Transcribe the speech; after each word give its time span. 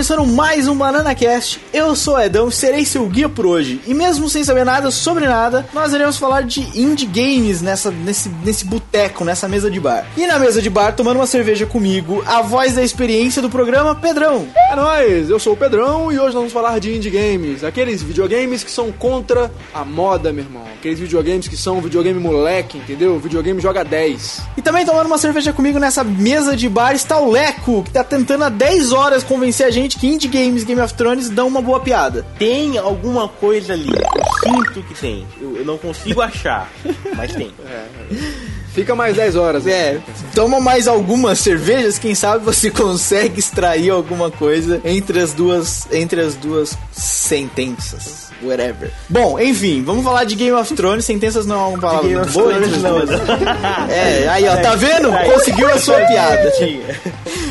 começando 0.00 0.26
mais 0.26 0.66
um 0.66 0.74
Banana 0.74 1.14
Cast. 1.14 1.60
Eu 1.74 1.94
sou 1.94 2.18
Edão, 2.18 2.50
serei 2.50 2.86
seu 2.86 3.06
guia 3.06 3.28
por 3.28 3.44
hoje. 3.44 3.82
E 3.86 3.92
mesmo 3.92 4.30
sem 4.30 4.42
saber 4.42 4.64
nada 4.64 4.90
sobre 4.90 5.26
nada, 5.26 5.66
nós 5.74 5.92
iremos 5.92 6.16
falar 6.16 6.42
de 6.42 6.62
indie 6.74 7.04
games 7.04 7.60
nessa, 7.60 7.90
nesse, 7.90 8.30
nesse 8.42 8.64
boteco, 8.64 9.26
nessa 9.26 9.46
mesa 9.46 9.70
de 9.70 9.78
bar. 9.78 10.06
E 10.16 10.26
na 10.26 10.38
mesa 10.38 10.62
de 10.62 10.70
bar, 10.70 10.96
tomando 10.96 11.16
uma 11.16 11.26
cerveja 11.26 11.66
comigo, 11.66 12.24
a 12.26 12.40
voz 12.40 12.76
da 12.76 12.82
experiência 12.82 13.42
do 13.42 13.50
programa, 13.50 13.94
Pedrão. 13.94 14.48
É 14.70 14.74
nóis, 14.74 15.28
eu 15.28 15.38
sou 15.38 15.52
o 15.52 15.56
Pedrão 15.56 16.10
e 16.10 16.18
hoje 16.18 16.28
nós 16.28 16.34
vamos 16.34 16.52
falar 16.52 16.78
de 16.78 16.96
indie 16.96 17.10
games. 17.10 17.62
Aqueles 17.62 18.02
videogames 18.02 18.64
que 18.64 18.70
são 18.70 18.90
contra 18.90 19.52
a 19.74 19.84
moda, 19.84 20.32
meu 20.32 20.44
irmão. 20.44 20.64
Aqueles 20.80 20.98
videogames 20.98 21.46
que 21.46 21.58
são 21.58 21.78
videogame 21.78 22.18
moleque, 22.18 22.78
entendeu? 22.78 23.20
Videogame 23.20 23.60
joga 23.60 23.84
10. 23.84 24.40
E 24.56 24.62
também 24.62 24.86
tomando 24.86 25.08
uma 25.08 25.18
cerveja 25.18 25.52
comigo 25.52 25.78
nessa 25.78 26.02
mesa 26.02 26.56
de 26.56 26.70
bar 26.70 26.94
está 26.94 27.20
o 27.20 27.30
Leco, 27.30 27.82
que 27.82 27.90
tá 27.90 28.02
tentando 28.02 28.44
há 28.44 28.48
10 28.48 28.90
horas 28.90 29.22
convencer 29.22 29.66
a 29.66 29.70
gente 29.70 29.98
que 29.98 30.06
indie 30.06 30.26
games 30.26 30.64
Game 30.64 30.80
of 30.80 30.94
Thrones 30.94 31.28
dão 31.28 31.48
uma 31.48 31.60
boa 31.60 31.80
piada. 31.80 32.24
Tem 32.38 32.78
alguma 32.78 33.28
coisa 33.28 33.74
ali. 33.74 33.90
Eu 33.90 34.52
sinto 34.54 34.82
que 34.84 34.94
tem. 34.94 35.26
Eu, 35.38 35.58
eu 35.58 35.66
não 35.66 35.76
consigo 35.76 36.22
achar, 36.22 36.72
mas 37.14 37.34
tem. 37.34 37.52
Fica 38.72 38.94
mais 38.94 39.16
10 39.16 39.36
horas. 39.36 39.66
É, 39.66 40.00
toma 40.34 40.60
mais 40.60 40.88
algumas 40.88 41.40
cervejas, 41.40 41.98
quem 41.98 42.14
sabe 42.14 42.42
você 42.42 42.70
consegue 42.72 43.38
extrair 43.38 43.90
alguma 43.90 44.30
coisa 44.30 44.80
entre 44.82 45.20
as 45.20 45.34
duas, 45.34 45.86
entre 45.92 46.22
as 46.22 46.36
duas 46.36 46.78
sentenças. 46.90 48.29
Whatever. 48.42 48.90
Bom, 49.08 49.38
enfim, 49.38 49.82
vamos 49.82 50.02
falar 50.04 50.24
de 50.24 50.34
Game 50.34 50.52
of 50.52 50.74
Thrones. 50.74 51.04
Sentenças 51.04 51.46
não 51.46 51.56
é 51.56 51.68
uma 51.68 51.78
palavra 51.78 52.08
Game 52.08 52.14
muito 52.14 52.28
of 52.28 52.38
boa. 52.38 52.52
Thrones 52.54 52.74
as 52.74 52.82
não, 52.82 52.98
duas. 52.98 53.10
É, 53.90 54.28
aí 54.28 54.48
ó, 54.48 54.56
tá 54.56 54.74
vendo? 54.74 55.10
Conseguiu 55.32 55.68
a 55.68 55.78
sua 55.78 56.00
piada. 56.06 56.52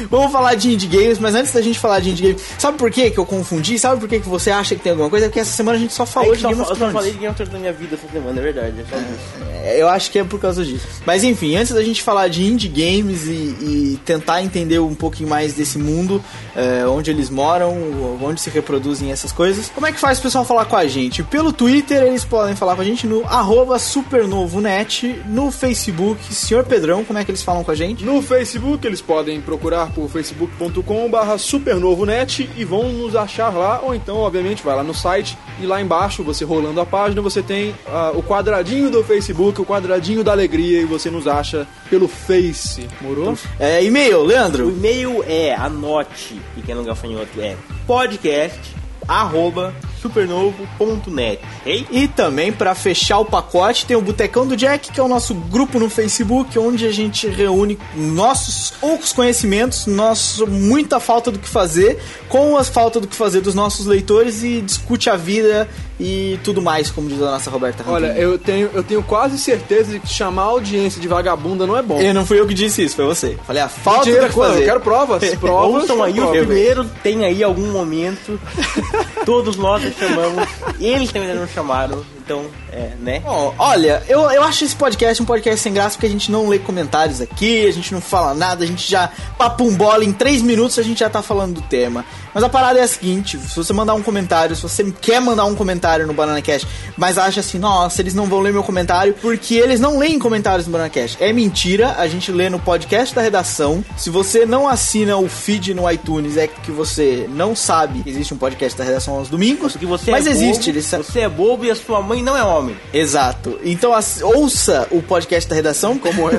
Vamos 0.09 0.31
falar 0.31 0.55
de 0.55 0.71
indie 0.73 0.87
games, 0.87 1.19
mas 1.19 1.35
antes 1.35 1.51
da 1.53 1.61
gente 1.61 1.77
falar 1.79 1.99
de 1.99 2.09
indie 2.11 2.23
games, 2.23 2.41
sabe 2.57 2.77
por 2.77 2.89
que 2.91 3.11
que 3.11 3.17
eu 3.19 3.25
confundi? 3.25 3.77
Sabe 3.77 3.99
por 3.99 4.09
que 4.09 4.19
que 4.19 4.27
você 4.29 4.49
acha 4.51 4.75
que 4.75 4.81
tem 4.81 4.91
alguma 4.91 5.09
coisa? 5.09 5.25
É 5.25 5.29
porque 5.29 5.39
essa 5.39 5.51
semana 5.51 5.77
a 5.77 5.81
gente 5.81 5.93
só 5.93 6.05
falou 6.05 6.31
Aí, 6.31 6.35
de 6.37 6.41
só, 6.41 6.49
Game 6.49 6.61
of 6.61 6.69
eu 6.71 6.75
só 6.75 6.79
Thrones. 6.79 6.93
falei 6.93 7.11
de 7.11 7.17
Game 7.17 7.27
of 7.29 7.35
Thrones 7.35 7.53
na 7.53 7.59
minha 7.59 7.73
vida 7.73 7.95
essa 7.95 8.07
semana, 8.11 8.39
é 8.39 8.43
verdade. 8.43 8.75
É. 8.91 9.75
É, 9.75 9.81
Eu 9.81 9.89
acho 9.89 10.09
que 10.11 10.19
é 10.19 10.23
por 10.23 10.39
causa 10.39 10.63
disso. 10.63 10.87
Mas 11.05 11.23
enfim, 11.23 11.55
antes 11.55 11.73
da 11.73 11.83
gente 11.83 12.01
falar 12.01 12.27
de 12.27 12.43
indie 12.45 12.67
games 12.69 13.25
e, 13.25 13.31
e 13.31 13.99
tentar 14.05 14.41
entender 14.41 14.79
um 14.79 14.95
pouquinho 14.95 15.29
mais 15.29 15.53
desse 15.53 15.77
mundo, 15.77 16.23
é, 16.55 16.85
onde 16.87 17.11
eles 17.11 17.29
moram, 17.29 17.75
onde 18.21 18.39
se 18.41 18.49
reproduzem 18.49 19.11
essas 19.11 19.31
coisas, 19.31 19.69
como 19.73 19.85
é 19.85 19.91
que 19.91 19.99
faz 19.99 20.19
o 20.19 20.21
pessoal 20.21 20.45
falar 20.45 20.65
com 20.65 20.75
a 20.75 20.87
gente? 20.87 21.23
Pelo 21.23 21.51
Twitter, 21.51 22.01
eles 22.03 22.23
podem 22.23 22.55
falar 22.55 22.75
com 22.75 22.81
a 22.81 22.85
gente 22.85 23.05
no 23.05 23.25
arroba 23.25 23.77
supernovonet, 23.79 25.21
no 25.27 25.51
Facebook, 25.51 26.33
Senhor 26.33 26.63
Pedrão, 26.63 27.03
como 27.03 27.19
é 27.19 27.25
que 27.25 27.31
eles 27.31 27.43
falam 27.43 27.63
com 27.63 27.71
a 27.71 27.75
gente? 27.75 28.03
No 28.05 28.21
Facebook, 28.21 28.85
eles 28.85 29.01
podem 29.01 29.41
procurar 29.41 29.91
por 29.91 29.98
facebook.com 30.07 31.09
barra 31.09 31.37
supernovonet 31.37 32.49
e 32.55 32.63
vão 32.63 32.89
nos 32.89 33.15
achar 33.15 33.49
lá, 33.49 33.81
ou 33.81 33.93
então, 33.93 34.17
obviamente, 34.17 34.63
vai 34.63 34.75
lá 34.75 34.83
no 34.83 34.93
site 34.93 35.37
e 35.59 35.65
lá 35.65 35.81
embaixo, 35.81 36.23
você 36.23 36.45
rolando 36.45 36.79
a 36.79 36.85
página, 36.85 37.21
você 37.21 37.41
tem 37.41 37.75
ah, 37.87 38.11
o 38.15 38.23
quadradinho 38.23 38.89
do 38.89 39.03
Facebook, 39.03 39.59
o 39.59 39.65
quadradinho 39.65 40.23
da 40.23 40.31
alegria 40.31 40.81
e 40.81 40.85
você 40.85 41.09
nos 41.09 41.27
acha 41.27 41.67
pelo 41.89 42.07
Face, 42.07 42.87
morou? 43.01 43.37
É, 43.59 43.83
e-mail, 43.83 44.19
O 44.19 44.23
Leandro. 44.25 44.69
e-mail 44.69 45.23
é, 45.27 45.53
anote, 45.55 46.39
pequeno 46.55 46.83
gafanhoto, 46.83 47.41
é 47.41 47.55
podcast 47.85 48.79
arroba 49.07 49.73
supernovo.net? 50.01 51.39
E 51.65 52.07
também, 52.07 52.51
pra 52.51 52.75
fechar 52.75 53.19
o 53.19 53.25
pacote, 53.25 53.85
tem 53.85 53.95
o 53.95 54.01
Botecão 54.01 54.47
do 54.47 54.55
Jack, 54.55 54.91
que 54.91 54.99
é 54.99 55.03
o 55.03 55.07
nosso 55.07 55.33
grupo 55.33 55.79
no 55.79 55.89
Facebook, 55.89 56.57
onde 56.57 56.85
a 56.85 56.91
gente 56.91 57.27
reúne 57.27 57.77
nossos 57.95 58.71
poucos 58.79 59.13
conhecimentos, 59.13 59.85
nosso, 59.85 60.47
muita 60.47 60.99
falta 60.99 61.31
do 61.31 61.39
que 61.39 61.47
fazer, 61.47 61.99
com 62.27 62.57
a 62.57 62.63
falta 62.63 62.99
do 62.99 63.07
que 63.07 63.15
fazer 63.15 63.41
dos 63.41 63.55
nossos 63.55 63.85
leitores 63.85 64.43
e 64.43 64.61
discute 64.61 65.09
a 65.09 65.15
vida 65.15 65.67
e 65.99 66.39
tudo 66.43 66.61
mais, 66.61 66.89
como 66.89 67.09
diz 67.09 67.21
a 67.21 67.31
nossa 67.31 67.49
Roberta 67.49 67.83
Olha, 67.85 68.07
Rampini. 68.07 68.23
eu 68.23 68.39
tenho, 68.39 68.69
eu 68.73 68.83
tenho 68.83 69.03
quase 69.03 69.37
certeza 69.37 69.91
de 69.91 69.99
que 69.99 70.07
chamar 70.07 70.43
a 70.43 70.45
audiência 70.45 71.01
de 71.01 71.07
vagabunda 71.07 71.67
não 71.67 71.75
é 71.75 71.81
bom. 71.81 71.99
Eu 71.99 72.13
não 72.13 72.25
fui 72.25 72.39
eu 72.39 72.47
que 72.47 72.53
disse 72.53 72.83
isso, 72.83 72.95
foi 72.95 73.05
você. 73.05 73.37
Falei, 73.45 73.61
a 73.61 73.67
falta 73.67 74.05
Mentira, 74.05 74.27
do 74.27 74.33
que 74.33 74.39
eu 74.39 74.43
fazer. 74.43 74.65
quero 74.65 74.79
provas. 74.79 75.29
Provas. 75.39 75.81
Ouçam 75.81 76.01
aí 76.01 76.19
o 76.19 76.27
primeiro, 76.29 76.85
tem 77.03 77.25
aí 77.25 77.43
algum 77.43 77.71
momento, 77.71 78.39
todos 79.25 79.57
nós 79.57 79.83
chamamos, 79.93 80.47
eles 80.79 81.11
também 81.11 81.33
não 81.33 81.47
chamaram, 81.47 82.03
então, 82.29 82.45
é, 82.71 82.91
né? 82.99 83.21
Bom, 83.21 83.55
olha, 83.57 84.03
eu, 84.07 84.29
eu 84.29 84.43
acho 84.43 84.63
esse 84.63 84.75
podcast 84.75 85.19
um 85.19 85.25
podcast 85.25 85.61
sem 85.61 85.73
graça 85.73 85.95
porque 85.95 86.05
a 86.05 86.09
gente 86.09 86.31
não 86.31 86.47
lê 86.47 86.59
comentários 86.59 87.21
aqui, 87.21 87.65
a 87.65 87.71
gente 87.71 87.91
não 87.91 87.99
fala 87.99 88.35
nada, 88.35 88.63
a 88.63 88.67
gente 88.67 88.87
já 88.87 89.11
papum 89.35 89.73
bola 89.75 90.05
em 90.05 90.13
3 90.13 90.43
minutos 90.43 90.77
a 90.77 90.83
gente 90.83 90.99
já 90.99 91.09
tá 91.09 91.23
falando 91.23 91.55
do 91.55 91.61
tema. 91.61 92.05
Mas 92.31 92.43
a 92.43 92.49
parada 92.49 92.77
é 92.77 92.83
a 92.83 92.87
seguinte, 92.87 93.39
se 93.39 93.55
você 93.55 93.73
mandar 93.73 93.95
um 93.95 94.03
comentário, 94.03 94.55
se 94.55 94.61
você 94.61 94.83
quer 95.01 95.19
mandar 95.19 95.45
um 95.45 95.55
comentário 95.55 96.05
no 96.05 96.13
Banana 96.13 96.39
Cash, 96.41 96.67
mas 96.95 97.17
acha 97.17 97.39
assim, 97.39 97.57
nossa, 97.57 98.01
eles 98.01 98.13
não 98.13 98.27
vão 98.27 98.39
ler 98.41 98.53
meu 98.53 98.61
comentário, 98.61 99.15
porque 99.19 99.55
eles 99.55 99.79
não 99.79 99.97
leem 99.97 100.19
comentários 100.19 100.67
no 100.67 100.71
Banana 100.71 100.91
Cash. 100.91 101.17
É 101.19 101.33
mentira, 101.33 101.95
a 101.97 102.07
gente 102.07 102.31
lê 102.31 102.47
no 102.47 102.59
podcast 102.59 103.15
da 103.15 103.21
redação. 103.23 103.83
Se 103.97 104.11
você 104.11 104.45
não 104.45 104.67
assina 104.67 105.17
o 105.17 105.27
feed 105.27 105.73
no 105.73 105.89
iTunes, 105.89 106.37
é 106.37 106.45
que 106.45 106.69
você 106.69 107.27
não 107.27 107.55
sabe 107.55 108.03
que 108.03 108.09
existe 108.09 108.33
um 108.35 108.37
podcast 108.37 108.77
da 108.77 108.83
redação 108.83 109.15
aos 109.15 109.27
domingos. 109.27 109.71
Porque 109.71 109.87
você 109.87 110.11
mas 110.11 110.27
é 110.27 110.29
existe, 110.29 110.71
bobo, 110.71 111.03
você 111.03 111.19
é 111.21 111.29
bobo 111.29 111.65
e 111.65 111.71
a 111.71 111.75
sua 111.75 112.01
mãe 112.01 112.18
não 112.21 112.35
é 112.37 112.43
homem. 112.43 112.75
Exato. 112.93 113.59
Então 113.63 113.91
ouça 114.23 114.87
o 114.91 115.01
podcast 115.01 115.49
da 115.49 115.55
redação. 115.55 115.97
Como 115.97 116.29
é? 116.29 116.37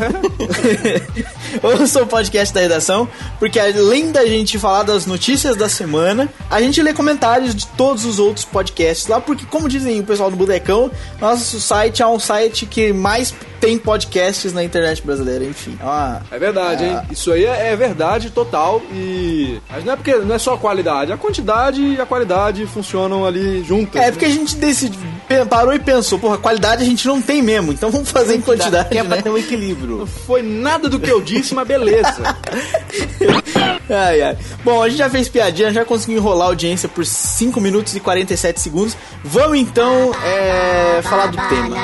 ouça 1.63 2.03
o 2.03 2.07
podcast 2.07 2.55
da 2.55 2.61
redação, 2.61 3.09
porque 3.39 3.59
além 3.59 4.13
da 4.13 4.25
gente 4.27 4.59
falar 4.59 4.83
das 4.83 5.07
notícias 5.07 5.57
da 5.57 5.69
semana, 5.69 6.29
a 6.51 6.61
gente 6.61 6.83
lê 6.83 6.93
comentários 6.93 7.55
de 7.55 7.67
todos 7.69 8.05
os 8.05 8.19
outros 8.19 8.45
podcasts 8.45 9.07
lá, 9.07 9.21
porque 9.21 9.45
como 9.47 9.69
dizem 9.69 10.01
o 10.01 10.05
pessoal 10.05 10.31
do 10.31 10.37
Bodecão, 10.37 10.91
nosso 11.21 11.61
site 11.61 12.03
é 12.03 12.07
um 12.07 12.19
site 12.19 12.67
que 12.67 12.93
mais 12.93 13.35
tem 13.61 13.77
podcasts 13.77 14.55
na 14.55 14.65
internet 14.65 15.03
brasileira, 15.03 15.45
enfim. 15.45 15.77
É 15.79 15.85
uma... 15.85 16.23
É 16.31 16.39
verdade, 16.39 16.85
hein? 16.85 16.99
Isso 17.11 17.31
aí 17.31 17.45
é, 17.45 17.73
é 17.73 17.77
verdade 17.77 18.31
total 18.31 18.81
e. 18.91 19.61
Mas 19.71 19.85
não 19.85 19.93
é 19.93 19.97
porque 19.97 20.15
não 20.17 20.35
é 20.35 20.39
só 20.39 20.55
a 20.55 20.59
qualidade, 20.59 21.13
a 21.13 21.17
quantidade 21.19 21.83
e 21.83 22.01
a 22.01 22.07
qualidade 22.07 22.65
funcionam 22.67 23.27
ali 23.27 23.63
juntas. 23.63 24.01
É 24.03 24.11
porque 24.11 24.25
a 24.25 24.31
gente 24.31 24.57
decidiu, 24.57 24.99
pe- 25.29 25.45
parou 25.71 25.75
e 25.75 25.79
pensou, 25.79 26.19
porra, 26.19 26.39
qualidade 26.39 26.83
a 26.83 26.87
gente 26.87 27.07
não 27.07 27.21
tem 27.23 27.43
mesmo, 27.43 27.73
então 27.73 27.91
vamos 27.91 28.11
fazer 28.11 28.35
em 28.35 28.41
quantidade, 28.41 28.89
Que 28.89 28.99
é 28.99 29.05
pra 29.05 29.17
né? 29.17 29.23
ter 29.23 29.31
um 29.31 29.39
equilíbrio. 29.39 29.99
Não 29.99 30.07
foi 30.07 30.43
nada 30.43 30.89
do 30.89 30.99
que 30.99 31.11
eu 31.11 31.21
disse, 31.21 31.55
mas 31.55 31.67
beleza. 31.67 32.23
Ai, 33.93 34.23
ai. 34.23 34.39
Bom, 34.63 34.81
a 34.81 34.89
gente 34.89 34.99
já 34.99 35.11
fez 35.11 35.29
piadinha, 35.29 35.73
já 35.73 35.85
conseguiu 35.85 36.19
enrolar 36.19 36.47
a 36.47 36.51
audiência 36.51 36.89
por 36.89 37.05
5 37.05 37.61
minutos 37.61 37.97
e 37.97 37.99
47 37.99 38.61
segundos. 38.61 38.97
Vamos 39.25 39.59
então 39.59 40.13
é, 40.25 41.03
falar 41.03 41.27
do 41.27 41.37
tema. 41.49 41.77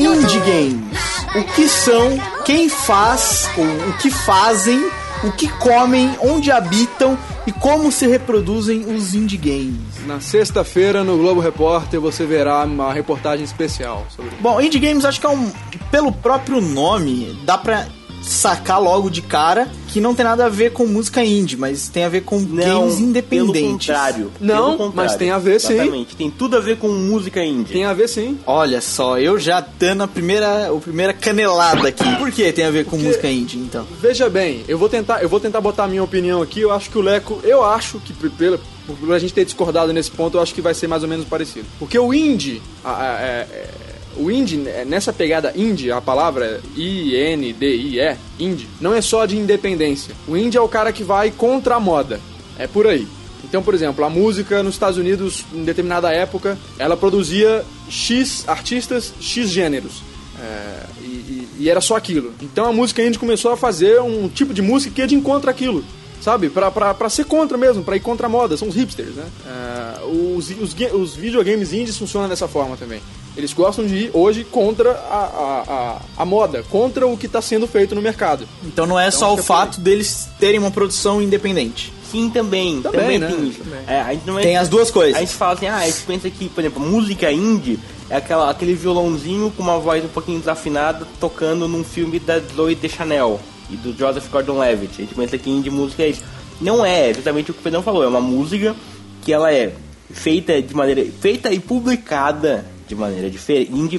Indie 0.00 0.40
Games. 0.40 1.04
O 1.34 1.42
que 1.54 1.68
são, 1.68 2.18
quem 2.44 2.68
faz, 2.68 3.48
ou 3.56 3.64
o 3.64 3.92
que 3.98 4.10
fazem, 4.10 4.78
o 5.24 5.32
que 5.32 5.48
comem, 5.48 6.14
onde 6.20 6.52
habitam 6.52 7.18
e 7.46 7.52
como 7.52 7.90
se 7.90 8.06
reproduzem 8.06 8.84
os 8.94 9.14
indie 9.14 9.36
games. 9.36 10.06
Na 10.06 10.20
sexta-feira, 10.20 11.02
no 11.02 11.16
Globo 11.16 11.40
Repórter, 11.40 12.00
você 12.00 12.24
verá 12.24 12.64
uma 12.64 12.92
reportagem 12.92 13.44
especial 13.44 14.06
sobre 14.14 14.30
Bom, 14.40 14.60
indie 14.60 14.78
games 14.78 15.04
acho 15.04 15.20
que 15.20 15.26
é 15.26 15.30
um. 15.30 15.50
Pelo 15.90 16.12
próprio 16.12 16.60
nome, 16.60 17.36
dá 17.44 17.58
pra 17.58 17.86
sacar 18.26 18.80
logo 18.82 19.10
de 19.10 19.20
cara 19.22 19.68
que 19.88 20.00
não 20.00 20.14
tem 20.14 20.24
nada 20.24 20.46
a 20.46 20.48
ver 20.48 20.72
com 20.72 20.86
música 20.86 21.22
indie, 21.24 21.56
mas 21.56 21.88
tem 21.88 22.02
a 22.04 22.08
ver 22.08 22.22
com 22.22 22.42
games 22.44 22.98
independentes. 22.98 23.52
Pelo 23.60 23.72
contrário. 23.72 24.32
Não, 24.40 24.56
pelo 24.56 24.70
contrário. 24.78 24.92
mas 24.96 25.14
tem 25.16 25.30
a 25.30 25.38
ver, 25.38 25.60
sim. 25.60 25.74
Exatamente. 25.74 26.16
Tem 26.16 26.30
tudo 26.30 26.56
a 26.56 26.60
ver 26.60 26.78
com 26.78 26.88
música 26.88 27.44
indie. 27.44 27.72
Tem 27.72 27.84
a 27.84 27.92
ver 27.92 28.08
sim. 28.08 28.38
Olha 28.46 28.80
só, 28.80 29.18
eu 29.18 29.38
já 29.38 29.64
dando 29.78 30.02
a 30.02 30.08
primeira, 30.08 30.68
a 30.68 30.80
primeira 30.80 31.12
canelada 31.12 31.86
aqui. 31.88 32.02
Por 32.18 32.32
que 32.32 32.52
tem 32.52 32.64
a 32.64 32.70
ver 32.70 32.86
com 32.86 32.96
música 32.96 33.30
indie, 33.30 33.58
então? 33.58 33.86
Veja 34.00 34.28
bem, 34.28 34.64
eu 34.66 34.78
vou 34.78 34.88
tentar, 34.88 35.22
eu 35.22 35.28
vou 35.28 35.38
tentar 35.38 35.60
botar 35.60 35.84
a 35.84 35.88
minha 35.88 36.02
opinião 36.02 36.42
aqui. 36.42 36.60
Eu 36.60 36.72
acho 36.72 36.90
que 36.90 36.98
o 36.98 37.02
Leco, 37.02 37.40
eu 37.44 37.62
acho 37.64 38.00
que 38.00 38.12
pela, 38.30 38.58
por, 38.86 38.96
por 38.96 39.12
a 39.14 39.18
gente 39.18 39.32
ter 39.32 39.44
discordado 39.44 39.92
nesse 39.92 40.10
ponto, 40.10 40.38
eu 40.38 40.42
acho 40.42 40.52
que 40.54 40.60
vai 40.60 40.74
ser 40.74 40.88
mais 40.88 41.02
ou 41.04 41.08
menos 41.08 41.24
parecido. 41.26 41.66
Porque 41.78 41.98
o 41.98 42.12
indie, 42.12 42.60
a- 42.84 42.90
a- 43.00 43.20
é- 43.20 43.46
é- 43.50 43.70
o 44.16 44.30
indie, 44.30 44.56
né, 44.56 44.84
nessa 44.84 45.12
pegada 45.12 45.52
indie, 45.56 45.90
a 45.90 46.00
palavra 46.00 46.60
I-N-D-I-E, 46.76 48.16
indie, 48.38 48.68
não 48.80 48.94
é 48.94 49.00
só 49.00 49.24
de 49.26 49.36
independência. 49.36 50.14
O 50.28 50.36
indie 50.36 50.56
é 50.58 50.60
o 50.60 50.68
cara 50.68 50.92
que 50.92 51.02
vai 51.02 51.30
contra 51.30 51.76
a 51.76 51.80
moda. 51.80 52.20
É 52.58 52.66
por 52.66 52.86
aí. 52.86 53.06
Então, 53.42 53.62
por 53.62 53.74
exemplo, 53.74 54.04
a 54.04 54.10
música 54.10 54.62
nos 54.62 54.74
Estados 54.74 54.98
Unidos, 54.98 55.44
em 55.52 55.64
determinada 55.64 56.10
época, 56.10 56.58
ela 56.78 56.96
produzia 56.96 57.64
X 57.88 58.44
artistas, 58.46 59.12
X 59.20 59.48
gêneros. 59.50 60.02
É, 60.40 60.86
e, 61.02 61.04
e- 61.06 61.48
e 61.60 61.70
era 61.70 61.80
só 61.80 61.96
aquilo. 61.96 62.32
Então 62.42 62.66
a 62.66 62.72
música 62.72 63.04
indie 63.04 63.18
começou 63.18 63.52
a 63.52 63.56
fazer 63.56 64.00
um 64.00 64.28
tipo 64.28 64.52
de 64.52 64.60
música 64.62 64.94
que 64.94 65.00
ia 65.00 65.06
de 65.06 65.14
encontro 65.14 65.48
àquilo. 65.50 65.84
Sabe? 66.20 66.48
Pra, 66.48 66.70
pra, 66.70 66.94
pra 66.94 67.10
ser 67.10 67.26
contra 67.26 67.58
mesmo, 67.58 67.84
pra 67.84 67.96
ir 67.96 68.00
contra 68.00 68.26
a 68.26 68.30
moda. 68.30 68.56
São 68.56 68.66
os 68.68 68.74
hipsters, 68.74 69.14
né? 69.14 69.24
É, 69.46 70.04
os, 70.06 70.48
os, 70.50 70.74
os 70.94 71.14
videogames 71.14 71.72
indies 71.74 71.98
funcionam 71.98 72.28
dessa 72.30 72.48
forma 72.48 72.76
também. 72.78 73.00
Eles 73.36 73.52
gostam 73.52 73.84
de 73.86 73.96
ir 73.96 74.10
hoje 74.12 74.44
contra 74.44 74.92
a, 74.92 74.94
a, 74.94 75.64
a, 75.66 76.00
a 76.22 76.24
moda, 76.24 76.62
contra 76.70 77.06
o 77.06 77.16
que 77.16 77.26
está 77.26 77.42
sendo 77.42 77.66
feito 77.66 77.94
no 77.94 78.00
mercado. 78.00 78.46
Então 78.64 78.86
não 78.86 78.98
é 78.98 79.10
só 79.10 79.26
acho 79.26 79.36
o 79.36 79.40
é 79.40 79.42
fato 79.42 79.80
deles 79.80 80.28
terem 80.38 80.60
uma 80.60 80.70
produção 80.70 81.20
independente. 81.20 81.92
Sim, 82.10 82.30
também. 82.30 82.80
Também, 82.80 83.00
Também, 83.00 83.18
né? 83.18 83.26
tem 83.26 83.48
isso. 83.48 83.60
É, 83.88 84.00
a 84.00 84.12
gente 84.12 84.24
não 84.24 84.38
é- 84.38 84.42
Tem 84.42 84.56
as 84.56 84.68
duas 84.68 84.88
coisas. 84.88 85.16
A 85.16 85.20
gente 85.20 85.34
fala 85.34 85.54
assim, 85.54 85.66
ah, 85.66 85.78
a 85.78 85.86
gente 85.86 86.02
pensa 86.02 86.30
que, 86.30 86.48
por 86.48 86.60
exemplo, 86.60 86.80
música 86.80 87.32
indie 87.32 87.76
é 88.08 88.16
aquela, 88.16 88.48
aquele 88.50 88.72
violãozinho 88.74 89.52
com 89.56 89.64
uma 89.64 89.80
voz 89.80 90.04
um 90.04 90.08
pouquinho 90.08 90.38
desafinada 90.38 91.04
tocando 91.18 91.66
num 91.66 91.82
filme 91.82 92.20
da 92.20 92.38
Zoe 92.54 92.76
Deschanel 92.76 93.40
e 93.68 93.74
do 93.74 93.92
Joseph 93.98 94.30
Gordon-Levitt. 94.30 94.92
A 94.96 95.04
gente 95.04 95.14
pensa 95.14 95.36
que 95.36 95.50
indie 95.50 95.70
música 95.70 96.04
é 96.04 96.10
isso. 96.10 96.22
Não 96.60 96.86
é, 96.86 97.10
exatamente 97.10 97.50
o 97.50 97.54
que 97.54 97.58
o 97.58 97.62
Pedrão 97.64 97.82
falou. 97.82 98.04
É 98.04 98.06
uma 98.06 98.20
música 98.20 98.76
que 99.22 99.32
ela 99.32 99.52
é 99.52 99.72
feita 100.08 100.62
de 100.62 100.72
maneira... 100.72 101.04
Feita 101.20 101.52
e 101.52 101.58
publicada 101.58 102.64
de 102.86 102.94
maneira 102.94 103.30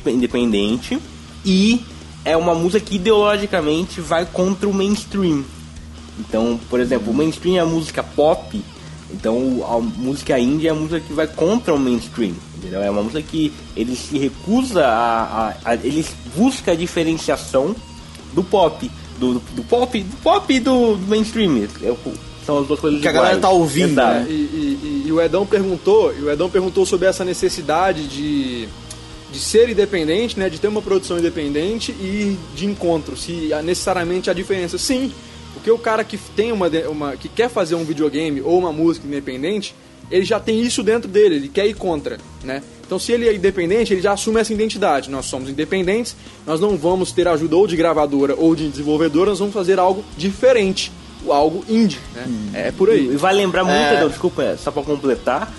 independente 0.08 1.00
e 1.46 1.82
é 2.24 2.36
uma 2.36 2.56
música 2.56 2.84
que 2.84 2.96
ideologicamente 2.96 4.02
vai 4.02 4.26
contra 4.26 4.68
o 4.68 4.74
mainstream. 4.74 5.44
Então, 6.20 6.60
por 6.70 6.80
exemplo, 6.80 7.12
o 7.12 7.14
mainstream 7.14 7.58
é 7.58 7.60
a 7.60 7.66
música 7.66 8.02
pop, 8.02 8.62
então 9.14 9.66
a 9.70 9.80
música 9.80 10.40
indie 10.40 10.68
é 10.68 10.72
a 10.72 10.74
música 10.74 11.00
que 11.00 11.14
vai 11.14 11.28
contra 11.28 11.74
o 11.74 11.80
mainstream, 11.80 12.34
entendeu? 12.58 12.82
É 12.82 12.90
uma 12.90 13.04
música 13.04 13.22
que 13.22 13.54
ele 13.76 13.96
se 13.96 14.18
recusa 14.18 14.86
a, 14.86 15.50
a, 15.50 15.56
a 15.66 15.76
ele 15.76 16.06
busca 16.36 16.72
a 16.72 16.76
diferenciação 16.76 17.76
do 18.34 18.44
pop, 18.44 18.90
do, 19.20 19.40
do 19.40 19.64
pop, 19.64 20.02
do 20.02 20.18
pop 20.18 20.60
do, 20.60 20.96
do 20.96 21.08
mainstream. 21.08 21.68
São 22.46 22.60
as 22.60 22.68
duas 22.68 22.80
coisas 22.80 23.02
Que 23.02 23.08
a 23.08 23.12
galera 23.12 23.38
iguais. 23.38 23.42
tá 23.42 23.50
ouvindo, 23.50 23.92
Exato. 23.94 24.20
né? 24.20 24.26
E, 24.30 24.34
e- 24.34 24.80
e- 24.84 25.08
e 25.08 25.12
o 25.12 25.22
Edão 25.22 25.46
perguntou, 25.46 26.14
e 26.18 26.22
o 26.22 26.30
Edão 26.32 26.50
perguntou 26.50 26.86
sobre 26.86 27.08
essa 27.08 27.26
necessidade 27.26 28.08
de, 28.08 28.68
de 29.32 29.40
ser 29.40 29.68
independente, 29.70 30.38
né, 30.40 30.50
de 30.50 30.60
ter 30.60 30.68
uma 30.68 30.82
produção 30.82 31.18
independente 31.18 31.92
e 31.92 32.38
de 32.56 32.66
encontro, 32.66 33.18
se 33.18 33.52
há 33.54 33.62
necessariamente 33.62 34.30
há 34.30 34.34
diferença. 34.34 34.78
Sim, 34.78 35.12
porque 35.54 35.72
o 35.72 35.78
cara 35.78 36.04
que 36.04 36.18
tem 36.18 36.52
uma, 36.52 36.68
uma 36.90 37.16
que 37.18 37.28
quer 37.30 37.50
fazer 37.50 37.76
um 37.76 37.84
videogame 37.84 38.42
ou 38.42 38.60
uma 38.60 38.72
música 38.72 39.08
independente, 39.08 39.74
ele 40.12 40.24
já 40.24 40.40
tem 40.40 40.62
isso 40.62 40.84
dentro 40.84 41.10
dele, 41.10 41.36
ele 41.36 41.48
quer 41.48 41.66
ir 41.66 41.74
contra, 41.74 42.20
né? 42.44 42.62
Então 42.86 43.00
se 43.00 43.12
ele 43.12 43.28
é 43.28 43.34
independente, 43.34 43.92
ele 43.92 44.02
já 44.02 44.12
assume 44.14 44.40
essa 44.40 44.54
identidade. 44.54 45.10
Nós 45.10 45.26
somos 45.26 45.50
independentes, 45.50 46.16
nós 46.46 46.60
não 46.60 46.78
vamos 46.78 47.12
ter 47.12 47.28
ajuda 47.28 47.56
ou 47.56 47.66
de 47.66 47.76
gravadora 47.76 48.36
ou 48.38 48.54
de 48.56 48.68
desenvolvedora, 48.70 49.32
nós 49.32 49.40
vamos 49.40 49.54
fazer 49.56 49.80
algo 49.80 50.06
diferente, 50.16 50.92
algo 51.32 51.64
indie, 51.68 52.00
né? 52.14 52.28
É 52.54 52.72
por 52.72 52.90
aí. 52.90 53.06
E 53.06 53.16
vai 53.18 53.34
lembrar 53.34 53.64
muito, 53.64 53.78
É. 53.78 54.08
Desculpa, 54.08 54.44
é, 54.44 54.58
só 54.58 54.72
pra 54.72 54.84
completar, 54.84 55.52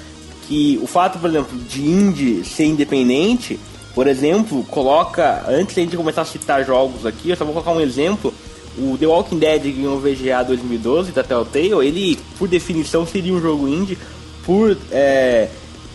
que 0.47 0.79
o 0.83 0.87
fato, 0.87 1.19
por 1.19 1.29
exemplo, 1.29 1.59
de 1.59 1.83
indie 1.83 2.45
ser 2.45 2.65
independente, 2.65 3.59
por 3.95 4.07
exemplo, 4.07 4.63
coloca, 4.65 5.45
antes 5.49 5.75
de 5.75 5.81
a 5.81 5.85
gente 5.85 5.97
começar 5.97 6.23
a 6.23 6.25
citar 6.25 6.65
jogos 6.65 7.07
aqui, 7.07 7.31
eu 7.31 7.37
só 7.37 7.45
vou 7.45 7.55
colocar 7.55 7.73
um 7.73 7.81
exemplo, 7.81 8.33
o 8.79 8.97
The 8.99 9.07
Walking 9.07 9.39
Dead 9.39 9.63
que 9.63 9.73
ganhou 9.73 9.97
o 9.97 10.01
VGA 10.01 10.45
2012 10.45 11.13
da 11.13 11.23
Telltale, 11.23 11.87
ele, 11.87 12.19
por 12.39 12.47
definição, 12.47 13.07
seria 13.07 13.33
um 13.33 13.41
jogo 13.41 13.67
indie, 13.67 13.99
por 14.45 14.77
é, 14.93 15.49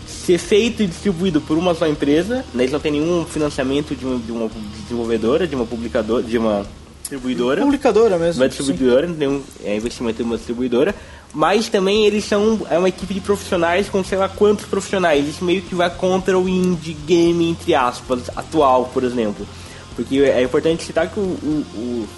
ser 0.06 0.38
feito 0.38 0.82
e 0.82 0.86
distribuído 0.86 1.40
por 1.40 1.56
uma 1.56 1.74
só 1.74 1.86
empresa, 1.86 2.44
né, 2.52 2.64
eles 2.64 2.72
não 2.72 2.80
tem 2.80 2.92
nenhum 2.92 3.24
financiamento 3.24 3.94
de 3.94 4.04
uma, 4.04 4.18
de 4.18 4.32
uma 4.32 4.50
desenvolvedora, 4.82 5.46
de 5.46 5.54
uma 5.54 5.64
publicadora, 5.64 6.22
de 6.22 6.36
uma 6.36 6.66
distribuidora 7.02 7.60
Publicadora 7.60 8.18
mesmo. 8.18 8.42
uma 8.42 8.48
distribuidora, 8.48 9.06
não 9.06 9.14
tem 9.14 9.28
um 9.28 9.42
é, 9.62 9.76
investimento 9.76 10.22
em 10.22 10.24
uma 10.24 10.36
distribuidora, 10.36 10.94
mas 11.34 11.68
também 11.68 12.06
eles 12.06 12.24
são 12.24 12.66
é 12.70 12.78
uma 12.78 12.88
equipe 12.88 13.12
de 13.12 13.20
profissionais 13.20 13.88
com 13.88 14.02
sei 14.02 14.18
lá 14.18 14.28
quantos 14.28 14.66
profissionais. 14.66 15.28
Isso 15.28 15.44
meio 15.44 15.62
que 15.62 15.74
vai 15.74 15.90
contra 15.90 16.38
o 16.38 16.48
indie 16.48 16.94
game, 17.06 17.50
entre 17.50 17.74
aspas, 17.74 18.30
atual, 18.34 18.90
por 18.92 19.04
exemplo. 19.04 19.46
Porque 19.94 20.18
é 20.20 20.42
importante 20.42 20.82
citar 20.84 21.08
que 21.08 21.20
o, 21.20 21.22
o, 21.22 21.64
o, 21.74 22.08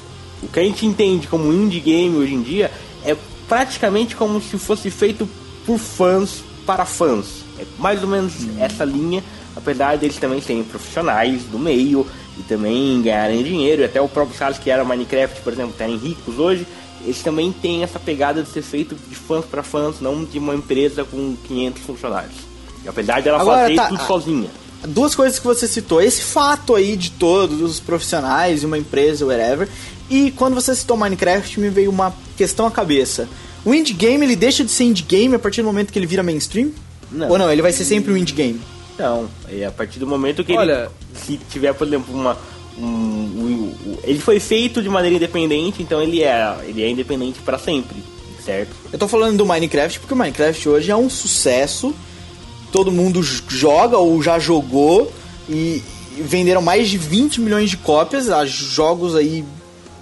o 0.45 0.49
que 0.49 0.61
a 0.61 0.63
gente 0.63 0.87
entende 0.87 1.27
como 1.27 1.53
indie 1.53 1.81
game 1.81 2.17
hoje 2.17 2.35
em 2.35 2.43
dia 2.43 2.71
é 3.05 3.17
praticamente 3.49 4.17
como 4.17 4.41
se 4.41 4.59
fosse 4.59 4.91
feito 4.91 5.29
por 5.67 5.79
fãs 5.79 6.43
para 6.67 6.85
fãs. 6.85 7.45
É 7.59 7.65
mais 7.79 8.03
ou 8.03 8.09
menos 8.09 8.33
essa 8.59 8.85
linha, 8.85 9.23
apesar 9.55 9.97
deles 9.97 10.17
também 10.17 10.41
serem 10.41 10.65
profissionais 10.65 11.43
do 11.45 11.59
meio 11.59 12.07
e 12.39 12.43
também 12.43 13.01
ganharem 13.03 13.43
dinheiro. 13.43 13.83
E 13.83 13.85
até 13.85 14.01
o 14.01 14.09
próprio 14.09 14.37
caso 14.39 14.61
que 14.61 14.71
era 14.71 14.85
Minecraft, 14.85 15.41
por 15.43 15.53
exemplo, 15.53 15.73
estarem 15.73 15.97
ricos 15.97 16.39
hoje, 16.39 16.67
eles 17.05 17.23
também 17.23 17.53
têm 17.53 17.83
essa 17.83 17.99
pegada 17.99 18.43
de 18.43 18.49
ser 18.49 18.63
feito 18.63 18.95
de 19.09 19.15
fãs 19.15 19.45
para 19.45 19.63
fãs, 19.63 20.01
não 20.01 20.25
de 20.25 20.39
uma 20.39 20.55
empresa 20.55 21.05
com 21.05 21.37
500 21.47 21.83
funcionários. 21.83 22.35
E 22.85 22.89
apesar 22.89 23.21
dela 23.23 23.41
Agora, 23.41 23.63
fazer 23.63 23.77
tá, 23.77 23.89
tudo 23.89 24.01
a- 24.03 24.07
sozinha. 24.07 24.51
Duas 24.89 25.15
coisas 25.15 25.39
que 25.39 25.47
você 25.47 25.67
citou. 25.67 26.03
Esse 26.03 26.23
fato 26.23 26.75
aí 26.75 26.95
de 26.97 27.11
todos 27.13 27.63
os 27.63 27.81
profissionais 27.81 28.65
uma 28.65 28.77
empresa, 28.77 29.25
whatever. 29.25 29.67
E 30.11 30.31
quando 30.33 30.55
você 30.55 30.75
citou 30.75 30.95
Minecraft, 30.97 31.59
me 31.59 31.71
veio 31.71 31.91
uma 31.91 32.15
questão 32.37 32.67
à 32.67 32.71
cabeça. 32.71 33.27
O 33.65 33.73
indie 33.73 33.95
game, 33.95 34.25
ele 34.25 34.37
deixa 34.37 34.63
de 34.63 34.71
ser 34.71 34.85
indie 34.85 35.03
game 35.03 35.35
a 35.35 35.39
partir 35.39 35.63
do 35.63 35.67
momento 35.67 35.91
que 35.91 35.99
ele 35.99 36.07
vira 36.07 36.23
mainstream? 36.23 36.71
Não. 37.11 37.31
Ou 37.31 37.39
não, 37.39 37.51
ele 37.51 37.63
vai 37.63 37.73
ser 37.73 37.85
sempre 37.85 38.13
um 38.13 38.17
indie 38.17 38.35
game? 38.35 38.61
Não, 38.99 39.29
é 39.49 39.65
a 39.65 39.73
partir 39.73 39.99
do 39.99 40.07
momento 40.07 40.45
que 40.45 40.53
Olha- 40.57 40.91
ele, 41.15 41.19
se 41.19 41.37
tiver, 41.51 41.73
por 41.75 41.87
exemplo, 41.87 42.15
uma. 42.15 42.37
Um, 42.77 42.83
um- 42.85 43.75
um- 43.87 43.99
ele 44.03 44.19
foi 44.19 44.41
feito 44.41 44.83
de 44.83 44.89
maneira 44.89 45.17
independente, 45.17 45.83
então 45.83 46.03
ele 46.03 46.23
é, 46.23 46.57
ele 46.67 46.83
é 46.83 46.91
independente 46.91 47.39
para 47.41 47.57
sempre, 47.59 47.97
certo? 48.45 48.71
Eu 48.93 48.99
tô 48.99 49.07
falando 49.07 49.37
do 49.37 49.47
Minecraft 49.47 50.01
porque 50.01 50.13
o 50.15 50.17
Minecraft 50.17 50.69
hoje 50.69 50.91
é 50.91 50.97
um 50.97 51.09
sucesso. 51.09 51.95
Todo 52.73 52.91
mundo 52.91 53.23
joga 53.23 53.97
ou 53.99 54.21
já 54.23 54.39
jogou 54.39 55.13
e 55.49 55.83
e 56.17 56.23
venderam 56.23 56.63
mais 56.63 56.89
de 56.89 56.97
20 56.97 57.41
milhões 57.41 57.69
de 57.71 57.77
cópias. 57.77 58.31
Há 58.31 58.47
jogos 58.47 59.17
aí 59.17 59.45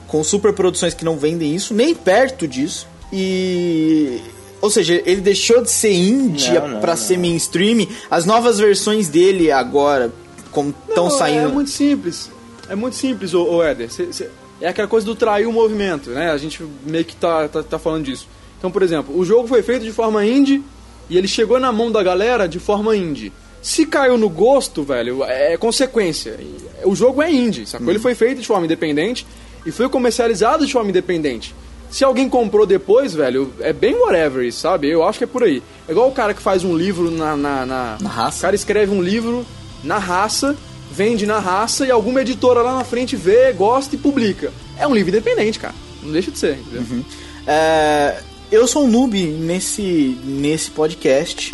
com 0.07 0.23
super 0.23 0.52
produções 0.52 0.93
que 0.93 1.07
não 1.07 1.17
vendem 1.17 1.55
isso, 1.55 1.73
nem 1.73 1.95
perto 1.95 2.47
disso. 2.47 2.87
E. 3.11 4.21
Ou 4.62 4.71
seja, 4.71 5.02
ele 5.04 5.21
deixou 5.21 5.61
de 5.61 5.71
ser 5.71 5.92
indie 5.92 6.52
Não, 6.54 6.69
não, 6.69 6.81
pra 6.81 6.92
não. 6.92 6.97
ser 6.97 7.19
mainstream. 7.19 7.87
As 8.11 8.25
novas 8.25 8.59
versões 8.59 9.09
dele 9.09 9.50
agora, 9.52 10.11
como 10.52 10.73
estão 10.88 11.04
Não, 11.09 11.11
saindo. 11.11 11.49
É 11.49 11.52
muito 11.52 11.69
simples. 11.71 12.31
É 12.69 12.75
muito 12.76 12.97
simples, 12.97 13.35
ô, 13.35 13.42
ô 13.57 13.62
Éder. 13.62 13.92
Cê- 13.92 14.12
cê- 14.12 14.31
é 14.61 14.69
aquela 14.69 14.87
coisa 14.88 15.04
do 15.04 15.14
trair 15.16 15.47
o 15.49 15.52
movimento, 15.52 16.11
né? 16.11 16.31
A 16.31 16.37
gente 16.38 16.64
meio 16.87 17.04
que 17.04 17.16
tá, 17.16 17.49
tá, 17.49 17.62
tá 17.62 17.78
falando 17.78 18.04
disso. 18.04 18.28
Então, 18.57 18.71
por 18.71 18.83
exemplo, 18.85 19.19
o 19.19 19.25
jogo 19.25 19.49
foi 19.49 19.61
feito 19.62 19.85
de 19.85 19.90
forma 19.92 20.25
indie 20.25 20.62
e 21.11 21.19
ele 21.19 21.26
chegou 21.26 21.59
na 21.59 21.73
mão 21.73 21.90
da 21.90 22.00
galera 22.00 22.47
de 22.47 22.61
forma 22.61 22.97
indie. 22.97 23.33
Se 23.61 23.85
caiu 23.85 24.16
no 24.16 24.28
gosto, 24.28 24.85
velho, 24.85 25.25
é 25.25 25.57
consequência. 25.57 26.38
E 26.40 26.57
O 26.87 26.95
jogo 26.95 27.21
é 27.21 27.31
indie, 27.33 27.66
sacou? 27.66 27.90
Ele 27.90 27.99
foi 27.99 28.14
feito 28.14 28.40
de 28.40 28.47
forma 28.47 28.64
independente 28.64 29.26
e 29.66 29.73
foi 29.73 29.88
comercializado 29.88 30.64
de 30.64 30.73
forma 30.73 30.90
independente. 30.90 31.52
Se 31.93 32.03
alguém 32.05 32.29
comprou 32.29 32.65
depois, 32.67 33.13
velho, 33.15 33.53
é 33.61 33.73
bem 33.73 33.95
whatever, 33.95 34.51
sabe? 34.53 34.89
Eu 34.89 35.05
acho 35.05 35.19
que 35.19 35.25
é 35.25 35.27
por 35.27 35.43
aí. 35.45 35.63
É 35.87 35.93
igual 35.93 36.09
o 36.09 36.13
cara 36.13 36.33
que 36.35 36.41
faz 36.43 36.65
um 36.65 36.75
livro 36.77 37.11
na. 37.11 37.37
Na, 37.37 37.67
na, 37.67 37.99
Na 38.01 38.09
raça. 38.09 38.39
O 38.39 38.41
cara 38.43 38.57
escreve 38.57 38.91
um 38.93 39.03
livro 39.03 39.45
na 39.85 39.99
raça, 39.99 40.57
vende 40.91 41.27
na 41.27 41.39
raça 41.39 41.87
e 41.87 41.91
alguma 41.91 42.23
editora 42.23 42.63
lá 42.63 42.75
na 42.77 42.85
frente 42.85 43.15
vê, 43.15 43.53
gosta 43.53 43.95
e 43.95 43.99
publica. 43.99 44.51
É 44.79 44.87
um 44.87 44.95
livro 44.95 45.11
independente, 45.11 45.59
cara. 45.59 45.75
Não 46.03 46.13
deixa 46.13 46.31
de 46.31 46.39
ser, 46.39 46.59
entendeu? 46.59 47.05
É, 47.47 48.21
eu 48.51 48.67
sou 48.67 48.85
um 48.85 48.89
noob 48.91 49.23
nesse, 49.27 50.19
nesse 50.25 50.71
podcast, 50.71 51.53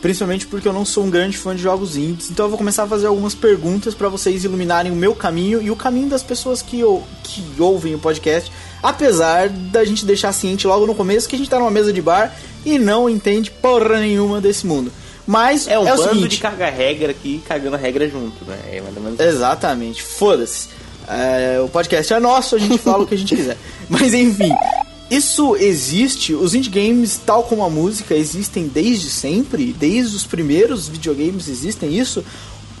principalmente 0.00 0.46
porque 0.46 0.66
eu 0.66 0.72
não 0.72 0.84
sou 0.84 1.04
um 1.04 1.10
grande 1.10 1.36
fã 1.36 1.54
de 1.54 1.62
jogos 1.62 1.96
indies, 1.96 2.30
então 2.30 2.46
eu 2.46 2.50
vou 2.50 2.58
começar 2.58 2.84
a 2.84 2.86
fazer 2.86 3.06
algumas 3.06 3.34
perguntas 3.34 3.94
para 3.94 4.08
vocês 4.08 4.44
iluminarem 4.44 4.90
o 4.92 4.96
meu 4.96 5.14
caminho 5.14 5.60
e 5.62 5.70
o 5.70 5.76
caminho 5.76 6.08
das 6.08 6.22
pessoas 6.22 6.60
que, 6.62 6.82
ou- 6.84 7.02
que 7.22 7.42
ouvem 7.58 7.94
o 7.94 7.98
podcast, 7.98 8.50
apesar 8.84 9.48
da 9.48 9.82
gente 9.82 10.04
deixar 10.04 10.30
ciente 10.34 10.66
logo 10.66 10.86
no 10.86 10.94
começo 10.94 11.26
que 11.26 11.34
a 11.34 11.38
gente 11.38 11.48
tá 11.48 11.58
numa 11.58 11.70
mesa 11.70 11.90
de 11.90 12.02
bar 12.02 12.36
e 12.66 12.78
não 12.78 13.08
entende 13.08 13.50
porra 13.50 13.98
nenhuma 13.98 14.42
desse 14.42 14.66
mundo. 14.66 14.92
Mas 15.26 15.66
É 15.66 15.78
um 15.78 15.82
o 15.82 15.86
bando 15.86 16.02
seguinte, 16.02 16.28
de 16.28 16.38
cagar 16.38 16.70
regra 16.70 17.10
aqui, 17.10 17.42
cagando 17.48 17.76
a 17.76 17.78
regra 17.78 18.06
junto, 18.06 18.44
né? 18.44 18.58
É 18.70 18.82
mais 18.82 18.94
ou 18.94 19.02
menos 19.02 19.18
Exatamente, 19.18 20.02
foda-se. 20.02 20.68
É, 21.08 21.58
o 21.64 21.68
podcast 21.68 22.12
é 22.12 22.20
nosso, 22.20 22.56
a 22.56 22.58
gente 22.58 22.76
fala 22.76 23.04
o 23.04 23.06
que 23.06 23.14
a 23.14 23.18
gente 23.18 23.34
quiser. 23.34 23.56
Mas 23.88 24.12
enfim, 24.12 24.52
Isso 25.10 25.56
existe, 25.56 26.34
os 26.34 26.54
indie 26.54 26.68
games, 26.68 27.18
tal 27.24 27.44
como 27.44 27.64
a 27.64 27.70
música, 27.70 28.14
existem 28.14 28.68
desde 28.68 29.08
sempre, 29.08 29.72
desde 29.72 30.14
os 30.14 30.24
primeiros 30.24 30.88
videogames 30.88 31.48
existem 31.48 31.98
isso, 31.98 32.22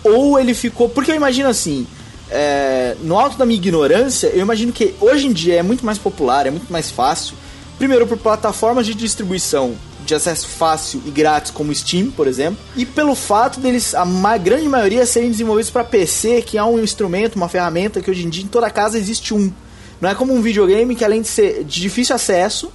ou 0.02 0.38
ele 0.38 0.52
ficou. 0.52 0.88
Porque 0.88 1.10
eu 1.10 1.16
imagino 1.16 1.48
assim, 1.48 1.86
é, 2.30 2.96
no 3.02 3.18
alto 3.18 3.36
da 3.36 3.44
minha 3.44 3.58
ignorância, 3.58 4.28
eu 4.28 4.40
imagino 4.40 4.72
que 4.72 4.94
hoje 5.00 5.26
em 5.26 5.32
dia 5.32 5.56
é 5.56 5.62
muito 5.62 5.84
mais 5.84 5.98
popular, 5.98 6.46
é 6.46 6.50
muito 6.50 6.72
mais 6.72 6.90
fácil. 6.90 7.34
Primeiro, 7.78 8.06
por 8.06 8.16
plataformas 8.16 8.86
de 8.86 8.94
distribuição 8.94 9.74
de 10.04 10.14
acesso 10.14 10.46
fácil 10.46 11.02
e 11.06 11.10
grátis, 11.10 11.50
como 11.50 11.74
Steam, 11.74 12.10
por 12.10 12.26
exemplo, 12.26 12.58
e 12.76 12.84
pelo 12.84 13.14
fato 13.14 13.58
deles, 13.58 13.94
a 13.94 14.04
ma 14.04 14.36
grande 14.36 14.68
maioria, 14.68 15.06
serem 15.06 15.30
desenvolvidos 15.30 15.70
para 15.70 15.82
PC, 15.82 16.42
que 16.42 16.58
é 16.58 16.64
um 16.64 16.78
instrumento, 16.78 17.36
uma 17.36 17.48
ferramenta 17.48 18.00
que 18.00 18.10
hoje 18.10 18.24
em 18.24 18.28
dia 18.28 18.44
em 18.44 18.48
toda 18.48 18.68
casa 18.70 18.98
existe 18.98 19.32
um. 19.32 19.50
Não 20.00 20.10
é 20.10 20.14
como 20.14 20.34
um 20.34 20.42
videogame 20.42 20.94
que, 20.94 21.04
além 21.04 21.22
de 21.22 21.28
ser 21.28 21.64
de 21.64 21.80
difícil 21.80 22.14
acesso, 22.14 22.70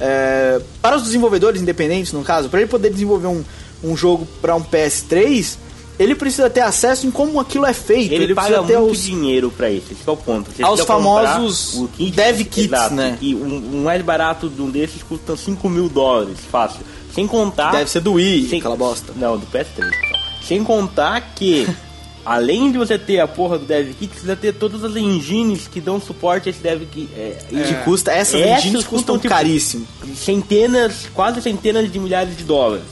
é, 0.00 0.60
para 0.82 0.96
os 0.96 1.04
desenvolvedores 1.04 1.62
independentes, 1.62 2.12
no 2.12 2.22
caso, 2.22 2.48
para 2.48 2.60
ele 2.60 2.68
poder 2.68 2.90
desenvolver 2.90 3.28
um, 3.28 3.42
um 3.82 3.96
jogo 3.96 4.26
para 4.40 4.54
um 4.54 4.62
PS3, 4.62 5.56
ele 5.98 6.14
precisa 6.14 6.50
ter 6.50 6.60
acesso 6.60 7.06
em 7.06 7.10
como 7.10 7.38
aquilo 7.38 7.64
é 7.64 7.72
feito. 7.72 8.12
Ele, 8.12 8.24
ele 8.24 8.34
paga 8.34 8.62
muito 8.62 8.78
os, 8.80 9.02
dinheiro 9.02 9.50
pra 9.50 9.70
isso, 9.70 9.92
esse 9.92 10.02
é 10.06 10.10
o 10.10 10.16
ponto. 10.16 10.50
Você 10.50 10.62
Aos 10.62 10.80
famosos 10.80 11.88
kit, 11.96 12.10
dev 12.10 12.38
kits, 12.40 12.58
exato, 12.64 12.94
né? 12.94 13.18
E 13.20 13.34
um, 13.34 13.76
um 13.76 13.82
mais 13.84 14.02
barato 14.02 14.48
de 14.48 14.60
um 14.60 14.70
desses 14.70 15.02
custa 15.02 15.36
5 15.36 15.68
mil 15.68 15.88
dólares, 15.88 16.38
fácil. 16.50 16.80
Sem 17.14 17.26
contar... 17.26 17.70
Deve 17.70 17.88
ser 17.90 18.00
do 18.00 18.14
Wii, 18.14 18.48
sem, 18.48 18.58
aquela 18.58 18.76
bosta. 18.76 19.12
Não, 19.14 19.38
do 19.38 19.46
PS3. 19.46 19.66
Então. 19.78 20.20
Sem 20.42 20.64
contar 20.64 21.20
que... 21.34 21.66
Além 22.24 22.72
de 22.72 22.78
você 22.78 22.98
ter 22.98 23.20
a 23.20 23.28
porra 23.28 23.58
do 23.58 23.66
Dev 23.66 23.88
Kit, 23.88 24.06
você 24.06 24.06
precisa 24.06 24.34
ter 24.34 24.54
todas 24.54 24.82
as 24.82 24.96
engines 24.96 25.68
que 25.68 25.78
dão 25.78 26.00
suporte 26.00 26.48
a 26.48 26.50
esse 26.50 26.58
Dev 26.62 26.82
Kit. 26.90 27.10
É, 27.14 27.36
Que 27.50 27.74
custa, 27.84 28.12
essas, 28.12 28.40
Essas 28.40 28.64
engines 28.64 28.84
custam 28.84 29.16
custam, 29.16 29.18
tipo, 29.18 29.28
caríssimo. 29.28 29.86
centenas, 30.16 31.06
quase 31.12 31.42
centenas 31.42 31.92
de 31.92 31.98
milhares 31.98 32.34
de 32.34 32.44
dólares. 32.44 32.86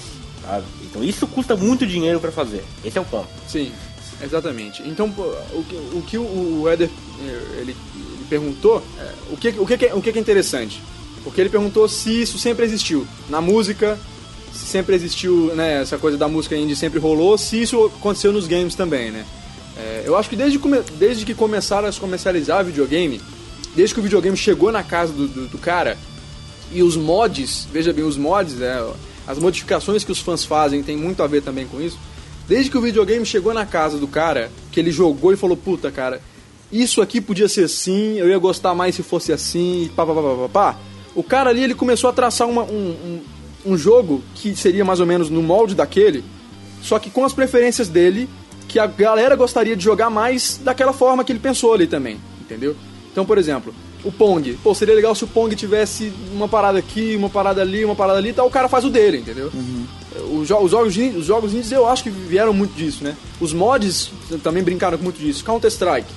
sabe? 0.47 0.65
Então 0.93 1.03
isso 1.03 1.27
custa 1.27 1.57
muito 1.57 1.87
dinheiro 1.87 2.21
pra 2.21 2.31
fazer. 2.31 2.63
Esse 2.85 2.99
é 2.99 3.01
o 3.01 3.05
ponto. 3.05 3.27
Sim, 3.49 3.73
exatamente. 4.23 4.83
Então, 4.87 5.07
o 5.09 5.65
que 5.67 5.75
o, 5.75 6.03
que 6.07 6.19
o 6.19 6.69
Eder 6.71 6.91
eh, 7.19 7.61
ele, 7.61 7.75
ele 7.95 8.27
perguntou, 8.29 8.83
é, 9.01 9.11
o, 9.31 9.37
que, 9.39 9.49
o, 9.49 9.67
que, 9.67 9.87
é- 9.87 9.95
o 9.95 10.03
que 10.03 10.11
é 10.11 10.19
interessante? 10.19 10.83
Porque 11.25 11.41
ele 11.41 11.49
perguntou 11.49 11.89
se 11.89 12.21
isso 12.23 12.39
sempre 12.39 12.67
existiu. 12.67 13.07
Na 13.31 13.41
música, 13.41 13.99
se 14.53 14.67
sempre 14.67 14.95
existiu, 14.95 15.55
né, 15.55 15.81
essa 15.81 15.97
coisa 15.97 16.19
da 16.19 16.29
música 16.29 16.55
indie 16.55 16.77
sempre 16.77 16.99
rolou, 16.99 17.39
se 17.39 17.63
isso 17.63 17.87
aconteceu 17.87 18.31
nos 18.33 18.47
games 18.47 18.75
também, 18.75 19.11
né? 19.11 19.25
É, 19.79 20.03
eu 20.05 20.15
acho 20.15 20.29
que 20.29 20.37
desde, 20.37 20.61
desde 20.99 21.25
que 21.25 21.33
começaram 21.35 21.89
a 21.89 21.93
comercializar 21.95 22.63
videogame, 22.63 23.19
desde 23.75 23.95
que 23.95 24.01
o 24.01 24.03
videogame 24.03 24.37
chegou 24.37 24.71
na 24.71 24.83
casa 24.83 25.11
do, 25.15 25.27
do, 25.27 25.47
do 25.49 25.59
cara, 25.59 25.97
e 26.71 26.83
os 26.83 26.97
mods, 26.97 27.67
veja 27.73 27.93
bem, 27.93 28.05
os 28.05 28.19
mods, 28.19 28.55
né, 28.57 28.79
as 29.27 29.39
modificações 29.39 30.05
que 30.05 30.13
os 30.13 30.19
fãs 30.21 30.45
fazem 30.45 30.83
tem 30.83 30.97
muito 30.97 31.23
a 31.23 31.27
ver 31.27 31.43
também 31.43 31.67
com 31.67 31.81
isso. 31.81 31.99
Desde 32.49 32.71
que 32.71 32.77
o 32.79 32.81
videogame 32.83 33.25
chegou 33.25 33.55
na 33.55 33.65
casa 33.65 33.99
do 33.99 34.07
cara, 34.09 34.51
que 34.71 34.81
ele 34.81 34.91
jogou 34.91 35.33
e 35.33 35.37
falou, 35.37 35.57
puta, 35.57 35.91
cara, 35.91 36.21
isso 36.71 37.01
aqui 37.01 37.21
podia 37.21 37.49
ser 37.49 37.65
assim, 37.65 38.19
eu 38.19 38.29
ia 38.29 38.39
gostar 38.39 38.75
mais 38.75 38.95
se 38.95 39.03
fosse 39.03 39.33
assim, 39.33 39.91
pá, 39.95 40.05
pá, 40.05 40.15
pá, 40.15 40.21
pá, 40.23 40.29
pá, 40.37 40.49
pá. 40.49 40.79
O 41.15 41.23
cara 41.23 41.51
ali, 41.51 41.63
ele 41.63 41.75
começou 41.75 42.09
a 42.11 42.13
traçar 42.13 42.49
uma- 42.49 42.65
um, 42.65 42.91
um, 43.67 43.73
um 43.73 43.77
jogo 43.79 44.23
que 44.35 44.57
seria 44.57 44.85
mais 44.85 44.99
ou 44.99 45.07
menos 45.07 45.29
no 45.31 45.43
molde 45.43 45.75
daquele, 45.75 46.25
só 46.83 46.99
que 46.99 47.11
com 47.11 47.25
as 47.25 47.33
preferências 47.33 47.89
dele, 47.89 48.29
que 48.67 48.79
a 48.79 48.87
galera 48.87 49.37
gostaria 49.37 49.77
de 49.77 49.85
jogar 49.85 50.09
mais 50.11 50.59
daquela 50.65 50.93
forma 50.93 51.23
que 51.23 51.31
ele 51.31 51.39
pensou 51.39 51.75
ali 51.75 51.87
também, 51.87 52.19
entendeu? 52.41 52.75
Então, 53.13 53.25
por 53.27 53.37
exemplo, 53.37 53.75
o 54.05 54.11
Pong. 54.13 54.59
Pô, 54.63 54.75
seria 54.75 54.95
legal 54.95 55.15
se 55.15 55.25
o 55.25 55.27
Pong 55.29 55.55
tivesse 55.55 56.13
uma 56.33 56.49
parada 56.49 56.79
aqui, 56.79 57.15
uma 57.17 57.29
parada 57.31 57.61
ali, 57.63 57.85
uma 57.85 57.95
parada 57.95 58.19
ali, 58.19 58.31
e 58.31 58.33
tal, 58.33 58.47
o 58.47 58.51
cara 58.51 58.69
faz 58.69 58.85
o 58.85 58.91
dele, 58.91 59.19
entendeu? 59.19 59.51
Os, 60.33 60.49
jo- 60.49 60.59
os 60.59 60.71
jogos, 60.71 60.97
os 60.97 61.25
jogos 61.27 61.53
indies 61.53 61.73
eu 61.73 61.87
acho 61.89 62.03
que 62.03 62.11
vieram 62.11 62.53
muito 62.53 62.75
disso, 62.75 63.03
né? 63.05 63.17
Os 63.41 63.53
mods 63.53 64.11
também 64.43 64.63
brincaram 64.63 64.99
com 64.99 65.05
muito 65.05 65.19
disso. 65.21 65.45
Counter-Strike. 65.45 66.09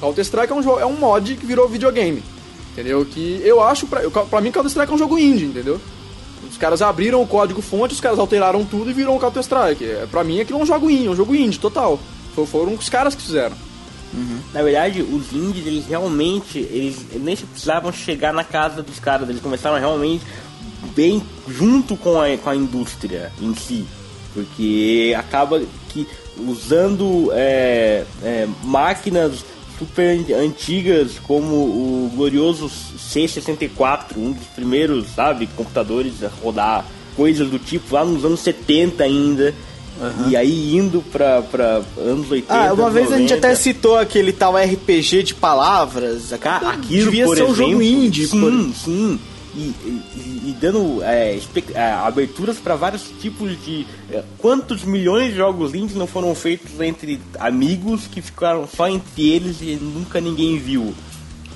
Counter-Strike 0.00 0.52
é 0.52 0.54
um, 0.54 0.80
é 0.80 0.86
um 0.86 0.96
mod 0.96 1.34
que 1.36 1.46
virou 1.46 1.68
videogame, 1.68 2.22
entendeu? 2.72 3.04
Que 3.04 3.40
eu 3.44 3.62
acho, 3.62 3.86
pra, 3.86 4.00
pra 4.10 4.40
mim, 4.40 4.50
Counter-Strike 4.52 4.90
é 4.92 4.94
um 4.94 4.98
jogo 4.98 5.18
indie, 5.18 5.46
entendeu? 5.46 5.80
Os 6.50 6.56
caras 6.56 6.80
abriram 6.82 7.20
o 7.20 7.26
código 7.26 7.60
fonte, 7.60 7.94
os 7.94 8.00
caras 8.00 8.18
alteraram 8.18 8.64
tudo 8.64 8.90
e 8.90 8.92
virou 8.92 9.16
um 9.16 9.18
Counter-Strike. 9.18 9.84
É, 9.84 10.06
pra 10.10 10.22
mim, 10.24 10.40
aquilo 10.40 10.58
é 10.58 10.62
um 10.62 10.66
jogo 10.66 10.88
indie, 10.90 11.06
é 11.06 11.10
um 11.10 11.16
jogo 11.16 11.34
indie, 11.34 11.58
total. 11.58 11.98
Fo- 12.34 12.46
Foram 12.46 12.74
os 12.74 12.88
caras 12.88 13.14
que 13.14 13.22
fizeram. 13.22 13.56
Na 14.52 14.62
verdade, 14.62 15.02
os 15.02 15.32
indies, 15.32 15.66
eles 15.66 15.86
realmente, 15.86 16.58
eles 16.58 17.06
nem 17.14 17.36
precisavam 17.36 17.92
chegar 17.92 18.32
na 18.32 18.44
casa 18.44 18.82
dos 18.82 18.98
caras, 18.98 19.28
eles 19.28 19.40
começaram 19.40 19.78
realmente 19.78 20.24
bem 20.94 21.22
junto 21.46 21.96
com 21.96 22.20
a, 22.20 22.36
com 22.36 22.50
a 22.50 22.56
indústria 22.56 23.32
em 23.40 23.54
si. 23.54 23.84
Porque 24.32 25.14
acaba 25.16 25.60
que 25.88 26.06
usando 26.38 27.30
é, 27.32 28.04
é, 28.22 28.48
máquinas 28.62 29.44
super 29.78 30.18
antigas 30.34 31.18
como 31.20 31.54
o 31.54 32.12
glorioso 32.14 32.68
C64, 32.68 34.16
um 34.16 34.32
dos 34.32 34.46
primeiros, 34.48 35.08
sabe, 35.08 35.46
computadores 35.56 36.22
a 36.22 36.28
rodar 36.28 36.84
coisas 37.16 37.48
do 37.48 37.58
tipo 37.58 37.94
lá 37.94 38.04
nos 38.04 38.24
anos 38.24 38.40
70 38.40 39.02
ainda. 39.02 39.54
E 40.28 40.36
aí 40.36 40.76
indo 40.76 41.02
pra, 41.10 41.42
pra 41.42 41.82
anos 41.96 42.30
80. 42.30 42.54
Ah, 42.54 42.72
uma 42.72 42.90
vez 42.90 43.10
a 43.12 43.16
gente 43.18 43.30
90. 43.30 43.46
até 43.46 43.54
citou 43.56 43.98
aquele 43.98 44.32
tal 44.32 44.56
RPG 44.56 45.22
de 45.24 45.34
palavras. 45.34 46.32
Cara, 46.40 46.70
aquilo, 46.70 47.04
devia 47.10 47.24
por 47.24 47.36
ser 47.36 47.42
um 47.42 47.46
exemplo, 47.52 47.70
jogo 47.70 47.82
indie. 47.82 48.26
Sim, 48.26 48.40
por- 48.40 48.74
sim. 48.76 49.20
E, 49.56 49.60
e- 49.60 50.42
e 50.50 50.56
dando 50.60 51.02
é, 51.02 51.38
é, 51.74 51.90
aberturas 52.06 52.58
para 52.58 52.76
vários 52.76 53.02
tipos 53.20 53.50
de. 53.64 53.86
é, 54.12 54.22
quantos 54.38 54.84
milhões 54.84 55.30
de 55.32 55.36
jogos 55.38 55.74
indies 55.74 55.96
não 55.96 56.06
foram 56.06 56.32
feitos 56.34 56.80
entre 56.80 57.18
amigos 57.40 58.02
que 58.10 58.20
ficaram 58.22 58.68
só 58.68 58.88
entre 58.88 59.28
eles 59.30 59.56
e 59.60 59.76
nunca 59.80 60.20
ninguém 60.20 60.58
viu? 60.58 60.94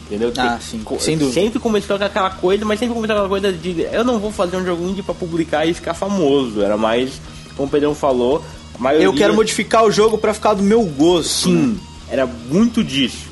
Entendeu? 0.07 0.33
Ah, 0.37 0.57
Que- 0.59 0.65
sim, 0.65 0.81
co- 0.83 0.99
sem 0.99 1.17
dúvida. 1.17 1.41
Sempre 1.41 1.59
começou 1.61 1.97
com 1.97 2.05
aquela 2.05 2.31
coisa, 2.31 2.65
mas 2.65 2.81
sempre 2.81 2.95
começou 2.95 3.15
com 3.17 3.23
aquela 3.23 3.29
coisa 3.41 3.53
de 3.53 3.83
eu 3.93 4.03
não 4.05 4.19
vou 4.19 4.33
fazer 4.33 4.57
um 4.57 4.65
jogo 4.65 4.85
indie 4.89 5.03
para 5.03 5.15
publicar 5.15 5.65
e 5.65 5.73
ficar 5.73 5.95
famoso. 5.95 6.61
Era 6.61 6.77
mais, 6.77 7.13
como 7.57 7.69
o 7.69 7.71
Pedrão 7.71 7.95
falou, 7.95 8.45
maioria. 8.79 9.07
Eu 9.07 9.15
quero 9.15 9.35
modificar 9.35 9.85
o 9.85 9.91
jogo 9.91 10.19
pra 10.19 10.35
ficar 10.35 10.55
do 10.55 10.63
meu 10.63 10.83
gosto. 10.83 11.49
Sim, 11.49 11.79
era 12.09 12.27
muito 12.27 12.83
disso. 12.83 13.31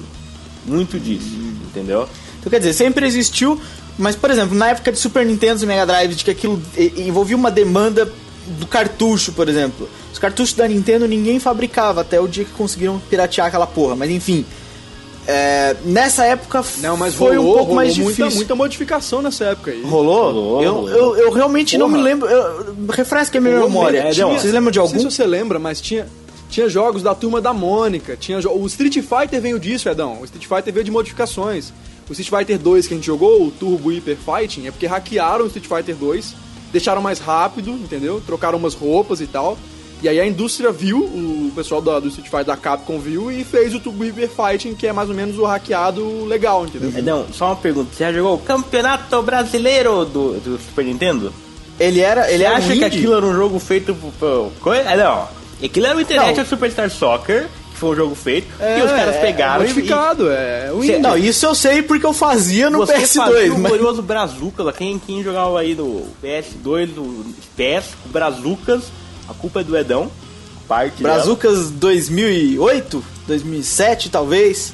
Muito 0.67 0.99
disso, 0.99 1.31
entendeu? 1.69 2.09
Então, 2.39 2.51
quer 2.51 2.59
dizer, 2.59 2.75
sempre 2.75 3.07
existiu, 3.07 3.61
mas, 3.99 4.17
por 4.17 4.31
exemplo, 4.31 4.57
na 4.57 4.69
época 4.69 4.93
de 4.93 4.99
Super 4.99 5.27
Nintendo 5.27 5.63
e 5.63 5.67
Mega 5.67 5.87
Drive, 5.87 6.15
de 6.15 6.25
que 6.25 6.31
aquilo 6.31 6.63
envolvia 6.97 7.37
uma 7.37 7.51
demanda 7.51 8.11
do 8.59 8.67
cartucho, 8.67 9.33
por 9.33 9.49
exemplo. 9.49 9.89
Os 10.13 10.19
cartuchos 10.19 10.55
da 10.55 10.67
Nintendo 10.67 11.07
ninguém 11.07 11.39
fabricava 11.39 12.01
até 12.01 12.21
o 12.21 12.27
dia 12.27 12.45
que 12.45 12.53
conseguiram 12.53 13.01
piratear 13.11 13.47
aquela 13.47 13.67
porra, 13.67 13.95
mas 13.95 14.11
enfim. 14.11 14.45
É, 15.27 15.77
nessa 15.85 16.25
época 16.25 16.65
Não, 16.79 16.97
mas 16.97 17.15
foi 17.15 17.37
rolou, 17.37 17.43
um 17.43 17.47
pouco 17.49 17.61
rolou 17.71 17.77
mais 17.77 17.97
muita, 17.97 18.15
difícil. 18.23 18.37
muita 18.37 18.55
modificação 18.55 19.23
nessa 19.23 19.45
época 19.45 19.71
aí. 19.71 19.83
Rolou? 19.83 20.33
Rolou, 20.33 20.63
eu, 20.63 20.73
rolou. 20.75 20.89
Eu, 20.91 21.17
eu 21.17 21.31
realmente 21.31 21.77
não 21.79 21.87
Porra. 21.87 21.99
me 21.99 22.05
lembro. 22.05 22.29
Eu, 22.29 22.75
refresca 22.91 23.39
a 23.39 23.41
minha 23.41 23.55
Rolou 23.55 23.69
memória. 23.71 24.03
mesmo. 24.05 24.15
Tinha- 24.27 24.39
Vocês 24.41 24.53
lembram 24.53 24.71
de 24.71 24.79
Não 24.79 24.85
algum? 24.87 25.01
sei 25.01 25.11
se 25.11 25.17
você 25.17 25.27
lembra, 25.27 25.59
mas 25.59 25.81
tinha, 25.81 26.09
tinha 26.49 26.69
jogos 26.69 27.03
da 27.03 27.15
turma 27.15 27.41
da 27.41 27.53
Mônica. 27.53 28.17
Tinha 28.17 28.41
jo- 28.41 28.51
o 28.51 28.67
Street 28.67 28.95
Fighter 28.95 29.41
veio 29.41 29.59
disso, 29.61 29.89
Edão. 29.89 30.21
O 30.21 30.25
Street 30.25 30.47
Fighter 30.47 30.73
veio 30.73 30.85
de 30.85 30.91
modificações. 30.91 31.73
O 32.09 32.13
Street 32.13 32.29
Fighter 32.31 32.59
2 32.59 32.89
que 32.89 32.95
a 32.95 32.97
gente 32.97 33.07
jogou, 33.07 33.47
o 33.47 33.51
Turbo 33.53 33.91
Hyper 33.91 34.17
Fighting, 34.17 34.67
é 34.67 34.71
porque 34.73 34.87
hackearam 34.87 35.45
o 35.45 35.47
Street 35.47 35.67
Fighter 35.69 35.95
2, 35.95 36.35
deixaram 36.73 37.01
mais 37.01 37.21
rápido, 37.21 37.71
entendeu? 37.71 38.21
Trocaram 38.27 38.59
umas 38.59 38.75
roupas 38.75 39.21
e 39.21 39.29
tal. 39.29 39.57
E 40.03 40.09
aí 40.09 40.19
a 40.19 40.27
indústria 40.27 40.73
viu, 40.73 40.99
o 40.99 41.53
pessoal 41.55 41.83
da- 41.83 42.01
do 42.01 42.09
Street 42.09 42.29
Fighter 42.31 42.47
da 42.47 42.57
Capcom 42.57 42.99
viu 42.99 43.31
e 43.31 43.45
fez 43.45 43.75
o 43.75 43.81
Turbo 43.81 44.03
Hyper 44.05 44.29
Fighting, 44.31 44.75
que 44.75 44.87
é 44.87 44.93
mais 44.93 45.09
ou 45.11 45.15
menos 45.15 45.37
o 45.39 45.45
hackeado 45.45 46.25
legal, 46.25 46.65
entendeu? 46.67 46.91
É, 46.97 47.03
Não, 47.03 47.27
só 47.33 47.47
uma 47.47 47.57
pergunta. 47.57 47.91
Você 47.95 48.05
já 48.05 48.13
jogou 48.13 48.35
o 48.35 48.39
Campeonato 48.39 49.21
Brasileiro 49.23 50.05
do, 50.07 50.41
do 50.41 50.59
Super 50.59 50.85
Nintendo? 50.87 51.33
Ele 51.79 52.01
era, 52.01 52.31
ele 52.31 52.45
Você 52.45 52.47
acha 52.47 52.73
um 52.73 52.79
que 52.79 52.85
aquilo 52.85 53.15
era 53.15 53.27
um 53.27 53.35
jogo 53.35 53.59
feito 53.59 53.95
por... 53.95 54.51
coisa? 54.61 54.83
É, 54.91 54.97
não. 54.97 55.29
Aquilo 55.63 55.87
era 55.87 55.97
o 55.97 56.01
Internet 56.01 56.39
Não. 56.39 56.47
Superstar 56.47 56.91
Soccer, 56.91 57.49
que 57.73 57.77
foi 57.79 57.91
um 57.91 57.97
jogo 57.97 58.15
feito, 58.15 58.49
É, 58.59 58.79
e 58.79 58.83
os 58.83 58.91
caras 58.91 59.17
é 59.17 59.21
pegaram 59.21 59.65
e... 59.65 59.69
modificado, 59.69 60.31
é 60.31 60.71
o 60.73 60.81
Cê- 60.81 60.93
indie. 60.93 60.99
Não, 60.99 61.17
isso 61.19 61.45
eu 61.45 61.55
sei 61.55 61.83
porque 61.83 62.05
eu 62.07 62.13
fazia 62.15 62.71
no 62.71 62.79
Você 62.79 62.95
fazia 63.01 63.23
PS2. 63.25 63.51
o 63.55 63.59
Mas... 63.59 63.69
glorioso 63.73 64.01
Brazucas, 64.03 64.75
quem, 64.77 64.99
quem 64.99 65.23
jogava 65.23 65.61
aí 65.61 65.75
no 65.75 66.07
PS2, 66.25 66.95
no 66.95 67.25
PES, 67.57 67.85
o 68.07 68.09
Brazucas, 68.09 68.85
a 69.31 69.35
culpa 69.35 69.61
é 69.61 69.65
do 69.65 69.77
Edão, 69.77 70.11
parte 70.69 71.03
dela. 71.03 71.15
Brazucas 71.15 71.71
2008, 71.71 73.05
2007 73.27 74.11
talvez. 74.11 74.73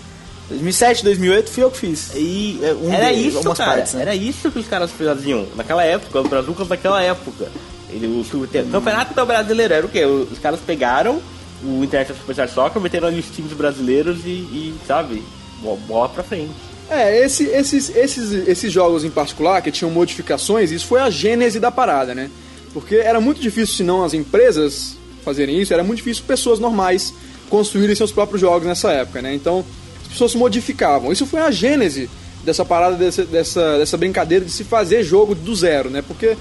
2007, 0.48 1.02
2008 1.02 1.50
fui 1.50 1.62
eu 1.64 1.70
que 1.72 1.78
fiz. 1.78 2.12
E 2.14 2.60
É, 2.62 2.72
um 2.74 2.92
era 2.92 3.12
de- 3.12 3.28
isso, 3.28 3.42
cara. 3.54 3.72
partes, 3.72 3.94
né? 3.94 4.02
Era 4.02 4.14
isso 4.14 4.50
que 4.50 4.58
os 4.60 4.68
caras 4.68 4.90
faziam 4.92 5.46
naquela 5.56 5.82
época, 5.82 6.20
os 6.20 6.28
brazucas 6.28 6.68
daquela 6.68 7.02
época. 7.02 7.48
Ele, 7.90 8.06
o, 8.06 8.10
o, 8.36 8.42
o 8.44 8.70
campeonato 8.70 9.26
brasileiro 9.26 9.74
era 9.74 9.84
o 9.86 9.88
quê? 9.88 10.04
Os 10.04 10.38
caras 10.38 10.60
pegaram 10.64 11.20
o 11.64 11.82
Internet 11.82 12.12
Superstar 12.16 12.48
Soccer, 12.48 12.80
meteram 12.80 13.08
ali 13.08 13.18
os 13.18 13.26
times 13.26 13.52
brasileiros 13.52 14.18
e, 14.24 14.28
e, 14.28 14.74
sabe, 14.86 15.22
bo- 15.60 15.76
bola 15.88 16.08
pra 16.08 16.22
frente. 16.22 16.50
É, 16.88 17.24
esse- 17.24 17.46
esses, 17.48 17.90
esses, 17.96 18.30
esses 18.46 18.72
jogos 18.72 19.02
em 19.04 19.10
particular, 19.10 19.60
que 19.62 19.72
tinham 19.72 19.90
modificações, 19.90 20.70
isso 20.70 20.86
foi 20.86 21.00
a 21.00 21.10
gênese 21.10 21.58
da 21.58 21.70
parada, 21.72 22.14
né? 22.14 22.30
Porque 22.76 22.96
era 22.96 23.18
muito 23.22 23.40
difícil, 23.40 23.74
se 23.74 23.82
não 23.82 24.04
as 24.04 24.12
empresas 24.12 24.98
fazerem 25.24 25.58
isso, 25.58 25.72
era 25.72 25.82
muito 25.82 25.96
difícil 25.96 26.24
pessoas 26.26 26.58
normais 26.58 27.10
construírem 27.48 27.96
seus 27.96 28.12
próprios 28.12 28.38
jogos 28.38 28.68
nessa 28.68 28.92
época, 28.92 29.22
né? 29.22 29.34
Então, 29.34 29.64
as 30.02 30.08
pessoas 30.08 30.32
se 30.32 30.36
modificavam. 30.36 31.10
Isso 31.10 31.24
foi 31.24 31.40
a 31.40 31.50
gênese 31.50 32.10
dessa 32.44 32.66
parada, 32.66 32.94
dessa, 32.94 33.24
dessa, 33.24 33.78
dessa 33.78 33.96
brincadeira 33.96 34.44
de 34.44 34.50
se 34.50 34.62
fazer 34.62 35.02
jogo 35.02 35.34
do 35.34 35.56
zero, 35.56 35.88
né? 35.88 36.02
Porque 36.02 36.36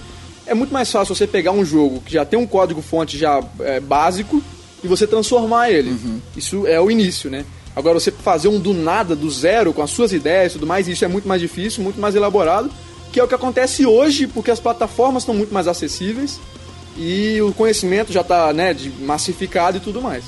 é 0.45 0.53
muito 0.53 0.73
mais 0.73 0.91
fácil 0.91 1.15
você 1.15 1.25
pegar 1.25 1.53
um 1.53 1.63
jogo 1.63 2.01
que 2.01 2.11
já 2.11 2.25
tem 2.25 2.37
um 2.37 2.45
código-fonte 2.45 3.17
já 3.17 3.41
é, 3.61 3.79
básico 3.79 4.43
e 4.83 4.89
você 4.89 5.07
transformar 5.07 5.71
ele. 5.71 5.91
Isso 6.35 6.67
é 6.67 6.81
o 6.81 6.91
início, 6.91 7.29
né? 7.29 7.45
Agora, 7.73 7.97
você 7.97 8.11
fazer 8.11 8.49
um 8.49 8.59
do 8.59 8.73
nada, 8.73 9.15
do 9.15 9.31
zero, 9.31 9.71
com 9.71 9.81
as 9.81 9.89
suas 9.89 10.11
ideias 10.11 10.51
e 10.51 10.55
tudo 10.55 10.67
mais, 10.67 10.85
isso 10.85 11.05
é 11.05 11.07
muito 11.07 11.29
mais 11.29 11.39
difícil, 11.39 11.81
muito 11.81 11.97
mais 11.97 12.13
elaborado, 12.13 12.69
que 13.15 13.19
é 13.22 13.24
o 13.24 13.27
que 13.29 13.34
acontece 13.34 13.86
hoje, 13.86 14.27
porque 14.27 14.51
as 14.51 14.60
plataformas 14.60 15.24
estão 15.24 15.34
muito 15.34 15.53
mais 15.53 15.69
acessíveis 15.69 16.38
e 16.98 17.41
o 17.41 17.53
conhecimento 17.53 18.12
já 18.12 18.19
está 18.19 18.51
né, 18.51 18.74
de- 18.74 18.89
massificado 18.89 19.77
e 19.77 19.79
tudo 19.79 20.01
mais. 20.01 20.25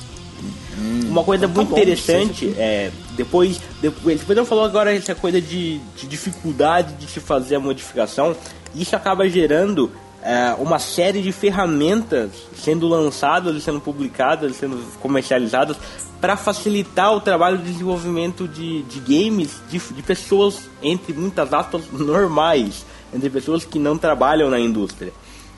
Uma 1.10 1.22
coisa 1.22 1.50
muito 1.50 1.68
bom, 1.72 1.76
interessante 1.76 2.54
é 2.58 2.90
depois, 3.18 3.60
depois, 3.82 4.20
depois 4.22 4.38
eu 4.38 4.46
falou 4.46 4.64
agora 4.64 4.96
essa 4.96 5.14
coisa 5.14 5.42
de, 5.42 5.80
de 5.98 6.08
dificuldade 6.08 6.94
de 6.94 7.08
se 7.12 7.20
fazer 7.20 7.56
a 7.56 7.60
modificação, 7.60 8.34
isso 8.74 8.96
acaba 8.96 9.28
gerando 9.28 9.92
é, 10.24 10.56
uma 10.58 10.80
série 10.80 11.22
de 11.22 11.34
ferramentas 11.34 12.30
sendo 12.56 12.88
lançadas 12.88 13.62
sendo 13.64 13.82
publicadas, 13.82 14.56
sendo 14.56 14.78
comercializadas 15.02 15.76
para 16.20 16.36
facilitar 16.36 17.14
o 17.14 17.22
trabalho 17.22 17.58
de 17.58 17.72
desenvolvimento 17.72 18.48
de, 18.48 18.84
de 18.84 19.00
games 19.00 19.62
de, 19.70 19.78
de 19.78 20.02
pessoas, 20.02 20.70
entre 20.82 21.14
muitas 21.14 21.54
aspas, 21.54 21.84
normais, 21.92 22.86
entre 23.14 23.30
pessoas 23.30 23.66
que 23.66 23.78
não 23.78 23.98
trabalham 23.98 24.50
na 24.50 24.60
indústria. 24.60 25.14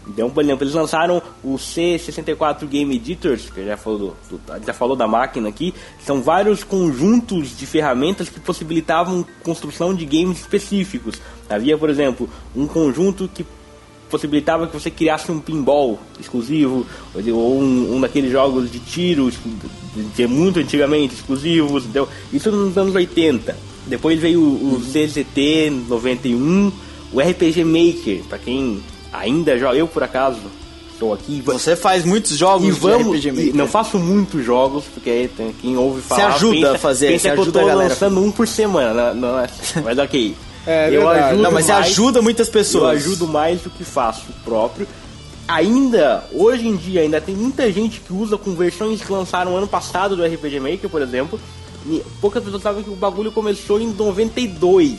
Então, 0.07 0.29
por 0.29 0.43
exemplo, 0.43 0.63
eles 0.63 0.73
lançaram 0.73 1.21
o 1.43 1.55
C64 1.55 2.65
Game 2.65 2.95
Editors, 2.95 3.49
que 3.49 3.63
já 3.63 3.77
falou, 3.77 4.15
do, 4.29 4.41
já 4.65 4.73
falou 4.73 4.95
da 4.95 5.07
máquina 5.07 5.49
aqui. 5.49 5.73
São 6.03 6.21
vários 6.21 6.63
conjuntos 6.63 7.55
de 7.55 7.65
ferramentas 7.67 8.27
que 8.27 8.39
possibilitavam 8.39 9.25
construção 9.43 9.93
de 9.93 10.05
games 10.05 10.39
específicos. 10.39 11.21
Havia, 11.47 11.77
por 11.77 11.89
exemplo, 11.89 12.27
um 12.55 12.65
conjunto 12.65 13.29
que 13.31 13.45
possibilitava 14.09 14.67
que 14.67 14.73
você 14.73 14.89
criasse 14.89 15.31
um 15.31 15.39
pinball 15.39 15.99
exclusivo, 16.19 16.85
ou 17.13 17.61
um, 17.61 17.95
um 17.95 18.01
daqueles 18.01 18.31
jogos 18.31 18.71
de 18.71 18.79
tiros 18.79 19.35
de, 19.95 20.03
de 20.03 20.27
muito 20.27 20.59
antigamente 20.59 21.15
exclusivos. 21.15 21.85
Então, 21.85 22.07
isso 22.33 22.51
nos 22.51 22.77
anos 22.77 22.95
80. 22.95 23.55
Depois 23.87 24.19
veio 24.19 24.41
o, 24.41 24.75
o 24.75 24.81
CZT 24.81 25.71
91, 25.87 26.71
o 27.11 27.19
RPG 27.19 27.63
Maker, 27.63 28.23
para 28.27 28.37
quem 28.37 28.81
ainda 29.11 29.57
joga. 29.57 29.77
Eu, 29.77 29.87
por 29.87 30.03
acaso, 30.03 30.39
estou 30.93 31.13
aqui. 31.13 31.41
Você 31.45 31.75
faz 31.75 32.03
muitos 32.05 32.37
jogos 32.37 32.67
E 32.67 32.71
de 32.71 32.79
vamos, 32.79 33.17
RPG 33.17 33.27
e 33.27 33.31
Maker. 33.31 33.55
não 33.55 33.67
faço 33.67 33.97
muitos 33.97 34.43
jogos, 34.45 34.83
porque 34.93 35.29
quem 35.61 35.77
ouve 35.77 36.01
falar. 36.01 36.35
ajuda 36.35 36.55
pensa, 36.55 36.71
a 36.71 36.77
fazer, 36.77 37.07
pensa 37.07 37.29
você 37.29 37.35
que 37.35 37.41
ajuda 37.41 37.59
eu 37.59 37.61
a 37.61 37.63
tô 37.63 37.69
galera. 37.69 37.89
lançando 37.89 38.23
um 38.23 38.31
por 38.31 38.47
semana, 38.47 39.13
não, 39.13 39.31
não 39.31 39.39
é? 39.39 39.47
mas 39.83 39.97
ok. 39.97 40.35
É 40.67 40.87
eu 40.87 41.01
verdade. 41.01 41.19
ajudo 41.25 41.43
Não, 41.43 41.51
mas 41.51 41.65
você 41.65 41.71
mais- 41.73 41.85
ajuda 41.87 42.21
muitas 42.21 42.47
eu 42.47 42.53
pessoas. 42.53 42.97
ajudo 42.97 43.27
mais 43.27 43.61
do 43.61 43.69
que 43.69 43.83
faço 43.83 44.25
próprio. 44.43 44.87
Ainda, 45.47 46.23
hoje 46.31 46.67
em 46.67 46.75
dia, 46.75 47.01
ainda 47.01 47.19
tem 47.19 47.35
muita 47.35 47.71
gente 47.71 47.99
que 48.01 48.13
usa 48.13 48.37
com 48.37 48.53
versões 48.53 49.01
que 49.01 49.11
lançaram 49.11 49.57
ano 49.57 49.67
passado 49.67 50.15
do 50.15 50.23
RPG 50.23 50.59
Maker, 50.59 50.89
por 50.89 51.01
exemplo. 51.01 51.39
E 51.87 52.03
poucas 52.21 52.43
pessoas 52.43 52.61
sabem 52.61 52.83
que 52.83 52.89
o 52.89 52.95
bagulho 52.95 53.31
começou 53.31 53.79
em 53.81 53.87
92, 53.93 54.97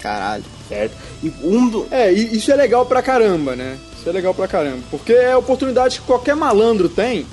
Caralho. 0.00 0.44
certo? 0.68 0.94
E 1.22 1.32
um 1.42 1.68
do... 1.68 1.86
É, 1.90 2.12
e 2.12 2.36
isso 2.36 2.52
é 2.52 2.54
legal 2.54 2.86
pra 2.86 3.02
caramba, 3.02 3.56
né? 3.56 3.76
Isso 3.98 4.08
é 4.08 4.12
legal 4.12 4.32
pra 4.34 4.46
caramba. 4.46 4.78
Porque 4.90 5.12
é 5.12 5.32
a 5.32 5.38
oportunidade 5.38 6.00
que 6.00 6.06
qualquer 6.06 6.36
malandro 6.36 6.88
tem 6.88 7.26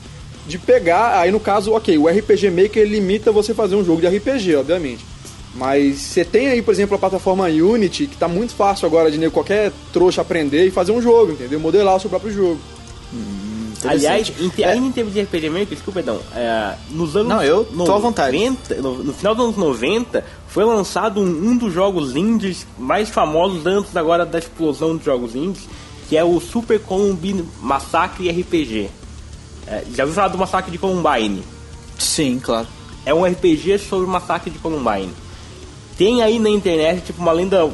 de 0.47 0.57
pegar. 0.57 1.19
Aí 1.19 1.29
no 1.29 1.39
caso, 1.39 1.73
ok, 1.73 1.97
o 1.99 2.07
RPG 2.07 2.49
Maker 2.49 2.87
limita 2.87 3.31
você 3.31 3.53
fazer 3.53 3.75
um 3.75 3.85
jogo 3.85 4.01
de 4.01 4.07
RPG, 4.07 4.55
obviamente. 4.55 5.05
Mas 5.55 5.97
você 5.97 6.25
tem 6.25 6.47
aí, 6.47 6.61
por 6.61 6.71
exemplo, 6.73 6.95
a 6.95 6.99
plataforma 6.99 7.45
Unity, 7.45 8.07
que 8.07 8.17
tá 8.17 8.27
muito 8.27 8.53
fácil 8.55 8.87
agora 8.87 9.11
de 9.11 9.17
né, 9.19 9.29
qualquer 9.29 9.71
trouxa 9.91 10.21
aprender 10.21 10.65
e 10.65 10.71
fazer 10.71 10.91
um 10.91 11.01
jogo, 11.01 11.33
entendeu? 11.33 11.59
Modelar 11.59 11.95
o 11.95 11.99
seu 11.99 12.09
próprio 12.09 12.33
jogo. 12.33 12.59
Aliás, 13.85 14.31
em 14.39 14.49
te- 14.49 14.63
É. 14.63 14.71
ainda 14.71 14.87
em 14.87 14.91
termos 14.93 15.13
de 15.13 15.21
RPG 15.21 15.49
Maker, 15.49 15.67
desculpa, 15.67 16.01
perdão, 16.01 16.19
é, 16.33 16.73
nos 16.89 17.15
anos 17.17 17.27
Não, 17.27 17.43
eu 17.43 17.65
tô 17.65 17.93
à 17.93 17.97
vontade. 17.99 18.37
90, 18.37 18.75
no, 18.81 19.03
no 19.03 19.13
final 19.13 19.35
dos 19.35 19.43
anos 19.45 19.57
90, 19.57 20.23
foi 20.47 20.63
lançado 20.63 21.19
um, 21.19 21.25
um 21.49 21.57
dos 21.57 21.73
jogos 21.73 22.15
indies 22.15 22.65
mais 22.79 23.09
famosos 23.09 23.65
antes 23.65 23.95
agora 23.97 24.25
da 24.25 24.39
explosão 24.39 24.95
dos 24.95 25.03
jogos 25.03 25.35
indies, 25.35 25.63
que 26.07 26.15
é 26.15 26.23
o 26.23 26.39
Super 26.39 26.79
Columbine 26.79 27.43
Massacre 27.61 28.29
RPG. 28.29 28.89
É, 29.67 29.83
já 29.93 30.03
ouviu 30.03 30.15
falar 30.15 30.29
do 30.29 30.37
Massacre 30.37 30.71
de 30.71 30.77
Columbine? 30.77 31.43
Sim, 31.99 32.39
claro. 32.41 32.67
É 33.05 33.13
um 33.13 33.25
RPG 33.25 33.79
sobre 33.79 34.05
o 34.05 34.09
Massacre 34.09 34.49
de 34.49 34.59
Columbine. 34.59 35.11
Tem 35.97 36.21
aí 36.21 36.39
na 36.39 36.49
internet, 36.49 37.03
tipo, 37.05 37.21
uma 37.21 37.31
lenda, 37.31 37.69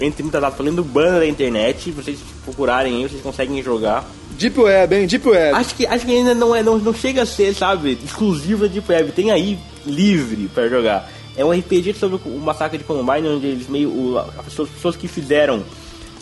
entre 0.00 0.22
muitas 0.22 0.42
aspas, 0.42 0.66
lenda 0.66 0.80
urbana 0.82 1.18
da 1.20 1.26
internet, 1.26 1.90
vocês 1.90 2.18
procurarem 2.44 2.96
aí, 2.96 3.08
vocês 3.08 3.22
conseguem 3.22 3.62
jogar. 3.62 4.04
Deep 4.38 4.58
Web, 4.60 4.94
hein? 4.96 5.06
Deep 5.06 5.28
Web. 5.28 5.56
Acho 5.56 5.74
que, 5.74 5.86
acho 5.86 6.04
que 6.04 6.12
ainda 6.12 6.34
não, 6.34 6.54
é, 6.54 6.62
não, 6.62 6.78
não 6.78 6.92
chega 6.94 7.22
a 7.22 7.26
ser, 7.26 7.54
sabe, 7.54 7.98
exclusiva 8.04 8.68
de 8.68 8.82
web. 8.86 9.12
Tem 9.12 9.30
aí 9.30 9.58
livre 9.86 10.48
pra 10.54 10.68
jogar. 10.68 11.10
É 11.36 11.44
um 11.44 11.50
RPG 11.50 11.94
sobre 11.94 12.20
o 12.26 12.38
massacre 12.38 12.76
de 12.78 12.84
Columbine, 12.84 13.26
onde 13.28 13.46
eles 13.46 13.68
meio. 13.68 13.88
O, 13.88 14.18
as 14.18 14.44
pessoas, 14.44 14.68
as 14.68 14.74
pessoas 14.74 14.96
que 14.96 15.08
fizeram. 15.08 15.62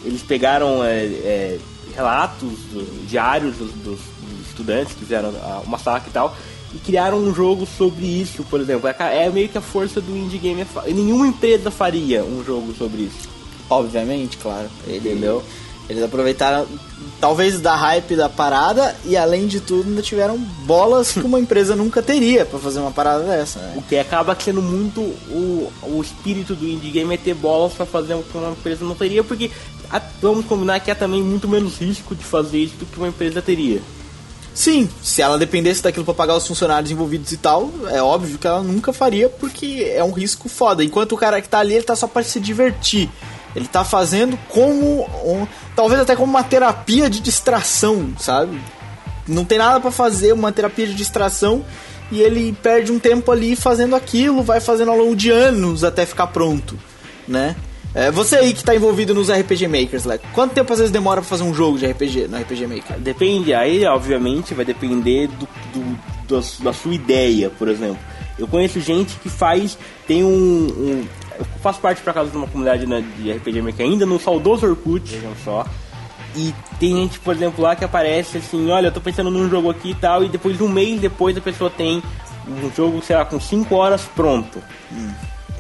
Eles 0.05 0.23
pegaram 0.23 0.85
é, 0.85 1.05
é, 1.05 1.59
relatos 1.95 2.59
do- 2.73 3.07
diários 3.07 3.57
dos, 3.57 3.71
dos- 3.73 4.01
estudantes 4.49 4.93
que 4.95 5.01
fizeram 5.01 5.33
ah, 5.43 5.63
o 5.65 5.69
massacre 5.69 6.11
e 6.11 6.13
tal. 6.13 6.37
E 6.75 6.79
criaram 6.79 7.19
um 7.19 7.35
jogo 7.35 7.67
sobre 7.67 8.05
isso, 8.07 8.45
por 8.49 8.61
exemplo. 8.61 8.89
É, 8.89 9.25
é 9.27 9.31
meio 9.31 9.49
que 9.49 9.59
a 9.59 9.61
força 9.61 10.01
do 10.01 10.17
indie 10.17 10.39
game. 10.39 10.61
é 10.61 10.93
Nenhuma 10.93 11.27
empresa 11.27 11.71
faria 11.71 12.23
um 12.25 12.45
jogo 12.45 12.73
sobre 12.79 13.03
isso. 13.03 13.29
Obviamente, 13.69 14.37
claro. 14.37 14.69
Ele- 14.87 14.99
Entendeu? 14.99 15.43
Eles 15.89 16.05
aproveitaram, 16.05 16.69
talvez, 17.21 17.61
da 17.61 17.75
hype 17.75 18.15
da 18.15 18.29
parada 18.29 18.95
e, 19.05 19.17
além 19.17 19.49
de 19.49 19.59
tudo, 19.59 19.89
ainda 19.89 20.01
tiveram 20.01 20.39
bolas 20.39 21.11
que 21.11 21.21
uma 21.23 21.41
empresa 21.41 21.75
nunca 21.75 22.01
teria 22.01 22.47
pra 22.47 22.61
fazer 22.61 22.79
uma 22.79 22.93
parada 22.93 23.25
dessa. 23.25 23.59
né? 23.59 23.75
O 23.77 23.83
que 23.83 23.99
acaba 23.99 24.37
sendo 24.39 24.63
muito 24.63 25.01
o, 25.01 25.73
o 25.83 26.01
espírito 26.01 26.55
do 26.55 26.65
indie 26.65 26.93
game 26.93 27.13
é 27.13 27.17
ter 27.17 27.35
bolas 27.35 27.73
pra 27.73 27.85
fazer 27.85 28.15
o 28.15 28.23
que 28.23 28.39
uma 28.39 28.53
empresa 28.53 28.85
não 28.85 28.95
teria, 28.95 29.25
porque 29.25 29.51
vamos 30.23 30.45
combinar 30.47 30.79
que 30.79 30.93
há 30.93 30.95
também 30.95 31.21
muito 31.21 31.49
menos 31.49 31.79
risco 31.79 32.15
de 32.15 32.23
fazer 32.25 32.59
isso 32.59 32.77
do 32.77 32.87
que 32.87 32.97
uma 32.97 33.09
empresa 33.09 33.43
teria. 33.43 33.83
Sim, 34.61 34.91
se 35.03 35.23
ela 35.23 35.39
dependesse 35.39 35.83
daquilo 35.83 36.05
pra 36.05 36.13
pagar 36.13 36.37
os 36.37 36.47
funcionários 36.47 36.91
envolvidos 36.91 37.33
e 37.33 37.39
tal, 37.39 37.71
é 37.89 38.03
óbvio 38.03 38.37
que 38.37 38.47
ela 38.47 38.63
nunca 38.63 38.93
faria 38.93 39.27
porque 39.27 39.91
é 39.97 40.05
um 40.05 40.13
risco 40.13 40.51
foda. 40.51 40.85
Enquanto 40.85 41.13
o 41.13 41.17
cara 41.17 41.41
que 41.41 41.49
tá 41.49 41.61
ali, 41.61 41.73
ele 41.73 41.83
tá 41.83 41.97
só 41.97 42.07
pra 42.07 42.23
se 42.23 42.39
divertir. 42.39 43.09
Ele 43.57 43.67
tá 43.67 43.85
fazendo 43.85 44.39
como 44.51 45.05
um, 45.25 45.47
talvez 45.75 46.03
até 46.03 46.15
como 46.15 46.31
uma 46.31 46.45
terapia 46.45 47.09
de 47.09 47.21
distração, 47.21 48.13
sabe? 48.19 48.61
Não 49.27 49.47
tem 49.47 49.57
nada 49.57 49.81
pra 49.81 49.91
fazer, 49.91 50.35
uma 50.35 50.53
terapia 50.53 50.87
de 50.87 50.93
distração 50.93 51.65
e 52.13 52.21
ele 52.21 52.53
perde 52.63 52.93
um 52.93 52.99
tempo 52.99 53.33
ali 53.33 53.57
fazendo 53.57 53.97
aquilo, 53.97 54.43
vai 54.43 54.61
fazendo 54.61 54.91
ao 54.91 54.99
longo 54.99 55.17
de 55.17 55.31
anos 55.31 55.85
até 55.85 56.05
ficar 56.05 56.27
pronto, 56.27 56.79
né? 57.27 57.57
É, 57.95 58.11
você 58.11 58.37
aí 58.37 58.53
que 58.55 58.63
tá 58.63 58.75
envolvido 58.75 59.13
nos 59.13 59.29
RPG 59.31 59.67
Makers, 59.67 60.05
Leco, 60.05 60.25
quanto 60.33 60.53
tempo 60.55 60.73
às 60.73 60.79
vezes 60.79 60.93
demora 60.93 61.21
pra 61.21 61.29
fazer 61.29 61.43
um 61.43 61.53
jogo 61.53 61.77
de 61.77 61.87
RPG 61.87 62.29
no 62.29 62.37
RPG 62.39 62.67
Maker? 62.69 62.99
Depende, 63.01 63.53
aí 63.53 63.85
obviamente 63.85 64.55
vai 64.55 64.65
depender 64.65 65.27
do, 65.27 65.49
do- 65.75 65.99
das- 66.29 66.61
da 66.61 66.73
sua 66.73 66.95
ideia, 66.95 67.51
por 67.51 67.67
exemplo. 67.69 67.99
Eu 68.39 68.47
conheço 68.47 68.81
gente 68.81 69.17
que 69.17 69.29
faz, 69.29 69.77
tem 70.07 70.23
um. 70.25 70.29
um- 70.29 71.07
eu 71.39 71.45
faço 71.63 71.81
parte 71.81 72.01
por 72.01 72.11
acaso 72.11 72.31
de 72.31 72.37
uma 72.37 72.47
comunidade 72.47 72.87
né, 72.87 73.03
de 73.19 73.33
RPG 73.33 73.61
Maker 73.61 73.85
ainda 73.87 74.07
no 74.07 74.21
saudoso 74.21 74.67
Orkut, 74.67 75.11
vejam 75.11 75.33
só. 75.45 75.67
E 76.37 76.55
tem 76.79 76.95
gente, 76.97 77.19
por 77.19 77.35
exemplo, 77.35 77.61
lá 77.65 77.75
que 77.75 77.85
aparece 77.85 78.39
assim, 78.39 78.71
olha, 78.71 78.87
eu 78.87 78.93
tô 78.93 79.01
pensando 79.01 79.31
num 79.33 79.51
jogo 79.51 79.69
aqui 79.69 79.91
e 79.91 79.95
tal, 79.97 80.23
e 80.23 80.29
depois 80.29 80.61
um 80.61 80.69
mês 80.69 81.01
depois 81.01 81.37
a 81.37 81.41
pessoa 81.41 81.69
tem 81.69 82.01
um 82.47 82.71
jogo, 82.77 83.03
sei 83.03 83.17
lá, 83.17 83.25
com 83.25 83.41
5 83.41 83.75
horas 83.75 84.03
pronto. 84.15 84.63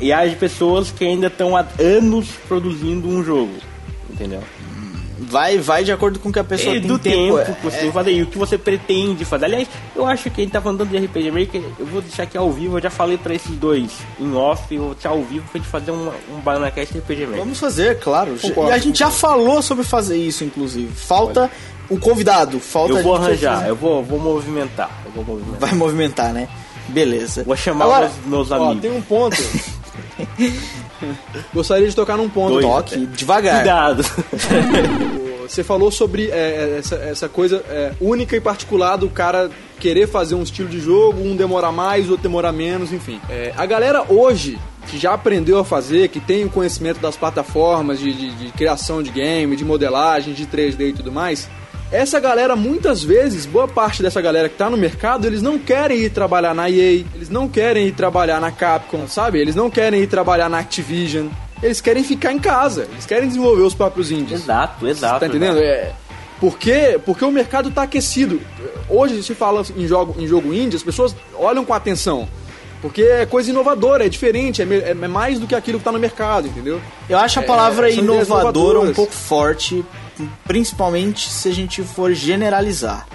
E 0.00 0.12
há 0.12 0.26
de 0.26 0.36
pessoas 0.36 0.90
que 0.90 1.04
ainda 1.04 1.26
estão 1.26 1.56
há 1.56 1.64
anos 1.78 2.26
produzindo 2.48 3.06
um 3.08 3.22
jogo. 3.22 3.52
Entendeu? 4.08 4.42
Vai, 5.22 5.58
vai 5.58 5.84
de 5.84 5.92
acordo 5.92 6.18
com 6.18 6.30
o 6.30 6.32
que 6.32 6.38
a 6.38 6.44
pessoa 6.44 6.74
É 6.74 6.80
tem 6.80 6.88
do 6.88 6.98
tempo. 6.98 7.36
tempo, 7.36 7.38
é- 7.38 7.44
que 7.54 7.62
você 7.62 7.78
que 7.86 7.92
fazer 7.92 8.12
e 8.12 8.22
o 8.22 8.26
que 8.26 8.38
você 8.38 8.56
pretende 8.58 9.24
fazer. 9.24 9.44
Aliás, 9.44 9.68
eu 9.94 10.06
acho 10.06 10.30
que 10.30 10.40
a 10.40 10.44
gente 10.44 10.52
tá 10.52 10.60
falando 10.62 10.84
de 10.86 10.96
RPG 10.96 11.30
Maker, 11.30 11.62
eu 11.78 11.86
vou 11.86 12.00
deixar 12.00 12.22
aqui 12.22 12.38
ao 12.38 12.50
vivo, 12.50 12.78
eu 12.78 12.82
já 12.82 12.88
falei 12.90 13.18
pra 13.18 13.34
esses 13.34 13.54
dois 13.56 13.90
em 14.18 14.34
off, 14.34 14.74
eu 14.74 14.82
vou 14.84 14.94
deixar 14.94 15.10
ao 15.10 15.22
vivo 15.22 15.44
pra 15.52 15.60
gente 15.60 15.70
fazer 15.70 15.90
uma, 15.90 16.12
um 16.34 16.40
BananaCast 16.40 16.96
RPG 16.98 17.26
Maker. 17.26 17.38
Vamos 17.40 17.60
fazer, 17.60 17.98
claro. 18.00 18.34
Concordo, 18.40 18.70
e 18.70 18.72
a 18.72 18.78
gente 18.78 18.98
já 18.98 19.10
falou 19.10 19.60
sobre 19.60 19.84
fazer 19.84 20.16
isso, 20.16 20.42
inclusive. 20.42 20.90
Falta 20.94 21.50
o 21.90 21.98
convidado. 21.98 22.58
Falta 22.58 22.94
Eu 22.94 23.02
vou 23.02 23.14
arranjar, 23.14 23.68
eu 23.68 23.76
vou, 23.76 24.02
vou 24.02 24.18
movimentar. 24.18 24.90
Eu 25.04 25.12
vou 25.12 25.24
movimentar. 25.36 25.60
Vai 25.68 25.74
movimentar, 25.78 26.32
né? 26.32 26.48
Beleza. 26.88 27.44
Vou 27.44 27.54
chamar 27.56 27.84
Agora, 27.84 28.10
meus, 28.26 28.48
meus 28.48 28.50
Ó, 28.50 28.54
amigos. 28.64 28.80
tem 28.82 28.90
um 28.90 29.02
ponto. 29.02 29.36
Gostaria 31.52 31.88
de 31.88 31.94
tocar 31.94 32.16
num 32.16 32.28
ponto. 32.28 32.60
Dois. 32.60 32.64
Toque 32.64 33.06
devagar. 33.06 33.56
Cuidado. 33.56 34.04
Você 35.50 35.64
falou 35.64 35.90
sobre 35.90 36.30
é, 36.30 36.36
é, 36.36 36.78
essa, 36.78 36.94
essa 36.94 37.28
coisa 37.28 37.56
é, 37.68 37.92
única 38.00 38.36
e 38.36 38.40
particular 38.40 38.96
do 38.96 39.10
cara 39.10 39.50
querer 39.80 40.06
fazer 40.06 40.36
um 40.36 40.44
estilo 40.44 40.68
de 40.68 40.78
jogo, 40.78 41.20
um 41.22 41.34
demorar 41.34 41.72
mais, 41.72 42.08
outro 42.08 42.22
demorar 42.22 42.52
menos, 42.52 42.92
enfim. 42.92 43.20
É, 43.28 43.52
a 43.56 43.66
galera 43.66 44.04
hoje, 44.08 44.56
que 44.86 44.96
já 44.96 45.12
aprendeu 45.12 45.58
a 45.58 45.64
fazer, 45.64 46.08
que 46.08 46.20
tem 46.20 46.44
o 46.44 46.50
conhecimento 46.50 47.00
das 47.00 47.16
plataformas 47.16 47.98
de, 47.98 48.12
de, 48.12 48.30
de 48.30 48.52
criação 48.52 49.02
de 49.02 49.10
game, 49.10 49.56
de 49.56 49.64
modelagem, 49.64 50.34
de 50.34 50.46
3D 50.46 50.90
e 50.90 50.92
tudo 50.92 51.10
mais, 51.10 51.50
essa 51.92 52.20
galera, 52.20 52.54
muitas 52.54 53.02
vezes, 53.02 53.44
boa 53.44 53.66
parte 53.66 54.02
dessa 54.02 54.20
galera 54.20 54.48
que 54.48 54.56
tá 54.56 54.70
no 54.70 54.76
mercado, 54.76 55.26
eles 55.26 55.42
não 55.42 55.58
querem 55.58 55.98
ir 55.98 56.10
trabalhar 56.10 56.54
na 56.54 56.70
EA, 56.70 57.04
eles 57.14 57.28
não 57.28 57.48
querem 57.48 57.88
ir 57.88 57.92
trabalhar 57.92 58.40
na 58.40 58.52
Capcom, 58.52 59.08
sabe? 59.08 59.40
Eles 59.40 59.56
não 59.56 59.68
querem 59.68 60.00
ir 60.00 60.06
trabalhar 60.06 60.48
na 60.48 60.58
Activision. 60.60 61.26
Eles 61.60 61.80
querem 61.80 62.04
ficar 62.04 62.32
em 62.32 62.38
casa, 62.38 62.86
eles 62.92 63.04
querem 63.04 63.28
desenvolver 63.28 63.62
os 63.62 63.74
próprios 63.74 64.10
indies. 64.10 64.40
exato, 64.40 64.86
exato. 64.86 65.20
Tá 65.20 65.26
entendendo? 65.26 65.58
exato. 65.58 65.66
É, 65.66 65.92
por 66.38 66.56
quê? 66.58 66.98
Porque 67.04 67.24
o 67.24 67.30
mercado 67.30 67.70
tá 67.70 67.82
aquecido. 67.82 68.40
Hoje 68.88 69.22
se 69.22 69.34
fala 69.34 69.62
em 69.76 69.86
jogo, 69.86 70.14
em 70.18 70.26
jogo 70.26 70.54
indie, 70.54 70.76
as 70.76 70.82
pessoas 70.82 71.14
olham 71.34 71.64
com 71.64 71.74
atenção. 71.74 72.26
Porque 72.82 73.02
é 73.02 73.26
coisa 73.26 73.50
inovadora, 73.50 74.06
é 74.06 74.08
diferente, 74.08 74.62
é, 74.62 74.64
me- 74.64 74.78
é 74.80 74.94
mais 74.94 75.38
do 75.38 75.46
que 75.46 75.54
aquilo 75.54 75.78
que 75.78 75.84
tá 75.84 75.92
no 75.92 75.98
mercado, 75.98 76.48
entendeu? 76.48 76.80
Eu 77.08 77.18
acho 77.18 77.38
a 77.38 77.42
É, 77.42 77.46
palavra 77.46 77.90
ideias 77.90 78.02
inovadora 78.26 78.80
um 78.80 78.94
pouco 78.94 79.12
forte, 79.12 79.84
principalmente 80.46 81.30
se 81.30 81.48
a 81.48 81.52
gente 81.52 81.82
for 81.82 82.12
generalizar. 82.14 83.06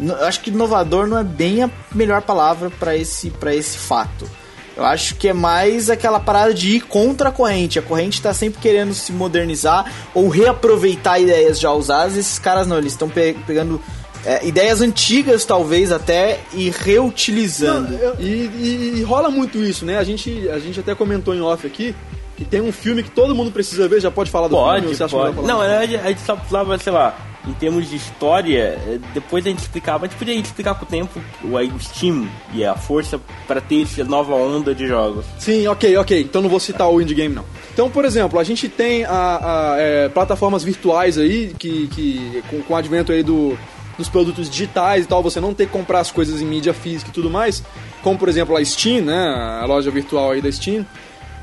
Eu 0.00 0.24
acho 0.26 0.40
que 0.40 0.50
inovador 0.50 1.06
não 1.06 1.18
é 1.18 1.24
bem 1.24 1.62
a 1.62 1.70
melhor 1.94 2.22
palavra 2.22 2.70
para 2.70 2.96
esse, 2.96 3.30
pra 3.30 3.54
esse 3.54 3.76
fato. 3.78 4.28
Eu 4.76 4.84
acho 4.84 5.14
que 5.14 5.28
é 5.28 5.32
mais 5.32 5.88
aquela 5.88 6.18
parada 6.18 6.52
de 6.52 6.76
ir 6.76 6.80
contra 6.80 7.28
a 7.28 7.32
corrente. 7.32 7.78
A 7.78 7.82
corrente 7.82 8.20
tá 8.20 8.34
sempre 8.34 8.60
querendo 8.60 8.92
se 8.92 9.12
modernizar 9.12 9.84
ou 10.12 10.28
reaproveitar 10.28 11.20
ideias 11.20 11.60
já 11.60 11.70
usadas. 11.72 12.16
Esses 12.16 12.40
caras 12.40 12.66
não, 12.66 12.78
eles 12.78 12.92
estão 12.92 13.08
pe- 13.08 13.36
pegando 13.46 13.80
é, 14.26 14.46
ideias 14.46 14.80
antigas, 14.80 15.44
talvez 15.44 15.90
até, 15.92 16.40
e 16.52 16.70
reutilizando. 16.70 17.92
Não, 17.92 17.98
eu- 17.98 18.16
e, 18.18 18.24
e- 18.24 18.92
e 18.98 19.02
rola 19.02 19.30
muito 19.30 19.58
isso, 19.58 19.84
né? 19.84 19.98
A 19.98 20.04
gente, 20.04 20.48
a 20.48 20.58
gente 20.58 20.80
até 20.80 20.94
comentou 20.94 21.34
em 21.34 21.40
off 21.40 21.66
aqui 21.66 21.94
que 22.36 22.44
tem 22.44 22.60
um 22.60 22.72
filme 22.72 23.02
que 23.02 23.10
todo 23.10 23.34
mundo 23.34 23.52
precisa 23.52 23.86
ver, 23.88 24.00
já 24.00 24.10
pode 24.10 24.30
falar 24.30 24.48
do 24.48 24.56
filme? 24.56 24.70
Pode, 24.72 24.86
ou 24.88 24.94
você 24.94 25.04
acha 25.04 25.16
pode. 25.16 25.34
falar 25.36 25.46
Não, 25.46 25.58
verdade, 25.60 25.96
a 25.96 26.08
gente 26.08 26.20
só 26.22 26.34
precisava, 26.34 26.76
sei 26.78 26.92
lá, 26.92 27.16
em 27.46 27.52
termos 27.52 27.88
de 27.88 27.94
história, 27.94 28.76
eh, 28.88 28.98
depois 29.12 29.46
a 29.46 29.50
gente 29.50 29.58
explicava, 29.60 30.06
a 30.06 30.08
gente 30.08 30.18
podia 30.18 30.34
explicar 30.34 30.74
com 30.74 30.84
o 30.84 30.88
tempo 30.88 31.20
o 31.44 31.56
aí, 31.56 31.68
o 31.68 31.78
Steam 31.78 32.26
e 32.54 32.64
a 32.64 32.74
força 32.74 33.20
para 33.46 33.60
ter 33.60 33.82
essa 33.82 34.02
nova 34.02 34.34
onda 34.34 34.74
de 34.74 34.86
jogos. 34.86 35.24
Sim, 35.38 35.66
ok, 35.68 35.96
ok. 35.98 36.22
Então 36.22 36.40
não 36.42 36.48
vou 36.48 36.58
citar 36.58 36.90
o 36.90 37.00
indie 37.00 37.14
game, 37.14 37.34
não. 37.34 37.44
Então, 37.72 37.88
por 37.90 38.04
exemplo, 38.04 38.38
a 38.40 38.44
gente 38.44 38.68
tem 38.68 39.04
a, 39.04 39.10
a, 39.12 39.74
é, 39.78 40.08
plataformas 40.08 40.64
virtuais 40.64 41.18
aí, 41.18 41.54
que, 41.58 41.86
que 41.88 42.42
com, 42.50 42.62
com 42.62 42.72
o 42.72 42.76
advento 42.76 43.12
aí 43.12 43.22
do, 43.22 43.56
dos 43.96 44.08
produtos 44.08 44.50
digitais 44.50 45.04
e 45.04 45.08
tal, 45.08 45.22
você 45.22 45.40
não 45.40 45.54
ter 45.54 45.66
que 45.66 45.72
comprar 45.72 46.00
as 46.00 46.10
coisas 46.10 46.40
em 46.40 46.44
mídia 46.44 46.74
física 46.74 47.10
e 47.10 47.12
tudo 47.12 47.30
mais, 47.30 47.62
como 48.02 48.18
por 48.18 48.28
exemplo 48.28 48.56
a 48.56 48.64
Steam, 48.64 49.04
né, 49.04 49.60
a 49.62 49.64
loja 49.66 49.90
virtual 49.90 50.32
aí 50.32 50.42
da 50.42 50.50
Steam, 50.50 50.84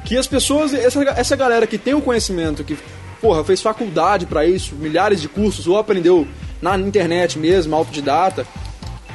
que 0.03 0.17
as 0.17 0.27
pessoas, 0.27 0.73
essa, 0.73 1.01
essa 1.01 1.35
galera 1.35 1.67
que 1.67 1.77
tem 1.77 1.93
o 1.93 2.01
conhecimento, 2.01 2.63
que, 2.63 2.77
porra, 3.21 3.43
fez 3.43 3.61
faculdade 3.61 4.25
pra 4.25 4.45
isso, 4.45 4.75
milhares 4.75 5.21
de 5.21 5.27
cursos, 5.27 5.67
ou 5.67 5.77
aprendeu 5.77 6.27
na 6.61 6.77
internet 6.77 7.37
mesmo, 7.37 7.75
autodidata, 7.75 8.45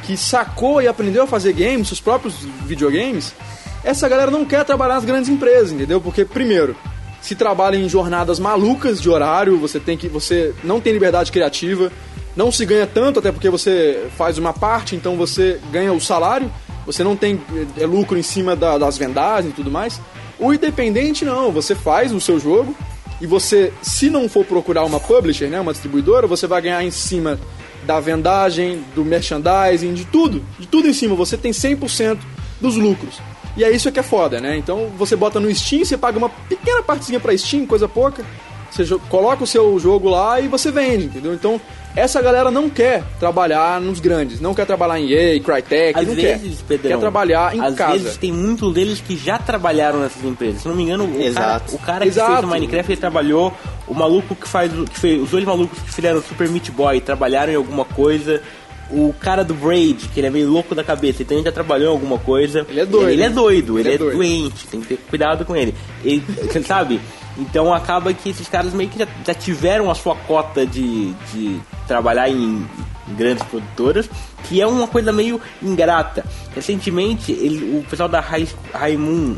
que 0.05 0.17
sacou 0.17 0.81
e 0.81 0.87
aprendeu 0.87 1.25
a 1.25 1.27
fazer 1.27 1.53
games, 1.53 1.89
seus 1.89 2.01
próprios 2.01 2.35
videogames, 2.65 3.35
essa 3.83 4.09
galera 4.09 4.31
não 4.31 4.45
quer 4.45 4.65
trabalhar 4.65 4.95
nas 4.95 5.05
grandes 5.05 5.29
empresas, 5.29 5.73
entendeu? 5.73 6.01
Porque, 6.01 6.25
primeiro, 6.25 6.77
se 7.21 7.35
trabalha 7.35 7.77
em 7.77 7.89
jornadas 7.89 8.39
malucas 8.39 9.01
de 9.01 9.09
horário, 9.09 9.59
você 9.59 9.81
tem 9.81 9.97
que. 9.97 10.09
você 10.09 10.55
não 10.63 10.81
tem 10.81 10.93
liberdade 10.93 11.33
criativa, 11.33 11.91
não 12.37 12.53
se 12.53 12.65
ganha 12.67 12.87
tanto, 12.87 13.19
até 13.19 13.33
porque 13.33 13.49
você 13.51 14.07
faz 14.17 14.37
uma 14.39 14.53
parte, 14.53 14.95
então 14.95 15.17
você 15.17 15.59
ganha 15.73 15.93
o 15.93 16.01
salário, 16.01 16.51
você 16.85 17.03
não 17.03 17.17
tem 17.17 17.41
é, 17.79 17.87
lucro 17.87 18.17
em 18.19 18.23
cima 18.23 18.55
da- 18.55 18.79
das 18.79 18.97
vendagens 18.99 19.53
e 19.53 19.57
tudo 19.57 19.71
mais. 19.71 20.01
O 20.39 20.53
independente 20.53 21.25
não, 21.25 21.51
você 21.51 21.75
faz 21.75 22.13
o 22.13 22.21
seu 22.21 22.39
jogo 22.39 22.77
e 23.21 23.27
você, 23.27 23.73
se 23.81 24.11
não 24.11 24.29
for 24.29 24.45
procurar 24.45 24.85
uma 24.85 25.01
publisher, 25.01 25.49
né, 25.49 25.59
uma 25.61 25.73
distribuidora, 25.73 26.27
você 26.27 26.47
vai 26.47 26.61
ganhar 26.61 26.85
em 26.85 26.91
cima 26.91 27.41
da 27.85 27.99
vendagem, 28.01 28.85
do 28.95 29.05
merchandising, 29.05 29.95
de 29.95 30.05
tudo, 30.05 30.43
de 30.59 30.67
tudo 30.67 30.89
em 30.89 30.93
cima, 30.93 31.15
você 31.15 31.37
tem 31.37 31.53
100% 31.53 32.19
dos 32.61 32.77
lucros. 32.77 33.19
E 33.57 33.65
é 33.65 33.71
isso 33.71 33.91
que 33.91 33.99
é 33.99 34.03
foda, 34.03 34.39
né? 34.41 34.57
Então 34.59 34.91
você 34.99 35.17
bota 35.17 35.41
no 35.41 35.53
Steam, 35.55 35.83
você 35.85 35.97
paga 35.97 36.19
uma 36.19 36.29
pequena 36.29 36.83
partezinha 36.83 37.19
pra 37.19 37.37
Steam, 37.39 37.65
coisa 37.65 37.89
pouca, 37.89 38.23
você 38.71 38.85
coloca 39.09 39.43
o 39.45 39.47
seu 39.47 39.79
jogo 39.79 40.11
lá 40.11 40.39
e 40.41 40.47
você 40.49 40.71
vende, 40.71 41.07
entendeu? 41.07 41.33
Então 41.33 41.59
essa 41.97 42.21
galera 42.23 42.51
não 42.51 42.69
quer 42.71 43.03
trabalhar 43.19 43.81
nos 43.81 43.99
grandes, 43.99 44.41
não 44.41 44.55
quer 44.55 44.67
trabalhar 44.67 45.01
em 45.01 45.11
EA, 45.11 45.41
Crytek, 45.41 45.99
Às 45.99 46.07
não 46.07 46.15
vezes, 46.15 46.59
quer. 46.59 46.65
Pedrão, 46.69 46.91
quer 46.93 46.99
trabalhar 47.01 47.57
em 47.57 47.61
às 47.61 47.75
casa. 47.75 47.93
vezes 47.95 48.17
tem 48.19 48.31
muitos 48.33 48.73
deles 48.75 49.01
que 49.01 49.17
já 49.17 49.39
trabalharam 49.39 50.01
nessas 50.01 50.23
empresas. 50.23 50.61
Se 50.63 50.69
não 50.69 50.75
me 50.77 50.83
engano, 50.85 51.05
o 51.05 51.09
cara, 51.13 51.25
Exato. 51.25 51.75
o 51.75 51.79
cara 51.79 52.01
que 52.05 52.09
Exato. 52.09 52.33
fez 52.33 52.45
o 52.45 52.47
Minecraft 52.49 52.93
ele 52.93 53.01
trabalhou, 53.01 53.53
o 53.89 53.95
maluco 53.95 54.35
que 54.37 54.47
faz 54.47 54.73
o- 54.79 54.85
que 54.85 54.99
fez, 54.99 55.23
os 55.23 55.31
dois 55.31 55.45
malucos 55.45 55.79
que 55.81 55.91
fizeram 55.93 56.19
o 56.19 56.23
Super 56.23 56.49
Meat 56.51 56.71
Boy 56.71 57.01
trabalharam 57.01 57.53
em 57.53 57.57
alguma 57.57 57.85
coisa. 57.85 58.41
O 58.89 59.13
cara 59.19 59.43
do 59.43 59.53
Braid, 59.53 60.09
que 60.15 60.21
ele 60.21 60.29
é 60.29 60.31
meio 60.31 60.49
louco 60.49 60.73
da 60.73 60.85
cabeça, 60.85 61.21
então 61.23 61.37
ele 61.37 61.45
já 61.45 61.51
trabalhou 61.51 61.89
em 61.89 61.93
alguma 61.93 62.19
coisa. 62.19 62.65
Ele 62.69 62.81
é 62.81 62.87
doido. 62.87 63.11
Ele 63.11 63.23
é 63.23 63.29
doido, 63.31 63.79
ele, 63.81 63.89
Ele 63.89 63.91
é 63.91 63.95
é, 63.95 63.99
doido. 63.99 64.17
doente, 64.17 64.67
tem 64.69 64.81
que 64.81 64.87
ter 64.89 64.97
cuidado 65.09 65.45
com 65.45 65.57
ele. 65.57 65.75
ele 66.05 66.23
você 66.41 66.63
sabe? 66.63 67.01
Então 67.39 67.73
acaba 67.73 68.13
que 68.15 68.31
esses 68.31 68.49
caras 68.49 68.73
meio 68.73 68.89
que 68.89 68.99
já, 68.99 69.07
já 69.27 69.35
tiveram 69.35 69.91
a 69.91 69.95
sua 69.95 70.17
cota 70.17 70.67
de, 70.67 71.13
de 71.33 71.61
trabalhar 71.87 72.29
em 72.31 72.67
grandes 73.09 73.45
produtoras, 73.45 74.09
que 74.45 74.61
é 74.61 74.67
uma 74.67 74.87
coisa 74.89 75.13
meio 75.13 75.41
ingrata. 75.63 76.25
Recentemente, 76.55 77.33
ele, 77.33 77.79
o 77.79 77.85
pessoal 77.85 78.09
da 78.09 78.21
Rai- 78.21 78.49
Raimun, 78.73 79.37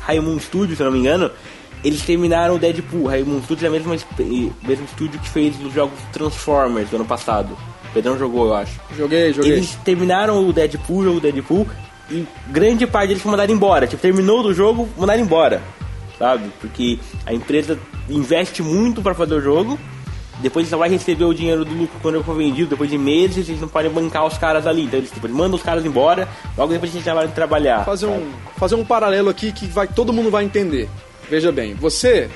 Raimun 0.00 0.38
Studios, 0.40 0.78
se 0.78 0.84
não 0.84 0.90
me 0.90 0.98
engano, 0.98 1.30
eles 1.84 2.02
terminaram 2.02 2.56
o 2.56 2.58
Deadpool. 2.58 3.06
Raimun 3.06 3.42
Studios 3.42 3.62
é 3.64 3.68
o 3.68 3.72
mesmo, 3.72 3.90
mesmo 4.62 4.84
estúdio 4.84 5.20
que 5.20 5.28
fez 5.28 5.54
os 5.62 5.72
jogos 5.72 5.98
Transformers 6.12 6.90
do 6.90 6.96
ano 6.96 7.04
passado. 7.04 7.56
O 7.90 7.92
Pedrão 7.94 8.18
jogou, 8.18 8.48
eu 8.48 8.54
acho. 8.54 8.72
Joguei, 8.96 9.32
joguei. 9.32 9.52
Eles 9.52 9.74
terminaram 9.84 10.46
o 10.46 10.52
Deadpool, 10.52 10.98
o 10.98 11.04
jogo 11.04 11.20
Deadpool, 11.20 11.66
e 12.10 12.26
grande 12.48 12.86
parte 12.86 13.08
deles 13.08 13.22
foi 13.22 13.30
mandado 13.30 13.52
embora. 13.52 13.86
Tipo, 13.86 14.02
terminou 14.02 14.42
do 14.42 14.52
jogo, 14.52 14.88
mandaram 14.98 15.22
embora. 15.22 15.62
Sabe? 16.18 16.50
Porque 16.60 16.98
a 17.24 17.32
empresa 17.32 17.78
investe 18.08 18.62
muito 18.62 19.00
pra 19.00 19.14
fazer 19.14 19.34
o 19.34 19.40
jogo, 19.40 19.78
depois 20.40 20.68
só 20.68 20.76
vai 20.76 20.88
receber 20.88 21.24
o 21.24 21.34
dinheiro 21.34 21.64
do 21.64 21.74
lucro 21.74 21.98
quando 22.00 22.22
for 22.22 22.36
vendido, 22.36 22.70
depois 22.70 22.90
de 22.90 22.96
meses, 22.96 23.48
eles 23.48 23.60
não 23.60 23.68
podem 23.68 23.90
bancar 23.90 24.24
os 24.24 24.38
caras 24.38 24.66
ali. 24.66 24.84
Então 24.84 24.98
eles, 24.98 25.10
tipo, 25.10 25.26
eles 25.26 25.36
mandam 25.36 25.56
os 25.56 25.62
caras 25.62 25.84
embora, 25.84 26.28
logo 26.56 26.72
depois 26.72 26.90
a 26.90 26.94
gente 26.94 27.04
já 27.04 27.14
vai 27.14 27.28
trabalhar. 27.28 27.84
fazer 27.84 28.06
sabe? 28.06 28.18
um, 28.18 28.32
fazer 28.56 28.74
um 28.76 28.84
paralelo 28.84 29.28
aqui 29.28 29.52
que 29.52 29.66
vai, 29.66 29.86
todo 29.86 30.12
mundo 30.12 30.30
vai 30.30 30.44
entender. 30.44 30.88
Veja 31.28 31.52
bem, 31.52 31.74
você, 31.74 32.30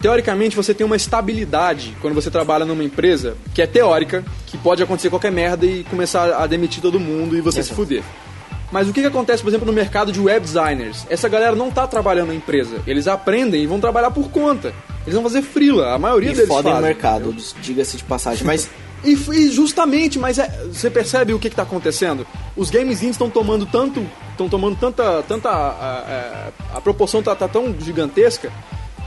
teoricamente, 0.00 0.54
você 0.54 0.74
tem 0.74 0.86
uma 0.86 0.96
estabilidade 0.96 1.96
quando 2.00 2.14
você 2.14 2.30
trabalha 2.30 2.64
numa 2.64 2.84
empresa 2.84 3.36
que 3.54 3.62
é 3.62 3.66
teórica, 3.66 4.24
que 4.46 4.56
pode 4.58 4.82
acontecer 4.82 5.10
qualquer 5.10 5.32
merda 5.32 5.66
e 5.66 5.82
começar 5.84 6.36
a 6.36 6.46
demitir 6.46 6.82
todo 6.82 7.00
mundo 7.00 7.36
e 7.36 7.40
você 7.40 7.62
se 7.62 7.74
fuder. 7.74 8.02
Mas 8.72 8.88
o 8.88 8.92
que, 8.92 9.00
que 9.00 9.06
acontece, 9.06 9.42
por 9.42 9.48
exemplo, 9.48 9.66
no 9.66 9.72
mercado 9.72 10.10
de 10.10 10.20
web 10.20 10.40
designers? 10.44 11.06
Essa 11.08 11.28
galera 11.28 11.54
não 11.54 11.70
tá 11.70 11.86
trabalhando 11.86 12.28
na 12.28 12.34
empresa. 12.34 12.78
Eles 12.86 13.06
aprendem 13.06 13.62
e 13.62 13.66
vão 13.66 13.78
trabalhar 13.80 14.10
por 14.10 14.28
conta. 14.30 14.74
Eles 15.04 15.14
vão 15.14 15.22
fazer 15.22 15.42
freela. 15.42 15.94
A 15.94 15.98
maioria 15.98 16.30
E 16.32 16.34
deles 16.34 16.48
fodem 16.48 16.72
o 16.72 16.74
fazem, 16.74 16.88
mercado, 16.88 17.28
entendeu? 17.30 17.44
diga-se 17.62 17.96
de 17.96 18.04
passagem. 18.04 18.44
Mas 18.44 18.68
E, 19.04 19.12
e 19.12 19.50
justamente, 19.52 20.18
mas 20.18 20.38
é- 20.38 20.48
você 20.72 20.90
percebe 20.90 21.32
o 21.32 21.38
que 21.38 21.46
está 21.46 21.62
acontecendo? 21.62 22.26
Os 22.56 22.70
games 22.70 23.02
estão 23.02 23.30
tomando 23.30 23.64
tanto, 23.66 24.04
estão 24.32 24.48
tomando 24.48 24.76
tanta, 24.76 25.22
tanta 25.28 25.48
a, 25.48 25.68
a- 26.72 26.76
a 26.78 26.80
proporção 26.80 27.22
tá, 27.22 27.36
tá 27.36 27.46
tão 27.46 27.72
gigantesca 27.78 28.50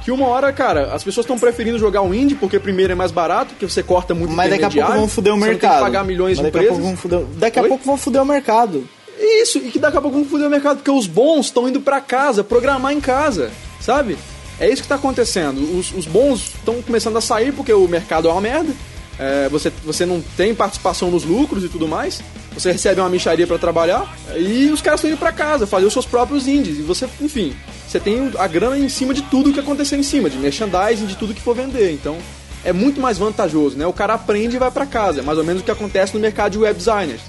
que 0.06 0.12
uma 0.12 0.28
hora, 0.28 0.54
cara, 0.54 0.94
as 0.94 1.04
pessoas 1.04 1.26
estão 1.26 1.38
preferindo 1.38 1.78
jogar 1.78 2.02
o 2.04 2.14
indie 2.14 2.36
porque 2.36 2.60
primeiro 2.60 2.94
é 2.94 2.96
mais 2.96 3.12
barato, 3.12 3.50
porque 3.56 3.68
você 3.68 3.84
corta 3.84 4.14
muito 4.16 4.32
Mas 4.34 4.52
daqui 4.52 4.64
a 4.64 4.70
pouco 4.70 4.94
vão 5.00 5.08
fuder 5.10 5.34
o 5.34 5.38
mercado. 5.38 5.60
tem 5.60 5.80
que 5.80 5.84
pagar 5.84 6.04
milhões 6.06 6.38
Mas 6.38 6.46
de 6.46 6.52
daqui 6.54 6.66
a 6.66 6.70
pouco 6.70 6.82
empresas. 6.88 7.10
vão 7.12 7.20
fuder, 7.26 7.38
daqui 7.40 7.60
a 7.60 7.62
Oi? 7.64 7.68
pouco 7.68 7.84
vão 7.84 7.98
fuder 7.98 8.22
o 8.22 8.26
mercado. 8.26 8.88
Isso, 9.20 9.58
e 9.58 9.70
que 9.70 9.80
daqui 9.80 9.98
a 9.98 10.02
pouco 10.02 10.18
vão 10.18 10.26
foder 10.26 10.48
o 10.48 10.50
mercado, 10.50 10.78
porque 10.78 10.92
os 10.92 11.06
bons 11.06 11.48
estão 11.48 11.68
indo 11.68 11.82
pra 11.82 12.00
casa, 12.00 12.44
programar 12.44 12.94
em 12.94 13.02
casa, 13.02 13.52
sabe? 13.82 14.18
É 14.60 14.70
isso 14.70 14.82
que 14.82 14.88
tá 14.88 14.96
acontecendo. 14.96 15.78
Os, 15.78 15.94
os 15.94 16.06
bons 16.06 16.54
estão 16.56 16.82
começando 16.82 17.18
a 17.18 17.22
sair 17.22 17.54
porque 17.54 17.74
o 17.74 17.88
mercado 17.88 18.28
é 18.28 18.32
uma 18.32 18.42
merda. 18.42 18.74
É, 19.18 19.50
você, 19.50 19.72
você 19.84 20.06
não 20.06 20.22
tem 20.38 20.56
participação 20.56 21.12
nos 21.12 21.24
lucros 21.26 21.64
e 21.64 21.70
tudo 21.70 21.88
mais. 21.88 22.22
Você 22.54 22.72
recebe 22.72 23.00
uma 23.00 23.10
micharia 23.10 23.46
pra 23.46 23.58
trabalhar 23.58 24.18
e 24.38 24.70
os 24.72 24.82
caras 24.82 25.00
estão 25.00 25.10
indo 25.10 25.20
pra 25.20 25.32
casa, 25.32 25.68
fazer 25.68 25.86
os 25.86 25.94
seus 25.94 26.06
próprios 26.06 26.48
indies. 26.48 26.80
E 26.80 26.82
você, 26.82 27.08
enfim, 27.22 27.54
você 27.88 28.00
tem 28.00 28.32
a 28.38 28.48
grana 28.48 28.78
em 28.78 28.90
cima 28.90 29.14
de 29.14 29.22
tudo 29.24 29.54
que 29.54 29.60
acontecer 29.60 29.98
em 29.98 30.04
cima, 30.04 30.30
de 30.30 30.38
merchandising, 30.38 31.06
de 31.06 31.16
tudo 31.16 31.34
que 31.34 31.42
for 31.42 31.56
vender. 31.56 31.92
Então, 31.92 32.18
é 32.64 32.74
muito 32.74 33.00
mais 33.00 33.18
vantajoso, 33.18 33.78
né? 33.78 33.88
O 33.88 33.94
cara 33.94 34.14
aprende 34.14 34.56
e 34.56 34.60
vai 34.60 34.72
pra 34.72 34.86
casa. 34.86 35.20
É 35.20 35.24
mais 35.24 35.38
ou 35.38 35.44
menos 35.44 35.62
o 35.62 35.66
que 35.66 35.72
acontece 35.72 36.14
no 36.14 36.20
mercado 36.20 36.54
de 36.54 36.58
web 36.58 36.78
designers. 36.78 37.22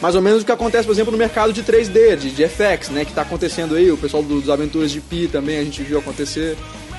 Mais 0.00 0.14
ou 0.14 0.22
menos 0.22 0.42
o 0.42 0.44
que 0.46 0.52
acontece, 0.52 0.86
por 0.86 0.92
exemplo, 0.92 1.12
no 1.12 1.18
mercado 1.18 1.52
de 1.52 1.62
3D, 1.62 2.16
de, 2.16 2.30
de 2.30 2.48
FX, 2.48 2.88
né? 2.90 3.04
Que 3.04 3.12
tá 3.12 3.22
acontecendo 3.22 3.74
aí, 3.74 3.90
o 3.90 3.96
pessoal 3.96 4.22
do- 4.22 4.40
dos 4.40 4.50
Aventuras 4.50 4.90
de 4.90 5.00
Pi 5.00 5.28
também 5.30 5.58
a 5.58 5.64
gente 5.64 5.82
viu 5.82 5.98
acontecer. 5.98 6.56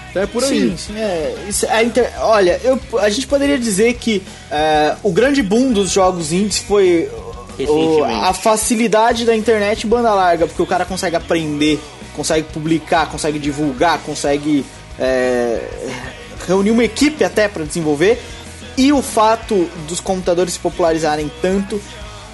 Então 0.09 0.23
é 0.23 0.25
por 0.25 0.43
aí. 0.43 0.49
Sim, 0.71 0.75
sim, 0.77 0.97
é. 0.99 1.35
Isso, 1.47 1.65
é 1.67 1.83
inter- 1.83 2.11
Olha, 2.21 2.59
eu, 2.63 2.79
a 2.99 3.09
gente 3.09 3.27
poderia 3.27 3.57
dizer 3.59 3.93
que 3.95 4.23
é, 4.51 4.95
o 5.03 5.11
grande 5.11 5.41
boom 5.43 5.71
dos 5.71 5.91
jogos 5.91 6.31
indies 6.33 6.57
foi 6.57 7.09
o- 7.67 8.03
a 8.03 8.33
facilidade 8.33 9.25
da 9.25 9.35
internet 9.35 9.85
banda 9.85 10.13
larga, 10.13 10.47
porque 10.47 10.61
o 10.61 10.65
cara 10.65 10.83
consegue 10.85 11.15
aprender, 11.15 11.79
consegue 12.15 12.47
publicar, 12.51 13.05
consegue 13.09 13.37
divulgar, 13.37 13.99
consegue 13.99 14.65
é, 14.97 15.61
reunir 16.47 16.71
uma 16.71 16.83
equipe 16.83 17.23
até 17.23 17.47
para 17.47 17.63
desenvolver. 17.63 18.19
E 18.77 18.91
o 18.93 19.01
fato 19.01 19.69
dos 19.87 19.99
computadores 19.99 20.53
se 20.53 20.59
popularizarem 20.59 21.29
tanto, 21.41 21.81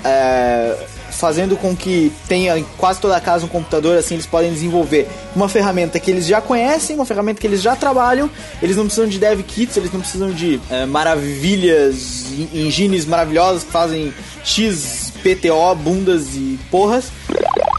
é, 0.06 0.76
fazendo 1.12 1.58
com 1.58 1.76
que 1.76 2.12
tenha 2.28 2.58
em 2.58 2.66
quase 2.78 3.00
toda 3.00 3.20
casa 3.20 3.46
um 3.46 3.50
computador, 3.50 3.98
assim 3.98 4.14
eles 4.14 4.26
podem 4.26 4.54
desenvolver 4.54 5.08
uma 5.36 5.50
ferramenta 5.50 6.00
que 6.00 6.12
eles 6.12 6.26
já 6.26 6.40
conhecem, 6.42 6.96
uma 6.96 7.06
ferramenta 7.06 7.42
que 7.42 7.48
eles 7.48 7.62
já 7.62 7.76
trabalham, 7.76 8.30
eles 8.62 8.76
não 8.78 8.86
precisam 8.86 9.08
de 9.10 9.18
dev 9.18 9.42
kits, 9.42 9.76
eles 9.78 9.92
não 9.92 10.00
precisam 10.02 10.30
de 10.32 10.60
é, 10.70 10.86
maravilhas, 10.86 12.26
en- 12.32 12.66
engines 12.68 13.06
maravilhosos 13.06 13.64
que 13.64 13.72
fazem 13.72 14.14
X, 14.44 15.12
PTO, 15.24 15.74
bundas 15.76 16.36
e 16.36 16.60
porras. 16.70 17.06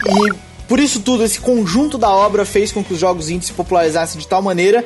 E 0.05 0.33
por 0.67 0.79
isso 0.79 0.99
tudo, 0.99 1.23
esse 1.23 1.39
conjunto 1.39 1.97
da 1.97 2.09
obra 2.09 2.43
fez 2.43 2.71
com 2.73 2.83
que 2.83 2.93
os 2.93 2.99
jogos 2.99 3.29
indies 3.29 3.47
se 3.47 3.53
popularizassem 3.53 4.19
de 4.19 4.27
tal 4.27 4.41
maneira 4.41 4.83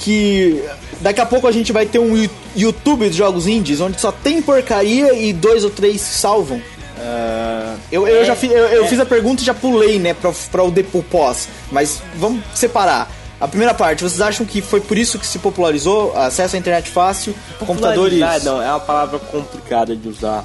que 0.00 0.64
daqui 1.00 1.20
a 1.20 1.26
pouco 1.26 1.46
a 1.46 1.52
gente 1.52 1.72
vai 1.72 1.86
ter 1.86 1.98
um 1.98 2.28
YouTube 2.56 3.08
de 3.08 3.16
jogos 3.16 3.46
indies 3.46 3.80
onde 3.80 4.00
só 4.00 4.10
tem 4.10 4.40
porcaria 4.42 5.12
e 5.14 5.32
dois 5.32 5.62
ou 5.62 5.70
três 5.70 6.00
salvam. 6.00 6.60
Ah, 6.98 7.76
eu, 7.92 8.06
eu 8.08 8.24
já 8.24 8.34
fi- 8.34 8.48
eu, 8.48 8.66
eu 8.66 8.86
fiz 8.86 8.98
a 8.98 9.06
pergunta 9.06 9.42
e 9.42 9.44
já 9.44 9.54
pulei, 9.54 9.98
né, 9.98 10.12
pra, 10.14 10.32
pra 10.50 10.62
o 10.64 10.70
depo 10.70 11.02
pós. 11.02 11.48
Mas 11.70 12.02
vamos 12.16 12.42
separar. 12.54 13.10
A 13.40 13.48
primeira 13.48 13.72
parte, 13.72 14.02
vocês 14.02 14.20
acham 14.20 14.44
que 14.44 14.60
foi 14.60 14.80
por 14.80 14.98
isso 14.98 15.18
que 15.18 15.26
se 15.26 15.38
popularizou? 15.38 16.14
Acesso 16.16 16.56
à 16.56 16.58
internet 16.58 16.90
fácil, 16.90 17.34
computadores. 17.66 18.18
Não, 18.44 18.60
é 18.62 18.68
uma 18.68 18.80
palavra 18.80 19.18
complicada 19.18 19.96
de 19.96 20.08
usar. 20.08 20.44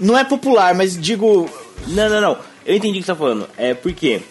Não 0.00 0.18
é 0.18 0.24
popular, 0.24 0.74
mas 0.74 1.00
digo. 1.00 1.48
Não, 1.86 2.08
não, 2.08 2.20
não. 2.20 2.36
Eu 2.66 2.74
entendi 2.76 2.98
o 2.98 3.00
que 3.00 3.06
você 3.06 3.12
tá 3.12 3.16
falando. 3.16 3.48
É 3.56 3.74
porque 3.74 4.22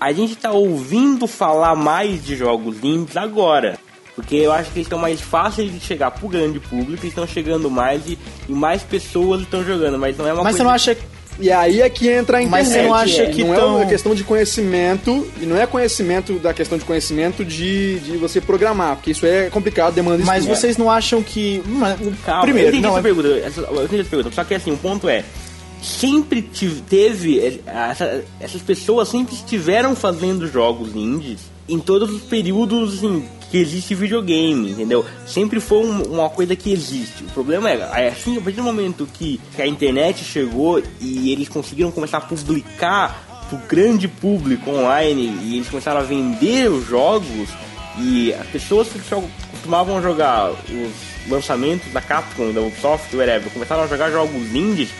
a 0.00 0.10
gente 0.12 0.34
tá 0.36 0.50
ouvindo 0.52 1.26
falar 1.26 1.74
mais 1.76 2.24
de 2.24 2.34
jogos 2.34 2.76
indies 2.82 3.16
agora. 3.18 3.78
Porque 4.20 4.36
eu 4.36 4.52
acho 4.52 4.70
que 4.70 4.78
eles 4.78 4.86
estão 4.86 4.98
mais 4.98 5.20
fáceis 5.20 5.72
de 5.72 5.80
chegar 5.80 6.10
pro 6.10 6.28
grande 6.28 6.60
público, 6.60 7.06
estão 7.06 7.26
chegando 7.26 7.70
mais 7.70 8.06
e, 8.06 8.18
e 8.48 8.52
mais 8.52 8.82
pessoas 8.82 9.40
estão 9.42 9.64
jogando, 9.64 9.98
mas 9.98 10.16
não 10.16 10.26
é 10.26 10.32
uma 10.32 10.42
Mas 10.44 10.52
você 10.56 10.58
coisa... 10.58 10.64
não 10.64 10.70
acha 10.74 10.96
E 11.38 11.50
aí 11.50 11.80
é 11.80 11.88
que 11.88 12.08
entra 12.08 12.38
a 12.38 12.42
internet. 12.42 12.50
Mas 12.50 12.68
você 12.68 12.82
não 12.82 12.94
acha 12.94 13.22
é, 13.22 13.26
que 13.30 13.42
não 13.44 13.54
tão- 13.54 13.74
é 13.76 13.76
uma 13.82 13.86
questão 13.86 14.14
de 14.14 14.22
conhecimento, 14.24 15.26
e 15.40 15.46
não 15.46 15.56
é 15.56 15.66
conhecimento 15.66 16.34
da 16.38 16.52
questão 16.52 16.76
de 16.76 16.84
conhecimento 16.84 17.44
de, 17.44 17.98
de 18.00 18.16
você 18.18 18.40
programar, 18.40 18.96
porque 18.96 19.10
isso 19.12 19.24
é 19.24 19.48
complicado, 19.48 19.94
demanda 19.94 20.22
Mas 20.24 20.42
estudo. 20.44 20.56
vocês 20.56 20.76
não 20.76 20.90
acham 20.90 21.22
que. 21.22 21.62
Mas, 21.66 21.98
Calma, 22.26 22.42
primeiro, 22.42 22.68
eu 22.68 22.72
entendi 22.72 22.82
não, 22.82 22.90
essa 22.90 22.98
é- 22.98 23.02
pergunta, 23.02 23.28
essa- 23.38 23.60
eu 23.62 23.84
entendi 23.84 24.00
essa 24.02 24.10
pergunta, 24.10 24.34
só 24.34 24.44
que 24.44 24.54
assim, 24.54 24.70
o 24.70 24.76
ponto 24.76 25.08
é, 25.08 25.24
sempre 25.82 26.42
tive- 26.42 26.82
teve, 26.82 27.38
eh, 27.40 27.58
essa- 27.66 28.22
essas 28.38 28.60
pessoas 28.60 29.08
sempre 29.08 29.34
estiveram 29.34 29.96
fazendo 29.96 30.46
jogos 30.46 30.94
indies 30.94 31.40
em 31.68 31.78
todos 31.78 32.10
os 32.10 32.20
períodos 32.22 32.98
assim, 32.98 33.24
que 33.50 33.58
existe 33.58 33.94
videogame, 33.94 34.70
entendeu? 34.70 35.04
Sempre 35.26 35.58
foi 35.60 35.78
um- 35.84 36.02
uma 36.14 36.30
coisa 36.30 36.54
que 36.54 36.72
existe. 36.72 37.24
O 37.24 37.28
problema 37.30 37.68
é, 37.70 38.04
é 38.04 38.08
assim, 38.08 38.38
a 38.38 38.40
partir 38.40 38.56
do 38.58 38.62
momento 38.62 39.08
que, 39.12 39.40
que 39.56 39.60
a 39.62 39.66
internet 39.66 40.22
chegou 40.24 40.82
e 41.00 41.32
eles 41.32 41.48
conseguiram 41.48 41.90
começar 41.90 42.18
a 42.18 42.20
publicar 42.20 43.44
pro 43.48 43.58
grande 43.68 44.06
público 44.06 44.70
online 44.70 45.36
e 45.42 45.56
eles 45.56 45.68
começaram 45.68 45.98
a 46.00 46.04
vender 46.04 46.70
os 46.70 46.86
jogos 46.86 47.48
e 47.98 48.32
as 48.32 48.46
pessoas 48.46 48.88
que 48.88 49.00
jogam- 49.08 49.28
costumavam 49.50 50.00
jogar 50.00 50.50
os 50.52 51.28
lançamentos 51.30 51.92
da 51.92 52.00
Capcom, 52.00 52.52
da 52.52 52.60
Ubisoft, 52.60 53.14
whatever, 53.16 53.50
começaram 53.52 53.82
a 53.82 53.86
jogar 53.88 54.10
jogos 54.12 54.54
indies, 54.54 54.90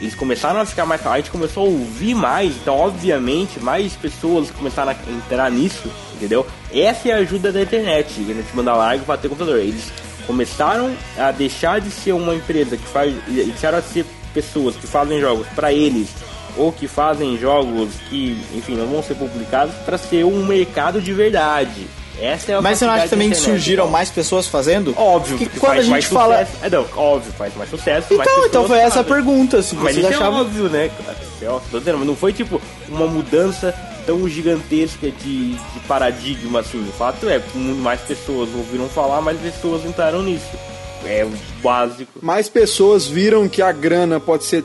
eles 0.00 0.14
começaram 0.14 0.60
a 0.60 0.66
ficar 0.66 0.84
mais. 0.84 1.06
A 1.06 1.16
gente 1.16 1.30
começou 1.30 1.64
a 1.66 1.68
ouvir 1.70 2.14
mais, 2.14 2.54
então, 2.56 2.76
obviamente, 2.76 3.58
mais 3.60 3.94
pessoas 3.94 4.50
começaram 4.50 4.90
a 4.92 5.12
entrar 5.12 5.50
nisso, 5.50 5.88
entendeu? 6.16 6.46
Essa 6.72 7.08
é 7.08 7.12
a 7.12 7.16
ajuda 7.18 7.52
da 7.52 7.62
internet, 7.62 8.12
a 8.18 8.34
gente 8.34 8.54
manda 8.54 8.74
larga 8.74 9.04
para 9.04 9.16
ter 9.16 9.28
computador. 9.28 9.58
Eles 9.58 9.92
começaram 10.26 10.92
a 11.18 11.30
deixar 11.30 11.80
de 11.80 11.90
ser 11.90 12.12
uma 12.12 12.34
empresa 12.34 12.76
que 12.76 12.86
faz. 12.88 13.14
deixaram 13.28 13.78
a 13.78 13.82
ser 13.82 14.04
pessoas 14.34 14.76
que 14.76 14.86
fazem 14.86 15.20
jogos 15.20 15.46
para 15.54 15.72
eles 15.72 16.08
ou 16.56 16.72
que 16.72 16.88
fazem 16.88 17.38
jogos 17.38 17.90
que, 18.08 18.38
enfim, 18.54 18.74
não 18.74 18.86
vão 18.86 19.02
ser 19.02 19.14
publicados 19.14 19.74
para 19.84 19.96
ser 19.98 20.24
um 20.24 20.44
mercado 20.44 21.00
de 21.00 21.12
verdade. 21.12 21.86
Essa 22.18 22.52
é 22.52 22.54
a 22.54 22.62
Mas 22.62 22.78
você 22.78 22.86
não 22.86 22.94
acha 22.94 23.08
também 23.08 23.32
surgiram 23.34 23.84
então. 23.84 23.92
mais 23.92 24.08
pessoas 24.08 24.46
fazendo? 24.46 24.94
Óbvio, 24.96 25.36
que 25.36 25.44
porque 25.44 25.60
quando 25.60 25.72
faz 25.72 25.80
a 25.80 25.82
gente 25.82 25.90
mais 25.92 26.04
fala. 26.06 26.38
sucesso. 26.46 26.64
É, 26.64 26.70
não, 26.70 26.86
óbvio, 26.96 27.32
faz 27.32 27.54
mais 27.56 27.68
sucesso. 27.70 28.14
mais 28.14 28.28
Então, 28.28 28.38
então 28.46 28.62
pessoas 28.62 28.66
foi 28.68 28.78
essa 28.78 29.00
a 29.00 29.04
pergunta. 29.04 29.60
Se 29.62 29.74
Mas 29.76 29.96
isso 29.96 30.06
é 30.06 30.14
achavam. 30.14 30.40
óbvio, 30.40 30.68
né? 30.70 30.90
é 31.42 31.48
óbvio, 31.48 31.82
mas 31.98 32.06
não 32.06 32.16
foi 32.16 32.32
tipo 32.32 32.60
uma 32.88 33.06
mudança 33.06 33.74
tão 34.06 34.28
gigantesca 34.28 35.10
de, 35.10 35.54
de 35.54 35.80
paradigma 35.88 36.60
assim. 36.60 36.80
O 36.80 36.92
fato 36.92 37.28
é 37.28 37.40
mais 37.54 38.00
pessoas 38.02 38.48
ouviram 38.54 38.88
falar, 38.88 39.20
mais 39.20 39.38
pessoas 39.40 39.84
entraram 39.84 40.22
nisso. 40.22 40.46
É 41.04 41.24
o 41.24 41.32
básico. 41.62 42.18
Mais 42.22 42.48
pessoas 42.48 43.06
viram 43.06 43.48
que 43.48 43.60
a 43.62 43.70
grana 43.72 44.18
pode 44.18 44.44
ser. 44.44 44.64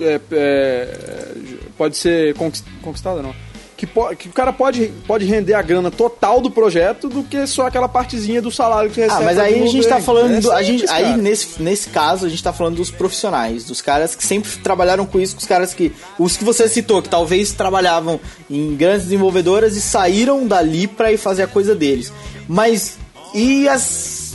é, 0.00 0.20
é, 0.32 1.34
pode 1.76 1.96
ser 1.96 2.34
conquist- 2.34 2.64
conquistada, 2.82 3.22
não. 3.22 3.34
Que, 3.78 3.86
que 3.86 4.28
o 4.28 4.32
cara 4.32 4.52
pode, 4.52 4.92
pode 5.06 5.24
render 5.24 5.54
a 5.54 5.62
grana 5.62 5.88
total 5.88 6.40
do 6.40 6.50
projeto 6.50 7.08
do 7.08 7.22
que 7.22 7.46
só 7.46 7.68
aquela 7.68 7.88
partezinha 7.88 8.42
do 8.42 8.50
salário 8.50 8.90
que 8.90 8.96
você 8.96 9.02
recebe. 9.02 9.22
Ah, 9.22 9.24
mas 9.24 9.38
aí 9.38 9.62
a 9.62 9.66
gente 9.66 9.86
tá 9.86 10.00
falando. 10.00 10.34
É 10.34 10.40
do- 10.40 10.50
a 10.50 10.62
gente, 10.64 10.84
aí 10.90 11.16
nesse, 11.16 11.62
nesse 11.62 11.88
caso, 11.90 12.26
a 12.26 12.28
gente 12.28 12.42
tá 12.42 12.52
falando 12.52 12.74
dos 12.74 12.90
profissionais, 12.90 13.64
dos 13.64 13.80
caras 13.80 14.16
que 14.16 14.26
sempre 14.26 14.50
trabalharam 14.64 15.06
com 15.06 15.20
isso, 15.20 15.36
os 15.38 15.46
caras 15.46 15.72
que. 15.72 15.92
Os 16.18 16.36
que 16.36 16.42
você 16.42 16.68
citou, 16.68 17.00
que 17.00 17.08
talvez 17.08 17.52
trabalhavam 17.52 18.18
em 18.50 18.74
grandes 18.74 19.04
desenvolvedoras 19.04 19.76
e 19.76 19.80
saíram 19.80 20.44
dali 20.44 20.88
pra 20.88 21.12
ir 21.12 21.16
fazer 21.16 21.44
a 21.44 21.46
coisa 21.46 21.72
deles. 21.72 22.12
Mas. 22.48 22.98
E 23.32 23.68
as. 23.68 24.26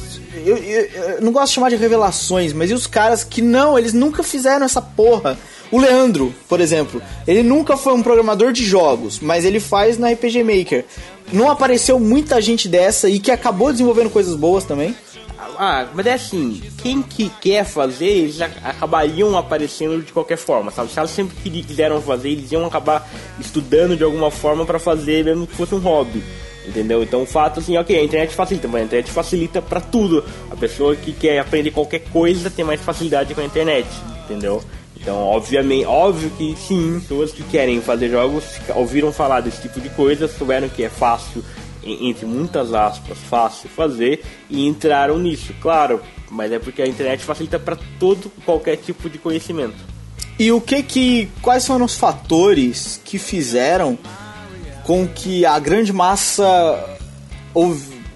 Eu, 0.46 0.56
eu- 0.58 0.86
eu 1.16 1.22
não 1.22 1.34
gosto 1.34 1.48
de 1.50 1.56
chamar 1.56 1.70
de 1.70 1.76
revelações, 1.76 2.54
mas 2.54 2.72
e 2.72 2.74
os 2.74 2.88
caras 2.88 3.26
que 3.26 3.42
não, 3.42 3.78
eles 3.78 3.94
nunca 3.94 4.24
fizeram 4.24 4.66
essa 4.66 4.82
porra. 4.82 5.38
O 5.74 5.80
Leandro, 5.80 6.34
por 6.48 6.62
exemplo, 6.62 7.02
ele 7.28 7.42
nunca 7.42 7.76
foi 7.76 7.94
um 7.94 8.04
programador 8.04 8.52
de 8.54 8.64
jogos, 8.64 9.20
mas 9.20 9.44
ele 9.44 9.60
faz 9.60 9.98
na 9.98 10.12
RPG 10.12 10.44
Maker. 10.44 10.86
Não 11.32 11.50
apareceu 11.50 12.00
muita 12.00 12.40
gente 12.40 12.68
dessa 12.68 13.10
e 13.10 13.20
que 13.20 13.32
acabou 13.32 13.72
desenvolvendo 13.72 14.10
coisas 14.12 14.36
boas 14.36 14.64
também? 14.66 14.96
Ah, 15.58 15.88
mas 15.94 16.06
é 16.06 16.14
assim, 16.14 16.62
quem 16.82 17.02
que 17.02 17.30
quer 17.42 17.66
fazer, 17.66 18.06
eles 18.08 18.40
ac- 18.42 18.54
acabariam 18.64 19.36
aparecendo 19.38 20.02
de 20.04 20.12
qualquer 20.14 20.38
forma, 20.38 20.70
sabe? 20.72 20.92
Se 20.92 21.00
elas 21.00 21.12
sempre 21.12 21.36
quiseram 21.64 22.02
fazer, 22.02 22.30
eles 22.30 22.52
iam 22.52 22.66
acabar 22.66 23.10
estudando 23.40 23.96
de 23.98 24.04
alguma 24.04 24.30
forma 24.32 24.66
pra 24.66 24.78
fazer, 24.80 25.26
mesmo 25.26 25.46
que 25.48 25.56
fosse 25.56 25.74
um 25.76 25.80
hobby. 25.80 26.24
Entendeu? 26.68 27.02
Então 27.04 27.24
o 27.24 27.26
fato 27.26 27.60
assim, 27.60 27.76
ok, 27.78 27.98
a 27.98 28.04
internet 28.04 28.34
facilita, 28.34 28.68
mas 28.68 28.82
a 28.82 28.86
internet 28.86 29.12
facilita 29.12 29.62
pra 29.62 29.82
tudo. 29.82 30.24
A 30.50 30.56
pessoa 30.56 30.96
que 30.96 31.12
quer 31.12 31.40
aprender 31.40 31.72
qualquer 31.72 32.00
coisa 32.12 32.50
tem 32.50 32.64
mais 32.64 32.80
facilidade 32.80 33.34
com 33.36 33.42
a 33.42 33.46
internet, 33.46 33.88
entendeu? 34.26 34.64
Então, 35.04 35.18
obviamente, 35.18 35.86
óbvio 35.86 36.30
que 36.32 36.56
sim, 36.56 36.98
pessoas 37.02 37.32
que 37.34 37.44
querem 37.44 37.82
fazer 37.82 38.10
jogos 38.10 38.46
ouviram 38.74 39.12
falar 39.12 39.42
desse 39.42 39.62
tipo 39.62 39.82
de 39.82 39.90
coisa, 39.90 40.30
souberam 40.30 40.70
que 40.70 40.82
é 40.82 40.88
fácil, 40.90 41.44
en- 41.84 42.08
entre 42.10 42.26
muitas 42.26 42.74
aspas, 42.74 43.18
fácil 43.30 43.70
fazer 43.70 44.24
e 44.50 44.66
entraram 44.66 45.20
nisso, 45.20 45.54
claro. 45.62 46.00
Mas 46.32 46.54
é 46.54 46.58
porque 46.58 46.82
a 46.82 46.88
internet 46.88 47.22
facilita 47.24 47.60
para 47.60 47.78
todo 48.00 48.32
qualquer 48.46 48.78
tipo 48.78 49.10
de 49.10 49.18
conhecimento. 49.18 49.76
E 50.40 50.52
o 50.54 50.62
que 50.62 50.82
que. 50.82 51.30
Quais 51.42 51.68
foram 51.68 51.86
os 51.86 51.96
fatores 51.96 53.00
que 53.04 53.20
fizeram 53.20 54.00
com 54.86 55.06
que 55.06 55.46
a 55.46 55.60
grande 55.60 55.92
massa 55.94 56.98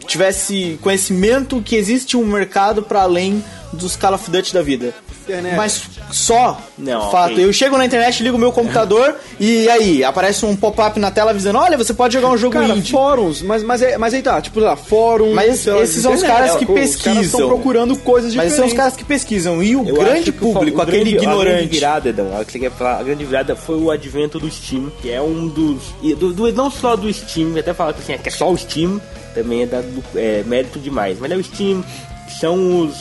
tivesse 0.07 0.79
conhecimento 0.81 1.61
que 1.61 1.75
existe 1.75 2.15
um 2.15 2.25
mercado 2.25 2.81
para 2.81 3.01
além 3.01 3.43
dos 3.73 3.95
Call 3.95 4.13
of 4.13 4.29
Duty 4.31 4.53
da 4.53 4.61
vida? 4.61 4.93
Internet. 5.23 5.55
Mas 5.57 5.81
só 6.09 6.57
Não, 6.77 7.11
fato. 7.11 7.33
ok. 7.33 7.43
Eu 7.43 7.51
chego 7.51 7.77
na 7.77 7.85
internet, 7.85 8.23
ligo 8.23 8.37
meu 8.37 8.51
computador 8.51 9.15
e 9.39 9.67
aí 9.69 10.03
aparece 10.03 10.45
um 10.45 10.55
pop-up 10.55 10.97
na 10.99 11.11
tela 11.11 11.31
avisando: 11.31 11.59
olha, 11.59 11.77
você 11.77 11.93
pode 11.93 12.13
jogar 12.13 12.29
um 12.29 12.37
jogo 12.37 12.53
Cara, 12.53 12.69
indie. 12.75 12.91
fóruns, 12.91 13.41
mas, 13.41 13.61
mas, 13.61 13.81
é, 13.81 13.97
mas 13.97 14.13
aí 14.13 14.21
tá, 14.21 14.41
tipo 14.41 14.59
lá, 14.61 14.75
fóruns. 14.77 15.33
Mas 15.33 15.65
lá, 15.65 15.81
esses 15.81 16.01
são 16.01 16.13
os 16.13 16.23
caras 16.23 16.55
que 16.55 16.65
pô, 16.65 16.73
Os 16.73 16.79
caras 16.79 16.95
pesquisam. 16.95 17.21
estão 17.23 17.47
procurando 17.49 17.97
coisas 17.97 18.33
Mas 18.33 18.45
diferentes. 18.45 18.55
são 18.55 18.65
os 18.67 18.73
caras 18.73 18.95
que 18.95 19.03
pesquisam. 19.03 19.61
E 19.61 19.75
o 19.75 19.87
Eu 19.87 19.95
grande 19.95 20.31
público, 20.31 20.77
o 20.77 20.81
aquele 20.81 21.11
grande- 21.11 21.17
A 21.17 21.19
grande 21.19 21.25
ignorante. 21.41 21.67
virada, 21.67 22.09
Edão, 22.09 22.39
a 22.39 22.45
que 22.45 22.51
você 22.53 22.59
quer 22.59 22.71
falar, 22.71 22.99
a 22.99 23.03
grande 23.03 23.25
virada 23.25 23.55
foi 23.55 23.75
o 23.77 23.91
advento 23.91 24.39
do 24.39 24.49
Steam, 24.49 24.89
que 25.01 25.11
é 25.11 25.21
um 25.21 25.47
dos. 25.47 25.81
e 26.01 26.15
do- 26.15 26.31
do- 26.31 26.51
não 26.53 26.71
só 26.71 26.95
do 26.95 27.11
Steam, 27.13 27.57
até 27.59 27.73
falar 27.73 27.91
que 27.93 27.99
assim, 27.99 28.13
é 28.13 28.17
que 28.17 28.29
é 28.29 28.31
só 28.31 28.49
o 28.49 28.57
Steam, 28.57 29.01
também 29.35 29.63
é, 29.63 29.65
dado, 29.65 29.85
é 30.15 30.41
mérito 30.45 30.79
demais. 30.79 31.17
Mas 31.19 31.29
é 31.31 31.35
o 31.35 31.43
Steam, 31.43 31.83
que 32.27 32.39
são 32.39 32.79
os. 32.81 32.95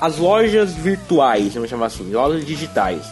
As 0.00 0.18
lojas 0.18 0.72
virtuais, 0.72 1.54
vamos 1.54 1.70
chamar 1.70 1.86
assim, 1.86 2.10
lojas 2.12 2.44
digitais. 2.44 3.02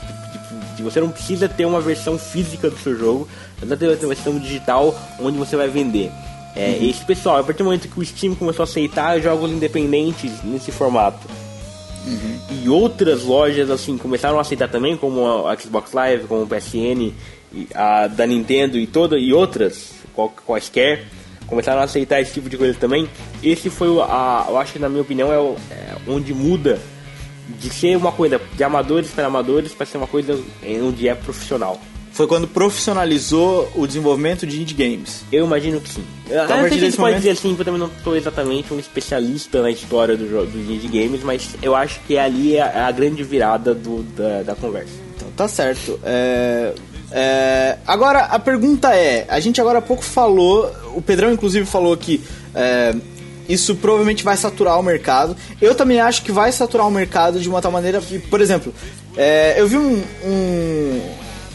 Tipo, 0.77 0.91
você 0.91 1.01
não 1.01 1.11
precisa 1.11 1.49
ter 1.49 1.65
uma 1.65 1.81
versão 1.81 2.19
física 2.19 2.69
do 2.71 2.79
seu 2.79 2.97
jogo, 2.97 3.29
você 3.61 3.77
ter 3.77 3.87
uma 3.87 4.15
versão 4.15 4.39
digital 4.39 4.95
onde 5.21 5.39
você 5.39 5.57
vai 5.57 5.69
vender. 5.69 6.11
É, 6.55 6.79
Esse 6.83 7.05
pessoal, 7.05 7.39
a 7.39 7.43
partir 7.43 7.59
do 7.59 7.65
momento 7.65 7.89
que 7.89 7.99
o 7.99 8.05
Steam 8.05 8.35
começou 8.35 8.63
a 8.63 8.65
aceitar 8.65 9.19
jogos 9.21 9.51
independentes 9.51 10.33
nesse 10.45 10.71
formato, 10.71 11.27
e 12.51 12.69
outras 12.69 13.23
lojas 13.23 13.71
assim 13.71 13.97
começaram 13.97 14.39
a 14.39 14.41
aceitar 14.41 14.69
também, 14.69 14.97
como 14.97 15.47
a 15.47 15.57
Xbox 15.57 15.93
Live, 15.93 16.25
como 16.25 16.43
o 16.43 16.47
PSN, 16.47 17.13
a 17.75 18.09
da 18.09 18.27
Nintendo 18.27 18.79
e 18.79 18.87
toda 18.87 19.19
e 19.19 19.33
outras 19.33 19.91
quaisquer 20.45 21.05
começaram 21.53 21.81
a 21.83 21.85
aceitar 21.85 22.19
esse 22.21 22.33
tipo 22.33 22.49
de 22.49 22.57
coisa 22.57 22.73
também. 22.79 23.07
Esse 23.43 23.69
foi 23.69 23.89
o- 23.89 24.01
a, 24.03 24.47
eu 24.49 24.57
acho 24.57 24.73
que 24.73 24.79
na 24.79 24.89
minha 24.89 25.03
opinião 25.03 25.31
é, 25.31 25.39
o- 25.39 25.55
é 25.71 25.95
onde 26.09 26.33
muda 26.33 26.81
de 27.61 27.69
ser 27.69 27.95
uma 27.97 28.11
coisa 28.11 28.41
de 28.57 28.65
amadores 28.65 29.11
para 29.11 29.27
amadores 29.27 29.73
para 29.73 29.85
ser 29.85 29.99
uma 29.99 30.07
coisa 30.07 30.39
onde 30.83 31.07
é 31.07 31.15
profissional. 31.15 31.79
Foi 32.13 32.27
quando 32.27 32.47
profissionalizou 32.49 33.71
o 33.75 33.87
desenvolvimento 33.87 34.47
de 34.47 34.61
indie 34.61 34.75
games. 34.75 35.25
Eu 35.33 35.45
imagino 35.47 35.81
que 35.81 35.89
sim. 35.89 36.05
Eu, 36.29 36.41
a 36.41 36.43
eu 36.43 36.49
partir 36.49 36.65
a 36.65 36.69
desse 36.69 36.81
gente 36.81 36.91
pode 36.93 36.99
momento- 37.01 37.17
dizer 37.19 37.31
assim, 37.31 37.49
porque 37.55 37.63
eu 37.63 37.65
também 37.75 37.81
não 37.81 37.91
sou 38.03 38.17
exatamente 38.17 38.73
um 38.73 38.79
especialista 38.79 39.61
na 39.63 39.71
história 39.71 40.17
do 40.17 40.25
dos 40.47 40.71
indie 40.71 40.89
games, 40.89 41.23
mas 41.23 41.51
eu 41.63 41.75
acho 41.75 42.01
que 42.07 42.17
ali 42.19 42.57
é 42.57 42.63
a, 42.63 42.87
a 42.87 42.91
grande 42.93 43.23
virada 43.23 43.75
do, 43.75 44.03
da, 44.15 44.43
da 44.43 44.55
conversa. 44.55 44.93
Então 45.17 45.29
tá 45.37 45.49
certo. 45.49 45.99
É, 46.05 46.75
é, 47.13 47.77
agora 47.87 48.21
a 48.21 48.39
pergunta 48.39 48.95
é: 48.95 49.27
a 49.29 49.39
gente 49.41 49.61
agora 49.61 49.79
há 49.79 49.83
pouco 49.83 50.03
falou, 50.03 50.71
o 50.95 51.03
Pedrão 51.03 51.33
inclusive 51.33 51.67
falou 51.67 51.97
que 51.97 52.23
é, 52.55 52.95
isso 53.49 53.75
provavelmente 53.77 54.25
vai 54.25 54.37
saturar 54.37 54.79
o 54.79 54.83
mercado. 54.83 55.37
Eu 55.61 55.75
também 55.75 56.01
acho 56.01 56.23
que 56.23 56.33
vai 56.33 56.51
saturar 56.53 56.87
o 56.87 56.91
mercado 56.91 57.39
de 57.41 57.49
uma 57.49 57.61
tal 57.61 57.71
maneira 57.73 58.01
que, 58.01 58.19
por 58.19 58.41
exemplo, 58.41 58.73
é, 59.17 59.55
eu 59.61 59.67
vi 59.69 59.77
um- 59.77 60.03
um- 60.25 61.03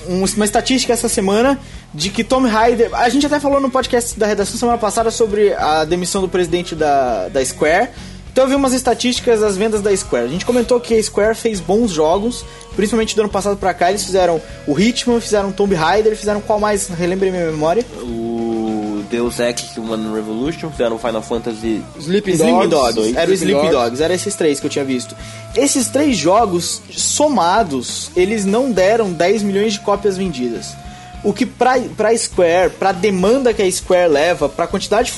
um- 0.10 0.24
uma 0.24 0.46
estatística 0.46 0.94
essa 0.94 1.10
semana 1.10 1.60
de 1.94 2.10
que 2.10 2.24
Tom 2.24 2.46
Raider. 2.46 2.90
A 2.94 3.10
gente 3.10 3.26
até 3.26 3.40
falou 3.40 3.60
no 3.60 3.70
podcast 3.70 4.18
da 4.20 4.28
redação 4.28 4.58
semana 4.58 4.78
passada 4.78 5.10
sobre 5.10 5.54
a 5.54 5.86
demissão 5.86 6.22
do 6.22 6.30
presidente 6.30 6.76
da, 6.76 7.30
da 7.30 7.44
Square. 7.44 7.90
Então 8.38 8.46
eu 8.46 8.50
vi 8.50 8.56
umas 8.56 8.74
estatísticas 8.74 9.40
das 9.40 9.58
vendas 9.58 9.82
da 9.82 9.98
Square. 9.98 10.26
A 10.26 10.28
gente 10.28 10.46
comentou 10.46 10.80
que 10.80 10.94
a 10.94 11.02
Square 11.02 11.34
fez 11.34 11.60
bons 11.60 11.90
jogos, 11.90 12.46
principalmente 12.76 13.16
do 13.16 13.22
ano 13.22 13.32
passado 13.32 13.58
pra 13.58 13.74
cá. 13.74 13.90
Eles 13.90 14.06
fizeram 14.06 14.40
o 14.68 14.80
Hitman, 14.80 15.20
fizeram 15.20 15.52
Tomb 15.52 15.74
Raider, 15.74 16.16
fizeram 16.16 16.40
qual 16.40 16.60
mais? 16.60 16.88
Relembrei 16.88 17.32
minha 17.32 17.48
memória. 17.48 17.84
O 18.00 19.04
Deus 19.10 19.40
Ex 19.40 19.76
Human 19.76 20.14
Revolution, 20.14 20.70
fizeram 20.70 20.98
o 20.98 21.00
Final 21.00 21.24
Fantasy 21.24 21.82
Sleeping, 21.98 22.34
Sleeping 22.34 22.70
Dogs. 22.70 22.96
Dogs. 22.96 23.18
Era 23.18 23.32
o 23.32 23.34
Sleeping 23.34 23.72
Dogs. 23.72 24.04
Era 24.04 24.14
esses 24.14 24.36
três 24.36 24.60
que 24.60 24.68
eu 24.68 24.70
tinha 24.70 24.86
visto. 24.86 25.16
Esses 25.56 25.88
três 25.88 26.16
jogos 26.16 26.84
somados, 26.92 28.12
eles 28.16 28.46
não 28.46 28.72
deram 28.72 29.12
10 29.12 29.42
milhões 29.42 29.74
de 29.74 29.80
cópias 29.80 30.16
vendidas. 30.16 30.76
O 31.24 31.34
que 31.34 31.46
pra, 31.46 31.76
Square, 32.16 32.72
pra 32.78 32.92
demanda 32.92 33.54
que 33.54 33.62
a 33.62 33.72
Square 33.72 34.10
leva, 34.10 34.48
pra 34.48 34.68
quantidade 34.68 35.12
de 35.12 35.18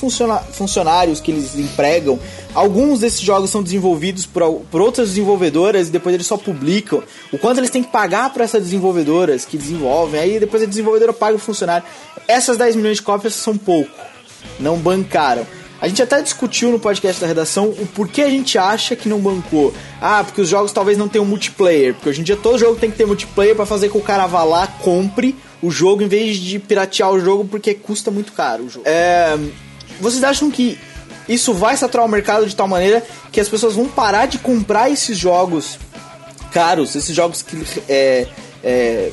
funcionários 0.53 1.19
que 1.19 1.31
eles 1.31 1.55
empregam, 1.55 2.19
alguns 2.55 3.01
desses 3.01 3.19
jogos 3.19 3.49
são 3.49 3.61
desenvolvidos 3.61 4.25
por, 4.25 4.61
por 4.71 4.81
outras 4.81 5.09
desenvolvedoras 5.09 5.89
e 5.89 5.91
depois 5.91 6.15
eles 6.15 6.25
só 6.25 6.37
publicam. 6.37 7.03
O 7.31 7.37
quanto 7.37 7.59
eles 7.59 7.69
têm 7.69 7.83
que 7.83 7.91
pagar 7.91 8.31
pra 8.33 8.43
essas 8.43 8.63
desenvolvedoras 8.63 9.45
que 9.45 9.57
desenvolvem, 9.57 10.19
aí 10.19 10.39
depois 10.39 10.63
a 10.63 10.65
desenvolvedora 10.65 11.13
paga 11.13 11.35
o 11.35 11.39
funcionário. 11.39 11.85
Essas 12.27 12.57
10 12.57 12.75
milhões 12.77 12.97
de 12.97 13.03
cópias 13.03 13.33
são 13.33 13.57
pouco 13.57 13.91
não 14.59 14.77
bancaram. 14.77 15.45
A 15.81 15.87
gente 15.87 16.01
até 16.01 16.21
discutiu 16.21 16.71
no 16.71 16.79
podcast 16.79 17.21
da 17.21 17.27
redação 17.27 17.69
o 17.69 17.87
porquê 17.87 18.21
a 18.21 18.29
gente 18.29 18.57
acha 18.57 18.97
que 18.97 19.07
não 19.07 19.19
bancou. 19.19 19.73
Ah, 20.01 20.23
porque 20.25 20.41
os 20.41 20.49
jogos 20.49 20.73
talvez 20.73 20.97
não 20.97 21.07
tenham 21.07 21.25
multiplayer, 21.25 21.93
porque 21.93 22.09
hoje 22.09 22.19
em 22.19 22.23
dia 22.23 22.35
todo 22.35 22.57
jogo 22.57 22.75
tem 22.75 22.91
que 22.91 22.97
ter 22.97 23.05
multiplayer 23.05 23.55
pra 23.55 23.65
fazer 23.65 23.87
com 23.87 23.97
que 23.97 24.03
o 24.03 24.07
cara 24.07 24.27
vá 24.27 24.43
lá, 24.43 24.67
compre 24.67 25.35
o 25.61 25.69
jogo 25.69 26.03
em 26.03 26.07
vez 26.07 26.37
de 26.37 26.59
piratear 26.59 27.11
o 27.11 27.19
jogo 27.19 27.45
porque 27.45 27.73
custa 27.73 28.09
muito 28.09 28.31
caro 28.33 28.63
o 28.65 28.69
jogo. 28.69 28.87
É, 28.87 29.37
vocês 29.99 30.23
acham 30.23 30.49
que 30.49 30.77
isso 31.27 31.53
vai 31.53 31.77
saturar 31.77 32.05
o 32.05 32.09
mercado 32.09 32.45
de 32.45 32.55
tal 32.55 32.67
maneira 32.67 33.05
que 33.31 33.39
as 33.39 33.47
pessoas 33.47 33.75
vão 33.75 33.87
parar 33.87 34.25
de 34.25 34.39
comprar 34.39 34.89
esses 34.89 35.17
jogos 35.17 35.77
caros, 36.51 36.95
esses 36.95 37.15
jogos 37.15 37.41
que 37.41 37.63
é, 37.87 38.27
é, 38.63 39.11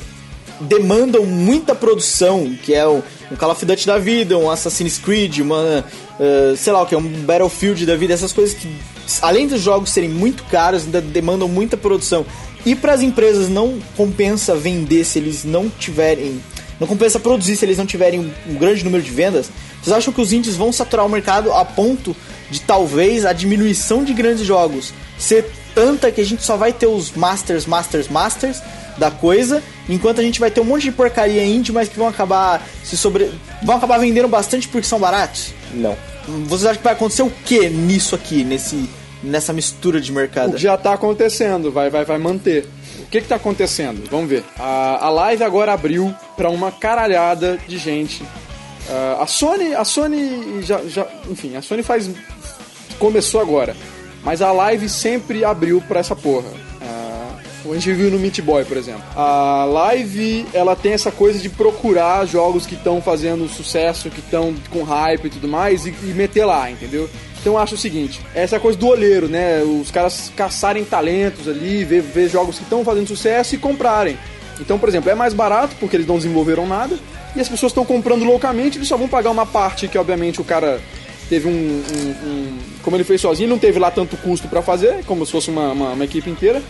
demandam 0.61 1.25
muita 1.25 1.75
produção, 1.75 2.55
que 2.63 2.73
é 2.73 2.87
um, 2.87 3.01
Call 3.37 3.51
of 3.51 3.65
Duty 3.65 3.85
da 3.85 3.97
vida, 3.97 4.37
um 4.37 4.49
Assassin's 4.49 4.97
Creed, 4.97 5.39
uma, 5.39 5.83
eh, 6.19 6.53
sei 6.55 6.73
lá 6.73 6.81
o 6.81 6.85
que, 6.85 6.95
um 6.95 7.01
Battlefield 7.01 7.85
da 7.85 7.95
vida, 7.95 8.13
essas 8.13 8.31
coisas 8.31 8.57
que, 8.57 8.73
além 9.21 9.47
dos 9.47 9.61
jogos 9.61 9.89
serem 9.91 10.09
muito 10.09 10.43
caros, 10.45 10.85
ainda 10.85 11.01
demandam 11.01 11.47
muita 11.47 11.75
produção. 11.75 12.25
E 12.65 12.75
para 12.75 12.93
as 12.93 13.01
empresas 13.01 13.49
não 13.49 13.79
compensa 13.95 14.55
vender 14.55 15.05
se 15.05 15.19
eles 15.19 15.43
não 15.43 15.69
tiverem, 15.69 16.41
não 16.79 16.87
compensa 16.87 17.19
produzir 17.19 17.55
se 17.55 17.65
eles 17.65 17.77
não 17.77 17.85
tiverem 17.85 18.19
um, 18.19 18.55
grande 18.55 18.83
número 18.83 19.03
de 19.03 19.11
vendas. 19.11 19.49
Vocês 19.81 19.95
acham 19.95 20.13
que 20.13 20.21
os 20.21 20.33
indies 20.33 20.55
vão 20.55 20.71
saturar 20.71 21.05
o 21.05 21.09
mercado 21.09 21.53
a 21.53 21.63
ponto 21.63 22.15
de 22.49 22.61
talvez 22.61 23.25
a 23.25 23.33
diminuição 23.33 24.03
de 24.03 24.13
grandes 24.13 24.45
jogos 24.45 24.93
ser 25.17 25.49
tanta 25.73 26.11
que 26.11 26.21
a 26.21 26.25
gente 26.25 26.43
só 26.43 26.57
vai 26.57 26.73
ter 26.73 26.87
os 26.87 27.11
Masters, 27.11 27.65
Masters, 27.65 28.07
Masters 28.07 28.61
da 28.97 29.11
coisa, 29.11 29.61
enquanto 29.87 30.19
a 30.19 30.23
gente 30.23 30.39
vai 30.39 30.49
ter 30.49 30.59
um 30.59 30.63
monte 30.63 30.83
de 30.83 30.91
porcaria 30.91 31.45
indie, 31.45 31.71
mas 31.71 31.87
que 31.87 31.97
vão 31.97 32.07
acabar 32.07 32.65
se 32.83 32.97
sobre 32.97 33.31
vão 33.61 33.75
acabar 33.75 33.99
vendendo 33.99 34.27
bastante 34.27 34.67
porque 34.67 34.87
são 34.87 34.99
baratos? 34.99 35.53
Não. 35.73 35.95
Vocês 36.45 36.65
acham 36.65 36.77
que 36.77 36.83
vai 36.83 36.93
acontecer 36.93 37.21
o 37.21 37.29
que 37.45 37.69
nisso 37.69 38.15
aqui, 38.15 38.43
nesse 38.43 38.89
nessa 39.23 39.51
mistura 39.53 39.99
de 39.99 40.11
O 40.11 40.15
mercado? 40.15 40.53
que 40.53 40.57
já 40.61 40.77
tá 40.77 40.93
acontecendo, 40.93 41.71
vai, 41.71 41.89
vai, 41.89 42.05
vai 42.05 42.17
manter. 42.17 42.65
O 43.01 43.09
que 43.09 43.21
que 43.21 43.27
tá 43.27 43.35
acontecendo? 43.35 44.03
Vamos 44.09 44.29
ver. 44.29 44.43
A, 44.59 45.05
a 45.05 45.09
live 45.09 45.43
agora 45.43 45.73
abriu 45.73 46.13
pra 46.35 46.49
uma 46.49 46.71
caralhada 46.71 47.57
de 47.67 47.77
gente. 47.77 48.23
Ah, 48.89 49.19
a 49.21 49.27
Sony, 49.27 49.73
a 49.73 49.83
Sony 49.83 50.61
já, 50.61 50.81
já, 50.87 51.05
enfim, 51.29 51.55
a 51.55 51.61
Sony 51.61 51.83
faz 51.83 52.09
começou 52.99 53.39
agora, 53.41 53.75
mas 54.23 54.41
a 54.41 54.51
live 54.51 54.89
sempre 54.89 55.43
abriu 55.45 55.81
pra 55.87 55.99
essa 55.99 56.15
porra. 56.15 56.49
Ah, 56.81 57.35
a 57.69 57.73
gente 57.73 57.91
viu 57.93 58.09
no 58.09 58.17
Meat 58.19 58.41
Boy, 58.41 58.65
por 58.65 58.77
exemplo. 58.77 59.03
A 59.15 59.65
live, 59.65 60.45
ela 60.53 60.75
tem 60.75 60.93
essa 60.93 61.11
coisa 61.11 61.37
de 61.39 61.49
procurar 61.49 62.25
jogos 62.25 62.65
que 62.65 62.75
estão 62.75 63.01
fazendo 63.01 63.47
sucesso, 63.49 64.09
que 64.09 64.19
estão 64.19 64.53
com 64.69 64.83
hype 64.83 65.25
e 65.25 65.29
tudo 65.29 65.47
mais, 65.47 65.85
e, 65.85 65.89
e 65.89 66.13
meter 66.15 66.45
lá, 66.45 66.69
entendeu? 66.71 67.09
Então 67.47 67.55
eu 67.55 67.61
acho 67.63 67.75
o 67.75 67.77
seguinte, 67.77 68.19
essa 68.35 68.59
coisa 68.59 68.77
do 68.77 68.87
olheiro, 68.87 69.29
né? 69.29 69.61
Os 69.63 69.89
caras 69.89 70.29
caçarem 70.35 70.83
talentos 70.83 71.47
ali, 71.47 71.85
ver, 71.85 72.01
ver 72.01 72.27
jogos 72.29 72.57
que 72.57 72.63
estão 72.63 72.83
fazendo 72.83 73.07
sucesso 73.07 73.55
e 73.55 73.57
comprarem. 73.57 74.17
Então, 74.59 74.77
por 74.77 74.89
exemplo, 74.89 75.09
é 75.09 75.15
mais 75.15 75.33
barato 75.33 75.73
porque 75.79 75.95
eles 75.95 76.05
não 76.05 76.17
desenvolveram 76.17 76.67
nada 76.67 76.97
e 77.33 77.39
as 77.39 77.47
pessoas 77.47 77.69
estão 77.71 77.85
comprando 77.85 78.25
loucamente, 78.25 78.77
eles 78.77 78.89
só 78.89 78.97
vão 78.97 79.07
pagar 79.07 79.29
uma 79.31 79.45
parte 79.45 79.87
que, 79.87 79.97
obviamente, 79.97 80.41
o 80.41 80.43
cara 80.43 80.81
teve 81.29 81.47
um. 81.47 81.51
um- 81.51 82.27
um- 82.27 82.57
como 82.83 82.97
ele 82.97 83.05
fez 83.05 83.21
sozinho, 83.21 83.47
não 83.47 83.57
teve 83.57 83.79
lá 83.79 83.89
tanto 83.91 84.17
custo 84.17 84.49
pra 84.49 84.61
fazer, 84.61 85.05
como 85.05 85.25
se 85.25 85.31
fosse 85.31 85.49
uma, 85.49 85.71
uma- 85.71 85.91
uma 85.93 86.03
equipe 86.03 86.29
inteira. 86.29 86.61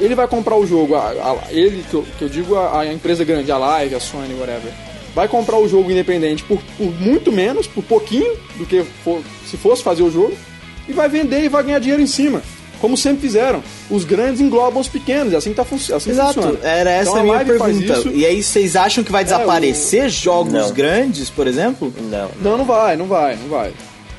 Ele 0.00 0.16
vai 0.16 0.26
comprar 0.26 0.56
o 0.56 0.66
jogo, 0.66 0.96
a- 0.96 1.10
a- 1.10 1.52
ele, 1.52 1.84
que 1.88 1.94
eu, 1.94 2.04
que 2.18 2.24
eu 2.24 2.28
digo, 2.28 2.56
a, 2.56 2.80
a 2.80 2.92
empresa 2.92 3.22
grande, 3.24 3.52
a 3.52 3.56
Live, 3.56 3.94
a 3.94 4.00
Sony, 4.00 4.34
whatever, 4.34 4.72
vai 5.14 5.28
comprar 5.28 5.58
o 5.58 5.68
jogo 5.68 5.90
independente 5.90 6.42
por, 6.44 6.60
por 6.76 6.90
muito 7.00 7.30
menos, 7.30 7.66
por 7.66 7.82
pouquinho 7.84 8.36
do 8.56 8.66
que 8.66 8.82
for- 9.04 9.22
se 9.48 9.56
fosse 9.56 9.82
fazer 9.82 10.02
o 10.02 10.10
jogo, 10.10 10.34
e 10.88 10.92
vai 10.92 11.08
vender 11.08 11.42
e 11.44 11.48
vai 11.48 11.62
ganhar 11.62 11.78
dinheiro 11.78 12.02
em 12.02 12.06
cima. 12.06 12.42
Como 12.80 12.96
sempre 12.96 13.22
fizeram. 13.22 13.62
Os 13.88 14.04
grandes 14.04 14.40
englobam 14.42 14.78
os 14.80 14.88
pequenos, 14.88 15.32
é 15.32 15.36
assim 15.36 15.50
que 15.50 15.56
tá 15.56 15.62
assim 15.62 16.10
Exato, 16.10 16.34
funciona. 16.42 16.58
era 16.62 16.90
essa 16.90 17.10
Então, 17.12 17.20
a 17.20 17.24
minha 17.24 17.44
pergunta. 17.44 17.72
isso. 17.98 18.08
E 18.08 18.26
aí 18.26 18.42
vocês 18.42 18.76
acham 18.76 19.02
que 19.02 19.10
vai 19.12 19.24
desaparecer 19.24 20.10
jogos 20.10 20.52
Não. 20.52 20.70
grandes, 20.72 21.30
por 21.30 21.46
exemplo? 21.46 21.90
Não. 22.10 22.30
Não, 22.42 22.58
não 22.58 22.64
vai, 22.66 22.96
não 22.96 23.06
vai, 23.06 23.36
não 23.36 23.48
vai. 23.48 23.72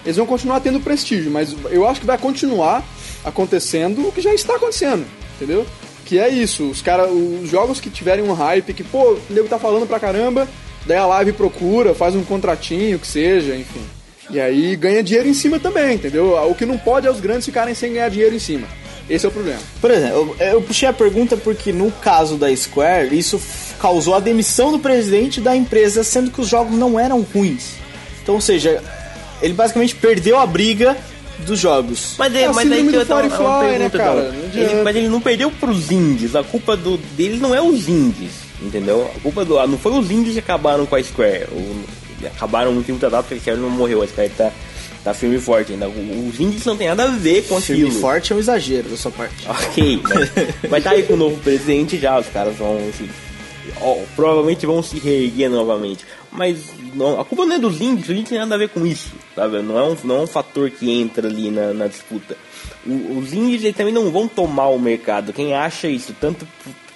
Eles 0.03 0.17
vão 0.17 0.25
continuar 0.25 0.59
tendo 0.61 0.79
prestígio, 0.79 1.29
mas 1.29 1.55
eu 1.69 1.87
acho 1.87 1.99
que 1.99 2.05
vai 2.07 2.17
continuar 2.17 2.83
acontecendo 3.23 4.07
o 4.07 4.11
que 4.11 4.21
já 4.21 4.33
está 4.33 4.55
acontecendo, 4.55 5.05
entendeu? 5.35 5.65
Que 6.05 6.19
é 6.19 6.29
isso, 6.29 6.63
os 6.69 6.81
cara, 6.81 7.07
os 7.07 7.49
jogos 7.49 7.79
que 7.79 7.89
tiverem 7.89 8.23
um 8.23 8.33
hype, 8.33 8.73
que, 8.73 8.83
pô, 8.83 9.13
o 9.13 9.19
nego 9.29 9.47
tá 9.47 9.57
falando 9.57 9.87
pra 9.87 9.99
caramba, 9.99 10.47
daí 10.85 10.97
a 10.97 11.05
live 11.05 11.33
procura, 11.33 11.93
faz 11.93 12.15
um 12.15 12.23
contratinho, 12.23 12.99
que 12.99 13.07
seja, 13.07 13.55
enfim. 13.55 13.81
E 14.29 14.39
aí 14.39 14.75
ganha 14.75 15.03
dinheiro 15.03 15.29
em 15.29 15.33
cima 15.33 15.59
também, 15.59 15.95
entendeu? 15.95 16.35
O 16.49 16.55
que 16.55 16.65
não 16.65 16.77
pode 16.77 17.05
é 17.07 17.11
os 17.11 17.19
grandes 17.19 17.45
ficarem 17.45 17.75
sem 17.75 17.93
ganhar 17.93 18.09
dinheiro 18.09 18.35
em 18.35 18.39
cima. 18.39 18.67
Esse 19.07 19.25
é 19.25 19.29
o 19.29 19.31
problema. 19.31 19.59
Por 19.79 19.91
exemplo, 19.91 20.35
eu, 20.39 20.47
eu 20.47 20.61
puxei 20.63 20.89
a 20.89 20.93
pergunta 20.93 21.37
porque 21.37 21.71
no 21.71 21.91
caso 21.91 22.37
da 22.37 22.53
Square, 22.55 23.15
isso 23.15 23.39
causou 23.79 24.15
a 24.15 24.19
demissão 24.19 24.71
do 24.71 24.79
presidente 24.79 25.39
da 25.39 25.55
empresa, 25.55 26.03
sendo 26.03 26.31
que 26.31 26.41
os 26.41 26.47
jogos 26.47 26.75
não 26.75 26.99
eram 26.99 27.21
ruins. 27.21 27.73
Então, 28.23 28.33
ou 28.33 28.41
seja, 28.41 28.81
ele 29.43 29.53
basicamente 29.53 29.93
perdeu 29.95 30.39
a 30.39 30.45
briga 30.47 30.97
dos 31.45 31.59
jogos. 31.59 32.15
Mas, 32.17 32.33
É 32.33 32.41
é, 32.43 32.47
mas 32.51 32.67
tem 32.67 32.97
outra- 32.97 33.15
uma 33.15 33.21
Firefly, 33.29 33.45
né, 33.45 33.89
pergunta, 33.89 33.97
cara? 33.99 34.31
Não 34.31 34.45
adianta. 34.47 34.71
Ele- 34.73 34.81
mas 34.83 34.95
ele 34.95 35.07
não 35.07 35.21
perdeu 35.21 35.51
pros 35.51 35.91
indies. 35.91 36.35
A 36.35 36.43
culpa 36.43 36.75
do, 36.75 36.97
dele 36.97 37.37
não 37.37 37.53
é 37.53 37.61
os 37.61 37.87
indies, 37.87 38.31
entendeu? 38.61 39.09
A 39.15 39.19
culpa 39.19 39.43
do. 39.45 39.55
Não 39.67 39.77
foi 39.77 39.91
os 39.93 40.11
indies 40.11 40.33
que 40.33 40.39
acabaram 40.39 40.85
com 40.85 40.95
a 40.95 41.03
Square. 41.03 41.47
Acabaram 42.35 42.73
não 42.73 42.81
tem 42.81 42.93
muita 42.93 43.09
data 43.09 43.23
porque 43.23 43.35
a 43.35 43.39
Square 43.39 43.59
não 43.59 43.69
morreu. 43.69 44.01
A 44.01 44.07
Square 44.07 44.29
tá, 44.29 44.51
tá 45.03 45.13
firme 45.13 45.35
e 45.35 45.39
forte 45.39 45.73
ainda. 45.73 45.87
Os 45.87 46.39
indies 46.39 46.65
não 46.65 46.77
tem 46.77 46.87
nada 46.87 47.03
a 47.05 47.07
ver 47.07 47.43
com 47.47 47.59
Firme 47.59 47.83
aquilo. 47.83 47.97
e 47.97 48.01
forte 48.01 48.33
é 48.33 48.35
um 48.35 48.39
exagero 48.39 48.89
da 48.89 48.97
sua 48.97 49.11
parte. 49.11 49.35
Ok, 49.47 50.01
mas, 50.03 50.31
mas 50.69 50.83
tá 50.83 50.91
aí 50.91 51.03
com 51.03 51.13
o 51.13 51.17
novo 51.17 51.37
presidente 51.41 51.97
já, 51.97 52.19
os 52.19 52.27
caras 52.27 52.55
vão, 52.55 52.79
enfim. 52.87 53.09
ó, 53.81 53.97
provavelmente 54.15 54.65
vão 54.65 54.81
se 54.81 54.97
reerguer 54.99 55.49
novamente. 55.49 56.05
Mas 56.31 56.57
não, 56.93 57.19
a 57.19 57.25
culpa 57.25 57.45
não 57.45 57.55
é 57.55 57.59
dos 57.59 57.79
indies, 57.79 58.09
o 58.09 58.13
indie 58.13 58.29
tem 58.29 58.39
nada 58.39 58.55
a 58.55 58.57
ver 58.57 58.69
com 58.69 58.85
isso, 58.85 59.13
sabe? 59.35 59.61
Não 59.61 59.77
é 59.77 59.83
um, 59.83 59.97
não 60.03 60.15
é 60.17 60.19
um 60.21 60.27
fator 60.27 60.69
que 60.69 60.91
entra 60.91 61.27
ali 61.27 61.49
na, 61.49 61.73
na 61.73 61.87
disputa. 61.87 62.35
O, 62.85 63.19
os 63.19 63.31
eles 63.31 63.75
também 63.75 63.93
não 63.93 64.11
vão 64.11 64.27
tomar 64.27 64.67
o 64.67 64.79
mercado. 64.79 65.31
Quem 65.31 65.53
acha 65.53 65.87
isso, 65.87 66.13
tanto 66.19 66.45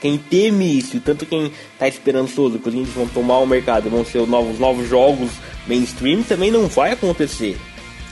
quem 0.02 0.18
teme 0.18 0.78
isso, 0.78 1.00
tanto 1.00 1.26
quem 1.26 1.52
tá 1.78 1.88
esperançoso 1.88 2.60
que 2.60 2.70
os 2.70 2.76
indies 2.76 2.94
vão 2.94 3.08
tomar 3.08 3.40
o 3.40 3.46
mercado, 3.46 3.90
vão 3.90 4.06
ser 4.06 4.20
os 4.20 4.30
novos, 4.30 4.58
novos 4.60 4.88
jogos 4.88 5.30
mainstream, 5.68 6.24
também 6.24 6.50
não 6.52 6.68
vai 6.68 6.92
acontecer. 6.94 7.58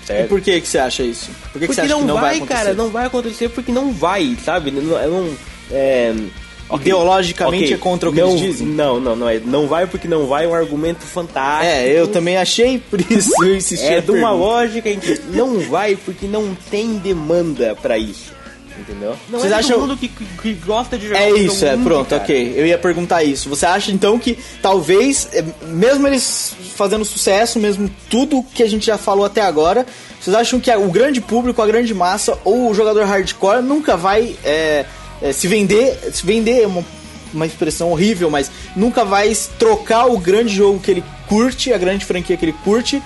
E 0.03 0.07
Certo? 0.07 0.29
por 0.29 0.39
que, 0.39 0.61
que 0.61 0.67
você 0.67 0.77
acha 0.77 1.03
isso? 1.03 1.29
Por 1.51 1.59
que, 1.59 1.59
que 1.59 1.65
Porque 1.67 1.73
você 1.73 1.81
acha 1.81 1.89
não, 1.93 1.99
que 2.01 2.05
não 2.07 2.13
vai, 2.15 2.23
vai, 2.23 2.35
acontecer? 2.37 2.53
cara, 2.53 2.73
não 2.73 2.89
vai 2.89 3.05
acontecer 3.05 3.49
porque 3.49 3.71
não 3.71 3.91
vai, 3.91 4.37
sabe? 4.43 4.71
Não, 4.71 4.81
não, 4.81 5.35
é, 5.69 6.13
ok. 6.69 6.81
Ideologicamente 6.85 7.63
Ok, 7.65 7.73
é 7.73 7.77
contra 7.77 8.09
o 8.09 8.13
que 8.13 8.21
não, 8.21 8.29
eles 8.29 8.41
dizem? 8.41 8.67
Não, 8.67 9.01
não, 9.01 9.15
não 9.17 9.27
é. 9.29 9.39
Não 9.39 9.67
vai 9.67 9.85
porque 9.85 10.07
não 10.07 10.25
vai 10.27 10.45
é 10.45 10.47
um 10.47 10.53
argumento 10.53 11.01
fantástico. 11.05 11.65
É, 11.73 11.89
eu 11.89 12.07
também 12.07 12.37
achei, 12.37 12.77
por 12.79 13.01
isso 13.01 13.31
eu 13.43 13.55
insisti. 13.55 13.85
É 13.85 13.99
de 13.99 14.11
uma 14.11 14.31
lógica 14.31 14.89
em 14.89 14.99
que 14.99 15.19
não 15.33 15.59
vai 15.59 15.97
porque 15.97 16.25
não 16.25 16.55
tem 16.71 16.97
demanda 16.97 17.75
pra 17.75 17.97
isso. 17.97 18.36
Entendeu? 18.79 19.15
Não 19.29 19.39
Vocês 19.39 19.51
é 19.51 19.55
acham- 19.55 19.79
todo 19.79 19.87
mundo 19.89 19.97
que, 19.97 20.07
que- 20.07 20.53
gosta 20.65 20.97
de 20.97 21.07
jogar 21.07 21.21
É 21.21 21.31
isso, 21.31 21.65
é 21.65 21.75
pronto, 21.77 22.09
cara. 22.09 22.21
ok. 22.21 22.53
Eu 22.55 22.65
ia 22.65 22.77
perguntar 22.77 23.23
isso. 23.23 23.49
Você 23.49 23.65
acha 23.65 23.91
então 23.91 24.19
que 24.19 24.37
talvez, 24.61 25.27
é, 25.33 25.43
mesmo 25.67 26.05
eles 26.07 26.55
fazendo 26.75 27.03
sucesso, 27.03 27.59
mesmo 27.59 27.89
tudo 28.09 28.43
que 28.53 28.61
a 28.61 28.69
gente 28.69 28.85
já 28.85 28.97
falou 28.97 29.25
até 29.25 29.41
agora, 29.41 29.85
vocês 30.21 30.35
acham 30.35 30.59
que 30.59 30.73
o 30.75 30.89
grande 30.89 31.19
público, 31.19 31.61
a 31.61 31.65
grande 31.67 31.93
massa 31.93 32.37
ou 32.43 32.69
o 32.69 32.73
jogador 32.73 33.05
hardcore 33.05 33.61
nunca 33.63 33.97
vai 33.97 34.35
é, 34.43 34.85
é, 35.21 35.31
se 35.33 35.47
vender? 35.47 35.97
Se 36.13 36.25
vender 36.25 36.61
é 36.63 36.67
uma, 36.67 36.85
uma 37.33 37.45
expressão 37.45 37.91
horrível, 37.91 38.29
mas 38.29 38.51
nunca 38.75 39.03
vai 39.03 39.35
trocar 39.57 40.05
o 40.05 40.17
grande 40.19 40.53
jogo 40.53 40.79
que 40.79 40.91
ele 40.91 41.03
curte, 41.27 41.73
a 41.73 41.77
grande 41.77 42.05
franquia 42.05 42.37
que 42.37 42.45
ele 42.45 42.55
curte, 42.63 43.01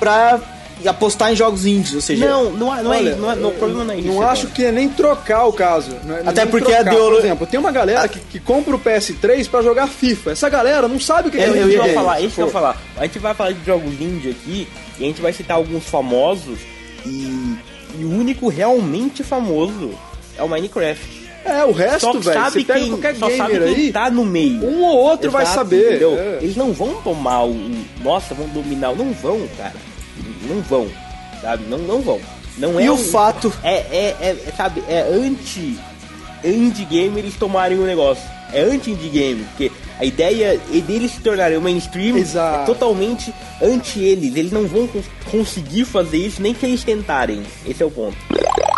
pra 0.00 0.40
apostar 0.88 1.32
em 1.32 1.36
jogos 1.36 1.64
indies, 1.66 1.94
ou 1.94 2.00
seja, 2.00 2.26
Não, 2.28 2.50
não, 2.52 2.74
é- 2.76 2.82
não 2.82 2.90
Olha, 2.90 3.10
é, 3.10 3.14
não 3.16 3.30
é, 3.32 3.36
não, 3.36 3.48
o 3.50 3.52
problema 3.52 3.84
não 3.84 3.94
é 3.94 3.98
isso. 3.98 4.08
Não 4.08 4.22
acho 4.22 4.46
que 4.48 4.64
é 4.64 4.72
nem 4.72 4.88
trocar 4.88 5.46
o 5.46 5.52
caso. 5.52 5.90
É- 6.24 6.28
Até 6.28 6.46
porque 6.46 6.72
a 6.72 6.76
trocar. 6.76 6.92
ideolo- 6.94 7.16
Por 7.16 7.24
exemplo, 7.24 7.46
tem 7.46 7.58
uma 7.60 7.72
galera 7.72 8.06
que, 8.08 8.18
que 8.20 8.38
compra 8.40 8.74
o 8.74 8.78
PS3 8.78 9.48
pra 9.48 9.62
jogar 9.62 9.86
FIFA. 9.88 10.32
Essa 10.32 10.48
galera 10.48 10.88
não 10.88 10.98
sabe 11.00 11.28
o 11.28 11.30
que 11.30 11.38
É, 11.38 11.44
é 11.44 11.48
eu, 11.48 11.54
eu 11.56 11.68
ia 11.86 11.94
falar, 11.94 12.20
isso 12.20 12.34
que 12.36 12.40
eu 12.42 12.48
falar. 12.50 12.80
A 12.96 13.02
gente 13.06 13.18
vai 13.18 13.34
falar 13.34 13.52
de 13.52 13.64
jogos 13.64 13.92
indie 14.00 14.30
aqui 14.30 14.68
e 14.98 15.04
a 15.04 15.06
gente 15.06 15.20
vai 15.20 15.32
citar 15.32 15.56
alguns 15.56 15.84
famosos 15.84 16.58
e, 17.06 17.56
e 17.98 18.04
o 18.04 18.10
único 18.10 18.48
realmente 18.48 19.22
famoso 19.22 19.90
é 20.38 20.42
o 20.42 20.48
Minecraft. 20.48 21.22
É, 21.44 21.64
o 21.64 21.72
resto, 21.72 22.20
velho, 22.20 22.38
sabe 22.40 22.60
você 22.60 22.64
pega 22.64 22.78
quem, 22.80 22.88
qualquer 22.90 23.16
só 23.16 23.28
sabe 23.30 23.52
gamer 23.54 23.74
quem 23.74 23.84
aí, 23.86 23.92
tá 23.92 24.08
no 24.08 24.24
meio. 24.24 24.64
um 24.64 24.84
ou 24.84 24.96
outro 24.96 25.28
vai 25.28 25.42
Exato, 25.42 25.56
saber. 25.58 25.88
entendeu? 25.90 26.16
é. 26.16 26.38
Eles 26.40 26.54
não 26.54 26.72
vão 26.72 26.94
tomar 27.02 27.42
o, 27.42 27.50
o- 27.50 27.84
Nossa, 28.04 28.32
vão 28.32 28.46
dominar. 28.46 28.94
Não 28.94 29.12
vão, 29.12 29.40
cara. 29.58 29.72
Não 30.48 30.60
vão. 30.62 30.88
Sabe? 31.40 31.64
Não, 31.68 31.78
não 31.78 32.00
vão. 32.00 32.20
Não 32.58 32.78
é 32.78 32.84
E 32.84 32.90
o 32.90 32.94
um- 32.94 32.98
fato- 32.98 33.52
É, 33.62 33.74
é, 33.74 34.16
é, 34.20 34.36
é, 34.48 34.52
sabe, 34.56 34.82
é 34.88 35.00
anti. 35.02 35.78
Indie 36.44 36.84
game 36.84 37.18
eles 37.18 37.34
tomarem 37.34 37.78
o 37.78 37.84
negócio. 37.86 38.22
É 38.52 38.60
anti-indie 38.62 39.08
game, 39.08 39.44
porque 39.44 39.72
a 39.98 40.04
ideia 40.04 40.60
é 40.74 40.80
deles 40.80 41.12
se 41.12 41.20
tornarem 41.20 41.56
o 41.56 41.60
mainstream 41.62 42.18
Exato. 42.18 42.62
é 42.62 42.66
totalmente 42.66 43.32
anti 43.62 44.00
eles. 44.00 44.36
Eles 44.36 44.52
não 44.52 44.66
vão 44.66 44.86
cons- 44.86 45.06
conseguir 45.30 45.86
fazer 45.86 46.18
isso 46.18 46.42
nem 46.42 46.52
que 46.52 46.66
eles 46.66 46.84
tentarem. 46.84 47.42
Esse 47.66 47.82
é 47.82 47.86
o 47.86 47.90
ponto. 47.90 48.16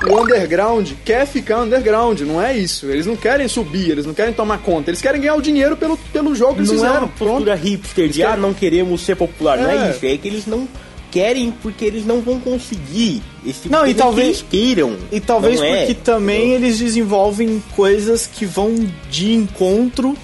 O 0.09 0.21
underground 0.23 0.91
quer 1.05 1.27
ficar 1.27 1.63
underground, 1.63 2.21
não 2.21 2.41
é 2.41 2.57
isso. 2.57 2.87
Eles 2.87 3.07
não 3.07 3.17
querem 3.17 3.49
subir, 3.49 3.91
eles 3.91 4.07
não 4.07 4.15
querem 4.15 4.33
tomar 4.35 4.59
conta, 4.59 4.91
eles 4.91 5.01
querem 5.03 5.21
ganhar 5.21 5.35
o 5.35 5.43
dinheiro 5.43 5.77
pelo, 5.77 5.97
pelo 6.13 6.35
jogo 6.37 6.55
que 6.55 6.61
eles 6.61 6.69
não 6.71 6.77
é 6.77 6.87
fizeram. 6.87 7.07
uma 7.07 7.09
postura 7.09 7.55
hipster 7.57 8.09
de 8.09 8.23
ah, 8.23 8.37
não 8.37 8.55
queremos 8.55 9.01
ser 9.01 9.17
popular, 9.17 9.57
não 9.59 9.71
é 9.71 9.89
É. 9.89 9.91
isso. 9.91 10.05
É 10.07 10.17
que 10.17 10.29
eles 10.29 10.47
não 10.47 10.69
querem 11.15 11.53
porque 11.63 11.85
eles 11.85 12.05
não 12.05 12.21
vão 12.21 12.41
conseguir. 12.41 13.23
Esse 13.47 13.61
tipo 13.63 13.73
Não, 13.73 13.85
de 13.85 13.91
e 13.91 13.95
que 13.95 14.01
talvez- 14.01 14.29
eles 14.29 14.45
queiram. 14.51 14.97
E 15.13 15.21
talvez 15.21 15.61
Não 15.61 15.67
é, 15.67 15.79
porque 15.87 15.95
também 15.95 16.51
eles 16.55 16.77
desenvolvem 16.81 17.63
coisas 17.77 18.27
que 18.27 18.45
vão 18.45 18.75
de 19.09 19.33
encontro 19.33 20.17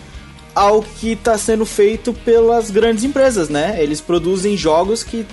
ao 0.52 0.82
que 0.82 1.12
está 1.12 1.38
sendo 1.38 1.64
feito 1.64 2.12
pelas 2.12 2.70
grandes 2.72 3.04
empresas, 3.04 3.48
né? 3.48 3.76
Eles 3.80 4.00
produzem 4.00 4.56
jogos 4.56 5.04
que 5.04 5.24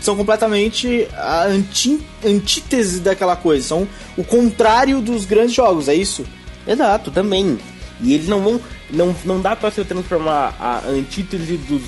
são 0.00 0.16
completamente 0.16 1.06
a 1.16 1.44
anti, 1.44 2.00
antítese 2.24 2.98
daquela 2.98 3.36
coisa, 3.36 3.66
são 3.68 3.88
o 4.18 4.24
contrário 4.24 5.00
dos 5.00 5.24
grandes 5.24 5.54
jogos, 5.54 5.88
é 5.88 5.94
isso? 5.94 6.24
Exato, 6.66 7.12
também. 7.12 7.56
E 8.02 8.14
eles 8.14 8.26
não 8.28 8.40
vão. 8.42 8.60
Não, 8.90 9.14
não 9.24 9.40
dá 9.40 9.54
pra 9.54 9.70
se 9.70 9.82
transformar 9.84 10.54
a 10.60 10.82
antítese 10.88 11.56
dos, 11.56 11.82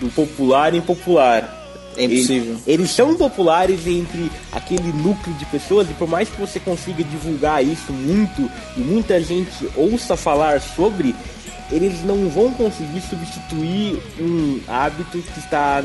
do 0.00 0.08
popular 0.10 0.74
em 0.74 0.80
popular. 0.82 1.54
É 1.98 2.04
impossível. 2.04 2.52
Eles, 2.52 2.68
eles 2.68 2.90
são 2.90 3.16
populares 3.16 3.86
entre 3.86 4.30
aquele 4.52 4.92
núcleo 4.92 5.34
de 5.36 5.44
pessoas 5.46 5.90
e 5.90 5.94
por 5.94 6.08
mais 6.08 6.28
que 6.28 6.40
você 6.40 6.60
consiga 6.60 7.02
divulgar 7.02 7.64
isso 7.64 7.92
muito 7.92 8.48
e 8.76 8.80
muita 8.80 9.20
gente 9.20 9.68
ouça 9.76 10.16
falar 10.16 10.60
sobre, 10.60 11.14
eles 11.70 12.02
não 12.04 12.28
vão 12.28 12.52
conseguir 12.52 13.00
substituir 13.00 14.00
um 14.20 14.60
hábito 14.68 15.18
que 15.18 15.38
está, 15.38 15.82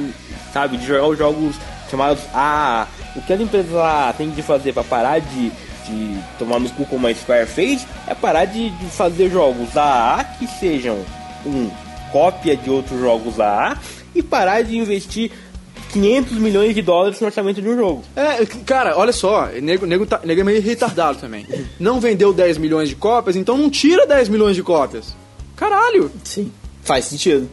sabe, 0.53 0.77
de 0.77 0.85
jogar 0.85 1.07
os 1.07 1.17
jogos 1.17 1.55
chamados 1.89 2.23
A. 2.33 2.87
O 3.15 3.21
que 3.21 3.33
as 3.33 3.41
empresas 3.41 3.71
lá 3.71 4.13
têm 4.13 4.29
de 4.29 4.41
fazer 4.41 4.73
para 4.73 4.83
parar 4.83 5.19
de, 5.19 5.49
de 5.49 6.19
tomar 6.39 6.59
no 6.59 6.69
cu 6.69 6.85
como 6.85 7.07
a 7.07 7.13
Square 7.13 7.47
fez 7.47 7.85
é 8.07 8.13
parar 8.15 8.45
de, 8.45 8.69
de 8.69 8.85
fazer 8.85 9.29
jogos 9.29 9.75
AA 9.75 10.23
que 10.37 10.47
sejam 10.47 11.03
um 11.45 11.69
cópia 12.11 12.55
de 12.55 12.69
outros 12.69 12.99
jogos 12.99 13.39
AA 13.39 13.77
e 14.15 14.21
parar 14.21 14.61
de 14.61 14.77
investir 14.77 15.31
500 15.93 16.37
milhões 16.39 16.75
de 16.75 16.81
dólares 16.81 17.19
no 17.19 17.27
orçamento 17.27 17.61
de 17.61 17.69
um 17.69 17.75
jogo. 17.77 18.03
É, 18.15 18.45
cara, 18.65 18.97
olha 18.97 19.13
só, 19.13 19.47
nego, 19.61 19.85
nego, 19.85 20.05
tá, 20.05 20.19
nego 20.23 20.41
é 20.41 20.43
meio 20.43 20.61
retardado 20.61 21.19
também. 21.19 21.45
Não 21.79 21.99
vendeu 21.99 22.33
10 22.33 22.57
milhões 22.57 22.89
de 22.89 22.95
cópias, 22.95 23.35
então 23.35 23.57
não 23.57 23.69
tira 23.69 24.05
10 24.05 24.27
milhões 24.29 24.55
de 24.55 24.63
cópias. 24.63 25.15
Caralho! 25.55 26.11
Sim. 26.23 26.51
Faz 26.81 27.05
sentido. 27.05 27.47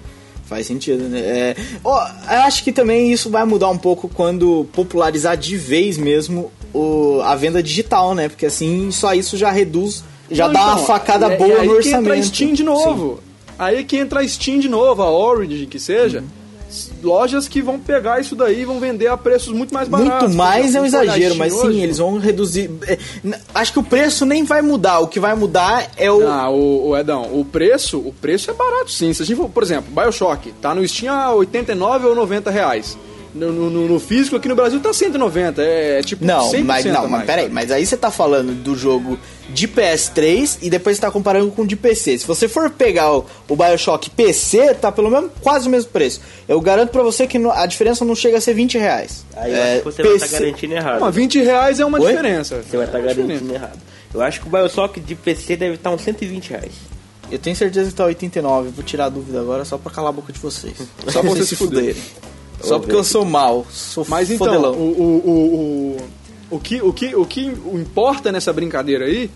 Faz 0.47 0.67
sentido, 0.67 1.05
né? 1.05 1.21
É, 1.21 1.57
ó, 1.85 2.05
eu 2.29 2.41
acho 2.41 2.65
que 2.65 2.73
também 2.73 3.13
isso 3.13 3.31
vai 3.31 3.45
mudar 3.45 3.69
um 3.69 3.79
pouco 3.79 4.09
quando 4.09 4.67
popularizar 4.73 5.37
de 5.37 5.57
vez 5.57 5.97
mesmo 5.97 6.51
o, 6.75 7.21
a 7.23 7.37
venda 7.37 7.63
digital, 7.63 8.15
né? 8.17 8.29
Porque 8.29 8.47
assim, 8.47 8.91
só 8.91 9.15
isso 9.15 9.37
já 9.37 9.51
reduz, 9.53 10.03
já 10.29 10.47
Não, 10.47 10.55
dá 10.55 10.61
uma 10.65 10.73
então, 10.75 10.87
facada 10.87 11.27
é- 11.33 11.37
boa 11.37 11.53
é 11.53 11.61
aí 11.61 11.67
no 11.69 11.73
que 11.75 11.77
orçamento. 11.79 12.01
entra 12.01 12.15
a 12.15 12.23
Steam 12.23 12.53
de 12.53 12.65
novo. 12.65 13.21
Aí 13.57 13.85
que 13.85 13.97
entra 13.99 14.21
a 14.21 14.27
Steam 14.27 14.59
de 14.59 14.69
novo, 14.69 15.03
a 15.03 15.11
Origin, 15.11 15.67
que 15.67 15.79
seja. 15.79 16.19
S- 16.19 16.40
Lojas 17.03 17.49
que 17.49 17.61
vão 17.61 17.79
pegar 17.79 18.21
isso 18.21 18.37
daí 18.37 18.63
e 18.63 18.65
vão 18.65 18.79
vender 18.79 19.09
a 19.09 19.17
preços 19.17 19.53
muito 19.53 19.73
mais 19.75 19.89
baratos. 19.89 20.29
Muito 20.29 20.37
mais 20.37 20.75
é 20.75 20.81
um 20.81 20.85
exagero, 20.85 21.35
mas 21.37 21.53
sim, 21.53 21.67
hoje, 21.67 21.81
eles 21.81 21.99
vão 21.99 22.19
reduzir. 22.19 22.71
é, 22.87 22.99
Acho 23.55 23.73
que 23.73 23.79
o 23.79 23.83
preço 23.83 24.25
nem 24.25 24.45
vai 24.45 24.63
mudar. 24.63 25.01
O 25.01 25.09
que 25.09 25.19
vai 25.19 25.35
mudar 25.35 25.91
é 25.97 26.11
o. 26.11 26.27
Ah, 26.29 26.51
o, 26.51 26.89
o 26.89 26.97
Edão, 26.97 27.23
o 27.33 27.45
preço, 27.45 27.99
o 27.99 28.13
preço 28.13 28.51
é 28.51 28.55
barato 28.55 28.91
sim. 28.91 29.13
Se 29.13 29.23
a 29.23 29.27
gente 29.27 29.37
for, 29.37 29.49
por 29.49 29.63
exemplo, 29.63 29.93
Bioshock, 29.95 30.53
tá 30.61 30.75
no 30.75 30.87
Steam 30.87 31.15
a 31.15 31.33
89 31.35 32.07
ou 32.07 32.15
90 32.15 32.51
reais. 32.51 32.97
No, 33.33 33.53
no- 33.53 33.89
no 33.89 34.01
físico 34.01 34.35
aqui 34.35 34.49
no 34.49 34.57
Brasil 34.57 34.81
tá 34.81 34.93
190, 34.93 35.63
é, 35.63 36.01
é 36.01 36.03
tipo 36.03 36.25
Não, 36.25 36.51
100% 36.51 36.65
mas 36.65 36.85
não, 36.87 36.93
mais, 36.95 37.11
mas 37.11 37.25
peraí, 37.27 37.43
sabe? 37.45 37.55
mas 37.55 37.71
aí 37.71 37.87
você 37.87 37.97
tá 37.97 38.11
falando 38.11 38.53
do 38.61 38.75
jogo 38.77 39.17
de 39.51 39.69
PS3 39.69 40.59
e 40.63 40.69
depois 40.69 40.97
você 40.97 41.01
tá 41.03 41.11
comparando 41.13 41.51
com 41.53 41.63
o 41.63 41.67
de 41.67 41.77
PC. 41.77 42.19
Se 42.19 42.27
você 42.27 42.49
for 42.49 42.69
pegar 42.71 43.13
o, 43.13 43.25
o 43.49 43.55
BioShock 43.57 44.11
PC, 44.11 44.75
tá 44.75 44.91
pelo 44.91 45.11
menos 45.11 45.31
quase 45.43 45.69
o 45.69 45.71
mesmo 45.71 45.91
preço. 45.91 46.21
Eu 46.49 46.61
garanto 46.61 46.91
pra 46.91 47.03
você 47.05 47.27
que 47.27 47.39
no- 47.39 47.51
a 47.53 47.67
diferença 47.67 48.05
não 48.05 48.15
chega 48.17 48.39
a 48.39 48.41
ser 48.41 48.53
20 48.55 48.77
reais. 48.79 49.25
Aí 49.37 49.53
eu 49.53 49.57
É, 49.57 49.73
acho 49.75 49.79
que 49.79 49.85
você 49.85 50.03
vai 50.03 50.13
estar 50.15 50.27
PC 50.29 50.39
garantindo 50.45 50.75
errado. 50.75 51.01
Mas 51.01 51.15
20 51.15 51.39
reais 51.43 51.81
é 51.81 51.85
uma 51.85 52.01
Oi? 52.01 52.11
diferença. 52.11 52.63
Você 52.63 52.77
vai 52.77 52.87
estar 52.87 52.99
É 52.99 53.01
uma 53.03 53.15
garantindo 53.15 53.55
errado. 53.55 53.79
Eu 54.13 54.21
acho 54.23 54.41
que 54.41 54.49
o 54.49 54.51
Bioshock 54.51 54.99
de 54.99 55.15
PC 55.15 55.57
deve 55.57 55.75
estar 55.77 55.91
uns 55.93 56.03
120 56.03 56.51
reais. 56.51 56.73
Eu 57.31 57.39
tenho 57.39 57.55
certeza 57.55 57.89
que 57.91 57.95
tá 57.97 58.05
89, 58.07 58.71
vou 58.71 58.83
tirar 58.85 59.05
a 59.05 59.09
dúvida 59.09 59.41
agora 59.41 59.65
só 59.65 59.79
pra 59.79 59.93
calar 59.93 60.09
a 60.09 60.13
boca 60.13 60.33
de 60.33 60.41
vocês. 60.41 60.75
Só 61.07 61.21
pra 61.21 61.31
vocês 61.31 61.49
se 61.49 61.55
fuderem. 61.55 61.95
Só 62.61 62.79
porque 62.79 62.95
eu 62.95 63.05
sou 63.05 63.25
mal, 63.25 63.67
sou 63.71 64.05
Mas 64.09 64.31
então, 64.31 64.73
o, 64.73 64.77
o, 64.77 65.97
o, 66.51 66.59
que, 66.59 66.83
o, 66.83 66.93
que, 66.93 67.15
o 67.15 67.25
que 67.25 67.45
importa 67.47 68.31
nessa 68.31 68.53
brincadeira 68.53 69.07
aí 69.07 69.31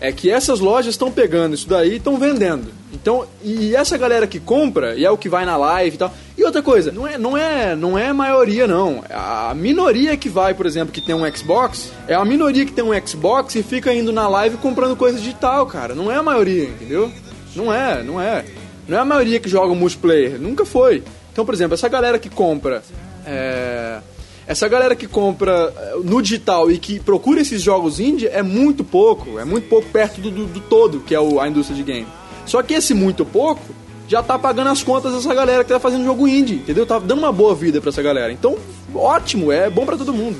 é 0.00 0.12
que 0.12 0.30
essas 0.30 0.60
lojas 0.60 0.94
estão 0.94 1.10
pegando 1.10 1.54
isso 1.54 1.68
daí 1.68 1.94
e 1.94 1.96
estão 1.96 2.16
vendendo. 2.18 2.70
Então, 2.92 3.26
e 3.42 3.74
essa 3.74 3.98
galera 3.98 4.26
que 4.26 4.38
compra, 4.38 4.94
e 4.94 5.04
é 5.04 5.10
o 5.10 5.18
que 5.18 5.28
vai 5.28 5.44
na 5.44 5.56
live 5.56 5.96
e 5.96 5.98
tal. 5.98 6.14
E 6.36 6.44
outra 6.44 6.62
coisa, 6.62 6.92
não 6.92 7.06
é, 7.06 7.18
não 7.18 7.36
é, 7.36 7.74
não 7.74 7.98
é 7.98 8.08
a 8.08 8.14
maioria 8.14 8.66
não. 8.66 9.02
A 9.10 9.52
minoria 9.54 10.16
que 10.16 10.28
vai, 10.28 10.54
por 10.54 10.66
exemplo, 10.66 10.92
que 10.92 11.00
tem 11.00 11.14
um 11.14 11.36
Xbox, 11.36 11.92
é 12.06 12.14
a 12.14 12.24
minoria 12.24 12.64
que 12.64 12.72
tem 12.72 12.84
um 12.84 13.06
Xbox 13.06 13.56
e 13.56 13.62
fica 13.62 13.92
indo 13.92 14.12
na 14.12 14.28
live 14.28 14.56
comprando 14.58 14.96
coisa 14.96 15.18
digital, 15.18 15.66
cara. 15.66 15.94
Não 15.94 16.10
é 16.10 16.16
a 16.16 16.22
maioria, 16.22 16.64
entendeu? 16.64 17.10
Não 17.56 17.72
é, 17.72 18.02
não 18.02 18.20
é. 18.20 18.44
Não 18.86 18.96
é 18.96 19.00
a 19.00 19.04
maioria 19.04 19.40
que 19.40 19.48
joga 19.48 19.74
multiplayer, 19.74 20.40
nunca 20.40 20.64
foi. 20.64 21.02
Então, 21.32 21.44
por 21.44 21.54
exemplo, 21.54 21.74
essa 21.74 21.88
galera 21.88 22.18
que 22.18 22.28
compra 22.28 22.82
é, 23.26 23.98
essa 24.46 24.66
galera 24.68 24.96
que 24.96 25.06
compra 25.06 25.72
é, 25.76 25.94
no 26.02 26.22
digital 26.22 26.70
e 26.70 26.78
que 26.78 26.98
procura 26.98 27.40
esses 27.40 27.60
jogos 27.62 28.00
indie 28.00 28.26
é 28.28 28.42
muito 28.42 28.82
pouco, 28.82 29.38
é 29.38 29.44
muito 29.44 29.68
pouco 29.68 29.88
perto 29.90 30.20
do, 30.20 30.30
do- 30.30 30.46
do 30.46 30.60
todo 30.60 31.00
que 31.00 31.14
é 31.14 31.20
o- 31.20 31.38
a 31.40 31.46
indústria 31.48 31.76
de 31.76 31.82
game. 31.82 32.06
Só 32.46 32.62
que 32.62 32.72
esse 32.74 32.94
muito 32.94 33.24
pouco 33.26 33.60
já 34.08 34.22
tá 34.22 34.38
pagando 34.38 34.70
as 34.70 34.82
contas 34.82 35.12
dessa 35.12 35.34
galera 35.34 35.62
que 35.62 35.68
tá 35.70 35.78
fazendo 35.78 36.02
jogo 36.04 36.26
indie, 36.26 36.54
entendeu? 36.54 36.86
Tá 36.86 36.98
dando 36.98 37.18
uma 37.18 37.30
boa 37.32 37.54
vida 37.54 37.78
pra 37.80 37.90
essa 37.90 38.00
galera. 38.00 38.32
Então, 38.32 38.56
ótimo, 38.94 39.52
é 39.52 39.68
bom 39.68 39.84
pra 39.84 39.98
todo 39.98 40.14
mundo. 40.14 40.38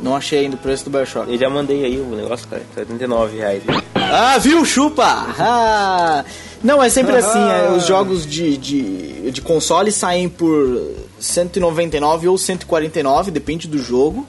Não 0.00 0.14
achei 0.16 0.40
ainda 0.40 0.56
o 0.56 0.58
preço 0.58 0.84
do 0.84 0.90
Bioshock. 0.90 1.32
Eu 1.32 1.38
já 1.38 1.48
mandei 1.48 1.84
aí 1.84 1.98
o 2.00 2.04
negócio, 2.16 2.46
cara, 2.48 2.62
79 2.74 3.38
reais. 3.38 3.62
Ah, 3.94 4.36
viu, 4.38 4.64
chupa! 4.64 5.04
Ah. 5.38 6.24
Não, 6.66 6.82
é 6.82 6.88
sempre 6.88 7.14
Ah. 7.14 7.18
assim, 7.18 7.38
é, 7.38 7.70
os 7.76 7.86
jogos 7.86 8.26
de, 8.26 8.56
de, 8.56 9.30
de 9.30 9.40
console 9.40 9.92
saem 9.92 10.28
por 10.28 10.90
199 11.20 12.26
ou 12.26 12.36
149, 12.36 13.30
depende 13.30 13.68
do 13.68 13.78
jogo. 13.78 14.26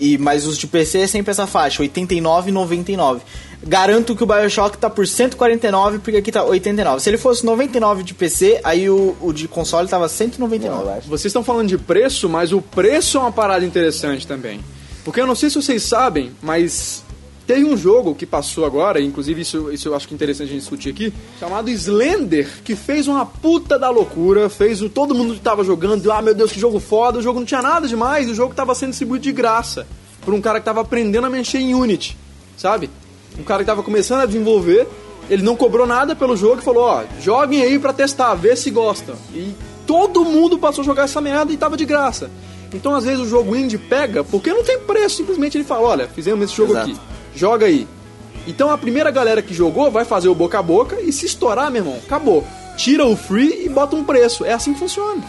E, 0.00 0.18
mas 0.18 0.44
os 0.46 0.58
de 0.58 0.66
PC 0.66 1.00
é 1.00 1.06
sempre 1.06 1.30
essa 1.30 1.46
faixa, 1.46 1.80
89 1.82 2.48
e 2.50 2.52
99. 2.52 3.20
Garanto 3.62 4.16
que 4.16 4.24
o 4.24 4.26
Bioshock 4.26 4.76
tá 4.76 4.90
por 4.90 5.06
149, 5.06 5.98
porque 5.98 6.16
aqui 6.16 6.32
tá 6.32 6.42
89. 6.42 7.00
Se 7.00 7.10
ele 7.10 7.18
fosse 7.18 7.44
99 7.46 8.02
de 8.02 8.12
PC, 8.14 8.60
aí 8.64 8.90
o, 8.90 9.14
o 9.20 9.32
de 9.32 9.46
console 9.46 9.86
tava 9.86 10.08
199. 10.08 11.02
Vocês 11.06 11.26
estão 11.26 11.44
falando 11.44 11.68
de 11.68 11.78
preço, 11.78 12.28
mas 12.28 12.50
o 12.52 12.60
preço 12.60 13.18
é 13.18 13.20
uma 13.20 13.30
parada 13.32 13.64
interessante 13.64 14.26
também. 14.26 14.58
Porque 15.04 15.20
eu 15.20 15.26
não 15.26 15.34
sei 15.36 15.48
se 15.50 15.56
vocês 15.56 15.82
sabem, 15.82 16.32
mas 16.42 17.03
teve 17.46 17.64
um 17.64 17.76
jogo 17.76 18.14
que 18.14 18.26
passou 18.26 18.64
agora, 18.64 19.00
inclusive 19.00 19.42
isso, 19.42 19.70
isso 19.72 19.88
eu 19.88 19.94
acho 19.94 20.08
que 20.08 20.14
é 20.14 20.16
interessante 20.16 20.48
a 20.48 20.52
gente 20.52 20.60
discutir 20.60 20.90
aqui, 20.90 21.12
chamado 21.38 21.70
Slender, 21.70 22.48
que 22.64 22.74
fez 22.74 23.06
uma 23.06 23.24
puta 23.26 23.78
da 23.78 23.90
loucura, 23.90 24.48
fez 24.48 24.82
o 24.82 24.88
todo 24.88 25.14
mundo 25.14 25.34
que 25.34 25.40
tava 25.40 25.64
jogando, 25.64 26.10
ah 26.10 26.22
meu 26.22 26.34
Deus, 26.34 26.52
que 26.52 26.60
jogo 26.60 26.80
foda, 26.80 27.18
o 27.18 27.22
jogo 27.22 27.38
não 27.38 27.46
tinha 27.46 27.62
nada 27.62 27.86
demais, 27.86 28.28
o 28.28 28.34
jogo 28.34 28.54
tava 28.54 28.74
sendo 28.74 28.90
distribuído 28.90 29.24
de 29.24 29.32
graça 29.32 29.86
por 30.24 30.32
um 30.32 30.40
cara 30.40 30.58
que 30.58 30.64
tava 30.64 30.80
aprendendo 30.80 31.26
a 31.26 31.30
mexer 31.30 31.58
em 31.58 31.74
Unity, 31.74 32.16
sabe? 32.56 32.90
Um 33.38 33.42
cara 33.44 33.62
que 33.62 33.66
tava 33.66 33.82
começando 33.82 34.22
a 34.22 34.26
desenvolver, 34.26 34.86
ele 35.28 35.42
não 35.42 35.56
cobrou 35.56 35.86
nada 35.86 36.14
pelo 36.14 36.36
jogo 36.36 36.60
e 36.60 36.64
falou, 36.64 36.84
ó, 36.84 37.04
joguem 37.20 37.62
aí 37.62 37.78
pra 37.78 37.92
testar, 37.92 38.34
vê 38.34 38.56
se 38.56 38.70
gostam. 38.70 39.14
E 39.34 39.54
todo 39.86 40.24
mundo 40.24 40.58
passou 40.58 40.82
a 40.82 40.84
jogar 40.84 41.04
essa 41.04 41.20
merda 41.20 41.52
e 41.52 41.56
tava 41.56 41.76
de 41.76 41.84
graça. 41.84 42.30
Então, 42.72 42.94
às 42.94 43.04
vezes, 43.04 43.20
o 43.20 43.28
jogo 43.28 43.54
indie 43.54 43.78
pega 43.78 44.24
porque 44.24 44.52
não 44.52 44.64
tem 44.64 44.78
preço. 44.80 45.16
Simplesmente 45.16 45.56
ele 45.56 45.64
fala: 45.64 45.88
olha, 45.88 46.08
fizemos 46.08 46.44
esse 46.44 46.56
jogo 46.56 46.72
Exato. 46.72 46.90
aqui, 46.90 47.00
joga 47.34 47.66
aí. 47.66 47.86
Então, 48.46 48.70
a 48.70 48.76
primeira 48.78 49.10
galera 49.10 49.40
que 49.40 49.54
jogou 49.54 49.90
vai 49.90 50.04
fazer 50.04 50.28
o 50.28 50.34
boca 50.34 50.58
a 50.58 50.62
boca 50.62 51.00
e 51.00 51.12
se 51.12 51.24
estourar, 51.26 51.70
meu 51.70 51.82
irmão, 51.82 51.98
acabou. 52.04 52.44
Tira 52.76 53.06
o 53.06 53.16
free 53.16 53.64
e 53.64 53.68
bota 53.68 53.96
um 53.96 54.04
preço. 54.04 54.44
É 54.44 54.52
assim 54.52 54.74
que 54.74 54.78
funciona. 54.80 55.22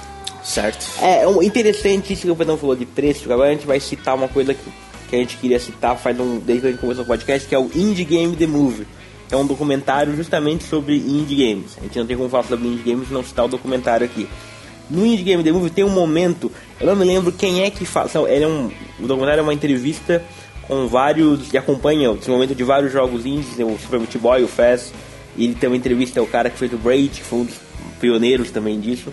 Certo. 0.43 0.85
É, 1.01 1.21
é 1.23 1.27
um- 1.27 1.41
interessante 1.41 2.13
isso 2.13 2.23
que 2.23 2.31
o 2.31 2.35
Pedrão 2.35 2.57
falou 2.57 2.75
de 2.75 2.85
preço, 2.85 3.31
agora 3.31 3.49
a 3.49 3.53
gente 3.53 3.65
vai 3.65 3.79
citar 3.79 4.15
uma 4.15 4.27
coisa 4.27 4.53
que, 4.53 4.61
que 5.09 5.15
a 5.15 5.19
gente 5.19 5.37
queria 5.37 5.59
citar 5.59 5.97
faz 5.97 6.19
um, 6.19 6.37
desde 6.39 6.61
que 6.61 6.67
a 6.67 6.71
gente 6.71 6.79
começou 6.81 7.03
o 7.03 7.07
podcast, 7.07 7.47
que 7.47 7.55
é 7.55 7.59
o 7.59 7.69
Indie 7.73 8.03
Game 8.03 8.35
The 8.35 8.45
Movie. 8.47 8.85
É 9.31 9.35
um 9.35 9.45
documentário 9.45 10.15
justamente 10.15 10.63
sobre 10.65 10.97
indie 10.97 11.35
games. 11.47 11.71
A 11.79 11.81
gente 11.83 11.97
não 11.97 12.05
tem 12.05 12.15
como 12.15 12.29
falar 12.29 12.43
sobre 12.43 12.67
indie 12.67 12.91
games 12.91 13.09
e 13.09 13.13
não 13.13 13.23
citar 13.23 13.45
o 13.45 13.47
documentário 13.47 14.05
aqui. 14.05 14.27
No 14.87 15.03
Indie 15.03 15.23
Game 15.23 15.43
The 15.43 15.51
Movie 15.51 15.71
tem 15.71 15.83
um 15.83 15.89
momento, 15.89 16.51
eu 16.79 16.85
não 16.85 16.95
me 16.95 17.03
lembro 17.05 17.31
quem 17.31 17.63
é 17.63 17.71
que 17.71 17.85
fala. 17.85 18.07
são- 18.07 18.27
Ele 18.27 18.43
é 18.43 18.47
um, 18.47 18.69
o 18.99 19.07
documentário 19.07 19.39
é 19.39 19.43
uma 19.43 19.53
entrevista 19.53 20.23
com 20.67 20.87
vários. 20.87 21.47
que 21.49 21.57
acompanha 21.57 22.11
o 22.11 22.17
desenvolvimento 22.17 22.55
de 22.57 22.63
vários 22.63 22.91
jogos 22.91 23.25
indies, 23.25 23.57
o 23.59 23.77
Super 23.81 23.99
Meat 23.99 24.17
Boy, 24.17 24.43
o 24.43 24.47
Fast. 24.47 24.91
E 25.37 25.45
ele 25.45 25.55
tem 25.55 25.69
uma 25.69 25.75
entrevista, 25.75 26.19
é 26.19 26.21
o 26.21 26.27
cara 26.27 26.49
que 26.49 26.57
fez 26.57 26.71
o 26.73 26.77
Braid, 26.77 27.09
que 27.09 27.23
foi 27.23 27.39
um 27.39 27.43
dos 27.45 27.55
pioneiros 27.99 28.51
também 28.51 28.79
disso. 28.79 29.11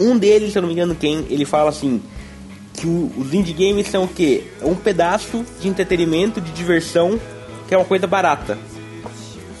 Um 0.00 0.16
deles, 0.18 0.52
se 0.52 0.58
eu 0.58 0.62
não 0.62 0.68
me 0.68 0.74
engano 0.74 0.94
quem, 0.94 1.26
ele 1.30 1.44
fala 1.44 1.70
assim 1.70 2.00
que 2.74 2.86
o- 2.86 3.12
os 3.18 3.32
indie 3.34 3.52
games 3.52 3.86
são 3.88 4.04
o 4.04 4.08
quê? 4.08 4.44
É 4.60 4.64
um 4.64 4.74
pedaço 4.74 5.44
de 5.60 5.68
entretenimento, 5.68 6.40
de 6.40 6.50
diversão, 6.52 7.20
que 7.68 7.74
é 7.74 7.76
uma 7.78 7.84
coisa 7.84 8.06
barata. 8.06 8.58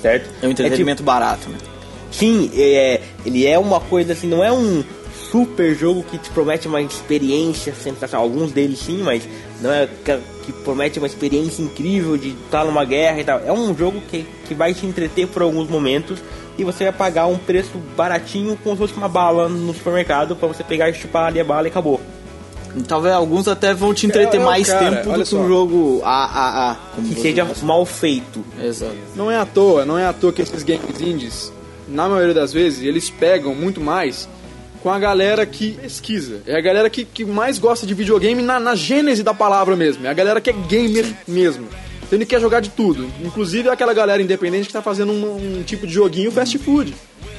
Certo? 0.00 0.30
É 0.42 0.46
um 0.46 0.50
entretenimento 0.50 1.02
barato, 1.02 1.48
né? 1.50 1.58
tipo, 1.58 1.70
sim, 2.10 2.50
é, 2.56 3.00
ele 3.24 3.46
é 3.46 3.58
uma 3.58 3.78
coisa 3.80 4.14
assim, 4.14 4.26
não 4.26 4.42
é 4.42 4.50
um 4.50 4.82
super 5.30 5.74
jogo 5.76 6.02
que 6.10 6.16
te 6.18 6.30
promete 6.30 6.66
uma 6.66 6.80
experiência 6.82 7.74
sensacional. 7.74 8.24
Alguns 8.26 8.50
deles 8.50 8.78
sim, 8.78 9.02
mas 9.02 9.22
não 9.60 9.70
é 9.72 9.86
que, 10.04 10.18
que 10.46 10.52
promete 10.52 10.98
uma 10.98 11.06
experiência 11.06 11.62
incrível 11.62 12.16
de 12.16 12.30
estar 12.30 12.64
numa 12.64 12.84
guerra 12.84 13.20
e 13.20 13.24
tal. 13.24 13.40
É 13.44 13.52
um 13.52 13.76
jogo 13.76 14.00
que, 14.10 14.26
que 14.46 14.54
vai 14.54 14.72
te 14.74 14.86
entreter 14.86 15.26
por 15.28 15.42
alguns 15.42 15.68
momentos 15.68 16.18
e 16.58 16.64
você 16.64 16.84
vai 16.84 16.92
pagar 16.92 17.26
um 17.26 17.38
preço 17.38 17.78
baratinho 17.96 18.58
como 18.62 18.74
se 18.76 18.80
fosse 18.82 18.94
uma 18.94 19.08
bala 19.08 19.48
no 19.48 19.72
supermercado 19.74 20.34
para 20.36 20.48
você 20.48 20.62
pegar 20.64 20.88
e 20.90 20.94
chupar 20.94 21.26
ali 21.26 21.40
a 21.40 21.44
bala 21.44 21.66
e 21.66 21.70
acabou. 21.70 22.00
Talvez 22.86 23.12
alguns 23.14 23.48
até 23.48 23.74
vão 23.74 23.92
te 23.92 24.06
entreter 24.06 24.38
É, 24.38 24.42
é 24.42 24.46
mais 24.46 24.68
cara, 24.68 24.96
tempo 25.02 25.12
do 25.18 25.24
que 25.24 25.34
um 25.34 25.48
jogo 25.48 26.00
AAA. 26.04 26.76
como 26.94 27.08
Que 27.08 27.20
seja 27.20 27.44
diz. 27.44 27.62
mal 27.62 27.84
feito. 27.84 28.44
Exato. 28.62 28.94
Não 29.16 29.28
é 29.30 29.36
à 29.36 29.44
toa, 29.44 29.84
não 29.84 29.98
é 29.98 30.06
à 30.06 30.12
toa 30.12 30.32
que 30.32 30.40
esses 30.40 30.62
games 30.62 31.00
indies, 31.00 31.52
na 31.88 32.08
maioria 32.08 32.32
das 32.34 32.52
vezes, 32.52 32.84
eles 32.84 33.10
pegam 33.10 33.54
muito 33.56 33.80
mais 33.80 34.28
com 34.82 34.90
a 34.90 34.98
galera 34.98 35.44
que 35.44 35.72
pesquisa. 35.72 36.42
É 36.46 36.56
a 36.56 36.60
galera 36.60 36.88
que, 36.88 37.04
que 37.04 37.24
mais 37.24 37.58
gosta 37.58 37.86
de 37.86 37.94
videogame 37.94 38.42
na, 38.42 38.58
na 38.58 38.74
gênese 38.74 39.22
da 39.22 39.34
palavra 39.34 39.76
mesmo. 39.76 40.06
É 40.06 40.10
a 40.10 40.14
galera 40.14 40.40
que 40.40 40.50
é 40.50 40.52
gamer 40.52 41.06
mesmo. 41.26 41.68
Então 42.02 42.18
ele 42.18 42.26
quer 42.26 42.40
jogar 42.40 42.60
de 42.60 42.70
tudo. 42.70 43.08
Inclusive 43.22 43.68
é 43.68 43.72
aquela 43.72 43.94
galera 43.94 44.22
independente 44.22 44.66
que 44.66 44.72
tá 44.72 44.82
fazendo 44.82 45.12
um, 45.12 45.58
um 45.58 45.62
tipo 45.62 45.86
de 45.86 45.92
joguinho 45.92 46.32
fast 46.32 46.56
food. 46.58 46.94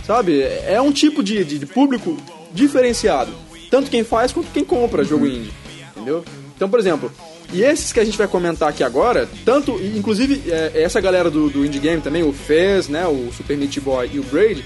Sabe? 0.05 0.41
É 0.41 0.79
um 0.81 0.91
tipo 0.91 1.23
de, 1.23 1.43
de, 1.43 1.59
de 1.59 1.65
público 1.65 2.17
diferenciado. 2.53 3.31
Tanto 3.69 3.89
quem 3.89 4.03
faz 4.03 4.31
quanto 4.31 4.51
quem 4.51 4.63
compra 4.63 5.03
jogo 5.03 5.25
indie. 5.25 5.51
Entendeu? 5.95 6.23
Então, 6.55 6.69
por 6.69 6.79
exemplo, 6.79 7.11
e 7.53 7.63
esses 7.63 7.91
que 7.91 7.99
a 7.99 8.05
gente 8.05 8.17
vai 8.17 8.27
comentar 8.27 8.69
aqui 8.69 8.83
agora, 8.83 9.27
tanto, 9.43 9.71
inclusive, 9.95 10.41
é, 10.47 10.83
essa 10.83 11.01
galera 11.01 11.29
do, 11.29 11.49
do 11.49 11.65
indie 11.65 11.79
game 11.79 12.01
também, 12.01 12.23
o 12.23 12.31
Fez, 12.31 12.87
né, 12.87 13.05
o 13.07 13.31
Super 13.35 13.57
Meat 13.57 13.79
Boy 13.79 14.09
e 14.13 14.19
o 14.19 14.23
Braid, 14.23 14.63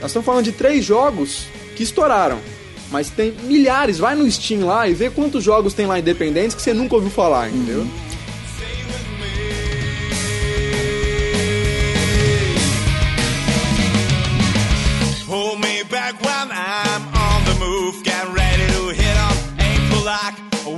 nós 0.00 0.10
estamos 0.10 0.26
falando 0.26 0.44
de 0.44 0.52
três 0.52 0.84
jogos 0.84 1.46
que 1.78 1.84
estouraram. 1.84 2.40
Mas 2.90 3.08
tem 3.08 3.30
milhares, 3.44 3.98
vai 3.98 4.16
no 4.16 4.28
Steam 4.30 4.66
lá 4.66 4.88
e 4.88 4.94
vê 4.94 5.08
quantos 5.08 5.44
jogos 5.44 5.74
tem 5.74 5.86
lá 5.86 5.98
independentes 5.98 6.56
que 6.56 6.60
você 6.60 6.74
nunca 6.74 6.96
ouviu 6.96 7.10
falar, 7.10 7.48
entendeu? 7.48 7.86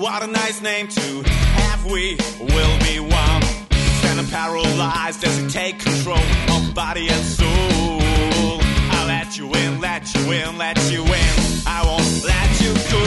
What 0.01 0.22
a 0.22 0.26
nice 0.26 0.62
name 0.62 0.88
to 0.88 1.22
have. 1.26 1.84
We 1.84 2.16
will 2.40 2.78
be 2.80 3.01
one. 3.01 3.42
Standing 4.01 4.26
paralyzed 4.28 5.24
as 5.24 5.38
you 5.38 5.48
take 5.51 5.78
control 5.78 6.24
of 6.48 6.74
body 6.74 7.09
and 7.09 7.24
soul. 7.24 7.99
Let 9.31 9.39
you 9.39 9.55
in, 9.55 9.81
let 9.81 10.12
you 10.12 10.33
in, 10.33 10.59
let 10.59 10.91
you 10.91 11.05
in. 11.05 11.35
I 11.64 11.85
won't 11.87 12.24
let 12.24 12.61
you 12.61 12.74
go. 12.91 13.07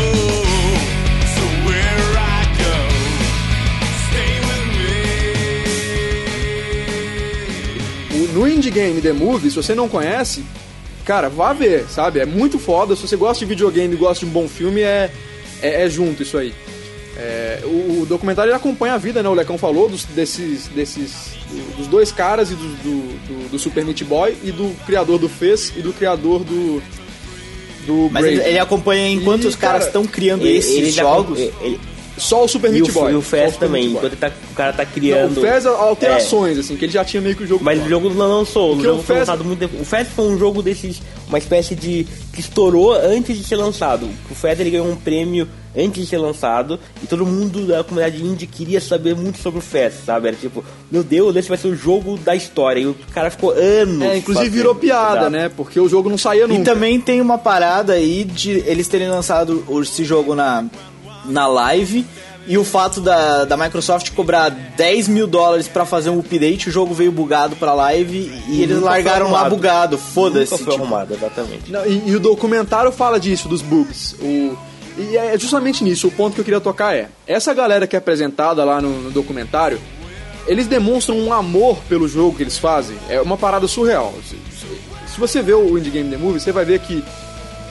No 8.34 8.48
Indie 8.48 8.72
Game 8.72 9.02
The 9.02 9.12
Movie, 9.12 9.50
se 9.50 9.58
você 9.58 9.76
não 9.76 9.90
conhece, 9.90 10.46
cara, 11.04 11.28
vá 11.30 11.52
ver, 11.52 11.90
sabe? 11.90 12.22
É 12.22 12.26
muito 12.26 12.58
foda. 12.58 12.96
Se 12.96 13.02
você 13.02 13.18
gosta 13.18 13.40
de 13.40 13.50
videogame 13.50 13.94
e 13.94 13.98
gosta 13.98 14.26
de 14.26 14.32
um 14.32 14.34
bom 14.34 14.48
filme, 14.48 14.80
é, 14.80 15.12
é, 15.62 15.84
é 15.84 15.90
junto 15.90 16.24
isso 16.24 16.38
aí. 16.38 16.54
É, 17.16 17.60
o, 17.64 18.06
documentário 18.08 18.54
acompanha 18.56 18.96
a 18.96 18.98
vida, 18.98 19.22
né? 19.22 19.30
O 19.30 19.34
Lecão 19.34 19.58
falou 19.58 19.88
dos, 19.88 20.04
desses, 20.06 20.68
desses, 20.70 21.12
do- 21.50 21.78
dos 21.78 21.88
dois 21.88 22.12
caras 22.12 22.50
e 22.50 22.56
do, 22.56 22.68
do, 22.84 23.50
do- 23.52 23.60
Super 23.60 23.86
Meat 23.86 24.04
Boy 24.04 24.36
e 24.44 24.52
do 24.52 24.76
criador 24.86 25.20
do 25.20 25.30
Fez 25.30 25.72
e 25.78 25.82
do 25.82 25.94
criador 25.94 26.44
do. 26.44 26.82
do 27.86 28.10
Mas 28.12 28.26
ele, 28.26 28.36
Braid. 28.38 28.50
ele 28.50 28.60
acompanha 28.60 29.10
enquanto 29.10 29.44
E, 29.44 29.48
os 29.48 29.56
caras 29.56 29.82
cara, 29.84 29.88
estão 29.90 30.06
criando 30.06 30.42
Ele- 30.46 30.58
esses 30.58 30.76
ele 30.76 30.92
jogos. 30.92 31.40
ele- 31.40 31.80
Só 32.18 32.44
o 32.44 32.48
Super 32.48 32.72
Meat 32.72 32.90
o, 32.90 32.94
Boy. 32.94 33.12
e 33.12 33.16
o 33.16 33.22
Fez 33.24 33.58
também, 33.58 33.88
enquanto 33.88 34.16
tá- 34.16 34.32
o 34.52 34.54
cara 34.56 34.72
tá 34.72 34.84
Não, 34.84 34.92
criando. 34.92 35.38
o 35.38 35.42
Fez 35.42 35.66
É. 35.66 35.70
alterações, 35.70 36.58
assim, 36.60 36.76
que 36.76 36.86
ele 36.86 36.92
já 36.92 37.04
tinha 37.04 37.20
meio 37.22 37.36
que 37.36 37.44
o 37.44 37.48
jogo 37.48 37.64
Mas 37.64 37.84
o 37.84 37.90
jogo 37.90 38.08
não 38.12 38.38
lançou, 38.40 38.76
o 38.76 38.82
jogo 38.84 39.00
o 39.00 39.04
foi 39.04 39.16
Fez- 39.16 39.28
lançado 39.28 39.44
muito 39.44 39.60
tempo. 39.60 39.82
O 39.82 39.84
Fez 39.86 40.08
foi 40.10 40.26
um 40.26 40.38
jogo 40.38 40.62
desses, 40.62 41.02
uma 41.28 41.38
espécie 41.40 41.74
de. 41.76 42.06
que 42.32 42.40
estourou 42.40 42.94
antes 42.94 43.36
de 43.38 43.44
ser 43.44 43.56
lançado. 43.56 44.08
O 44.30 44.36
Fez 44.36 44.60
ele 44.60 44.70
ganhou 44.70 44.88
um 44.88 44.96
prêmio 44.96 45.48
antes 45.76 46.04
de 46.04 46.10
ser 46.10 46.18
lançado 46.18 46.80
e 47.02 47.08
todo 47.08 47.26
mundo 47.26 47.66
da 47.66 47.84
comunidade 47.84 48.24
indie 48.24 48.48
queria 48.48 48.80
saber 48.80 49.16
muito 49.16 49.40
sobre 49.40 49.60
o 49.60 49.62
Fez, 49.62 49.94
sabe? 50.06 50.28
Era 50.28 50.38
tipo, 50.38 50.64
meu 50.92 51.04
Deus, 51.04 51.36
esse 51.36 51.50
vai 51.50 51.58
ser 51.58 51.68
o 51.68 51.76
jogo 51.76 52.18
da 52.18 52.36
história. 52.36 52.82
E 52.82 52.86
o 52.86 52.96
cara 53.14 53.30
ficou 53.30 53.52
anos. 53.52 54.02
É, 54.04 54.18
inclusive 54.18 54.46
fazendo. 54.46 54.52
virou 54.52 54.76
piada, 54.76 55.18
Exato. 55.18 55.30
né? 55.30 55.50
Porque 55.50 55.80
o 55.80 55.88
jogo 55.88 56.10
não 56.10 56.18
saía 56.18 56.48
nunca. 56.48 56.62
E 56.62 56.64
também 56.64 57.00
tem 57.00 57.22
uma 57.22 57.38
parada 57.38 57.94
aí 57.94 58.24
de 58.24 58.52
eles 58.66 58.88
terem 58.88 59.10
lançado 59.10 59.64
esse 59.82 60.04
jogo 60.04 60.36
na, 60.36 60.66
na 61.26 61.48
live 61.48 62.06
e 62.46 62.58
o 62.58 62.64
fato 62.64 63.00
da, 63.00 63.46
da 63.46 63.56
Microsoft 63.56 64.12
cobrar 64.12 64.50
10 64.50 65.08
mil 65.08 65.26
dólares 65.26 65.68
pra 65.68 65.86
fazer 65.86 66.10
um 66.10 66.20
update, 66.20 66.68
o 66.68 66.72
jogo 66.72 66.94
veio 66.94 67.12
bugado 67.12 67.56
pra 67.56 67.74
live 67.74 68.32
e, 68.50 68.62
eles 68.62 68.82
largaram 68.82 69.32
lá 69.32 69.50
bugado. 69.50 69.98
Foda-se. 69.98 70.58
Tipo. 70.58 70.74
arrumado, 70.74 71.14
exatamente. 71.14 71.72
Não, 71.72 71.86
e, 71.86 72.10
e 72.10 72.16
o 72.16 72.20
documentário 72.20 72.92
fala 72.92 73.20
disso, 73.20 73.48
dos 73.48 73.62
bugs. 73.62 74.16
O, 74.22 74.58
e 74.98 75.18
é 75.18 75.38
justamente 75.38 75.84
nisso, 75.84 76.08
o 76.08 76.12
ponto 76.12 76.34
que 76.36 76.42
eu 76.42 76.46
queria 76.46 76.62
tocar 76.62 76.96
é: 76.96 77.10
essa 77.28 77.54
galera 77.54 77.88
que 77.88 77.96
é 77.96 78.00
apresentada 78.00 78.64
lá 78.64 78.82
no, 78.82 78.90
no 79.02 79.12
documentário, 79.12 79.80
eles 80.48 80.68
demonstram 80.68 81.18
um 81.20 81.32
amor 81.34 81.78
pelo 81.90 82.08
jogo 82.08 82.36
que 82.38 82.44
eles 82.44 82.58
fazem. 82.58 82.98
É 83.10 83.22
uma 83.22 83.38
parada 83.38 83.68
surreal. 83.68 84.14
Se, 84.24 84.36
se- 84.36 85.14
se 85.14 85.20
você 85.20 85.42
vê 85.42 85.54
o 85.54 85.78
Indie 85.78 85.92
Game 85.92 86.10
The 86.10 86.18
Movie, 86.18 86.40
você 86.40 86.52
vai 86.52 86.66
ver 86.66 86.80
que 86.80 87.04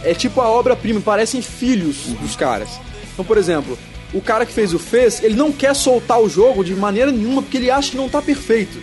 é 0.04 0.14
tipo 0.14 0.40
a 0.40 0.48
obra-prima, 0.48 1.00
parecem 1.00 1.42
filhos 1.42 1.96
dos 2.20 2.36
caras. 2.36 2.68
Então, 3.12 3.24
por 3.24 3.36
exemplo, 3.36 3.76
o 4.14 4.20
cara 4.20 4.46
que 4.46 4.52
fez 4.52 4.72
o 4.72 4.78
Fez, 4.78 5.22
ele 5.22 5.34
não 5.34 5.50
quer 5.52 5.74
soltar 5.74 6.20
o 6.20 6.28
jogo 6.28 6.64
de 6.64 6.74
maneira 6.74 7.10
nenhuma 7.10 7.42
porque 7.42 7.56
ele 7.56 7.70
acha 7.70 7.90
que 7.90 7.96
não 7.96 8.08
tá 8.08 8.22
perfeito, 8.22 8.78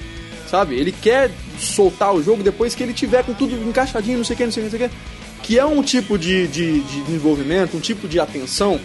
sabe? 0.50 0.76
Ele 0.78 0.92
quer 0.92 1.32
soltar 1.58 2.14
o 2.14 2.22
jogo 2.22 2.44
depois 2.44 2.76
que 2.76 2.84
ele 2.84 2.94
tiver 2.94 3.24
com 3.24 3.34
tudo 3.34 3.54
encaixadinho, 3.68 4.18
não 4.18 4.26
sei 4.26 4.34
o 4.34 4.38
que, 4.38 4.46
não 4.46 4.52
sei 4.52 4.64
o 4.64 4.66
que, 4.68 4.72
não 4.74 4.80
sei 4.80 4.88
o 4.88 4.90
que. 4.90 4.96
Que 5.44 5.58
é 5.58 5.66
um 5.66 5.82
tipo 5.82 6.18
de, 6.18 6.48
de, 6.48 6.80
de 6.82 7.02
desenvolvimento, 7.02 7.76
um 7.76 7.80
tipo 7.80 8.08
de 8.08 8.20
atenção 8.20 8.80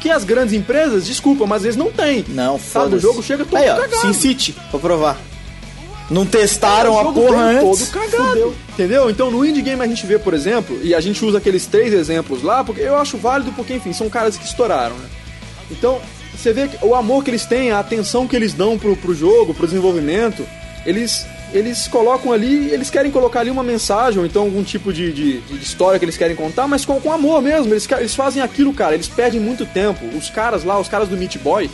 que 0.00 0.10
as 0.10 0.24
grandes 0.24 0.54
empresas, 0.54 1.06
desculpa, 1.06 1.46
mas 1.46 1.62
eles 1.62 1.76
não 1.76 1.90
têm. 1.90 2.24
Não, 2.28 2.58
Sabe, 2.58 2.84
foda 2.84 2.96
o 2.96 2.98
jogo 2.98 3.22
chega 3.22 3.44
todo 3.44 3.56
Aí, 3.56 3.68
ó, 3.68 3.76
cagado. 3.76 4.00
Sin 4.00 4.12
City, 4.14 4.56
vou 4.72 4.80
provar. 4.80 5.20
Não 6.10 6.26
testaram 6.26 6.94
O 6.94 6.98
a 6.98 7.12
porra 7.12 7.42
antes. 7.44 7.90
todo 7.90 7.90
cagado. 7.92 8.28
fudeu. 8.30 8.54
Entendeu? 8.70 9.10
Então 9.10 9.30
no 9.30 9.44
indie 9.44 9.62
game 9.62 9.80
a 9.80 9.86
gente 9.86 10.04
vê, 10.06 10.18
por 10.18 10.34
exemplo, 10.34 10.80
e 10.82 10.94
a 10.94 11.00
gente 11.00 11.24
usa 11.24 11.38
aqueles 11.38 11.66
três 11.66 11.92
exemplos 11.92 12.42
lá, 12.42 12.64
porque 12.64 12.80
eu 12.80 12.96
acho 12.96 13.16
válido 13.16 13.52
porque, 13.52 13.74
enfim, 13.74 13.92
são 13.92 14.08
caras 14.08 14.36
que 14.36 14.44
estouraram, 14.44 14.96
né? 14.96 15.08
Então, 15.70 16.00
você 16.36 16.52
vê 16.52 16.66
que 16.66 16.84
o 16.84 16.94
amor 16.94 17.22
que 17.22 17.30
eles 17.30 17.44
têm, 17.46 17.70
a 17.70 17.78
atenção 17.78 18.26
que 18.26 18.34
eles 18.34 18.52
dão 18.54 18.76
pro, 18.76 18.96
pro 18.96 19.14
jogo, 19.14 19.54
pro 19.54 19.66
desenvolvimento, 19.66 20.44
eles, 20.84 21.26
eles 21.52 21.88
colocam 21.88 22.32
ali, 22.32 22.70
eles 22.70 22.90
querem 22.90 23.10
colocar 23.10 23.40
ali 23.40 23.50
uma 23.50 23.62
mensagem, 23.62 24.18
ou 24.20 24.26
então 24.26 24.42
algum 24.42 24.62
tipo 24.62 24.92
de, 24.92 25.12
de, 25.12 25.40
de 25.40 25.54
história 25.62 25.98
que 25.98 26.04
eles 26.04 26.16
querem 26.16 26.36
contar, 26.36 26.66
mas 26.68 26.84
com, 26.84 27.00
com 27.00 27.12
amor 27.12 27.42
mesmo. 27.42 27.72
Eles, 27.72 27.88
eles 27.90 28.14
fazem 28.14 28.42
aquilo, 28.42 28.72
cara, 28.72 28.94
eles 28.94 29.08
perdem 29.08 29.40
muito 29.40 29.66
tempo. 29.66 30.04
Os 30.16 30.30
caras 30.30 30.64
lá, 30.64 30.78
os 30.78 30.88
caras 30.88 31.08
do 31.08 31.16
Meat 31.16 31.38
Boy, 31.38 31.68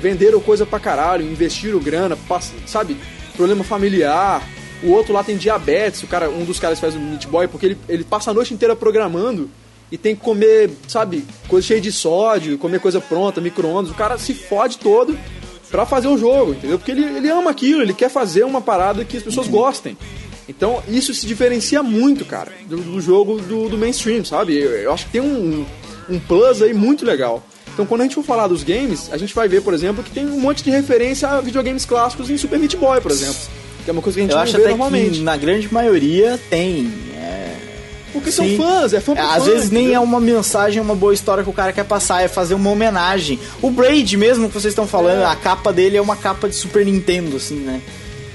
venderam 0.00 0.40
coisa 0.40 0.66
pra 0.66 0.80
caralho, 0.80 1.24
investiram 1.24 1.78
grana, 1.78 2.16
pass- 2.28 2.52
sabe? 2.66 2.96
Problema 3.36 3.62
familiar. 3.64 4.42
O 4.82 4.90
outro 4.90 5.12
lá 5.12 5.22
tem 5.22 5.36
diabetes, 5.36 6.02
o 6.02 6.06
cara, 6.08 6.28
um 6.28 6.44
dos 6.44 6.58
caras 6.58 6.80
faz 6.80 6.94
o 6.96 6.98
Meat 6.98 7.26
Boy, 7.28 7.46
porque 7.46 7.66
ele, 7.66 7.78
ele 7.88 8.02
passa 8.04 8.32
a 8.32 8.34
noite 8.34 8.52
inteira 8.52 8.74
programando 8.74 9.48
e 9.92 9.96
tem 9.98 10.16
que 10.16 10.22
comer, 10.22 10.70
sabe, 10.88 11.24
coisa 11.46 11.66
cheia 11.66 11.80
de 11.80 11.92
sódio, 11.92 12.58
comer 12.58 12.80
coisa 12.80 13.00
pronta, 13.00 13.40
micro-ondas. 13.40 13.92
O 13.92 13.94
cara 13.94 14.18
se 14.18 14.34
fode 14.34 14.78
todo 14.78 15.16
pra 15.72 15.84
fazer 15.84 16.06
o 16.06 16.16
jogo, 16.18 16.52
entendeu? 16.52 16.78
Porque 16.78 16.92
ele, 16.92 17.02
ele 17.02 17.28
ama 17.28 17.50
aquilo, 17.50 17.82
ele 17.82 17.94
quer 17.94 18.08
fazer 18.10 18.44
uma 18.44 18.60
parada 18.60 19.04
que 19.04 19.16
as 19.16 19.22
pessoas 19.24 19.48
gostem. 19.48 19.96
Então, 20.48 20.82
isso 20.88 21.14
se 21.14 21.26
diferencia 21.26 21.82
muito, 21.82 22.24
cara, 22.24 22.52
do, 22.68 22.76
do 22.76 23.00
jogo 23.00 23.40
do, 23.40 23.68
do 23.70 23.78
mainstream, 23.78 24.24
sabe? 24.24 24.56
Eu, 24.56 24.70
eu 24.72 24.92
acho 24.92 25.06
que 25.06 25.12
tem 25.12 25.20
um, 25.20 25.64
um 26.10 26.20
plus 26.20 26.60
aí 26.62 26.74
muito 26.74 27.04
legal. 27.06 27.42
Então, 27.72 27.86
quando 27.86 28.02
a 28.02 28.04
gente 28.04 28.14
for 28.14 28.22
falar 28.24 28.48
dos 28.48 28.62
games, 28.62 29.08
a 29.10 29.16
gente 29.16 29.34
vai 29.34 29.48
ver, 29.48 29.62
por 29.62 29.72
exemplo, 29.72 30.04
que 30.04 30.10
tem 30.10 30.26
um 30.26 30.38
monte 30.38 30.62
de 30.62 30.70
referência 30.70 31.26
a 31.26 31.40
videogames 31.40 31.86
clássicos 31.86 32.28
em 32.28 32.36
Super 32.36 32.58
Meat 32.58 32.76
Boy, 32.76 33.00
por 33.00 33.10
exemplo. 33.10 33.34
Que 33.82 33.90
é 33.90 33.92
uma 33.94 34.02
coisa 34.02 34.16
que 34.16 34.20
a 34.20 34.24
gente 34.24 34.30
Eu 34.32 34.36
não 34.36 34.42
acho 34.42 34.52
vê 34.52 34.58
até 34.58 34.68
normalmente. 34.70 35.18
que 35.18 35.24
na 35.24 35.36
grande 35.38 35.72
maioria 35.72 36.38
tem. 36.50 36.92
é, 37.16 37.41
Porque 38.12 38.30
sim. 38.30 38.56
são 38.56 38.66
fãs, 38.66 38.92
é 38.92 39.00
fã 39.00 39.14
por 39.14 39.22
Às 39.24 39.44
fã, 39.44 39.50
vezes 39.50 39.70
nem 39.70 39.82
é 39.84 39.86
entendeu? 39.90 40.02
uma 40.02 40.20
mensagem, 40.20 40.82
uma 40.82 40.94
boa 40.94 41.14
história 41.14 41.42
que 41.42 41.48
o 41.50 41.52
cara 41.52 41.72
quer 41.72 41.84
passar, 41.84 42.22
é 42.22 42.28
fazer 42.28 42.54
uma 42.54 42.68
homenagem. 42.70 43.38
O 43.62 43.70
Braid 43.70 44.16
mesmo 44.16 44.48
que 44.48 44.54
vocês 44.54 44.72
estão 44.72 44.86
falando, 44.86 45.22
É. 45.22 45.26
a 45.26 45.34
capa 45.36 45.72
dele 45.72 45.96
é 45.96 46.00
uma 46.02 46.16
capa 46.16 46.48
de 46.48 46.54
Super 46.54 46.84
Nintendo, 46.84 47.36
assim, 47.36 47.56
né? 47.56 47.80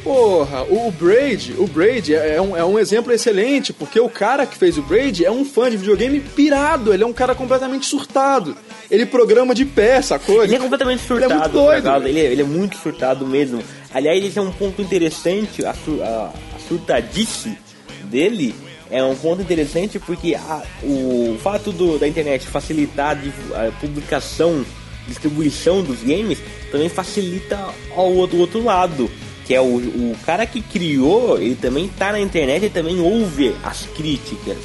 Porra, 0.04 0.64
o, 0.64 0.90
Braid, 0.90 1.54
o 1.58 1.68
Braid 1.68 2.16
é, 2.16 2.36
é 2.36 2.42
um, 2.42 2.56
é 2.56 2.64
um 2.64 2.80
exemplo 2.80 3.12
excelente, 3.12 3.74
porque 3.74 4.00
o 4.00 4.08
cara 4.08 4.46
que 4.46 4.58
fez 4.58 4.78
o 4.78 4.82
Braid 4.82 5.26
é 5.26 5.30
um 5.32 5.44
fã 5.44 5.70
de 5.70 5.76
videogame 5.76 6.22
pirado, 6.22 6.94
ele 6.94 7.04
é 7.04 7.06
um 7.06 7.12
cara 7.12 7.36
completamente 7.36 7.86
surtado. 7.86 8.56
Ele 8.90 9.06
programa 9.06 9.54
de 9.54 9.66
pé, 9.66 10.02
sacou? 10.02 10.44
Ele 10.46 10.56
é 10.56 10.60
completamente 10.60 11.02
Ele 11.10 11.26
é 11.26 11.28
surtado, 11.28 11.40
muito 11.42 11.52
doido. 11.52 11.84
tá 11.84 11.98
ele, 12.10 12.20
é, 12.22 12.24
ele 12.32 12.42
é 12.42 12.46
muito 12.46 12.78
surtado 12.78 13.28
mesmo. 13.28 13.62
Aliás, 13.94 14.24
esse 14.24 14.40
é 14.40 14.42
um 14.42 14.52
ponto 14.52 14.82
interessante, 14.82 15.66
a, 15.66 15.74
sur- 15.74 16.02
a, 16.02 16.32
a 16.56 16.60
surtadice 16.70 17.58
dele 18.06 18.56
é 18.92 19.04
um 19.04 19.16
ponto 19.16 19.42
interessante 19.42 20.00
porque 20.00 20.36
a- 20.36 20.64
o 20.84 21.38
fato 21.42 21.72
do- 21.72 21.98
da 22.00 22.08
internet 22.08 22.46
facilitar 22.48 23.18
a, 23.54 23.72
publicação, 23.80 24.66
distribuição 25.08 25.82
dos 25.84 26.02
games, 26.04 26.38
também 26.72 26.90
facilita 26.90 27.58
ao 27.96 28.12
outro, 28.14 28.38
outro 28.40 28.64
lado. 28.64 29.10
Que 29.46 29.54
é 29.56 29.62
o, 29.62 29.66
o 29.78 30.16
cara 30.26 30.46
que 30.46 30.60
criou, 30.62 31.40
ele 31.42 31.56
também 31.56 31.88
tá 31.88 32.12
na 32.12 32.20
internet 32.20 32.66
e 32.66 32.70
também 32.70 33.00
ouve 33.00 33.56
as 33.64 33.86
críticas. 33.96 34.58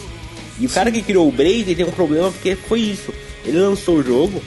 E 0.58 0.66
o 0.66 0.68
cara 0.68 0.90
que 0.90 1.00
criou 1.02 1.28
o 1.28 1.32
Braid 1.32 1.72
tem 1.74 1.84
um 1.84 1.90
problema 1.92 2.30
porque 2.32 2.56
foi 2.56 2.80
isso. 2.80 3.12
Ele 3.44 3.58
lançou 3.58 3.96
o 3.98 4.02
jogo 4.02 4.42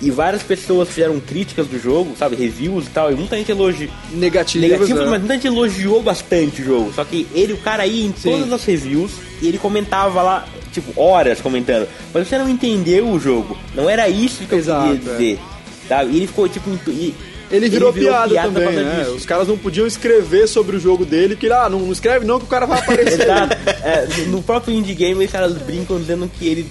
e 0.00 0.10
várias 0.10 0.42
pessoas 0.42 0.88
fizeram 0.88 1.20
críticas 1.20 1.66
do 1.66 1.78
jogo, 1.78 2.16
sabe? 2.18 2.34
Reviews 2.34 2.86
e 2.86 2.90
tal. 2.90 3.12
E 3.12 3.14
muita 3.14 3.36
gente 3.36 3.50
elogiou. 3.50 3.90
Negativas, 4.12 4.70
Negativo, 4.70 4.98
né? 5.00 5.06
mas 5.10 5.18
muita 5.20 5.34
gente 5.34 5.46
elogiou 5.46 6.02
bastante 6.02 6.62
o 6.62 6.64
jogo. 6.64 6.92
Só 6.94 7.04
que 7.04 7.26
ele, 7.34 7.52
o 7.52 7.58
cara 7.58 7.86
ia 7.86 8.06
em 8.06 8.14
Sim. 8.16 8.30
todas 8.30 8.52
as 8.52 8.64
reviews 8.64 9.12
e 9.42 9.48
ele 9.48 9.58
comentava 9.58 10.22
lá, 10.22 10.48
tipo, 10.72 10.98
horas 10.98 11.40
comentando. 11.40 11.86
Mas 12.14 12.26
você 12.28 12.38
não 12.38 12.48
entendeu 12.48 13.08
o 13.08 13.18
jogo. 13.20 13.58
Não 13.74 13.90
era 13.90 14.08
isso 14.08 14.44
que 14.44 14.54
eu 14.54 14.58
Exato, 14.58 14.88
queria 14.96 15.12
dizer. 15.12 15.38
Sabe? 15.86 16.12
E 16.12 16.16
ele 16.16 16.26
ficou 16.26 16.48
tipo. 16.48 16.70
e- 16.88 17.14
Ele 17.50 17.68
virou, 17.68 17.92
piada, 17.92 18.28
por 18.28 18.52
também, 18.62 18.72
né? 18.76 19.00
disso. 19.00 19.16
Os 19.16 19.26
caras 19.26 19.48
não 19.48 19.58
podiam 19.58 19.84
escrever 19.86 20.46
sobre 20.46 20.76
o 20.76 20.80
jogo 20.80 21.04
dele, 21.04 21.34
que 21.34 21.50
ah, 21.50 21.68
não, 21.68 21.80
não 21.80 21.92
escreve 21.92 22.24
não 22.24 22.38
que 22.38 22.44
o 22.44 22.48
cara 22.48 22.64
vai 22.64 22.78
aparecer. 22.78 23.26
É, 23.82 24.06
no 24.28 24.40
próprio 24.42 24.72
indie 24.74 24.94
game, 24.94 25.24
os 25.24 25.30
caras 25.32 25.54
brincam 25.54 25.98
dizendo 25.98 26.30
que 26.38 26.46
ele 26.46 26.70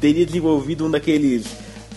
teria 0.00 0.24
desenvolvido 0.24 0.86
um 0.86 0.90
daqueles 0.90 1.44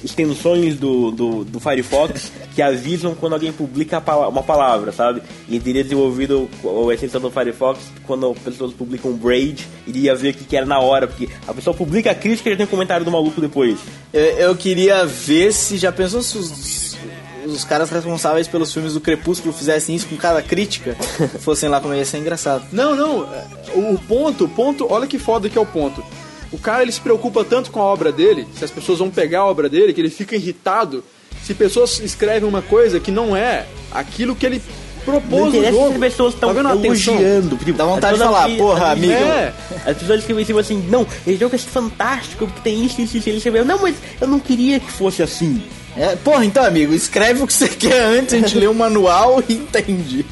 extensões 0.04 0.76
do, 0.76 1.12
do, 1.12 1.44
do 1.44 1.60
Firefox 1.60 2.32
que 2.54 2.62
avisam 2.62 3.16
quando 3.16 3.34
alguém 3.34 3.52
publica 3.52 4.02
uma 4.30 4.44
palavra, 4.44 4.92
sabe? 4.92 5.22
E 5.50 5.60
teria 5.60 5.84
desenvolvido 5.84 6.50
a 6.90 6.94
extensão 6.94 7.22
do 7.22 7.32
Firefox 7.32 7.80
quando 8.06 8.34
pessoas 8.36 8.74
publicam 8.74 9.14
Braid, 9.14 9.68
iria 9.86 10.16
ver 10.16 10.32
o 10.32 10.34
que, 10.34 10.56
era 10.56 10.66
na 10.66 10.80
hora, 10.80 11.08
porque 11.08 11.30
a 11.48 11.54
pessoa 11.54 11.76
publica 11.76 12.12
a 12.12 12.16
crítica 12.16 12.50
e 12.50 12.52
já 12.54 12.58
tem 12.58 12.66
um 12.66 12.70
comentário 12.70 13.06
do 13.06 13.12
maluco 13.12 13.40
depois. 13.40 13.80
Eu, 14.14 14.24
eu 14.24 14.56
queria 14.56 15.06
ver 15.06 15.54
se 15.54 15.78
já 15.78 15.92
pensou 15.92 16.22
se 16.22 16.38
os, 16.38 16.98
os 17.46 17.64
caras 17.64 17.90
responsáveis 17.90 18.48
pelos 18.48 18.74
filmes 18.74 18.94
do 18.94 19.02
Crepúsculo 19.02 19.54
fizessem 19.54 19.96
isso 19.96 20.08
com 20.08 20.18
cada 20.18 20.42
crítica, 20.42 20.96
fossem 21.40 21.70
lá 21.70 21.80
como 21.80 21.94
ia 21.94 22.06
ser 22.06 22.18
engraçado. 22.18 22.66
Não, 22.72 22.96
não. 22.96 23.28
O 23.76 24.00
ponto, 24.08 24.46
o 24.46 24.50
ponto, 24.50 24.88
olha 24.90 25.08
que 25.08 25.20
foda 25.20 25.50
que 25.50 25.58
é 25.58 25.62
o 25.62 25.66
ponto. 25.66 26.04
O 26.52 26.58
cara 26.58 26.82
ele 26.84 26.92
se 26.92 27.02
preocupa 27.02 27.44
tanto 27.44 27.72
com 27.72 27.80
a 27.82 27.84
obra 27.86 28.12
dele, 28.12 28.48
se 28.58 28.64
as 28.64 28.72
pessoas 28.72 29.00
vão 29.00 29.10
pegar 29.10 29.40
a 29.42 29.46
obra 29.46 29.68
dele, 29.68 29.94
que 29.94 30.00
ele 30.02 30.10
fica 30.10 30.36
irritado 30.36 31.04
se 31.44 31.54
pessoas 31.54 32.00
escrevem 32.00 32.48
uma 32.48 32.62
coisa 32.62 33.00
que 33.00 33.12
não 33.12 33.36
é 33.36 33.66
aquilo 33.92 34.36
que 34.36 34.46
ele 34.46 34.62
Não 35.06 35.14
propôs 35.22 35.54
no 35.54 35.64
jogo. 35.66 35.94
as 35.94 35.98
pessoas 36.00 36.34
estão 36.34 36.54
Tá 36.54 36.60
elogiando. 36.76 37.56
Tipo, 37.58 37.74
Dá 37.74 37.86
vontade 37.86 38.18
de 38.18 38.24
falar, 38.24 38.50
que- 38.50 38.58
porra, 38.58 38.92
amigo. 38.92 39.14
É. 39.14 39.54
As 39.86 39.98
pessoas 39.98 40.20
escrevem 40.20 40.44
tipo 40.44 40.60
assim, 40.60 40.86
não, 40.90 41.06
esse 41.26 41.38
jogo 41.38 41.56
é 41.56 41.60
fantástico, 41.60 42.46
porque 42.48 42.60
tem 42.62 42.84
isso, 42.84 43.00
isso, 43.02 43.18
isso. 43.18 43.30
Ele 43.30 43.38
escreveu, 43.38 43.64
não, 43.64 43.80
mas 43.82 43.96
eu 44.20 44.28
não 44.28 44.40
queria 44.40 44.80
que 44.80 44.92
fosse 44.92 45.24
assim. 45.24 45.62
É, 45.96 46.16
porra, 46.18 46.44
então, 46.46 46.64
amigo, 46.66 46.94
escreve 46.94 47.42
o 47.42 47.48
que 47.48 47.54
você 47.54 47.70
quer 47.70 48.02
antes, 48.02 48.34
a 48.34 48.38
gente 48.38 48.58
lê 48.58 48.68
o 48.68 48.74
manual 48.74 49.42
e 49.48 49.54
entende. 49.54 50.26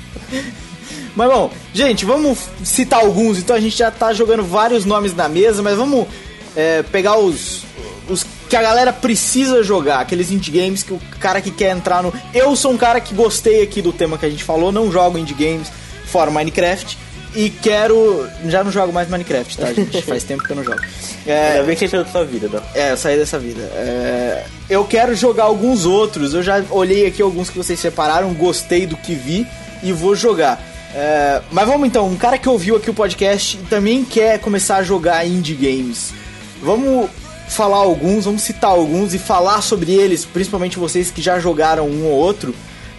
Mas 1.16 1.30
bom, 1.30 1.52
gente, 1.74 2.04
vamos 2.06 2.40
citar 2.64 3.00
alguns. 3.00 3.40
Então 3.40 3.56
a 3.56 3.60
gente 3.60 3.78
já 3.78 3.90
tá 3.90 4.14
jogando 4.14 4.44
vários 4.44 4.84
nomes 4.86 5.16
na 5.16 5.30
mesa, 5.30 5.62
mas 5.62 5.78
vamos 5.78 6.08
é, 6.56 6.84
pegar 6.84 7.18
os, 7.18 7.64
os 8.10 8.26
que 8.50 8.56
a 8.56 8.62
galera 8.62 8.94
precisa 8.94 9.64
jogar, 9.64 10.00
aqueles 10.02 10.32
indie 10.32 10.52
games 10.52 10.84
que 10.84 10.94
o 10.94 11.02
cara 11.20 11.42
que 11.42 11.52
quer 11.52 11.76
entrar 11.76 12.04
no. 12.04 12.14
Eu 12.34 12.56
sou 12.56 12.72
um 12.72 12.78
cara 12.78 13.00
que 13.00 13.14
gostei 13.14 13.64
aqui 13.64 13.82
do 13.82 13.94
tema 13.94 14.18
que 14.18 14.26
a 14.26 14.30
gente 14.30 14.44
falou, 14.44 14.72
não 14.72 14.92
jogo 14.92 15.18
indie 15.18 15.34
games 15.34 15.72
fora 16.06 16.30
Minecraft. 16.30 16.98
E 17.36 17.50
quero. 17.50 18.30
Já 18.46 18.64
não 18.64 18.72
jogo 18.72 18.94
mais 18.94 19.10
Minecraft, 19.10 19.58
tá, 19.58 19.74
gente? 19.74 20.02
Faz 20.04 20.24
tempo 20.24 20.44
que 20.44 20.52
eu 20.52 20.56
não 20.56 20.64
jogo. 20.64 20.80
É, 21.26 21.54
Ainda 21.54 21.64
bem 21.64 21.76
que 21.76 21.82
você 21.86 21.90
saiu 21.90 22.04
da 22.06 22.10
sua 22.10 22.24
vida, 22.24 22.50
não. 22.50 22.62
é, 22.74 22.92
eu 22.94 22.98
saí 22.98 23.18
dessa 23.18 23.38
vida. 23.38 23.62
É, 23.62 24.46
eu 24.70 24.86
quero 24.86 25.14
jogar 25.14 25.44
alguns 25.44 25.86
outros. 25.86 26.34
Eu 26.34 26.42
já 26.42 26.64
olhei 26.70 27.06
aqui 27.06 27.22
alguns 27.22 27.50
que 27.50 27.58
vocês 27.58 27.78
separaram, 27.78 28.34
gostei 28.34 28.86
do 28.86 28.96
que 28.96 29.16
vi 29.16 29.46
e 29.84 29.92
vou 29.92 30.16
jogar. 30.16 30.64
É, 30.96 31.42
mas 31.52 31.68
vamos 31.68 31.88
então, 31.88 32.08
um 32.08 32.16
cara 32.16 32.38
que 32.38 32.48
ouviu 32.48 32.78
aqui 32.78 32.90
o 32.90 32.94
podcast 32.94 33.58
e 33.58 33.66
também 33.66 34.06
quer 34.06 34.40
começar 34.40 34.78
a 34.78 34.84
jogar 34.84 35.28
indie 35.28 35.54
games. 35.54 36.14
Vamos 36.62 37.10
falar 37.50 37.78
alguns, 37.78 38.24
vamos 38.24 38.42
citar 38.42 38.72
alguns 38.72 39.14
e 39.14 39.20
falar 39.20 39.62
sobre 39.62 39.92
eles, 39.92 40.24
principalmente 40.24 40.80
vocês 40.80 41.12
que 41.12 41.22
já 41.22 41.38
jogaram 41.38 41.88
um 41.88 42.06
ou 42.06 42.14
outro. 42.14 42.56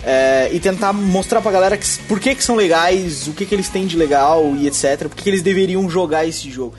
é, 0.06 0.48
e 0.52 0.60
tentar 0.60 0.92
mostrar 0.92 1.40
pra 1.40 1.50
galera 1.50 1.76
que, 1.76 1.84
por 2.06 2.20
que, 2.20 2.32
que 2.36 2.44
são 2.44 2.54
legais, 2.54 3.26
o 3.26 3.32
que, 3.32 3.44
que 3.44 3.52
eles 3.52 3.68
têm 3.68 3.86
de 3.86 3.96
legal 3.96 4.54
e 4.56 4.68
etc. 4.68 5.08
Por 5.08 5.16
que, 5.16 5.24
que 5.24 5.30
eles 5.30 5.42
deveriam 5.42 5.90
jogar 5.90 6.24
esse 6.24 6.48
jogo. 6.48 6.74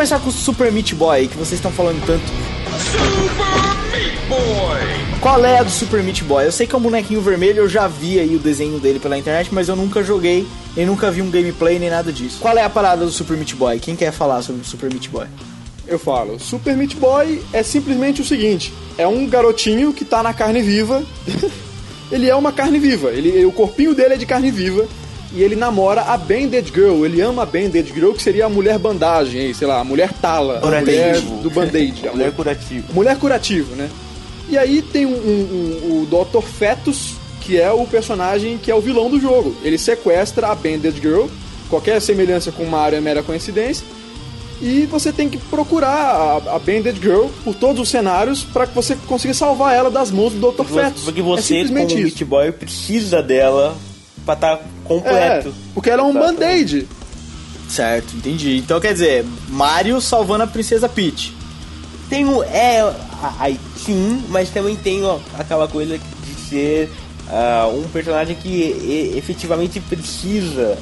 Começar 0.00 0.18
com 0.18 0.30
o 0.30 0.32
Super 0.32 0.72
Meat 0.72 0.94
Boy, 0.94 1.28
que 1.28 1.36
vocês 1.36 1.58
estão 1.58 1.70
falando 1.70 2.02
tanto. 2.06 2.24
Qual 5.20 5.44
é 5.44 5.58
a 5.58 5.62
do 5.62 5.70
Super 5.70 6.02
Meat 6.02 6.24
Boy? 6.24 6.46
Eu 6.46 6.52
sei 6.52 6.66
que 6.66 6.74
é 6.74 6.78
um 6.78 6.80
bonequinho 6.80 7.20
vermelho, 7.20 7.58
eu 7.58 7.68
já 7.68 7.86
vi 7.86 8.18
aí 8.18 8.34
o 8.34 8.38
desenho 8.38 8.80
dele 8.80 8.98
pela 8.98 9.18
internet, 9.18 9.52
mas 9.52 9.68
eu 9.68 9.76
nunca 9.76 10.02
joguei 10.02 10.46
e 10.74 10.86
nunca 10.86 11.10
vi 11.10 11.20
um 11.20 11.30
gameplay 11.30 11.78
nem 11.78 11.90
nada 11.90 12.10
disso. 12.10 12.38
Qual 12.40 12.56
é 12.56 12.62
a 12.62 12.70
parada 12.70 13.04
do 13.04 13.10
Super 13.10 13.36
Meat 13.36 13.54
Boy? 13.56 13.78
Quem 13.78 13.94
quer 13.94 14.10
falar 14.10 14.40
sobre 14.40 14.62
o 14.62 14.64
Super 14.64 14.90
Meat 14.90 15.10
Boy? 15.10 15.26
Eu 15.86 15.98
falo, 15.98 16.40
Super 16.40 16.74
Meat 16.74 16.96
Boy 16.96 17.42
é 17.52 17.62
simplesmente 17.62 18.22
o 18.22 18.24
seguinte: 18.24 18.72
é 18.96 19.06
um 19.06 19.26
garotinho 19.26 19.92
que 19.92 20.06
tá 20.06 20.22
na 20.22 20.32
carne 20.32 20.62
viva. 20.62 21.04
ele 22.10 22.26
é 22.26 22.34
uma 22.34 22.52
carne 22.52 22.78
viva. 22.78 23.10
Ele, 23.10 23.44
o 23.44 23.52
corpinho 23.52 23.94
dele 23.94 24.14
é 24.14 24.16
de 24.16 24.24
carne 24.24 24.50
viva. 24.50 24.88
E 25.32 25.42
ele 25.42 25.54
namora 25.54 26.02
a 26.02 26.16
Bandage 26.16 26.72
Girl. 26.74 27.04
Ele 27.04 27.20
ama 27.20 27.42
a 27.42 27.46
Bandage 27.46 27.92
Girl, 27.94 28.10
que 28.12 28.22
seria 28.22 28.46
a 28.46 28.48
mulher 28.48 28.78
bandagem, 28.78 29.54
sei 29.54 29.66
lá, 29.68 29.78
a 29.80 29.84
mulher 29.84 30.12
tala. 30.20 30.58
A 30.58 30.60
Curativo. 30.60 30.90
mulher 30.90 31.20
do 31.42 31.50
band-aid. 31.50 32.08
a 32.08 32.12
Mulher 32.12 32.32
curativa. 32.32 32.86
Mulher 32.92 33.16
curativo, 33.18 33.76
né? 33.76 33.88
E 34.48 34.58
aí 34.58 34.82
tem 34.82 35.06
um, 35.06 35.10
um- 35.10 35.80
um- 35.84 36.02
o 36.02 36.06
Dr. 36.06 36.42
Fetus, 36.44 37.12
que 37.40 37.56
é 37.60 37.70
o 37.70 37.86
personagem 37.86 38.58
que 38.58 38.70
é 38.70 38.74
o 38.74 38.80
vilão 38.80 39.08
do 39.08 39.20
jogo. 39.20 39.54
Ele 39.62 39.78
sequestra 39.78 40.48
a 40.48 40.54
Bandage 40.54 41.00
Girl. 41.00 41.26
Qualquer 41.68 42.00
semelhança 42.00 42.50
com 42.50 42.64
Mario 42.64 42.96
é 42.98 43.00
mera 43.00 43.22
coincidência. 43.22 43.86
E 44.60 44.84
você 44.90 45.12
tem 45.12 45.28
que 45.28 45.38
procurar 45.38 45.88
a, 45.88 46.56
a 46.56 46.58
Bandage 46.58 46.98
Girl 47.00 47.26
por 47.44 47.54
todos 47.54 47.80
os 47.80 47.88
cenários 47.88 48.42
para 48.42 48.66
que 48.66 48.74
você 48.74 48.96
consiga 49.06 49.32
salvar 49.32 49.74
ela 49.76 49.90
das 49.90 50.10
mãos 50.10 50.32
do 50.32 50.50
Dr. 50.50 50.64
Fetus. 50.64 51.04
Porque 51.04 51.20
é 51.20 51.22
você, 51.22 51.54
como 51.54 51.62
simplesmente 51.68 51.94
isso. 51.94 52.02
Meat 52.02 52.24
Boy, 52.24 52.50
precisa 52.52 53.22
dela 53.22 53.76
pra 54.24 54.34
estar 54.34 54.52
É, 54.54 54.58
completo. 54.84 55.54
porque 55.74 55.90
ela 55.90 56.02
é 56.02 56.04
um 56.04 56.12
band-aid. 56.12 56.86
Certo, 57.68 58.16
entendi. 58.16 58.56
Então 58.58 58.80
quer 58.80 58.92
dizer, 58.92 59.24
Mario 59.48 60.00
salvando 60.00 60.44
a 60.44 60.46
Princesa 60.46 60.88
Peach. 60.88 61.34
Tem 62.08 62.24
um. 62.26 62.42
É. 62.42 62.80
a- 62.80 63.34
Aí 63.38 63.60
sim, 63.76 64.24
mas 64.28 64.48
também 64.50 64.74
tem 64.76 65.04
ó, 65.04 65.18
aquela 65.38 65.68
coisa 65.68 65.96
de 65.98 66.34
ser 66.48 66.90
ah, 67.28 67.70
um 67.72 67.82
personagem 67.90 68.34
que 68.34 68.48
e- 68.48 69.14
efetivamente 69.16 69.78
precisa 69.78 70.76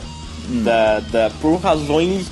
da, 0.64 1.00
da. 1.00 1.30
por 1.42 1.56
razões 1.60 2.26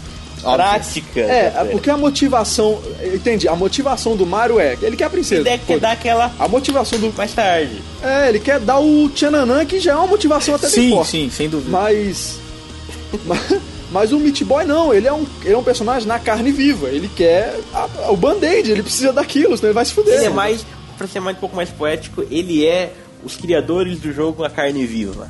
práticas. 0.54 1.28
É, 1.28 1.48
até. 1.48 1.70
porque 1.70 1.90
a 1.90 1.96
motivação. 1.96 2.80
Entendi, 3.14 3.48
a 3.48 3.56
motivação 3.56 4.16
do 4.16 4.24
Mario 4.26 4.58
é. 4.60 4.76
Ele 4.82 4.96
quer 4.96 5.04
a 5.04 5.10
princesa. 5.10 5.48
Ele 5.48 5.58
quer 5.58 5.74
Pô, 5.74 5.80
dar 5.80 5.92
aquela. 5.92 6.32
A 6.38 6.46
motivação 6.48 6.98
do. 6.98 7.12
mais 7.16 7.32
tarde. 7.32 7.80
É, 8.02 8.28
ele 8.28 8.38
quer 8.40 8.60
dar 8.60 8.78
o 8.78 9.08
Tchananã, 9.10 9.64
que 9.64 9.78
já 9.80 9.92
é 9.92 9.94
uma 9.96 10.06
motivação 10.06 10.54
até 10.54 10.68
bem 10.68 10.74
Sim, 10.74 10.90
forte. 10.90 11.10
sim, 11.10 11.30
sem 11.30 11.48
dúvida. 11.48 11.70
Mas. 11.70 12.38
mas- 13.24 13.60
Mas 13.88 14.10
o 14.12 14.18
Meat 14.18 14.42
Boy 14.44 14.64
não, 14.64 14.92
ele 14.92 15.06
é 15.06 15.12
um, 15.12 15.24
ele 15.44 15.54
é 15.54 15.56
um 15.56 15.62
personagem 15.62 16.08
na 16.08 16.18
carne 16.18 16.50
viva. 16.50 16.88
Ele 16.88 17.08
quer 17.08 17.56
a- 17.72 18.10
o 18.10 18.16
band-aid, 18.16 18.72
ele 18.72 18.82
precisa 18.82 19.12
daquilo, 19.12 19.56
senão 19.56 19.68
ele 19.68 19.74
vai 19.74 19.84
se 19.84 19.92
fuder. 19.94 20.14
Ele 20.16 20.24
é 20.26 20.28
mais, 20.28 20.66
pra 20.98 21.06
ser 21.06 21.20
mais 21.20 21.36
um 21.36 21.40
pouco 21.40 21.54
mais 21.54 21.70
poético, 21.70 22.24
ele 22.28 22.66
é 22.66 22.92
os 23.24 23.36
criadores 23.36 24.00
do 24.00 24.12
jogo 24.12 24.42
na 24.42 24.50
carne 24.50 24.84
viva. 24.84 25.28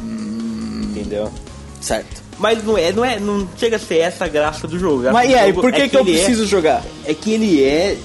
Entendeu? 0.00 1.30
Certo. 1.80 2.22
Mas 2.38 2.62
não 2.64 2.76
é, 2.76 2.92
não 2.92 3.04
é, 3.04 3.18
não 3.18 3.48
chega 3.56 3.76
a 3.76 3.78
ser 3.78 3.98
essa 3.98 4.26
a 4.26 4.28
graça 4.28 4.66
do 4.68 4.78
jogo. 4.78 5.04
Mas 5.12 5.30
e 5.30 5.32
do 5.32 5.38
jogo 5.46 5.60
por 5.62 5.72
que, 5.72 5.82
é 5.82 5.88
que 5.88 5.96
eu 5.96 6.00
ele 6.00 6.12
é- 6.12 6.14
preciso 6.24 6.46
jogar? 6.46 6.84
é 7.06 7.14
que 7.14 7.32
ele 7.32 7.62
é 7.64 7.96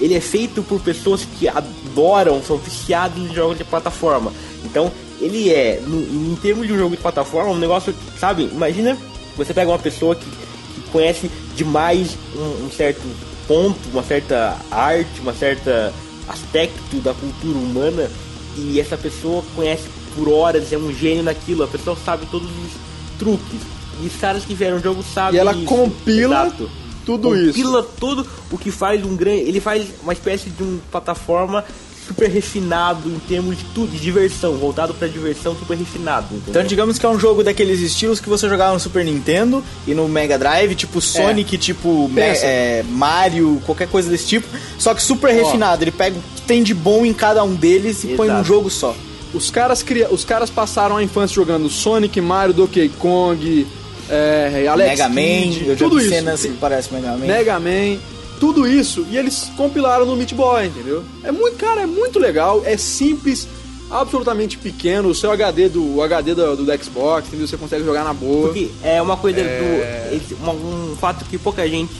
ele 0.00 0.14
é 0.14 0.20
feito 0.20 0.62
por 0.62 0.80
pessoas 0.80 1.24
que 1.38 1.48
adoram, 1.48 2.42
são 2.42 2.56
viciados 2.58 3.16
em 3.18 3.32
jogos 3.34 3.56
de 3.58 3.64
plataforma. 3.64 4.32
Então, 4.64 4.90
ele 5.20 5.50
é, 5.50 5.80
no- 5.86 6.32
em 6.32 6.36
termos 6.42 6.66
de 6.66 6.72
um 6.72 6.78
jogo 6.78 6.96
de 6.96 7.02
plataforma, 7.02 7.50
um 7.52 7.58
negócio, 7.58 7.94
sabe? 8.18 8.48
Imagina 8.52 8.96
você 9.36 9.52
pega 9.54 9.70
uma 9.70 9.78
pessoa 9.78 10.14
que, 10.16 10.24
que 10.24 10.80
conhece 10.92 11.30
demais 11.56 12.16
um, 12.36 12.66
um 12.66 12.70
certo 12.70 13.02
ponto, 13.46 13.78
uma 13.92 14.02
certa 14.02 14.56
arte, 14.70 15.20
uma 15.20 15.32
certa 15.34 15.92
aspecto 16.28 16.96
da 16.96 17.12
cultura 17.14 17.58
humana 17.58 18.10
e 18.56 18.80
essa 18.80 18.96
pessoa 18.96 19.42
conhece 19.54 19.84
por 20.16 20.28
horas, 20.28 20.72
é 20.72 20.78
um 20.78 20.92
gênio 20.92 21.22
naquilo, 21.22 21.64
a 21.64 21.66
pessoa 21.68 21.96
sabe 22.04 22.26
todos 22.30 22.48
os 22.48 22.83
truques. 23.24 23.60
E 24.02 24.06
os 24.06 24.16
caras 24.20 24.44
que 24.44 24.54
vieram 24.54 24.76
o 24.76 24.80
jogo 24.80 25.02
sabem 25.14 25.36
E 25.36 25.38
ela 25.40 25.52
isso. 25.54 25.64
compila 25.64 26.46
Exato 26.46 26.70
tudo 27.06 27.36
isso. 27.36 27.52
compila 27.54 27.82
tudo 28.00 28.26
o 28.50 28.58
que 28.58 28.70
faz 28.70 29.04
um 29.04 29.14
grande. 29.16 29.40
Ele 29.42 29.60
faz 29.60 29.86
uma 30.02 30.12
espécie 30.12 30.48
de 30.50 30.62
um 30.62 30.78
plataforma 30.90 31.64
super 32.06 32.28
refinado 32.28 33.08
em 33.08 33.18
termos 33.20 33.56
de 33.58 33.64
tudo, 33.74 33.90
de 33.92 33.98
diversão, 33.98 34.54
voltado 34.58 34.92
pra 34.94 35.06
diversão 35.08 35.54
super 35.56 35.76
refinado. 35.76 36.26
Entendeu? 36.32 36.44
Então 36.50 36.62
digamos 36.64 36.98
que 36.98 37.06
é 37.06 37.08
um 37.08 37.18
jogo 37.18 37.42
daqueles 37.44 37.80
estilos 37.80 38.20
que 38.20 38.28
você 38.28 38.46
jogava 38.48 38.74
no 38.74 38.80
Super 38.80 39.04
Nintendo 39.04 39.62
e 39.86 39.94
no 39.94 40.06
Mega 40.08 40.38
Drive, 40.38 40.74
tipo 40.74 41.00
Sonic, 41.00 41.56
tipo 41.56 42.08
Me- 42.08 42.20
Pensa. 42.22 42.44
é, 42.46 42.82
Mario, 42.88 43.62
qualquer 43.64 43.88
coisa 43.88 44.10
desse 44.10 44.26
tipo, 44.26 44.46
só 44.78 44.92
que 44.94 45.02
super 45.02 45.30
refinado. 45.32 45.82
Ele 45.84 45.90
pega 45.92 46.18
o 46.18 46.22
que 46.36 46.42
tem 46.42 46.62
de 46.62 46.74
bom 46.74 47.06
em 47.06 47.12
cada 47.14 47.42
um 47.44 47.54
deles 47.54 48.02
e 48.04 48.08
põe 48.08 48.28
num 48.28 48.34
Exato. 48.34 48.48
jogo 48.48 48.70
só. 48.70 48.94
Os 49.34 49.50
caras, 49.50 49.82
cria... 49.82 50.08
Os 50.10 50.24
caras 50.24 50.48
passaram 50.48 50.96
a 50.96 51.02
infância 51.02 51.34
jogando 51.34 51.68
Sonic, 51.68 52.20
Mario, 52.20 52.54
Donkey 52.54 52.88
Kong, 52.98 53.66
é, 54.08 54.66
Alex 54.68 54.90
Mega 54.90 55.08
Man, 55.08 55.56
eu 55.66 55.76
já 55.76 55.84
tudo 55.84 56.00
isso. 56.00 56.08
cenas 56.10 56.40
que 56.42 56.48
parece 56.52 56.92
Mega 56.94 57.10
Man. 57.12 57.26
Mega 57.26 57.58
Man, 57.60 57.98
tudo 58.38 58.66
isso, 58.66 59.06
e 59.10 59.16
eles 59.16 59.50
compilaram 59.56 60.04
no 60.06 60.14
Meat 60.16 60.34
Boy, 60.34 60.66
entendeu? 60.66 61.02
É 61.22 61.32
muito, 61.32 61.56
cara, 61.56 61.82
é 61.82 61.86
muito 61.86 62.18
legal, 62.18 62.62
é 62.64 62.76
simples, 62.76 63.48
absolutamente 63.90 64.58
pequeno, 64.58 65.08
o 65.08 65.14
seu 65.14 65.30
HD 65.30 65.68
do 65.68 65.96
o 65.96 66.02
HD 66.02 66.34
do, 66.34 66.56
do 66.56 66.84
Xbox, 66.84 67.28
entendeu? 67.28 67.46
Você 67.46 67.56
consegue 67.56 67.84
jogar 67.84 68.04
na 68.04 68.12
boa. 68.12 68.48
Porque 68.48 68.70
é 68.82 69.00
uma 69.00 69.16
coisa 69.16 69.40
É. 69.40 70.18
do. 70.28 70.34
uma- 70.42 70.52
um 70.52 70.96
fato 70.96 71.24
que 71.24 71.38
pouca 71.38 71.66
gente. 71.68 71.92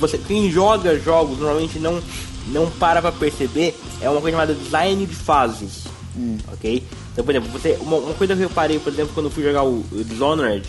Você, 0.00 0.16
quem 0.18 0.50
joga 0.50 0.98
jogos 0.98 1.38
normalmente 1.38 1.78
não, 1.78 2.00
não 2.48 2.68
para 2.70 3.00
pra 3.02 3.10
perceber 3.12 3.74
é 4.00 4.08
uma 4.08 4.20
coisa 4.20 4.36
chamada 4.36 4.54
design 4.54 5.06
de 5.06 5.14
fases. 5.14 5.87
Ok? 6.52 6.84
Então, 7.12 7.24
por 7.24 7.34
exemplo, 7.34 7.50
você, 7.50 7.78
uma, 7.80 7.96
uma 7.96 8.14
coisa 8.14 8.34
que 8.34 8.42
eu 8.42 8.48
reparei, 8.48 8.78
por 8.78 8.92
exemplo, 8.92 9.12
quando 9.14 9.26
eu 9.26 9.32
fui 9.32 9.42
jogar 9.42 9.64
o, 9.64 9.84
o 9.92 10.04
Dishonored 10.04 10.66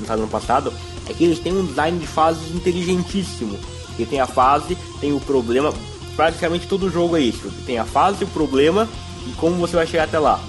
no 0.00 0.12
ano 0.12 0.28
passado, 0.28 0.72
é 1.08 1.12
que 1.12 1.24
eles 1.24 1.38
têm 1.38 1.52
um 1.52 1.66
design 1.66 1.98
de 1.98 2.06
fases 2.06 2.54
inteligentíssimo. 2.54 3.58
Porque 3.86 4.06
tem 4.06 4.20
a 4.20 4.26
fase, 4.26 4.76
tem 5.00 5.12
o 5.12 5.20
problema. 5.20 5.72
Praticamente 6.16 6.66
todo 6.66 6.90
jogo 6.90 7.16
é 7.16 7.20
isso. 7.20 7.52
Tem 7.66 7.78
a 7.78 7.84
fase, 7.84 8.24
o 8.24 8.28
problema 8.28 8.88
e 9.26 9.32
como 9.32 9.56
você 9.56 9.76
vai 9.76 9.86
chegar 9.86 10.04
até 10.04 10.18
lá. 10.18 10.40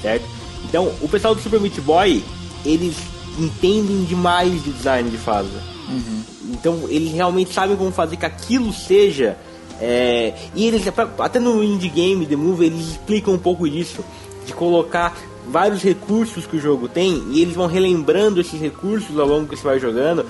Certo? 0.00 0.24
Então, 0.64 0.92
o 1.00 1.08
pessoal 1.08 1.34
do 1.34 1.40
Super 1.40 1.60
Meat 1.60 1.80
Boy, 1.80 2.24
eles 2.64 2.96
entendem 3.38 4.04
demais 4.04 4.62
de 4.62 4.70
design 4.70 5.10
de 5.10 5.16
fase. 5.16 5.50
Então, 6.50 6.84
eles 6.88 7.12
realmente 7.12 7.52
sabem 7.52 7.76
como 7.76 7.90
fazer 7.90 8.16
que 8.16 8.26
aquilo 8.26 8.72
seja. 8.72 9.36
É, 9.84 10.32
e 10.54 10.64
eles, 10.64 10.84
até 11.18 11.40
no 11.40 11.62
indie 11.62 11.88
game, 11.88 12.24
The 12.24 12.36
Move, 12.36 12.66
eles 12.66 12.90
explicam 12.90 13.34
um 13.34 13.38
pouco 13.38 13.68
disso. 13.68 14.04
De 14.46 14.52
colocar 14.52 15.16
vários 15.48 15.82
recursos 15.82 16.46
que 16.46 16.56
o 16.56 16.60
jogo 16.60 16.88
tem 16.88 17.22
e 17.30 17.42
eles 17.42 17.54
vão 17.54 17.66
relembrando 17.66 18.40
esses 18.40 18.60
recursos 18.60 19.18
ao 19.18 19.26
longo 19.26 19.48
que 19.48 19.56
você 19.56 19.62
vai 19.64 19.78
jogando. 19.78 20.24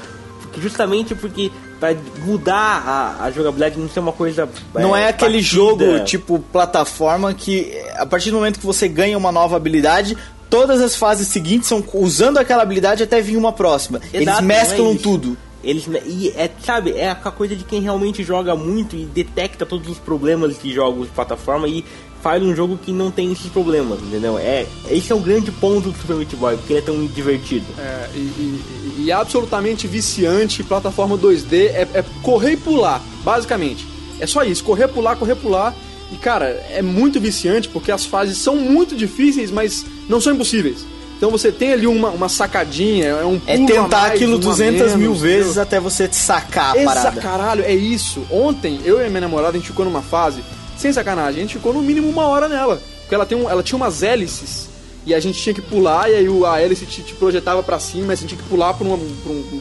Justamente 0.59 1.15
porque 1.15 1.51
para 1.81 1.97
mudar 2.25 2.85
a, 3.21 3.25
a 3.25 3.31
jogabilidade 3.31 3.79
não 3.79 3.89
ser 3.89 4.01
uma 4.01 4.13
coisa. 4.13 4.49
Não 4.75 4.95
é 4.95 5.09
aquele 5.09 5.39
batida. 5.39 5.55
jogo 5.55 6.05
tipo 6.05 6.39
plataforma 6.53 7.33
que 7.35 7.75
a 7.97 8.07
partir 8.07 8.31
do 8.31 8.37
momento 8.37 8.61
que 8.61 8.67
você 8.67 8.87
ganha 8.87 9.17
uma 9.17 9.33
nova 9.33 9.57
habilidade, 9.57 10.17
todas 10.49 10.81
as 10.83 10.95
fases 10.95 11.29
seguintes 11.29 11.69
são 11.69 11.83
usando 11.95 12.39
aquela 12.39 12.63
habilidade 12.63 13.03
até 13.03 13.21
vir 13.21 13.37
uma 13.37 13.53
próxima. 13.53 14.01
Eles 14.13 14.29
Exato, 14.29 14.45
mesclam 14.45 14.93
é 14.93 14.97
tudo. 14.97 15.37
Eles 15.63 15.87
e 16.07 16.29
é, 16.37 16.51
sabe, 16.65 16.93
é 16.93 17.11
a 17.11 17.15
coisa 17.15 17.55
de 17.55 17.63
quem 17.65 17.81
realmente 17.81 18.23
joga 18.25 18.55
muito 18.57 18.97
e 18.97 19.05
detecta 19.05 19.65
todos 19.65 19.89
os 19.89 19.99
problemas 19.99 20.61
de 20.61 20.73
jogos 20.73 21.07
de 21.07 21.13
plataforma 21.15 21.69
e 21.69 21.85
faz 22.21 22.43
um 22.43 22.55
jogo 22.55 22.77
que 22.79 22.93
não 22.93 23.11
tem 23.11 23.33
esses 23.33 23.47
problemas, 23.51 24.01
entendeu? 24.01 24.39
É, 24.39 24.67
esse 24.91 25.11
é 25.13 25.15
o 25.15 25.19
grande 25.21 25.51
ponto 25.51 25.91
do 25.91 25.99
Super 25.99 26.17
Meat 26.17 26.35
Boy, 26.37 26.57
porque 26.57 26.73
ele 26.73 26.79
é 26.81 26.83
tão 26.83 27.05
divertido. 27.07 27.65
É, 27.79 28.09
e, 28.15 28.19
e- 28.19 28.63
e 29.05 29.13
absolutamente 29.13 29.87
viciante, 29.89 30.63
plataforma 30.63 31.17
2D, 31.19 31.67
é, 31.69 31.89
é 31.95 32.05
correr 32.23 32.53
e 32.53 32.57
pular, 32.57 33.03
basicamente. 33.25 33.87
É 34.21 34.27
só 34.27 34.45
isso, 34.45 34.63
correr, 34.63 34.87
pular, 34.89 35.17
correr, 35.17 35.35
pular. 35.35 35.75
E 36.13 36.17
cara, 36.17 36.47
é 36.71 36.83
muito 36.83 37.19
viciante 37.21 37.69
porque 37.69 37.91
as 37.91 38.05
fases 38.05 38.37
são 38.39 38.55
muito 38.57 38.95
difíceis, 38.95 39.51
mas 39.51 39.85
não 40.09 40.21
são 40.21 40.33
impossíveis. 40.35 40.85
Então 41.23 41.31
você 41.31 41.53
tem 41.53 41.73
ali 41.73 41.87
uma, 41.87 42.09
uma 42.11 42.29
sacadinha, 42.29 43.07
é 43.11 43.25
um 43.25 43.41
É 43.47 43.55
a 43.55 43.59
tentar 43.59 43.89
mais, 44.01 44.13
aquilo 44.15 44.33
um 44.33 44.39
a 44.39 44.41
200 44.41 44.97
mil 44.97 45.15
vezes 45.15 45.47
entendeu? 45.51 45.63
até 45.63 45.79
você 45.79 46.09
sacar 46.11 46.75
a 46.75 46.79
Exa 46.79 46.85
parada. 46.95 47.21
caralho, 47.21 47.65
é 47.65 47.73
isso. 47.73 48.27
Ontem, 48.29 48.81
eu 48.85 49.01
e 49.01 49.07
a 49.07 49.09
minha 49.09 49.21
namorada, 49.21 49.51
a 49.57 49.61
gente 49.61 49.69
ficou 49.69 49.85
numa 49.85 50.03
fase, 50.03 50.43
sem 50.77 50.93
sacanagem, 50.93 51.39
a 51.39 51.43
gente 51.45 51.55
ficou 51.59 51.73
no 51.73 51.81
mínimo 51.81 52.09
uma 52.09 52.27
hora 52.27 52.49
nela. 52.49 52.83
Porque 53.03 53.15
ela, 53.15 53.25
tem 53.25 53.39
um, 53.39 53.49
ela 53.49 53.63
tinha 53.63 53.77
umas 53.77 54.03
hélices, 54.03 54.69
e 55.07 55.15
a 55.15 55.21
gente 55.21 55.41
tinha 55.41 55.55
que 55.55 55.63
pular, 55.63 56.11
e 56.11 56.17
aí 56.17 56.27
a 56.45 56.61
hélice 56.61 56.87
te, 56.87 57.03
te 57.03 57.15
projetava 57.15 57.63
pra 57.63 57.79
cima, 57.79 58.09
mas 58.09 58.19
você 58.19 58.27
tinha 58.27 58.43
que 58.43 58.49
pular 58.49 58.75
pra 58.75 58.85
uma, 58.85 58.99
pra 58.99 59.33
um- 59.33 59.61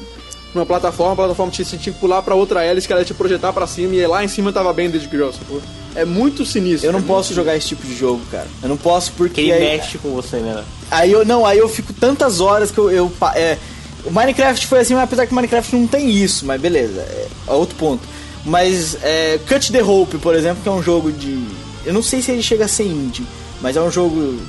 pra 0.51 0.61
uma 0.61 0.65
plataforma, 0.65 1.13
a 1.13 1.15
plataforma 1.15 1.53
você 1.53 1.63
tinha 1.77 1.93
que 1.93 1.99
pular 1.99 2.23
pra 2.23 2.33
outra 2.33 2.63
hélice, 2.63 2.87
que 2.87 2.91
ela 2.93 3.03
ia 3.03 3.05
te 3.05 3.13
projetar 3.13 3.53
pra 3.53 3.67
cima, 3.67 3.93
e 3.95 4.07
lá 4.07 4.23
em 4.23 4.27
cima 4.27 4.51
tava 4.51 4.73
Bandage 4.73 5.07
Girl, 5.11 5.29
sacou? 5.29 5.61
É 5.93 6.05
muito 6.05 6.43
sinistro. 6.43 6.89
Eu 6.89 6.93
não 6.93 6.99
é 7.01 7.03
posso 7.03 7.29
muito 7.29 7.35
jogar 7.35 7.55
esse 7.55 7.67
tipo 7.67 7.85
de 7.85 7.95
jogo, 7.95 8.19
cara. 8.31 8.47
Eu 8.63 8.69
não 8.69 8.77
posso 8.77 9.11
porque 9.11 9.43
Que 9.43 9.51
ele 9.51 9.63
aí, 9.67 9.77
mexe 9.77 9.99
com 9.99 10.09
você, 10.09 10.37
né? 10.37 10.63
Aí 10.91 11.11
eu 11.11 11.25
não, 11.25 11.45
aí 11.45 11.57
eu 11.57 11.69
fico 11.69 11.93
tantas 11.93 12.39
horas 12.39 12.69
que 12.69 12.77
eu, 12.77 12.91
eu 12.91 13.11
é, 13.33 13.57
O 14.05 14.11
Minecraft 14.11 14.67
foi 14.67 14.79
assim, 14.79 14.93
apesar 14.95 15.25
que 15.25 15.31
o 15.31 15.35
Minecraft 15.35 15.75
não 15.75 15.87
tem 15.87 16.09
isso, 16.09 16.45
mas 16.45 16.59
beleza, 16.59 17.01
é 17.01 17.27
outro 17.51 17.75
ponto. 17.75 18.07
Mas 18.45 18.97
é, 19.03 19.39
Cut 19.47 19.71
the 19.71 19.83
Hope, 19.83 20.17
por 20.17 20.35
exemplo, 20.35 20.61
que 20.61 20.69
é 20.69 20.71
um 20.71 20.83
jogo 20.83 21.11
de. 21.11 21.45
Eu 21.85 21.93
não 21.93 22.03
sei 22.03 22.21
se 22.21 22.31
ele 22.31 22.43
chega 22.43 22.65
a 22.65 22.67
ser 22.67 22.85
indie, 22.85 23.25
mas 23.61 23.77
é 23.77 23.81
um 23.81 23.91
jogo 23.91 24.39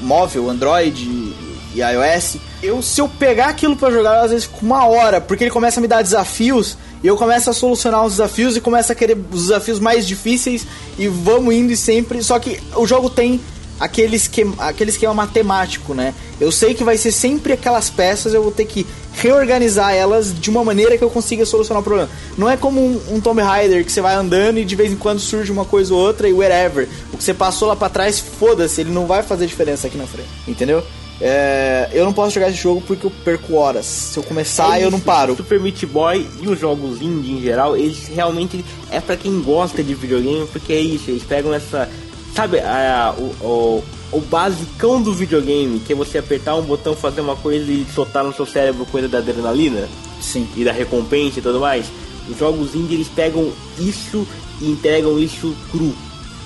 móvel, 0.00 0.50
Android 0.50 1.02
e, 1.02 1.80
iOS. 1.80 2.36
Eu, 2.62 2.82
se 2.82 3.00
eu 3.00 3.08
pegar 3.08 3.46
aquilo 3.46 3.76
pra 3.76 3.90
jogar, 3.90 4.16
eu, 4.16 4.24
às 4.24 4.30
vezes 4.30 4.44
fico 4.46 4.64
uma 4.64 4.86
hora, 4.86 5.20
porque 5.20 5.44
ele 5.44 5.50
começa 5.50 5.80
a 5.80 5.82
me 5.82 5.88
dar 5.88 6.02
desafios 6.02 6.76
e 7.02 7.06
eu 7.06 7.16
começo 7.16 7.50
a 7.50 7.52
solucionar 7.52 8.04
os 8.04 8.12
desafios 8.12 8.56
e 8.56 8.60
começo 8.60 8.92
a 8.92 8.94
querer 8.94 9.16
os 9.30 9.42
desafios 9.42 9.78
mais 9.78 10.06
difíceis 10.06 10.66
e 10.98 11.08
vamos 11.08 11.54
indo 11.54 11.72
e 11.72 11.76
sempre. 11.76 12.22
Só 12.22 12.38
que 12.38 12.60
o 12.76 12.86
jogo 12.86 13.10
tem 13.10 13.40
aquele 13.82 14.14
esquema, 14.14 14.54
aquele 14.58 14.90
esquema 14.90 15.12
matemático, 15.12 15.92
né? 15.92 16.14
Eu 16.40 16.52
sei 16.52 16.72
que 16.72 16.84
vai 16.84 16.96
ser 16.96 17.10
sempre 17.10 17.52
aquelas 17.52 17.90
peças, 17.90 18.32
eu 18.32 18.40
vou 18.40 18.52
ter 18.52 18.64
que 18.64 18.86
reorganizar 19.14 19.92
elas 19.92 20.32
de 20.32 20.48
uma 20.48 20.62
maneira 20.62 20.96
que 20.96 21.02
eu 21.02 21.10
consiga 21.10 21.44
solucionar 21.44 21.80
o 21.80 21.84
problema. 21.84 22.08
Não 22.38 22.48
é 22.48 22.56
como 22.56 22.80
um, 22.80 23.16
um 23.16 23.20
Tomb 23.20 23.42
Raider 23.42 23.84
que 23.84 23.90
você 23.90 24.00
vai 24.00 24.14
andando 24.14 24.58
e 24.58 24.64
de 24.64 24.76
vez 24.76 24.92
em 24.92 24.96
quando 24.96 25.18
surge 25.18 25.50
uma 25.50 25.64
coisa 25.64 25.92
ou 25.92 26.00
outra 26.00 26.28
e 26.28 26.32
whatever. 26.32 26.88
O 27.12 27.16
que 27.16 27.24
você 27.24 27.34
passou 27.34 27.66
lá 27.66 27.74
pra 27.74 27.88
trás, 27.88 28.20
foda-se, 28.20 28.80
ele 28.80 28.92
não 28.92 29.06
vai 29.06 29.22
fazer 29.24 29.46
diferença 29.46 29.88
aqui 29.88 29.98
na 29.98 30.06
frente, 30.06 30.28
entendeu? 30.46 30.82
É, 31.20 31.88
eu 31.92 32.04
não 32.04 32.12
posso 32.12 32.34
jogar 32.34 32.50
esse 32.50 32.58
jogo 32.58 32.80
porque 32.86 33.04
eu 33.06 33.12
perco 33.24 33.54
horas. 33.54 33.86
Se 33.86 34.16
eu 34.16 34.22
começar, 34.22 34.80
É 34.80 34.84
eu 34.84 34.90
não 34.92 35.00
paro. 35.00 35.36
Super 35.36 35.58
Meat 35.58 35.86
Boy 35.86 36.26
e 36.40 36.48
os 36.48 36.58
jogos 36.58 37.02
indie 37.02 37.32
em 37.32 37.42
geral, 37.42 37.76
eles 37.76 38.06
realmente 38.06 38.64
é 38.90 39.00
pra 39.00 39.16
quem 39.16 39.40
gosta 39.42 39.82
de 39.82 39.92
videogame, 39.94 40.46
porque 40.52 40.72
é 40.72 40.80
isso, 40.80 41.10
eles 41.10 41.24
pegam 41.24 41.52
essa. 41.52 41.88
Sabe, 42.34 42.60
a, 42.60 43.14
o, 43.16 43.46
o, 43.46 43.84
o 44.12 44.20
basicão 44.20 45.02
do 45.02 45.12
videogame, 45.12 45.80
que 45.80 45.92
é 45.92 45.96
você 45.96 46.18
apertar 46.18 46.56
um 46.56 46.62
botão, 46.62 46.94
fazer 46.96 47.20
uma 47.20 47.36
coisa 47.36 47.70
e 47.70 47.86
soltar 47.94 48.24
no 48.24 48.32
seu 48.32 48.46
cérebro 48.46 48.86
coisa 48.86 49.08
da 49.08 49.18
adrenalina 49.18 49.88
Sim. 50.20 50.48
e 50.56 50.64
da 50.64 50.72
recompensa 50.72 51.38
e 51.38 51.42
tudo 51.42 51.60
mais. 51.60 51.86
Os 52.28 52.38
jogos 52.38 52.74
indie 52.74 52.94
eles 52.94 53.08
pegam 53.08 53.52
isso 53.78 54.26
e 54.60 54.70
entregam 54.70 55.18
isso 55.18 55.54
cru, 55.70 55.94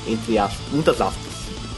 entre 0.08 0.38
aspas, 0.38 0.66
muitas 0.72 1.00
aspas. 1.00 1.26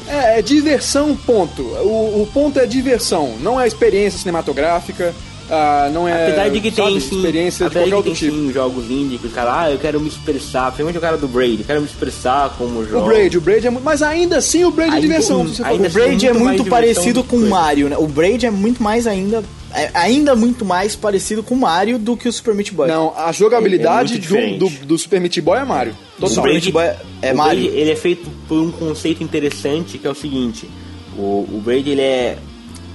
É, 0.07 0.39
é 0.39 0.43
diversão, 0.43 1.15
ponto. 1.15 1.63
O, 1.63 2.23
o 2.23 2.31
ponto 2.33 2.59
é 2.59 2.65
diversão, 2.65 3.37
não 3.41 3.61
é 3.61 3.67
experiência 3.67 4.19
cinematográfica, 4.19 5.15
ah, 5.51 5.91
não 5.93 6.07
é 6.07 6.27
Apesar 6.29 6.49
de 6.51 6.61
que 6.61 6.71
sabe, 6.71 6.91
tem 6.93 7.01
sim, 7.01 7.17
experiência 7.17 7.69
de 7.69 7.75
qualquer 7.75 7.85
que 7.85 7.85
tem 7.91 7.95
outro 7.95 8.13
tipo. 8.15 8.33
sim 8.37 8.53
jogos 8.53 8.91
indie 8.91 9.19
que 9.19 9.27
o 9.27 9.31
cara, 9.31 9.63
ah, 9.63 9.71
eu 9.71 9.79
quero 9.79 10.01
me 10.01 10.09
expressar, 10.09 10.67
principalmente 10.67 10.99
o 10.99 11.01
cara 11.01 11.17
do 11.17 11.27
Braid, 11.29 11.61
eu 11.61 11.67
quero 11.67 11.81
me 11.81 11.87
expressar 11.87 12.55
como 12.59 12.81
O 12.81 12.87
jogo. 12.87 13.07
Braid, 13.07 13.37
o 13.39 13.41
Braid 13.41 13.67
é 13.67 13.71
muito. 13.71 13.85
Mas 13.85 14.03
ainda 14.03 14.39
assim 14.39 14.65
o 14.65 14.71
Braid 14.71 14.91
é 14.93 14.95
Ainda- 14.97 15.07
diversão. 15.07 15.47
for 15.47 15.65
ainda 15.67 15.89
O. 15.89 15.91
Braid 15.93 16.27
é 16.27 16.33
muito 16.33 16.45
muito 16.45 16.65
parecido 16.67 17.23
do 17.23 17.25
com 17.29 17.37
o 17.37 17.49
Mario, 17.49 17.89
né? 17.89 17.97
O 17.99 18.07
Braid 18.07 18.45
é 18.47 18.51
muito 18.51 18.83
mais 18.83 19.07
ainda. 19.07 19.43
É 19.75 19.91
ainda 19.93 20.35
muito 20.35 20.65
mais 20.65 20.97
parecido 20.97 21.43
com 21.43 21.55
o 21.55 21.59
Mario 21.59 21.99
do 21.99 22.17
que 22.17 22.27
o 22.27 22.33
Super 22.33 22.55
Meat 22.55 22.73
Boy. 22.73 22.89
Não, 22.89 23.13
a 23.15 23.31
jogabilidade 23.33 24.15
É 24.15 24.57
do, 24.57 24.67
do, 24.69 24.87
do 24.87 24.99
Super 24.99 25.21
Meat 25.21 25.41
Boy 25.43 25.59
é 25.59 25.65
Mario. 25.65 25.95
O 26.19 26.23
Total. 26.23 26.43
Braid- 26.43 26.63
Meat 26.65 26.73
Boy 26.73 26.85
é 27.21 27.33
o 27.33 27.37
Mario. 27.37 27.61
Braid, 27.65 27.79
ele 27.79 27.91
é 27.91 27.97
feito 27.97 28.31
por 28.49 28.59
um 28.59 28.71
conceito 28.71 29.23
interessante 29.23 29.99
que 29.99 30.07
é 30.07 30.11
o 30.11 30.15
seguinte: 30.15 30.69
o, 31.19 31.47
o 31.53 31.61
Braid 31.63 31.89
ele 31.91 32.01
é, 32.01 32.39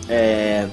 é 0.09 0.65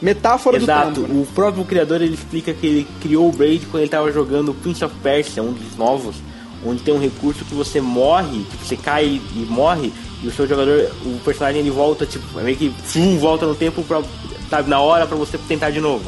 Metáfora 0.00 0.56
exato. 0.56 0.90
do 0.92 1.00
tempo. 1.02 1.12
né? 1.14 1.22
O 1.22 1.26
próprio 1.34 1.64
criador 1.64 2.00
ele 2.00 2.14
explica 2.14 2.52
que 2.54 2.66
ele 2.66 2.86
criou 3.00 3.28
o 3.28 3.32
Braid 3.32 3.66
quando 3.66 3.82
ele 3.82 3.86
estava 3.86 4.10
jogando 4.12 4.54
Prince 4.54 4.84
of 4.84 4.94
Persia, 5.02 5.42
um 5.42 5.52
dos 5.52 5.76
novos, 5.76 6.16
onde 6.64 6.82
tem 6.82 6.92
um 6.94 6.98
recurso 7.00 7.44
que 7.44 7.54
você 7.54 7.80
morre, 7.80 8.44
que 8.50 8.66
você 8.66 8.76
cai 8.76 9.20
e 9.34 9.46
morre 9.48 9.92
e 10.22 10.26
o 10.26 10.30
seu 10.32 10.46
jogador, 10.46 10.90
o 11.04 11.18
personagem 11.24 11.60
ele 11.60 11.70
volta 11.70 12.04
tipo 12.06 12.24
meio 12.40 12.56
que 12.56 12.70
fum, 12.84 13.18
volta 13.18 13.46
no 13.46 13.54
tempo 13.54 13.82
pra, 13.82 14.02
sabe, 14.48 14.68
na 14.68 14.80
hora 14.80 15.06
pra 15.06 15.16
você 15.16 15.38
tentar 15.38 15.70
de 15.70 15.80
novo. 15.80 16.04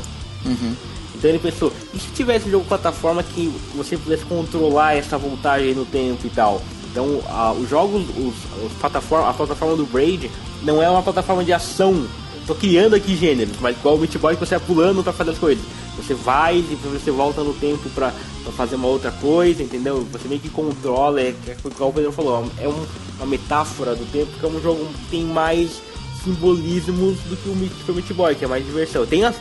Então 1.15 1.31
ele 1.31 1.39
pensou, 1.39 1.73
e 1.95 1.99
se 1.99 2.09
tivesse 2.15 2.49
um 2.49 2.51
jogo 2.51 2.65
plataforma 2.65 3.23
que 3.23 3.53
você 3.77 3.97
pudesse 3.97 4.25
controlar 4.25 4.95
essa 4.97 5.17
voltagem 5.17 5.73
no 5.75 5.85
tempo 5.85 6.27
e 6.27 6.31
tal? 6.31 6.61
Então 6.91 7.21
a- 7.29 7.53
os 7.53 7.69
jogos, 7.71 8.03
os, 8.19 8.35
os 8.67 8.73
plataforma, 8.81 9.31
a 9.31 9.33
plataforma 9.33 9.77
do 9.77 9.87
Braid 9.87 10.31
não 10.63 10.83
é 10.83 10.91
uma 10.91 11.03
plataforma 11.03 11.45
de 11.45 11.53
ação. 11.53 12.07
Tô 12.47 12.55
criando 12.57 12.95
aqui 12.95 13.17
gêneros, 13.17 13.55
mas 13.61 13.77
igual 13.77 13.95
o 13.95 13.99
Meat 13.99 14.19
Boy 14.19 14.35
que 14.35 14.41
você 14.45 14.57
vai 14.59 14.67
pulando 14.67 15.03
pra 15.03 15.13
fazer 15.13 15.31
as 15.31 15.39
coisas. 15.39 15.65
Você 15.97 16.13
vai 16.15 16.57
e 16.59 16.79
você 16.83 17.11
volta 17.11 17.43
no 17.43 17.55
tempo 17.55 17.89
pra, 17.91 18.13
fazer 18.57 18.75
uma 18.77 18.89
outra 18.89 19.13
coisa, 19.13 19.63
entendeu? 19.63 20.07
Você 20.11 20.27
meio 20.27 20.41
que 20.41 20.49
controla, 20.49 21.21
é, 21.21 21.35
é 21.47 21.57
igual 21.65 21.91
o 21.91 21.93
Pedro 21.93 22.11
falou, 22.13 22.45
é 22.59 22.67
um- 22.69 22.87
uma 23.19 23.27
metáfora 23.27 23.95
do 23.95 24.05
tempo 24.11 24.29
que 24.41 24.45
é 24.45 24.49
um 24.49 24.61
jogo 24.61 24.85
que 24.87 25.11
tem 25.11 25.25
mais 25.25 25.81
simbolismos 26.25 27.19
do 27.29 27.37
que 27.37 27.49
o 27.49 27.95
Meat- 27.95 28.13
Boy, 28.15 28.35
que 28.35 28.45
é 28.45 28.49
mais 28.49 28.65
diversão. 28.65 29.07
Tem 29.07 29.25
a, 29.25 29.33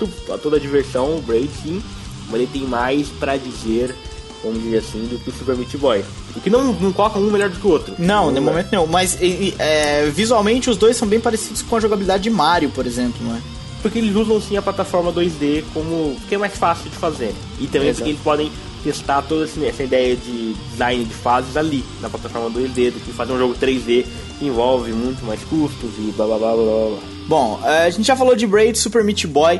toda 0.42 0.58
a 0.58 0.60
diversão, 0.60 1.18
o 1.18 1.22
Braid 1.22 1.50
sim, 1.64 1.82
mas 2.30 2.42
ele 2.42 2.50
tem 2.52 2.64
mais 2.64 3.08
pra 3.08 3.38
dizer, 3.38 3.96
vamos 4.44 4.62
dizer 4.64 4.78
assim, 4.78 5.06
do 5.08 5.18
que 5.20 5.30
o 5.30 5.34
Super 5.34 5.56
Meat 5.56 5.76
Boy. 5.78 6.04
O 6.36 6.42
que 6.42 6.50
não, 6.50 6.74
não 6.74 6.92
coloca 6.94 7.20
um 7.20 7.30
melhor 7.32 7.50
do 7.50 7.60
que 7.60 7.68
o 7.68 7.70
outro. 7.72 7.94
Não, 8.00 8.32
no 8.32 8.42
momento 8.42 8.70
não. 8.72 8.88
Mas 8.88 9.18
é, 9.60 10.10
visualmente 10.14 10.70
os 10.70 10.78
dois 10.78 10.96
são 10.98 11.08
bem 11.08 11.20
parecidos 11.20 11.62
com 11.62 11.76
a 11.76 11.80
jogabilidade 11.80 12.24
de 12.24 12.30
Mario, 12.30 12.70
por 12.70 12.86
exemplo, 12.86 13.18
não 13.26 13.36
é? 13.36 13.40
Porque 13.82 13.98
eles 14.00 14.16
usam 14.16 14.40
sim 14.42 14.56
a 14.58 14.62
plataforma 14.62 15.12
2D 15.12 15.64
como 15.74 16.16
que 16.30 16.36
é 16.36 16.38
mais 16.38 16.54
fácil 16.56 16.90
de 16.90 16.96
fazer. 16.98 17.34
E 17.60 17.66
também 17.68 17.90
Exato. 17.90 17.98
porque 18.04 18.10
eles 18.12 18.22
podem 18.22 18.52
testar 18.84 19.22
toda 19.24 19.46
esse- 19.46 19.64
essa 19.66 19.84
ideia 19.84 20.16
de 20.16 20.54
design 20.72 21.04
de 21.06 21.14
fases 21.14 21.56
ali, 21.58 21.84
na 22.02 22.10
plataforma 22.10 22.50
2D, 22.50 22.92
do 22.92 23.00
que 23.00 23.12
fazer 23.12 23.32
um 23.34 23.38
jogo 23.40 23.56
3D 23.56 24.06
que 24.40 24.46
envolve 24.46 24.92
muito 24.92 25.24
mais 25.26 25.40
custos 25.44 25.90
e 25.98 26.12
blá 26.16 26.26
blá 26.28 26.38
blá 26.38 26.54
blá 26.54 26.64
blá. 26.64 26.88
blá. 26.90 27.00
Bom, 27.28 27.60
é, 27.64 27.86
a 27.86 27.90
gente 27.90 28.06
já 28.06 28.16
falou 28.16 28.36
de 28.36 28.46
Braid, 28.48 28.78
Super 28.78 29.04
Meat 29.04 29.26
Boy. 29.28 29.60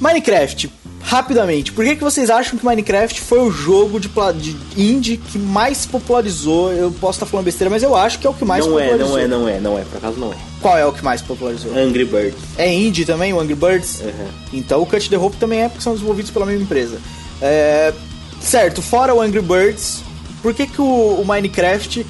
Minecraft, 0.00 0.68
rapidamente, 1.02 1.72
por 1.72 1.84
que, 1.84 1.96
que 1.96 2.02
vocês 2.04 2.30
acham 2.30 2.58
que 2.58 2.64
Minecraft 2.64 3.20
foi 3.20 3.40
o 3.40 3.50
jogo 3.50 3.98
de, 4.00 4.08
de 4.08 4.56
indie 4.76 5.16
que 5.16 5.38
mais 5.38 5.84
popularizou? 5.84 6.72
Eu 6.72 6.90
posso 6.92 7.16
estar 7.16 7.26
falando 7.26 7.44
besteira, 7.46 7.68
mas 7.70 7.82
eu 7.82 7.94
acho 7.96 8.18
que 8.18 8.26
é 8.26 8.30
o 8.30 8.34
que 8.34 8.44
mais 8.44 8.64
Não 8.66 8.78
é, 8.78 8.88
popularizou. 8.88 9.16
não 9.16 9.18
é, 9.18 9.28
não 9.28 9.48
é, 9.48 9.60
não 9.60 9.78
é, 9.78 9.82
por 9.82 9.96
acaso 9.98 10.18
não 10.18 10.32
é. 10.32 10.36
Qual 10.60 10.78
é 10.78 10.86
o 10.86 10.92
que 10.92 11.04
mais 11.04 11.20
popularizou? 11.20 11.76
Angry 11.76 12.04
Birds. 12.04 12.38
É 12.56 12.72
indie 12.72 13.04
também, 13.04 13.32
o 13.32 13.40
Angry 13.40 13.54
Birds? 13.56 14.00
Uhum. 14.00 14.28
Então 14.52 14.80
o 14.80 14.86
Cut 14.86 15.10
the 15.10 15.18
Hope 15.18 15.36
também 15.36 15.62
é 15.62 15.68
porque 15.68 15.82
são 15.82 15.92
desenvolvidos 15.92 16.30
pela 16.30 16.46
mesma 16.46 16.62
empresa. 16.62 16.98
É, 17.40 17.92
certo, 18.40 18.80
fora 18.80 19.12
o 19.14 19.20
Angry 19.20 19.42
Birds, 19.42 20.02
por 20.40 20.54
que, 20.54 20.66
que 20.66 20.80
o, 20.80 20.84
o 21.20 21.24
Minecraft 21.26 22.06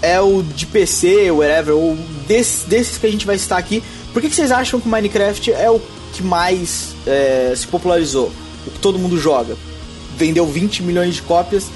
é 0.00 0.20
o 0.20 0.42
de 0.44 0.64
PC, 0.64 1.30
whatever, 1.32 1.74
ou 1.74 1.96
desse- 2.28 2.66
desses 2.68 2.96
que 2.98 3.06
a 3.06 3.10
gente 3.10 3.26
vai 3.26 3.36
citar 3.36 3.58
aqui, 3.58 3.82
por 4.12 4.22
que, 4.22 4.28
que 4.28 4.34
vocês 4.36 4.52
acham 4.52 4.78
que 4.80 4.86
o 4.86 4.90
Minecraft 4.90 5.52
é 5.52 5.68
o 5.68 5.80
que 6.12 6.22
mais 6.22 6.94
é, 7.06 7.52
se 7.56 7.66
popularizou? 7.66 8.32
O 8.66 8.70
que 8.70 8.78
todo 8.78 8.98
mundo 8.98 9.18
joga? 9.18 9.56
Vendeu 10.16 10.46
20 10.46 10.82
milhões 10.82 11.14
de 11.14 11.22
cópias, 11.22 11.66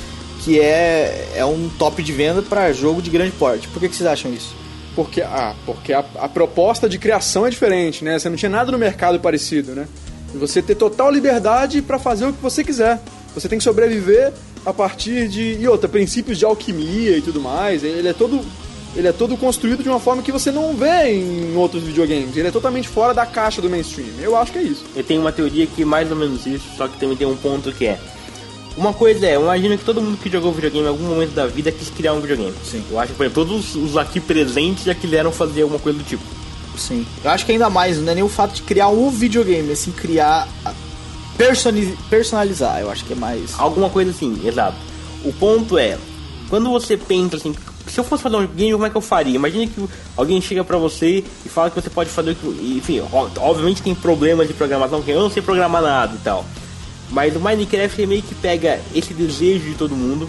que 0.44 0.60
é, 0.60 1.32
é 1.36 1.44
um 1.44 1.68
top 1.78 2.02
de 2.02 2.12
venda 2.12 2.42
para 2.42 2.72
jogo 2.72 3.00
de 3.00 3.10
grande 3.10 3.32
porte. 3.32 3.68
Por 3.68 3.80
que, 3.80 3.88
que 3.88 3.96
vocês 3.96 4.08
acham 4.08 4.32
isso? 4.32 4.54
Porque, 4.94 5.22
ah, 5.22 5.54
porque 5.64 5.92
a, 5.92 6.04
a 6.18 6.28
proposta 6.28 6.88
de 6.88 6.98
criação 6.98 7.46
é 7.46 7.50
diferente, 7.50 8.04
né? 8.04 8.18
Você 8.18 8.28
não 8.28 8.36
tinha 8.36 8.50
nada 8.50 8.70
no 8.70 8.78
mercado 8.78 9.18
parecido, 9.20 9.72
né? 9.72 9.86
Você 10.34 10.60
ter 10.60 10.74
total 10.74 11.10
liberdade 11.10 11.80
para 11.80 11.98
fazer 11.98 12.26
o 12.26 12.32
que 12.32 12.42
você 12.42 12.64
quiser. 12.64 13.00
Você 13.34 13.48
tem 13.48 13.58
que 13.58 13.64
sobreviver 13.64 14.32
a 14.64 14.72
partir 14.72 15.28
de 15.28 15.58
e 15.60 15.66
outra 15.66 15.88
princípios 15.88 16.38
de 16.38 16.44
alquimia 16.44 17.16
e 17.16 17.22
tudo 17.22 17.40
mais. 17.40 17.82
Ele 17.84 18.08
é 18.08 18.12
todo 18.12 18.44
ele 18.94 19.08
é 19.08 19.12
todo 19.12 19.36
construído 19.36 19.82
de 19.82 19.88
uma 19.88 19.98
forma 20.00 20.22
que 20.22 20.30
você 20.32 20.50
não 20.50 20.74
vê 20.74 21.12
em 21.14 21.56
outros 21.56 21.82
videogames. 21.82 22.36
Ele 22.36 22.48
é 22.48 22.50
totalmente 22.50 22.88
fora 22.88 23.14
da 23.14 23.24
caixa 23.26 23.62
do 23.62 23.70
mainstream. 23.70 24.08
Eu 24.20 24.36
acho 24.36 24.52
que 24.52 24.58
é 24.58 24.62
isso. 24.62 24.84
Eu 24.94 25.02
tenho 25.04 25.20
uma 25.20 25.32
teoria 25.32 25.66
que 25.66 25.82
é 25.82 25.84
mais 25.84 26.10
ou 26.10 26.16
menos 26.16 26.44
isso, 26.46 26.64
só 26.76 26.86
que 26.88 26.98
também 26.98 27.16
tem 27.16 27.26
um 27.26 27.36
ponto 27.36 27.72
que 27.72 27.86
é. 27.86 27.98
Uma 28.76 28.92
coisa 28.94 29.26
é, 29.26 29.36
eu 29.36 29.42
imagino 29.42 29.76
que 29.76 29.84
todo 29.84 30.00
mundo 30.00 30.16
que 30.16 30.30
jogou 30.30 30.50
videogame 30.52 30.86
em 30.86 30.88
algum 30.88 31.04
momento 31.04 31.32
da 31.32 31.46
vida 31.46 31.70
quis 31.70 31.90
criar 31.90 32.14
um 32.14 32.20
videogame. 32.20 32.54
Sim. 32.64 32.82
Eu 32.90 32.98
acho 32.98 33.12
que, 33.12 33.16
por 33.18 33.24
exemplo, 33.26 33.44
todos 33.46 33.74
os 33.76 33.96
aqui 33.98 34.18
presentes 34.20 34.84
já 34.84 34.94
quiseram 34.94 35.30
fazer 35.30 35.62
alguma 35.62 35.78
coisa 35.80 35.98
do 35.98 36.04
tipo. 36.04 36.22
Sim. 36.78 37.06
Eu 37.22 37.30
acho 37.30 37.44
que 37.44 37.52
ainda 37.52 37.68
mais, 37.68 37.98
não 37.98 38.12
é 38.12 38.14
nem 38.14 38.24
o 38.24 38.28
fato 38.30 38.54
de 38.54 38.62
criar 38.62 38.88
um 38.88 39.10
videogame, 39.10 39.70
assim, 39.72 39.90
criar. 39.90 40.48
a- 40.64 40.72
personi- 41.36 41.96
personalizar, 42.08 42.80
eu 42.80 42.90
acho 42.90 43.04
que 43.04 43.12
é 43.12 43.16
mais. 43.16 43.50
Alguma 43.58 43.90
coisa 43.90 44.10
assim, 44.10 44.40
exato. 44.44 44.76
O 45.24 45.32
ponto 45.34 45.76
é, 45.76 45.98
quando 46.48 46.70
você 46.70 46.96
pensa 46.96 47.36
assim, 47.36 47.54
se 47.92 48.00
eu 48.00 48.04
fosse 48.04 48.22
fazer 48.22 48.36
um 48.36 48.46
game, 48.46 48.72
como 48.72 48.86
é 48.86 48.90
que 48.90 48.96
eu 48.96 49.02
faria? 49.02 49.36
Imagine 49.36 49.66
que 49.66 49.86
alguém 50.16 50.40
chega 50.40 50.64
pra 50.64 50.78
você 50.78 51.22
e 51.44 51.48
fala 51.48 51.68
que 51.68 51.78
você 51.78 51.90
pode 51.90 52.08
fazer. 52.08 52.34
Enfim, 52.62 53.02
obviamente 53.36 53.82
tem 53.82 53.94
problemas 53.94 54.48
de 54.48 54.54
programação, 54.54 55.02
que 55.02 55.10
eu 55.10 55.20
não 55.20 55.28
sei 55.28 55.42
programar 55.42 55.82
nada 55.82 56.14
e 56.14 56.24
tal. 56.24 56.42
Mas 57.10 57.36
o 57.36 57.40
Minecraft 57.40 58.00
ele 58.00 58.06
meio 58.06 58.22
que 58.22 58.34
pega 58.34 58.80
esse 58.94 59.12
desejo 59.12 59.64
de 59.68 59.74
todo 59.74 59.94
mundo, 59.94 60.26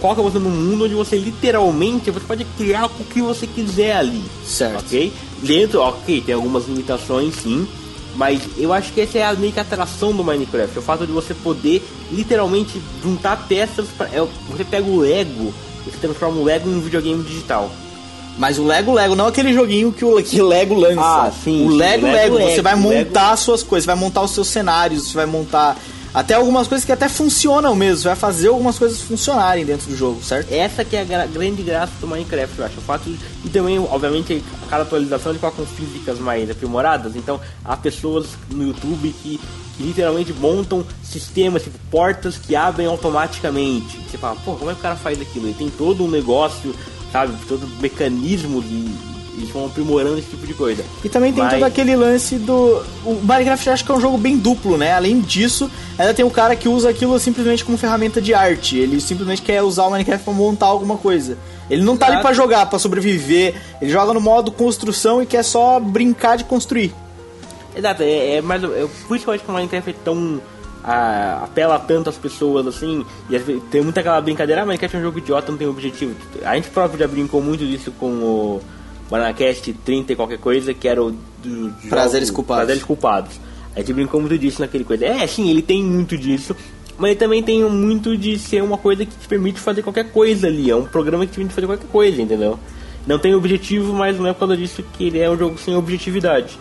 coloca 0.00 0.22
você 0.22 0.38
num 0.38 0.48
mundo 0.48 0.86
onde 0.86 0.94
você 0.94 1.18
literalmente 1.18 2.10
você 2.10 2.24
pode 2.24 2.46
criar 2.56 2.86
o 2.86 2.88
que 2.88 3.20
você 3.20 3.46
quiser 3.46 3.94
ali. 3.94 4.24
Certo. 4.42 4.78
Ok? 4.78 5.12
Dentro, 5.42 5.82
ok, 5.82 6.22
tem 6.22 6.34
algumas 6.34 6.66
limitações 6.66 7.34
sim. 7.34 7.68
Mas 8.14 8.40
eu 8.56 8.72
acho 8.72 8.90
que 8.90 9.02
essa 9.02 9.18
é 9.18 9.24
a 9.24 9.34
meio 9.34 9.52
que 9.52 9.58
a 9.58 9.62
atração 9.62 10.14
do 10.14 10.24
Minecraft. 10.24 10.78
O 10.78 10.82
fato 10.82 11.06
de 11.06 11.12
você 11.12 11.34
poder 11.34 11.82
literalmente 12.10 12.80
juntar 13.02 13.46
peças. 13.46 13.88
Pra, 13.88 14.06
é, 14.06 14.26
você 14.48 14.64
pega 14.64 14.88
o 14.88 15.00
Lego 15.00 15.52
e 15.86 15.90
você 15.90 15.96
transforma 16.00 16.40
o 16.40 16.44
Lego 16.44 16.68
em 16.68 16.74
um 16.76 16.80
videogame 16.80 17.22
digital. 17.22 17.70
Mas 18.38 18.58
o 18.58 18.64
Lego 18.64 18.92
Lego, 18.92 19.14
não 19.14 19.26
aquele 19.26 19.52
joguinho 19.52 19.92
que 19.92 20.04
o 20.04 20.22
que 20.22 20.40
Lego 20.40 20.74
lança. 20.74 21.00
Ah, 21.02 21.30
sim, 21.44 21.66
O 21.66 21.70
sim, 21.72 21.76
Lego 21.76 22.06
o 22.06 22.10
Lego 22.10 22.34
Lego, 22.34 22.34
Lego, 22.36 22.50
você 22.50 22.62
vai 22.62 22.74
montar 22.74 22.94
Lego- 23.20 23.32
as 23.34 23.40
suas 23.40 23.62
coisas, 23.62 23.84
vai 23.86 23.94
montar 23.94 24.22
os 24.22 24.30
seus 24.30 24.48
cenários, 24.48 25.08
você 25.08 25.14
vai 25.14 25.26
montar 25.26 25.76
até 26.14 26.34
algumas 26.34 26.68
coisas 26.68 26.84
que 26.84 26.92
até 26.92 27.08
funcionam 27.08 27.74
mesmo, 27.74 28.04
vai 28.04 28.16
fazer 28.16 28.48
algumas 28.48 28.78
coisas 28.78 29.00
funcionarem 29.00 29.64
dentro 29.64 29.88
do 29.88 29.96
jogo, 29.96 30.22
certo? 30.22 30.52
Essa 30.52 30.84
que 30.84 30.94
é 30.96 31.00
a 31.00 31.04
gra- 31.04 31.26
grande 31.26 31.62
graça 31.62 31.92
do 32.00 32.06
Minecraft, 32.06 32.58
eu 32.58 32.64
acho. 32.66 32.78
O 32.78 32.82
fato 32.82 33.04
de, 33.08 33.18
e 33.44 33.48
também, 33.48 33.78
obviamente, 33.78 34.44
cada 34.68 34.82
atualização 34.82 35.32
ele 35.32 35.38
coloca 35.38 35.56
com 35.58 35.66
físicas 35.66 36.18
mais 36.18 36.50
aprimoradas. 36.50 37.16
Então, 37.16 37.40
há 37.64 37.76
pessoas 37.76 38.26
no 38.50 38.62
YouTube 38.66 39.14
que, 39.22 39.40
que 39.76 39.82
literalmente 39.82 40.32
montam 40.34 40.84
sistemas, 41.02 41.62
tipo 41.62 41.78
portas 41.90 42.36
que 42.36 42.54
abrem 42.54 42.86
automaticamente. 42.86 43.98
Você 44.10 44.18
fala, 44.18 44.36
pô, 44.44 44.54
como 44.54 44.70
é 44.70 44.74
que 44.74 44.80
o 44.80 44.82
cara 44.82 44.96
faz 44.96 45.20
aquilo? 45.20 45.46
Ele 45.46 45.54
tem 45.54 45.70
todo 45.70 46.04
um 46.04 46.10
negócio, 46.10 46.74
sabe? 47.10 47.34
Todo 47.48 47.64
um 47.66 47.80
mecanismo 47.80 48.60
de. 48.60 49.11
Eles 49.42 49.52
vão 49.52 49.66
aprimorando 49.66 50.18
esse 50.18 50.28
tipo 50.30 50.46
de 50.46 50.54
coisa. 50.54 50.84
E 51.04 51.08
também 51.08 51.32
tem 51.32 51.42
Mas- 51.42 51.52
todo 51.54 51.64
aquele 51.64 51.96
lance 51.96 52.36
do. 52.36 52.82
O 53.04 53.20
Minecraft 53.22 53.70
acho 53.70 53.84
que 53.84 53.90
é 53.90 53.94
um 53.94 54.00
jogo 54.00 54.16
bem 54.16 54.38
duplo, 54.38 54.76
né? 54.78 54.92
Além 54.92 55.20
disso, 55.20 55.68
ainda 55.98 56.14
tem 56.14 56.24
o 56.24 56.30
cara 56.30 56.54
que 56.54 56.68
usa 56.68 56.88
aquilo 56.90 57.18
simplesmente 57.18 57.64
como 57.64 57.76
ferramenta 57.76 58.20
de 58.20 58.32
arte. 58.32 58.76
Ele 58.78 59.00
simplesmente 59.00 59.42
quer 59.42 59.62
usar 59.62 59.84
o 59.86 59.90
Minecraft 59.90 60.24
pra 60.24 60.32
montar 60.32 60.66
alguma 60.66 60.96
coisa. 60.96 61.36
Ele 61.68 61.82
não 61.82 61.96
tá 61.96 62.06
ali 62.06 62.14
Exato. 62.16 62.26
pra 62.26 62.34
jogar, 62.34 62.66
pra 62.66 62.78
sobreviver. 62.78 63.54
Ele 63.80 63.90
joga 63.90 64.12
no 64.14 64.20
modo 64.20 64.52
construção 64.52 65.22
e 65.22 65.26
quer 65.26 65.42
só 65.42 65.80
brincar 65.80 66.36
de 66.36 66.44
construir. 66.44 66.94
Exato, 67.74 68.02
é, 68.02 68.36
é 68.36 68.42
mais. 68.42 68.62
É, 68.62 68.86
por 69.08 69.16
isso 69.16 69.24
que 69.24 69.30
eu 69.30 69.34
acho 69.34 69.44
que 69.44 69.50
o 69.50 69.54
Minecraft 69.54 69.90
é 69.90 69.94
tão. 70.04 70.40
a- 70.84 71.42
apela 71.44 71.78
tanto 71.78 72.10
às 72.10 72.16
pessoas 72.16 72.66
assim. 72.66 73.06
E 73.30 73.38
tem 73.70 73.80
muita 73.82 74.00
aquela 74.00 74.20
brincadeira, 74.20 74.62
ah, 74.62 74.66
Minecraft 74.66 74.96
é 74.96 74.98
um 74.98 75.02
jogo 75.02 75.18
idiota, 75.18 75.52
não 75.52 75.56
tem 75.56 75.68
objetivo. 75.68 76.12
A 76.44 76.56
gente 76.56 76.70
próprio 76.70 76.98
já 76.98 77.06
brincou 77.06 77.40
muito 77.40 77.64
disso 77.64 77.92
com 78.00 78.06
o 78.10 78.60
Banacast 79.12 79.72
30 79.84 80.12
e 80.12 80.16
qualquer 80.16 80.38
coisa, 80.38 80.72
que 80.72 80.88
era 80.88 81.02
o 81.02 81.10
do 81.44 81.66
jogo- 81.68 81.88
Prazeres 81.90 82.30
Culpados. 82.30 82.60
Prazeres 82.64 82.82
Culpados. 82.82 83.40
A 83.76 83.80
gente 83.80 83.92
brincou 83.92 84.20
muito 84.20 84.36
disso 84.38 84.60
naquele 84.60 84.84
coisa. 84.84 85.04
É, 85.06 85.26
sim, 85.26 85.48
ele 85.50 85.60
tem 85.62 85.82
muito 85.82 86.16
disso. 86.16 86.56
Mas 86.98 87.10
ele 87.12 87.18
também 87.20 87.42
tem 87.42 87.62
muito 87.64 88.16
de 88.16 88.38
ser 88.38 88.62
uma 88.62 88.78
coisa 88.78 89.04
que 89.04 89.14
te 89.14 89.28
permite 89.28 89.58
fazer 89.60 89.82
qualquer 89.82 90.10
coisa 90.10 90.46
ali. 90.46 90.70
É 90.70 90.76
um 90.76 90.84
programa 90.84 91.24
que 91.26 91.32
te 91.32 91.36
permite 91.36 91.54
fazer 91.54 91.66
qualquer 91.66 91.86
coisa, 91.88 92.20
entendeu? 92.22 92.58
Não 93.06 93.18
tem 93.18 93.34
objetivo, 93.34 93.92
mas 93.92 94.18
não 94.18 94.26
é 94.26 94.32
por 94.32 94.40
causa 94.40 94.56
disso 94.56 94.82
que 94.96 95.04
ele 95.04 95.18
é 95.18 95.28
um 95.30 95.36
jogo 95.36 95.58
sem 95.58 95.74
objetividade. 95.76 96.58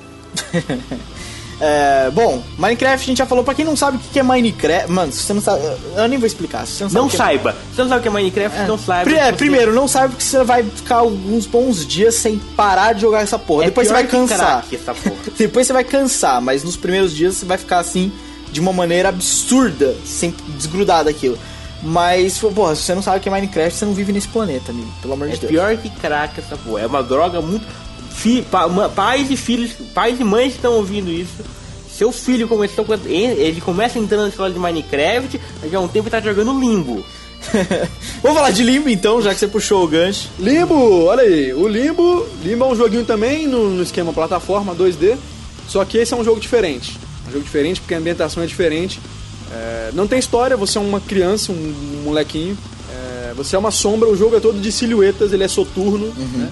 É, 1.64 2.10
bom, 2.10 2.42
Minecraft 2.58 3.04
a 3.04 3.06
gente 3.08 3.18
já 3.20 3.26
falou. 3.28 3.44
Pra 3.44 3.54
quem 3.54 3.64
não 3.64 3.76
sabe 3.76 3.98
o 3.98 4.00
que 4.00 4.18
é 4.20 4.24
Minecraft. 4.24 4.92
Mano, 4.92 5.12
se 5.12 5.20
você 5.24 5.34
não 5.34 5.42
sabe. 5.42 5.62
Eu 5.96 6.08
nem 6.08 6.18
vou 6.18 6.26
explicar. 6.26 6.66
Se 6.66 6.74
você 6.78 6.84
não, 6.86 6.90
sabe 6.90 7.00
Não 7.02 7.08
é 7.08 7.12
saiba. 7.18 7.52
Se 7.70 7.76
você 7.76 7.82
não 7.84 7.90
sabe 7.90 8.00
o 8.00 8.02
que 8.02 8.08
é 8.08 8.12
Minecraft, 8.12 8.60
não 8.68 8.78
saiba. 8.80 9.12
É, 9.12 9.26
Você- 9.28 9.34
primeiro, 9.34 9.74
não 9.76 9.88
sabe 9.88 10.10
porque 10.10 10.24
você 10.24 10.44
vai 10.44 10.64
ficar 10.64 10.96
alguns 10.98 11.46
bons 11.46 11.86
dias 11.86 12.16
sem 12.16 12.40
parar 12.58 12.94
de 12.94 13.02
jogar 13.02 13.22
essa 13.22 13.38
porra. 13.38 13.64
É 13.64 13.66
Depois 13.68 13.88
você 13.88 13.94
vai 13.94 14.08
cansar. 14.08 14.66
crack. 14.68 14.80
Depois 15.38 15.68
você 15.68 15.74
vai 15.74 15.84
cansar, 15.84 16.42
mas 16.42 16.64
nos 16.64 16.76
primeiros 16.76 17.16
dias 17.16 17.36
você 17.36 17.46
vai 17.46 17.58
ficar 17.60 17.78
assim 17.78 18.12
de 18.52 18.60
uma 18.60 18.74
maneira 18.74 19.10
absurda, 19.10 19.96
sem 20.04 20.34
desgrudar 20.58 21.06
daquilo. 21.06 21.38
Mas, 21.84 22.38
porra, 22.38 22.76
se 22.76 22.84
você 22.84 22.94
não 22.94 23.02
sabe 23.02 23.18
o 23.18 23.20
que 23.22 23.30
é 23.30 23.32
Minecraft, 23.32 23.74
você 23.74 23.86
não 23.86 23.94
vive 23.94 24.12
nesse 24.14 24.28
planeta, 24.28 24.72
amigo. 24.72 24.92
Pelo 25.02 25.14
amor 25.14 25.28
É 25.30 25.32
de 25.32 25.40
Deus. 25.40 25.52
pior 25.52 25.76
que 25.78 25.90
crack 25.90 26.40
essa 26.40 26.56
porra. 26.58 26.82
É 26.82 26.86
uma 26.86 27.02
droga 27.02 27.42
muito. 27.42 27.66
Fi, 28.22 28.42
pa- 28.44 28.68
ma- 28.68 28.90
pais 28.90 29.30
e 29.32 29.36
filhos, 29.38 29.72
pais 29.94 30.20
e 30.20 30.24
mães 30.24 30.52
que 30.52 30.58
estão 30.58 30.74
ouvindo 30.74 31.10
isso. 31.12 31.34
Seu 31.96 32.12
filho 32.12 32.48
começou 32.48 32.86
com- 32.86 32.94
ele 33.06 33.60
começa 33.62 33.98
entrando 34.00 34.24
na 34.24 34.30
escola 34.30 34.50
de 34.52 34.60
Minecraft, 34.60 35.40
daqui 35.62 35.76
a 35.76 35.80
um 35.80 35.88
tempo 35.88 36.06
ele 36.08 36.12
tá 36.12 36.22
jogando 36.22 36.60
limbo. 36.60 37.04
Vamos 38.22 38.38
falar 38.38 38.52
de 38.52 38.62
Limbo 38.64 38.88
então, 38.88 39.20
já 39.20 39.34
que 39.34 39.40
você 39.40 39.48
puxou 39.48 39.84
o 39.84 39.88
gancho. 39.88 40.30
Limbo, 40.40 41.06
olha 41.06 41.24
aí, 41.24 41.52
o 41.54 41.68
Limbo, 41.68 42.26
Limbo 42.44 42.66
é 42.66 42.68
um 42.68 42.76
joguinho 42.76 43.04
também 43.04 43.48
no, 43.48 43.70
no 43.72 43.82
esquema 43.82 44.14
plataforma 44.14 44.76
2D, 44.76 45.18
só 45.68 45.84
que 45.84 45.98
esse 45.98 46.14
é 46.14 46.18
um 46.18 46.24
jogo 46.24 46.40
diferente. 46.40 46.98
Um 47.28 47.32
jogo 47.32 47.44
diferente 47.44 47.82
porque 47.82 47.96
a 47.96 47.98
ambientação 47.98 48.44
é 48.44 48.46
diferente. 48.46 49.00
É, 49.52 49.90
não 49.94 50.08
tem 50.08 50.20
história, 50.20 50.56
você 50.56 50.78
é 50.78 50.82
uma 50.82 51.00
criança, 51.02 51.52
um 51.52 52.02
molequinho. 52.06 52.56
é, 52.94 53.34
você 53.34 53.56
é 53.56 53.60
uma 53.60 53.72
sombra, 53.72 54.08
o 54.08 54.16
jogo 54.16 54.36
é 54.36 54.40
todo 54.40 54.60
de 54.62 54.72
silhuetas, 54.72 55.34
ele 55.34 55.44
é 55.44 55.48
soturno, 55.48 56.14
né? 56.38 56.50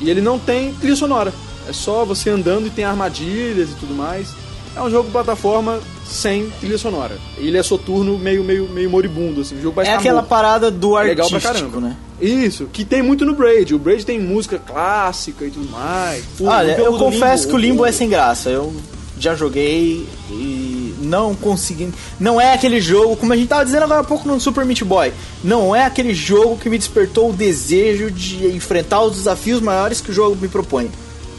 E 0.00 0.10
ele 0.10 0.20
não 0.20 0.38
tem 0.38 0.72
trilha 0.74 0.96
sonora. 0.96 1.32
É 1.68 1.72
só 1.72 2.04
você 2.04 2.28
andando 2.30 2.66
e 2.66 2.70
tem 2.70 2.84
armadilhas 2.84 3.70
e 3.70 3.74
tudo 3.74 3.94
mais. 3.94 4.28
É 4.76 4.82
um 4.82 4.90
jogo 4.90 5.08
plataforma 5.10 5.78
sem 6.04 6.50
trilha 6.60 6.76
sonora. 6.76 7.16
Ele 7.38 7.56
é 7.56 7.62
soturno, 7.62 8.18
meio, 8.18 8.42
meio, 8.42 8.68
meio 8.68 8.90
moribundo, 8.90 9.40
assim. 9.40 9.56
O 9.56 9.62
jogo 9.62 9.76
vai 9.76 9.86
É 9.86 9.94
aquela 9.94 10.16
morto. 10.16 10.28
parada 10.28 10.70
do 10.70 10.98
É 10.98 11.04
legal 11.04 11.28
pra 11.28 11.36
artístico, 11.36 11.70
caramba. 11.70 11.88
né? 11.88 11.96
Isso, 12.20 12.66
que 12.72 12.84
tem 12.84 13.00
muito 13.02 13.24
no 13.24 13.34
Braid. 13.34 13.74
O 13.74 13.78
Braid 13.78 14.04
tem 14.04 14.18
música 14.20 14.58
clássica 14.58 15.44
e 15.44 15.50
tudo 15.50 15.70
mais. 15.70 16.24
Olha, 16.40 16.72
eu 16.78 16.94
confesso 16.98 17.44
Limbo- 17.44 17.48
que 17.50 17.54
o 17.54 17.58
Limbo 17.58 17.86
é 17.86 17.92
sem 17.92 18.08
graça. 18.08 18.50
Eu 18.50 18.74
já 19.18 19.34
joguei 19.34 20.06
e 20.30 20.63
não 21.04 21.34
consegui. 21.34 21.90
Não 22.18 22.40
é 22.40 22.54
aquele 22.54 22.80
jogo, 22.80 23.16
como 23.16 23.32
a 23.32 23.36
gente 23.36 23.48
tava 23.48 23.64
dizendo 23.64 23.84
agora 23.84 24.00
há 24.00 24.04
pouco 24.04 24.26
no 24.26 24.40
Super 24.40 24.64
Meat 24.64 24.84
Boy, 24.84 25.12
não 25.42 25.74
é 25.74 25.84
aquele 25.84 26.14
jogo 26.14 26.56
que 26.56 26.68
me 26.68 26.78
despertou 26.78 27.30
o 27.30 27.32
desejo 27.32 28.10
de 28.10 28.46
enfrentar 28.48 29.02
os 29.02 29.16
desafios 29.16 29.60
maiores 29.60 30.00
que 30.00 30.10
o 30.10 30.14
jogo 30.14 30.36
me 30.36 30.48
propõe. 30.48 30.90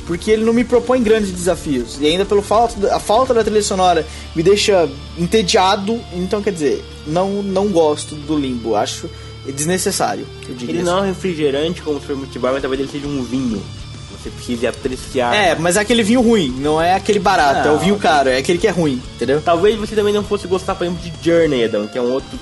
Porque 0.07 0.30
ele 0.30 0.45
não 0.45 0.53
me 0.53 0.63
propõe 0.63 1.01
grandes 1.01 1.32
desafios. 1.32 1.97
E 1.99 2.05
ainda 2.05 2.26
pelo 2.26 2.43
falta, 2.43 2.95
a 2.95 2.99
falta 2.99 3.34
da 3.34 3.43
trilha 3.43 3.63
sonora 3.63 4.05
me 4.36 4.43
deixa 4.43 4.88
entediado. 5.18 5.99
Então, 6.13 6.43
quer 6.43 6.53
dizer, 6.53 6.86
não, 7.07 7.41
não 7.41 7.70
gosto 7.70 8.13
do 8.13 8.38
Limbo. 8.38 8.76
Acho 8.76 9.09
desnecessário. 9.51 10.28
Ele 10.47 10.74
assim. 10.74 10.84
não 10.84 10.99
é 10.99 11.01
um 11.01 11.05
refrigerante 11.05 11.82
como 11.82 11.97
o 11.97 12.01
Super 12.01 12.18
Meat 12.18 12.38
Boy, 12.38 12.51
mas 12.51 12.61
talvez 12.61 12.82
ele 12.82 12.91
seja 12.91 13.07
um 13.07 13.24
vinho. 13.24 13.61
Você 14.26 14.30
precisa 14.32 14.69
apreciar. 14.69 15.36
É, 15.36 15.53
mas 15.53 15.78
é 15.78 15.82
aquele 15.82 16.01
vinho 16.01 16.19
ruim, 16.21 16.49
não 16.57 16.82
é 16.82 16.95
aquele 16.95 17.19
barato, 17.19 17.67
é 17.67 17.71
o 17.71 17.76
Não, 17.76 17.80
vinho 17.80 17.97
caro, 17.97 18.30
é 18.30 18.38
aquele 18.38 18.57
que 18.57 18.67
é 18.67 18.71
ruim, 18.71 18.99
entendeu? 19.15 19.39
Talvez 19.39 19.78
você 19.78 19.95
também 19.95 20.11
não 20.11 20.23
fosse 20.23 20.47
gostar, 20.47 20.73
por 20.73 20.84
exemplo, 20.86 21.03
de 21.03 21.13
Journey, 21.23 21.63
Adam, 21.63 21.86
que 21.86 21.95
é 21.95 22.01
um 22.01 22.11
outro. 22.11 22.39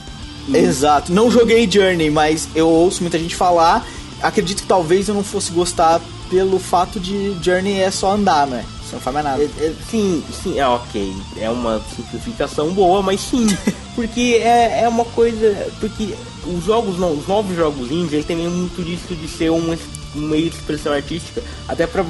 Exato. 0.54 1.12
Não 1.12 1.30
joguei 1.30 1.70
Journey, 1.70 2.10
mas 2.10 2.48
eu 2.56 2.70
ouço 2.70 3.02
muita 3.02 3.20
gente 3.20 3.36
falar. 3.36 3.86
Acredito 4.22 4.62
que 4.62 4.68
talvez 4.68 5.10
eu 5.10 5.14
não 5.14 5.26
fosse 5.26 5.52
gostar 5.52 6.00
pelo 6.30 6.58
fato 6.58 7.02
de 7.02 7.36
Journey 7.42 7.82
é 7.82 7.92
só 7.92 8.14
andar, 8.14 8.48
né? 8.48 8.64
Você 8.82 8.96
não 8.96 9.02
faz 9.02 9.14
mais 9.14 9.26
nada. 9.26 9.44
É, 9.44 9.46
é, 9.46 9.74
sim, 9.90 10.24
sim, 10.42 10.58
é 10.58 10.66
ok. 10.66 11.14
É 11.38 11.50
uma 11.50 11.82
simplificação 11.96 12.72
boa, 12.72 13.02
mas 13.02 13.20
sim. 13.20 13.46
Porque 13.94 14.40
é, 14.42 14.84
é 14.84 14.88
uma 14.88 15.06
coisa. 15.06 15.70
Porque 15.82 16.16
os 16.46 16.64
jogos 16.64 16.98
não, 16.98 17.12
os 17.12 17.28
novos 17.28 17.56
jogos 17.56 17.92
indie, 17.92 18.16
eles 18.16 18.26
têm 18.26 18.38
muito 18.38 18.84
disso 18.84 19.14
de 19.14 19.28
ser 19.28 19.52
um, 19.52 19.78
um 20.16 20.22
meio 20.22 20.50
de 20.50 20.56
expressão 20.56 20.94
artística, 20.94 21.42
até 21.68 21.86
pra 21.88 22.06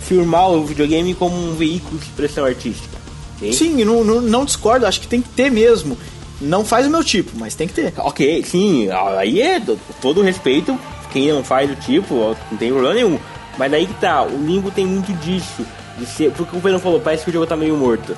firmar 0.00 0.50
o 0.50 0.64
videogame 0.64 1.14
como 1.14 1.36
um 1.36 1.54
veículo 1.54 1.98
de 1.98 2.04
expressão 2.06 2.44
artística. 2.44 2.96
ok? 3.36 3.52
Sim, 3.52 3.84
não, 3.84 4.02
não, 4.04 4.20
não 4.20 4.44
discordo, 4.44 4.86
acho 4.86 5.00
que 5.00 5.08
tem 5.08 5.20
que 5.22 5.28
ter 5.30 5.50
mesmo. 5.50 5.96
Não 6.40 6.64
faz 6.64 6.86
o 6.86 6.90
meu 6.90 7.02
tipo, 7.02 7.32
mas 7.36 7.54
tem 7.54 7.66
que 7.66 7.74
ter. 7.74 7.92
Ok, 7.98 8.44
sim, 8.44 8.88
aí 9.18 9.42
é 9.42 9.58
do- 9.58 9.78
todo 10.00 10.22
respeito, 10.22 10.78
quem 11.12 11.32
não 11.32 11.42
faz 11.42 11.70
o 11.70 11.74
tipo, 11.74 12.14
não 12.50 12.58
tem 12.58 12.70
problema 12.70 12.94
nenhum. 12.94 13.18
Mas 13.58 13.70
daí 13.72 13.86
que 13.86 13.94
tá, 13.94 14.22
o 14.22 14.46
Limbo 14.46 14.70
tem 14.70 14.86
muito 14.86 15.12
disso, 15.14 15.66
de 15.98 16.06
ser, 16.06 16.30
porque 16.30 16.56
o 16.56 16.60
Pedro 16.60 16.78
falou, 16.78 17.00
parece 17.00 17.24
que 17.24 17.30
o 17.30 17.32
jogo 17.32 17.46
tá 17.46 17.56
meio 17.56 17.76
morto. 17.76 18.16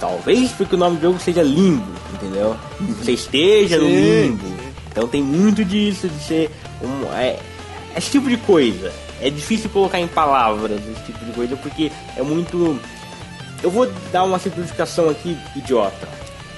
Talvez 0.00 0.50
porque 0.52 0.76
o 0.76 0.78
nome 0.78 0.96
do 0.96 1.02
jogo 1.02 1.18
seja 1.20 1.42
Limbo, 1.42 1.84
entendeu? 2.14 2.56
Você 3.02 3.12
esteja 3.12 3.76
no 3.78 3.84
Sim, 3.86 4.22
Limbo. 4.22 4.46
Então 4.90 5.06
tem 5.06 5.22
muito 5.22 5.62
disso, 5.64 6.08
de 6.08 6.24
ser 6.24 6.50
um, 6.82 7.12
é, 7.14 7.38
esse 7.98 8.10
tipo 8.10 8.28
de 8.28 8.36
coisa. 8.38 8.92
É 9.20 9.28
difícil 9.30 9.68
colocar 9.70 10.00
em 10.00 10.06
palavras 10.06 10.80
esse 10.88 11.02
tipo 11.04 11.24
de 11.24 11.32
coisa, 11.32 11.56
porque 11.56 11.90
é 12.16 12.22
muito... 12.22 12.78
Eu 13.62 13.70
vou 13.70 13.90
dar 14.12 14.24
uma 14.24 14.38
simplificação 14.38 15.10
aqui, 15.10 15.36
idiota. 15.56 16.08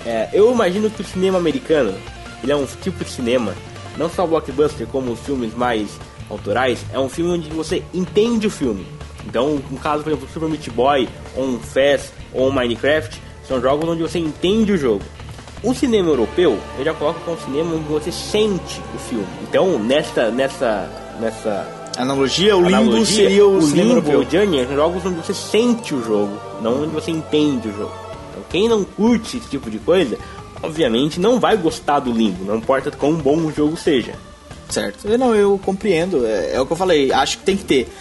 É, 0.05 0.29
eu 0.33 0.53
imagino 0.53 0.91
que 0.91 1.01
o 1.01 1.05
cinema 1.05 1.39
americano, 1.39 1.95
ele 2.43 2.53
é 2.53 2.57
um 2.57 2.67
tipo 2.67 3.05
de 3.05 3.11
cinema, 3.11 3.55
não 3.97 4.09
só 4.09 4.27
blockbuster, 4.27 4.87
como 4.87 5.13
os 5.13 5.21
filmes 5.21 5.55
mais 5.55 5.89
autorais, 6.29 6.85
é 6.93 6.99
um 6.99 7.09
filme 7.09 7.33
onde 7.33 7.49
você 7.51 7.83
entende 7.93 8.47
o 8.47 8.51
filme. 8.51 8.87
Então, 9.27 9.61
no 9.71 9.79
caso, 9.79 10.03
por 10.03 10.11
exemplo, 10.11 10.29
Super 10.33 10.49
Meat 10.49 10.71
Boy, 10.71 11.09
ou 11.37 11.45
um 11.45 11.59
Fast, 11.59 12.11
ou 12.33 12.49
um 12.49 12.53
Minecraft, 12.53 13.21
são 13.47 13.61
jogos 13.61 13.89
onde 13.89 14.03
você 14.03 14.19
entende 14.19 14.73
o 14.73 14.77
jogo. 14.77 15.03
O 15.63 15.75
cinema 15.75 16.09
europeu, 16.09 16.59
eu 16.79 16.85
já 16.85 16.95
coloco 16.95 17.21
como 17.21 17.37
um 17.37 17.41
cinema 17.41 17.75
onde 17.75 17.85
você 17.85 18.11
sente 18.11 18.81
o 18.95 18.99
filme. 18.99 19.27
Então, 19.43 19.79
nessa, 19.79 20.31
nessa, 20.31 20.89
nessa 21.21 21.67
Analogia, 21.97 22.57
o 22.57 22.63
Limbo 22.63 22.77
analogia, 22.77 23.17
seria 23.17 23.47
o, 23.47 23.61
cinema 23.61 23.95
Limbo, 23.95 24.11
europeu. 24.11 24.21
o 24.21 24.31
Journey, 24.31 24.67
são 24.67 24.77
jogos 24.77 25.07
onde 25.07 25.17
você 25.17 25.35
sente 25.35 25.95
o 25.95 26.03
jogo, 26.03 26.41
não 26.63 26.83
onde 26.83 26.93
você 26.93 27.11
entende 27.11 27.69
o 27.69 27.77
jogo. 27.77 27.93
Então, 28.31 28.43
quem 28.49 28.69
não 28.69 28.85
curte 28.85 29.37
esse 29.37 29.49
tipo 29.49 29.71
de 29.71 29.79
coisa, 29.79 30.17
obviamente 30.63 31.21
não 31.21 31.39
vai 31.39 31.57
gostar 31.57 32.01
do 32.01 32.13
Limbo, 32.13 32.45
não 32.45 32.57
importa 32.57 32.91
quão 32.91 33.15
bom 33.15 33.37
o 33.39 33.53
jogo 33.53 33.77
seja. 33.77 34.15
Certo. 34.69 35.07
Eu, 35.07 35.19
Não, 35.19 35.35
eu 35.35 35.61
compreendo, 35.63 36.25
é, 36.25 36.55
é 36.55 36.61
o 36.61 36.65
que 36.65 36.73
eu 36.73 36.77
falei, 36.77 37.13
acho 37.13 37.39
que 37.39 37.45
tem 37.45 37.57
que 37.57 37.65
ter. 37.65 37.93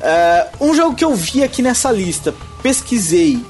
É, 0.00 0.48
um 0.60 0.74
jogo 0.74 0.94
que 0.94 1.04
eu 1.04 1.14
vi 1.14 1.42
aqui 1.42 1.62
nessa 1.62 1.90
lista, 1.90 2.34
pesquisei 2.62 3.44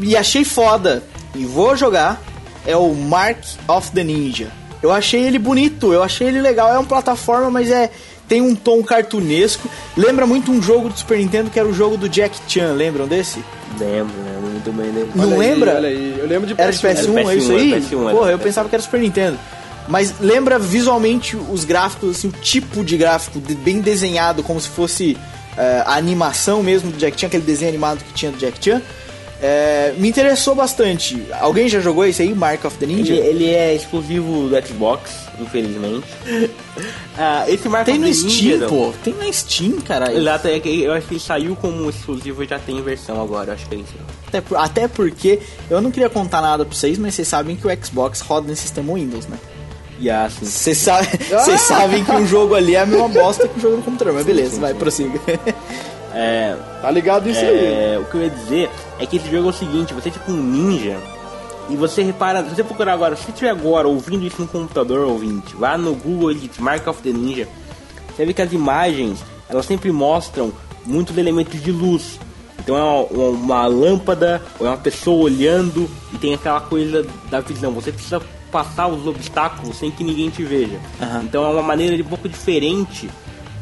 e 0.00 0.16
achei 0.16 0.44
foda 0.44 1.04
e 1.34 1.44
vou 1.44 1.76
jogar 1.76 2.20
é 2.66 2.76
o 2.76 2.92
Mark 2.92 3.38
of 3.68 3.92
the 3.92 4.02
Ninja. 4.04 4.50
Eu 4.82 4.92
achei 4.92 5.22
ele 5.22 5.38
bonito, 5.38 5.92
eu 5.92 6.02
achei 6.02 6.28
ele 6.28 6.40
legal. 6.40 6.68
É 6.68 6.78
uma 6.78 6.84
plataforma, 6.84 7.50
mas 7.50 7.70
é 7.70 7.90
tem 8.28 8.40
um 8.42 8.54
tom 8.54 8.82
cartunesco. 8.82 9.68
Lembra 9.96 10.26
muito 10.26 10.52
um 10.52 10.60
jogo 10.62 10.88
do 10.90 10.98
Super 10.98 11.18
Nintendo 11.18 11.50
que 11.50 11.58
era 11.58 11.66
o 11.68 11.72
jogo 11.72 11.96
do 11.96 12.08
Jack 12.08 12.36
Chan, 12.46 12.72
lembram 12.74 13.06
desse? 13.08 13.42
Lembro, 13.78 14.14
lembro 14.24 14.50
muito 14.50 14.72
bem 14.72 14.90
dele. 14.90 15.10
Não 15.14 15.24
Olha 15.24 15.32
aí, 15.34 15.38
lembra? 15.38 15.74
olha 15.76 15.88
aí. 15.88 16.14
Eu 16.18 16.26
lembro 16.26 16.46
de 16.46 16.54
Era 16.60 16.70
de 16.72 16.78
PS1, 16.78 17.18
Era 17.18 17.32
é 17.32 17.36
isso 17.36 17.48
PS1, 17.52 17.56
aí? 17.56 17.72
era 17.72 17.80
PS1, 17.80 18.02
era 18.08 18.10
Porra, 18.16 18.30
eu 18.30 18.38
PS1. 18.38 18.42
pensava 18.42 18.68
que 18.68 18.74
era 18.74 18.82
Super 18.82 19.00
Nintendo. 19.00 19.38
Mas 19.88 20.14
lembra 20.20 20.58
visualmente 20.58 21.34
os 21.36 21.64
gráficos, 21.64 22.16
assim, 22.18 22.28
o 22.28 22.32
tipo 22.32 22.84
de 22.84 22.96
gráfico 22.98 23.40
de- 23.40 23.54
bem 23.54 23.80
desenhado, 23.80 24.42
como 24.42 24.60
se 24.60 24.68
fosse 24.68 25.16
eh, 25.56 25.82
a 25.86 25.96
animação 25.96 26.62
mesmo 26.62 26.90
do 26.90 26.98
Jack 26.98 27.18
Chan, 27.18 27.26
aquele 27.28 27.42
desenho 27.42 27.70
animado 27.70 27.98
que 28.04 28.12
tinha 28.12 28.30
do 28.30 28.36
Jack 28.38 28.62
Chan. 28.62 28.82
Eh, 29.40 29.94
me 29.96 30.08
interessou 30.08 30.54
bastante. 30.54 31.22
Alguém 31.40 31.68
já 31.68 31.80
jogou 31.80 32.04
esse 32.04 32.20
aí, 32.22 32.34
Mark 32.34 32.64
of 32.64 32.76
the 32.76 32.86
Ninja? 32.86 33.12
Ele, 33.14 33.26
ele 33.44 33.50
é 33.54 33.74
exclusivo 33.74 34.48
do 34.48 34.66
Xbox, 34.66 35.10
infelizmente. 35.40 36.06
Ah, 37.20 37.44
esse 37.48 37.68
Marco 37.68 37.86
Tem 37.90 37.98
no 37.98 38.06
Ninja, 38.06 38.30
Steam, 38.30 38.58
não. 38.58 38.68
pô. 38.68 38.92
Tem 39.02 39.12
na 39.12 39.32
Steam, 39.32 39.72
cara. 39.80 40.12
Exato, 40.12 40.46
é 40.46 40.60
que 40.60 40.82
eu 40.84 40.92
acho 40.92 41.08
que 41.08 41.14
ele 41.14 41.20
saiu 41.20 41.56
como 41.56 41.90
exclusivo 41.90 42.44
e 42.44 42.46
já 42.46 42.60
tem 42.60 42.80
versão 42.80 43.20
agora, 43.20 43.50
eu 43.50 43.54
acho 43.54 43.66
que 43.68 43.74
é 43.74 43.78
isso. 43.78 43.94
Até, 44.28 44.40
por- 44.40 44.56
até 44.56 44.86
porque 44.86 45.40
eu 45.68 45.80
não 45.80 45.90
queria 45.90 46.08
contar 46.08 46.40
nada 46.40 46.64
pra 46.64 46.72
vocês, 46.72 46.96
mas 46.96 47.16
vocês 47.16 47.26
sabem 47.26 47.56
que 47.56 47.66
o 47.66 47.84
Xbox 47.84 48.20
roda 48.20 48.46
no 48.46 48.54
sistema 48.54 48.92
Windows, 48.94 49.26
né? 49.26 49.36
Vocês 50.30 50.78
sa 50.78 51.02
vocês 51.42 51.60
sabem 51.62 52.04
que 52.04 52.12
um 52.12 52.24
jogo 52.24 52.54
ali 52.54 52.76
é 52.76 52.82
a 52.82 52.86
mesma 52.86 53.08
bosta 53.08 53.48
que 53.48 53.58
um 53.58 53.62
jogo 53.62 53.76
no 53.78 53.82
computador, 53.82 54.14
mas 54.14 54.24
beleza, 54.24 54.52
sim, 54.54 54.60
vai, 54.60 54.72
sim. 54.72 54.78
prossiga. 54.78 55.20
é, 56.14 56.54
Tá 56.80 56.88
ligado 56.92 57.26
nisso 57.26 57.40
aí. 57.40 57.48
é, 57.48 57.98
o 58.00 58.04
que 58.04 58.14
eu 58.16 58.22
ia 58.22 58.30
dizer 58.30 58.70
é 59.00 59.06
que 59.06 59.16
esse 59.16 59.28
jogo 59.28 59.48
é 59.48 59.50
o 59.50 59.52
seguinte, 59.52 59.92
você 59.92 60.08
é 60.08 60.12
tipo 60.12 60.30
um 60.30 60.36
ninja 60.40 60.96
e 61.68 61.76
você 61.76 62.02
repara, 62.02 62.42
se 62.44 62.54
você 62.54 62.64
procurar 62.64 62.94
agora, 62.94 63.16
se 63.16 63.24
você 63.24 63.30
estiver 63.30 63.50
agora 63.50 63.86
ouvindo 63.86 64.26
isso 64.26 64.40
no 64.40 64.48
computador 64.48 65.06
ouvinte, 65.06 65.54
vá 65.56 65.76
no 65.76 65.94
Google 65.94 66.32
Edit 66.32 66.60
Mark 66.62 66.86
of 66.86 67.02
the 67.02 67.10
Ninja, 67.10 67.48
você 68.14 68.24
vê 68.24 68.32
que 68.32 68.42
as 68.42 68.52
imagens, 68.52 69.24
elas 69.48 69.66
sempre 69.66 69.92
mostram 69.92 70.52
muitos 70.84 71.16
elementos 71.16 71.62
de 71.62 71.70
luz. 71.70 72.18
Então 72.58 72.76
é 72.76 72.82
uma, 72.82 73.28
uma 73.28 73.66
lâmpada, 73.66 74.42
ou 74.58 74.66
é 74.66 74.70
uma 74.70 74.76
pessoa 74.76 75.24
olhando 75.24 75.88
e 76.12 76.18
tem 76.18 76.34
aquela 76.34 76.60
coisa 76.60 77.06
da 77.30 77.40
visão. 77.40 77.72
Você 77.72 77.92
precisa 77.92 78.20
passar 78.50 78.88
os 78.88 79.06
obstáculos 79.06 79.76
sem 79.76 79.90
que 79.90 80.02
ninguém 80.02 80.30
te 80.30 80.42
veja. 80.42 80.78
Aham. 81.00 81.22
Então 81.24 81.44
é 81.44 81.48
uma 81.48 81.62
maneira 81.62 81.96
de 81.96 82.02
um 82.02 82.06
pouco 82.06 82.28
diferente 82.28 83.08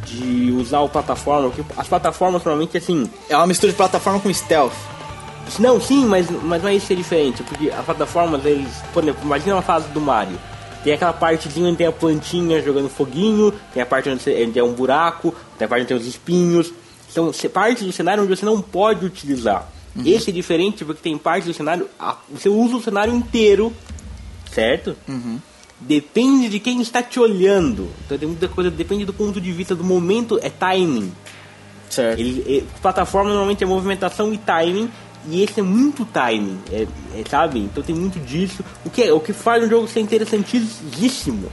de 0.06 0.52
usar 0.52 0.80
o 0.80 0.88
plataforma. 0.88 1.50
Porque 1.50 1.64
as 1.76 1.86
plataformas 1.86 2.42
normalmente 2.42 2.78
assim, 2.78 3.08
É 3.28 3.36
uma 3.36 3.46
mistura 3.46 3.72
de 3.72 3.76
plataforma 3.76 4.20
com 4.20 4.32
stealth. 4.32 4.72
Não, 5.58 5.80
sim, 5.80 6.04
mas, 6.06 6.28
mas 6.30 6.62
não 6.62 6.68
é 6.68 6.74
isso 6.74 6.86
que 6.86 6.92
é 6.92 6.96
diferente, 6.96 7.42
porque 7.42 7.70
as 7.70 7.84
plataformas, 7.84 8.44
eles, 8.44 8.72
por 8.92 9.02
exemplo, 9.02 9.22
imagina 9.24 9.54
uma 9.54 9.62
fase 9.62 9.88
do 9.88 10.00
Mario. 10.00 10.38
Tem 10.82 10.92
aquela 10.92 11.12
partezinha 11.12 11.68
onde 11.68 11.78
tem 11.78 11.86
a 11.86 11.92
plantinha 11.92 12.62
jogando 12.62 12.88
foguinho, 12.88 13.52
tem 13.72 13.82
a 13.82 13.86
parte 13.86 14.08
onde, 14.08 14.22
onde 14.30 14.58
é 14.58 14.62
um 14.62 14.72
buraco, 14.72 15.34
tem 15.58 15.66
a 15.66 15.68
parte 15.68 15.82
onde 15.82 15.88
tem 15.88 15.96
os 15.96 16.06
espinhos. 16.06 16.72
São 17.08 17.32
partes 17.48 17.84
do 17.84 17.92
cenário 17.92 18.22
onde 18.22 18.36
você 18.36 18.44
não 18.44 18.60
pode 18.60 19.04
utilizar. 19.04 19.68
Esse 20.04 20.30
é 20.30 20.32
diferente 20.32 20.84
porque 20.84 21.00
tem 21.00 21.16
partes 21.16 21.48
do 21.48 21.54
cenário, 21.54 21.88
você 22.30 22.48
usa 22.48 22.76
o 22.76 22.82
cenário 22.82 23.14
inteiro, 23.14 23.72
certo? 24.52 24.94
Depende 25.80 26.48
de 26.48 26.60
quem 26.60 26.80
está 26.80 27.02
te 27.02 27.18
olhando. 27.18 27.88
Então 28.04 28.18
tem 28.18 28.28
muita 28.28 28.48
coisa, 28.48 28.70
depende 28.70 29.04
do 29.04 29.12
ponto 29.12 29.40
de 29.40 29.52
vista 29.52 29.74
do 29.74 29.84
momento, 29.84 30.38
é 30.42 30.50
timing. 30.50 31.12
Certo. 31.88 32.18
Ele, 32.18 32.58
é, 32.58 32.80
plataforma 32.82 33.30
normalmente 33.30 33.62
é 33.62 33.66
movimentação 33.66 34.32
e 34.32 34.38
timing, 34.38 34.90
e 35.28 35.42
esse 35.42 35.60
é 35.60 35.62
muito 35.62 36.04
timing, 36.04 36.58
é, 36.72 36.86
é, 37.14 37.24
sabe? 37.28 37.58
Então 37.60 37.82
tem 37.82 37.94
muito 37.94 38.18
disso, 38.20 38.64
o 38.84 38.90
que, 38.90 39.02
é, 39.02 39.12
o 39.12 39.20
que 39.20 39.32
faz 39.32 39.64
um 39.64 39.68
jogo 39.68 39.88
ser 39.88 40.00
interessantíssimo. 40.00 41.48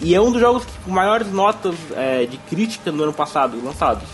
E 0.00 0.14
é 0.14 0.20
um 0.20 0.32
dos 0.32 0.40
jogos 0.40 0.64
com 0.84 0.90
maiores 0.90 1.30
notas 1.32 1.74
é, 1.94 2.26
de 2.26 2.36
crítica 2.36 2.90
no 2.90 3.04
ano 3.04 3.12
passado 3.12 3.62
lançados. 3.64 4.08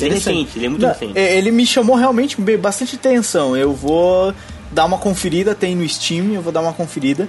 É 0.00 0.08
recente, 0.08 0.58
ele 0.58 0.66
é 0.66 0.68
muito 0.68 0.82
Não, 0.82 0.88
recente. 0.88 1.18
é, 1.18 1.36
Ele 1.36 1.50
me 1.50 1.66
chamou 1.66 1.96
realmente 1.96 2.40
bastante 2.58 2.96
atenção. 2.96 3.56
Eu 3.56 3.72
vou 3.72 4.34
dar 4.70 4.84
uma 4.84 4.98
conferida, 4.98 5.54
tem 5.54 5.74
no 5.74 5.86
Steam, 5.88 6.32
eu 6.32 6.42
vou 6.42 6.52
dar 6.52 6.60
uma 6.60 6.72
conferida. 6.72 7.28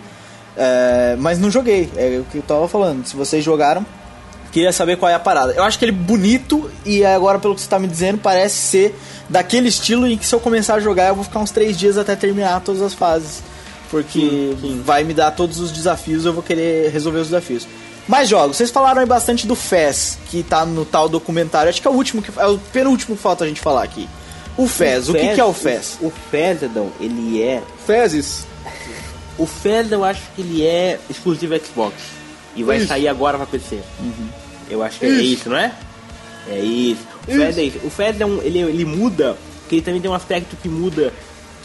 É, 0.56 1.16
mas 1.20 1.40
não 1.40 1.50
joguei, 1.50 1.90
é 1.96 2.20
o 2.20 2.26
que 2.26 2.38
eu 2.38 2.42
tava 2.42 2.68
falando. 2.68 3.06
Se 3.06 3.16
vocês 3.16 3.44
jogaram, 3.44 3.86
queria 4.52 4.72
saber 4.72 4.97
qual 4.97 5.10
é 5.10 5.16
a 5.16 5.20
parada. 5.20 5.54
Eu 5.54 5.64
acho 5.64 5.80
que 5.80 5.86
ele 5.86 5.91
é 5.91 5.95
bonito 5.95 6.70
e 6.86 7.06
agora, 7.06 7.39
pelo 7.39 7.56
que 7.56 7.62
você 7.62 7.70
tá 7.70 7.80
me 7.80 7.88
dizendo, 7.88 8.18
parece 8.18 8.56
ser 8.56 8.99
daquele 9.30 9.70
estilo 9.70 10.06
em 10.08 10.18
que 10.18 10.26
se 10.26 10.36
eu 10.36 10.39
começar 10.39 10.76
a 10.76 10.80
jogar, 10.80 11.08
eu 11.08 11.16
vou 11.16 11.24
ficar 11.24 11.39
uns 11.39 11.52
três 11.52 11.78
dias 11.78 11.97
até 11.97 12.16
terminar 12.16 12.62
todas 12.62 12.82
as 12.82 12.93
fases. 12.93 13.41
Porque 13.89 14.56
vai 14.86 15.04
me 15.04 15.14
dar 15.14 15.32
todos 15.32 15.60
os 15.60 15.72
desafios, 15.72 16.26
eu 16.26 16.34
vou 16.34 16.43
querer 16.43 16.89
resolver 16.91 17.20
os 17.20 17.28
desafios. 17.28 17.68
Mais 18.08 18.28
jogos, 18.28 18.58
vocês 18.58 18.72
falaram 18.72 19.02
aí 19.02 19.06
bastante 19.06 19.45
do 19.45 19.56
FES, 19.56 20.18
que 20.30 20.43
tá 20.43 20.66
no 20.66 20.86
tal 20.86 21.08
documentário. 21.08 21.70
Acho 21.70 21.82
que 21.82 21.88
é 21.88 21.91
o 21.91 21.93
último 21.93 22.22
que 22.22 22.32
é 22.39 22.45
o 22.45 22.58
penúltimo 22.58 23.16
que 23.16 23.22
falta 23.22 23.43
a 23.43 23.47
gente 23.47 23.62
falar 23.62 23.84
aqui. 23.84 24.08
O 24.58 24.68
FES, 24.68 25.10
o, 25.10 25.14
que, 25.14 25.34
que 25.34 25.39
é 25.39 25.45
o 25.45 25.54
FES? 25.54 25.97
O 26.02 26.12
FES, 26.30 26.64
Adão, 26.64 26.91
ele 26.99 27.41
é 27.41 27.62
Fezes. 27.86 28.45
O 29.38 29.45
Fez 29.45 29.91
eu 29.91 30.04
acho 30.04 30.22
que 30.36 30.41
ele 30.41 30.66
é 30.66 30.99
exclusivo 31.10 31.58
Xbox. 31.58 31.95
E 32.56 32.64
vai 32.64 32.78
Isso. 32.78 32.88
sair 32.88 33.08
agora 33.08 33.38
pra 33.38 33.47
PC. 33.47 33.80
Eu 34.72 34.82
acho 34.82 35.00
que 35.00 35.06
é 35.06 35.10
Isso. 35.10 35.34
isso, 35.34 35.50
não 35.50 35.58
é? 35.58 35.74
É 36.50 36.60
isso. 36.60 37.06
O 37.28 37.32
Isso. 37.32 37.40
Fez 37.40 37.58
é 37.58 37.64
isso. 37.64 37.80
O 37.84 37.90
Fez 37.90 38.20
é 38.20 38.26
um, 38.26 38.42
ele, 38.42 38.60
ele 38.60 38.86
muda, 38.86 39.38
porque 39.62 39.76
ele 39.76 39.82
também 39.82 40.02
tem 40.02 40.10
um 40.10 40.14
aspecto 40.14 40.56
que 40.56 40.68
muda, 40.68 41.14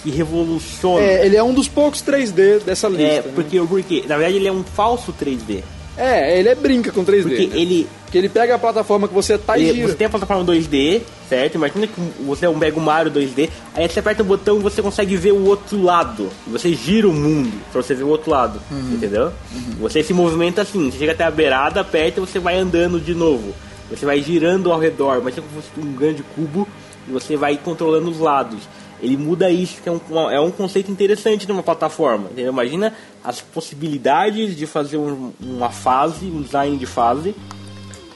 que 0.03 0.11
revoluciona. 0.11 1.05
É, 1.05 1.25
ele 1.25 1.37
é 1.37 1.43
um 1.43 1.55
dos 1.55 1.69
poucos 1.69 2.03
3D 2.03 2.63
dessa 2.63 2.89
lista. 2.89 3.03
É, 3.05 3.23
né? 3.23 3.33
porque, 3.35 3.61
porque 3.61 4.05
na 4.07 4.17
verdade 4.17 4.37
ele 4.37 4.49
é 4.49 4.53
um 4.53 4.63
falso 4.63 5.15
3D. 5.15 5.63
É, 5.97 6.39
ele 6.39 6.49
é 6.49 6.55
brinca 6.55 6.93
com 6.93 7.05
3D. 7.05 7.23
Porque 7.23 7.47
né? 7.47 7.59
ele, 7.59 7.89
Porque 8.05 8.19
ele 8.19 8.29
pega 8.29 8.55
a 8.55 8.59
plataforma 8.59 9.09
que 9.09 9.15
você 9.15 9.39
tá 9.39 9.59
e 9.59 9.73
gira. 9.73 9.89
você 9.89 9.95
tem 9.95 10.07
a 10.07 10.11
plataforma 10.11 10.45
2D, 10.45 11.03
certo? 11.29 11.55
Imagina 11.55 11.87
que 11.87 12.01
você 12.25 12.47
é 12.47 12.49
um 12.49 12.57
Mega 12.57 12.79
Mario 12.79 13.11
2D, 13.11 13.49
aí 13.75 13.89
você 13.89 14.01
aperta 14.01 14.23
o 14.23 14.27
botão 14.27 14.59
e 14.59 14.63
você 14.63 14.83
consegue 14.83 15.17
ver 15.17 15.33
o 15.33 15.45
outro 15.45 15.83
lado. 15.83 16.29
Você 16.49 16.75
gira 16.75 17.09
o 17.09 17.13
mundo 17.13 17.53
pra 17.73 17.83
você 17.83 17.95
ver 17.95 18.05
o 18.05 18.09
outro 18.09 18.31
lado, 18.31 18.61
entendeu? 18.93 19.33
Você 19.81 20.03
se 20.03 20.13
movimenta 20.13 20.63
assim, 20.63 20.91
você 20.91 20.99
chega 20.99 21.13
até 21.13 21.25
a 21.25 21.31
beirada, 21.31 21.81
aperta 21.81 22.21
e 22.21 22.27
você 22.27 22.39
vai 22.39 22.57
andando 22.59 23.01
de 23.01 23.15
novo. 23.15 23.55
Você 23.91 24.05
vai 24.05 24.21
girando 24.21 24.73
ao 24.73 24.81
redor, 24.81 25.23
mas 25.23 25.39
é 25.39 25.41
como 25.41 25.63
se 25.63 25.69
fosse 25.69 25.89
um 25.89 25.93
grande 25.93 26.23
cubo 26.35 26.67
e 27.09 27.13
você 27.13 27.37
vai 27.37 27.57
controlando 27.57 28.11
os 28.11 28.19
lados. 28.19 28.61
Ele 29.01 29.17
muda 29.17 29.51
isso, 29.51 29.83
que 29.83 29.89
é 29.89 29.93
um, 29.93 30.31
é 30.31 30.41
um 30.41 30.51
conceito 30.51 30.91
interessante 30.91 31.47
numa 31.49 31.63
plataforma. 31.63 32.29
Entendeu? 32.31 32.53
Imagina 32.53 32.93
as 33.23 33.41
possibilidades 33.41 34.57
de 34.57 34.67
fazer 34.67 34.97
um- 34.97 35.33
uma 35.41 35.71
fase, 35.71 36.27
um 36.27 36.43
design 36.43 36.77
de 36.77 36.87
fase, 36.87 37.35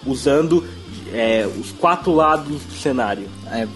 usando 0.07 0.65
é, 1.13 1.47
os 1.59 1.73
quatro 1.73 2.13
lados 2.15 2.63
do 2.63 2.75
cenário. 2.75 3.29
É, 3.51 3.67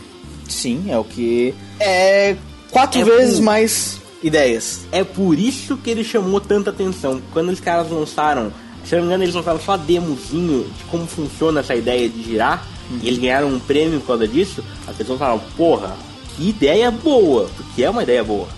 sim, 0.49 0.85
é 0.89 0.97
o 0.97 1.05
que. 1.05 1.53
É 1.81 2.37
quatro 2.71 3.01
É 3.01 3.05
vezes 3.05 3.37
por- 3.37 3.45
mais 3.45 3.99
ideias. 4.23 4.87
É 4.93 5.03
por 5.05 5.39
isso 5.39 5.77
que 5.77 5.91
ele 5.91 6.05
chamou 6.05 6.41
tanta 6.41 6.71
atenção. 6.71 7.21
Quando 7.33 7.49
os 7.51 7.59
caras 7.61 7.91
lançaram, 7.91 8.53
se 8.85 8.95
eu 8.95 8.99
não 8.99 9.03
me 9.05 9.09
engano, 9.09 9.25
eles 9.25 9.35
lançaram 9.35 9.61
só 9.61 9.77
demozinho 9.77 10.65
de 10.79 10.85
como 10.85 11.07
funciona 11.07 11.61
essa 11.61 11.75
ideia 11.75 12.09
de 12.09 12.23
girar, 12.23 12.65
e 13.03 13.09
eles 13.09 13.19
ganharam 13.19 13.49
um 13.49 13.59
prêmio 13.59 13.99
por 14.01 14.07
causa 14.09 14.29
disso, 14.29 14.63
as 14.87 14.95
pessoas 14.97 15.19
falaram, 15.19 15.41
porra, 15.57 15.97
que 16.37 16.49
ideia 16.49 16.91
boa, 16.91 17.49
porque 17.57 17.83
é 17.83 17.91
uma 17.91 18.03
ideia 18.03 18.23
boa, 18.23 18.49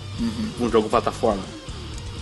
um 0.59 0.69
jogo 0.69 0.89
plataforma. 0.89 1.43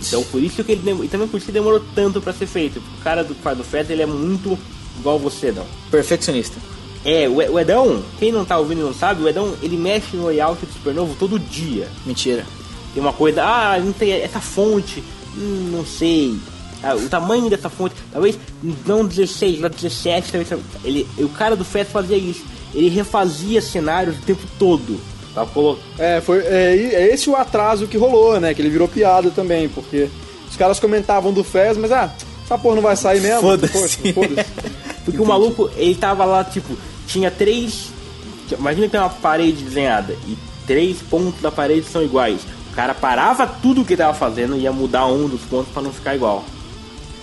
Então 0.00 0.22
por 0.24 0.42
isso 0.42 0.62
que 0.62 0.72
ele 0.72 1.04
e 1.04 1.08
também 1.08 1.26
por 1.26 1.38
isso 1.38 1.46
que 1.46 1.52
demorou 1.52 1.82
tanto 1.94 2.20
pra 2.20 2.32
ser 2.32 2.46
feito. 2.46 2.78
O 2.78 3.02
cara 3.02 3.24
do 3.24 3.34
do 3.34 3.64
Fed 3.64 3.92
ele 3.92 4.02
é 4.02 4.06
muito 4.06 4.58
igual 4.98 5.18
você, 5.18 5.52
não. 5.52 5.64
Perfeccionista. 5.90 6.56
É, 7.04 7.28
o 7.28 7.58
Edão, 7.58 8.02
quem 8.18 8.32
não 8.32 8.44
tá 8.44 8.58
ouvindo 8.58 8.80
e 8.80 8.84
não 8.84 8.92
sabe, 8.92 9.22
o 9.22 9.28
Edão 9.28 9.54
ele 9.62 9.76
mexe 9.76 10.16
no 10.16 10.26
layout 10.26 10.66
do 10.66 10.72
Supernovo 10.72 11.14
todo 11.18 11.38
dia. 11.38 11.88
Mentira. 12.04 12.44
Tem 12.92 13.00
uma 13.00 13.12
coisa, 13.12 13.44
ah, 13.44 13.78
não 13.78 13.92
tem 13.92 14.10
essa 14.12 14.40
fonte, 14.40 15.04
hum, 15.36 15.70
não 15.70 15.86
sei. 15.86 16.36
Ah, 16.82 16.96
o 16.96 17.08
tamanho 17.08 17.48
dessa 17.48 17.70
fonte, 17.70 17.94
talvez 18.12 18.38
não 18.84 19.06
16, 19.06 19.60
não 19.60 19.70
17, 19.70 20.32
talvez. 20.32 20.62
Ele, 20.82 21.06
o 21.18 21.28
cara 21.28 21.54
do 21.54 21.64
FES 21.64 21.88
fazia 21.88 22.16
isso. 22.16 22.44
Ele 22.74 22.88
refazia 22.88 23.62
cenários 23.62 24.18
o 24.18 24.22
tempo 24.22 24.42
todo. 24.58 25.00
Tá, 25.36 25.46
É, 25.98 26.18
foi, 26.22 26.38
é, 26.38 26.74
é 26.94 27.12
esse 27.12 27.28
o 27.28 27.36
atraso 27.36 27.86
que 27.86 27.98
rolou, 27.98 28.40
né? 28.40 28.54
Que 28.54 28.62
ele 28.62 28.70
virou 28.70 28.88
piada 28.88 29.30
também, 29.30 29.68
porque 29.68 30.08
os 30.48 30.56
caras 30.56 30.80
comentavam 30.80 31.30
do 31.30 31.44
Fez, 31.44 31.76
mas 31.76 31.92
ah, 31.92 32.10
essa 32.42 32.56
porra 32.56 32.76
não 32.76 32.82
vai 32.82 32.96
sair 32.96 33.20
mesmo. 33.20 33.42
Foda-se. 33.42 34.12
Foda-se. 34.14 34.50
Porque 35.04 35.20
o 35.20 35.26
maluco, 35.26 35.70
ele 35.76 35.94
tava 35.94 36.24
lá, 36.24 36.42
tipo, 36.42 36.76
tinha 37.06 37.30
três. 37.30 37.92
Imagina 38.50 38.86
que 38.86 38.92
tem 38.92 39.00
uma 39.00 39.08
parede 39.08 39.62
desenhada 39.62 40.16
e 40.26 40.36
três 40.66 40.98
pontos 41.00 41.40
da 41.40 41.52
parede 41.52 41.86
são 41.86 42.02
iguais. 42.02 42.40
O 42.72 42.74
cara 42.74 42.92
parava 42.92 43.46
tudo 43.46 43.84
que 43.84 43.92
ele 43.92 44.02
tava 44.02 44.14
fazendo 44.14 44.56
e 44.56 44.62
ia 44.62 44.72
mudar 44.72 45.06
um 45.06 45.28
dos 45.28 45.42
pontos 45.42 45.72
pra 45.72 45.80
não 45.80 45.92
ficar 45.92 46.16
igual. 46.16 46.44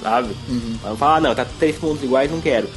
Sabe? 0.02 0.34
Uhum. 0.48 0.96
falar, 0.96 1.18
ah, 1.18 1.20
não, 1.20 1.36
tá 1.36 1.46
três 1.60 1.76
pontos 1.78 2.02
iguais, 2.04 2.32
não 2.32 2.40
quero. 2.40 2.70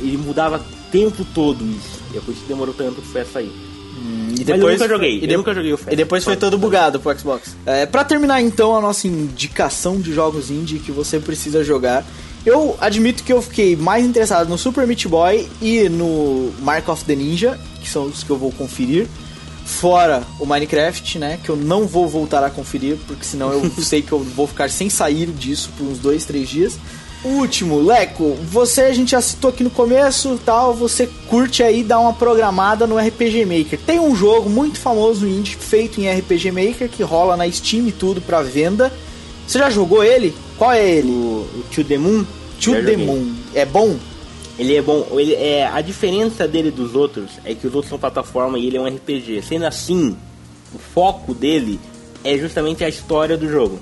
Ele 0.00 0.16
mudava 0.16 0.56
o 0.56 0.90
tempo 0.90 1.22
todo 1.34 1.62
isso. 1.66 2.00
E 2.14 2.16
é 2.16 2.20
por 2.20 2.32
isso 2.32 2.40
que 2.40 2.48
demorou 2.48 2.72
tanto 2.72 3.02
pra 3.02 3.24
sair. 3.26 3.52
E 3.96 4.40
Mas 4.40 4.48
eu 4.48 4.58
nunca 4.58 4.88
joguei, 4.88 5.16
e 5.22 5.26
de- 5.26 5.36
nunca 5.36 5.54
joguei 5.54 5.72
o. 5.72 5.78
E 5.90 5.96
depois 5.96 6.22
foi 6.22 6.36
todo 6.36 6.58
bugado 6.58 7.00
pro 7.00 7.18
Xbox. 7.18 7.56
É, 7.64 7.86
pra 7.86 8.04
terminar 8.04 8.42
então 8.42 8.76
a 8.76 8.80
nossa 8.80 9.06
indicação 9.08 9.98
de 10.00 10.12
jogos 10.12 10.50
indie 10.50 10.78
que 10.78 10.92
você 10.92 11.18
precisa 11.18 11.64
jogar, 11.64 12.04
Eu 12.44 12.76
admito 12.80 13.24
que 13.24 13.32
eu 13.32 13.42
fiquei 13.42 13.74
mais 13.74 14.04
interessado 14.06 14.48
no 14.48 14.56
Super 14.56 14.86
Meat 14.86 15.08
Boy 15.08 15.48
e 15.60 15.88
no 15.88 16.52
Mark 16.60 16.88
of 16.88 17.04
the 17.04 17.16
Ninja, 17.16 17.58
que 17.80 17.88
são 17.90 18.04
os 18.04 18.22
que 18.22 18.30
eu 18.30 18.36
vou 18.38 18.52
conferir. 18.52 19.08
Fora 19.64 20.22
o 20.38 20.46
Minecraft, 20.46 21.18
né? 21.18 21.40
Que 21.42 21.48
eu 21.48 21.56
não 21.56 21.88
vou 21.88 22.06
voltar 22.08 22.44
a 22.44 22.50
conferir, 22.50 22.98
porque 23.08 23.24
senão 23.24 23.50
eu 23.52 23.68
sei 23.82 24.00
que 24.00 24.12
eu 24.12 24.20
vou 24.20 24.46
ficar 24.46 24.70
sem 24.70 24.88
sair 24.88 25.26
disso 25.26 25.70
por 25.76 25.88
uns 25.88 25.98
dois, 25.98 26.24
três 26.24 26.48
dias. 26.48 26.78
O 27.26 27.40
último, 27.40 27.80
Leco, 27.80 28.34
você 28.48 28.82
a 28.82 28.92
gente 28.92 29.10
já 29.10 29.20
citou 29.20 29.50
aqui 29.50 29.64
no 29.64 29.70
começo 29.70 30.40
tal, 30.44 30.72
você 30.72 31.08
curte 31.28 31.60
aí 31.60 31.82
dar 31.82 31.98
uma 31.98 32.12
programada 32.12 32.86
no 32.86 32.96
RPG 32.96 33.44
Maker. 33.44 33.80
Tem 33.80 33.98
um 33.98 34.14
jogo 34.14 34.48
muito 34.48 34.78
famoso 34.78 35.26
indie 35.26 35.56
feito 35.56 36.00
em 36.00 36.08
RPG 36.08 36.52
Maker 36.52 36.88
que 36.88 37.02
rola 37.02 37.36
na 37.36 37.50
Steam 37.50 37.88
e 37.88 37.90
tudo 37.90 38.20
pra 38.20 38.42
venda. 38.42 38.92
Você 39.44 39.58
já 39.58 39.68
jogou 39.68 40.04
ele? 40.04 40.32
Qual 40.56 40.70
é 40.70 40.88
ele? 40.88 41.08
O, 41.08 41.48
o 41.52 41.64
To 41.74 41.82
The 41.82 41.98
Moon. 41.98 42.24
To 42.60 42.70
já 42.70 42.72
the 42.74 42.92
joguei. 42.92 42.96
Moon. 42.96 43.34
É 43.52 43.64
bom? 43.64 43.96
Ele 44.56 44.76
é 44.76 44.82
bom. 44.82 45.04
Ele 45.10 45.34
é, 45.34 45.66
a 45.66 45.80
diferença 45.80 46.46
dele 46.46 46.70
dos 46.70 46.94
outros 46.94 47.32
é 47.44 47.54
que 47.54 47.66
os 47.66 47.74
outros 47.74 47.88
são 47.88 47.98
plataforma 47.98 48.56
e 48.56 48.68
ele 48.68 48.76
é 48.76 48.80
um 48.80 48.86
RPG. 48.86 49.42
Sendo 49.42 49.66
assim, 49.66 50.16
o 50.72 50.78
foco 50.78 51.34
dele 51.34 51.80
é 52.22 52.38
justamente 52.38 52.84
a 52.84 52.88
história 52.88 53.36
do 53.36 53.48
jogo. 53.48 53.80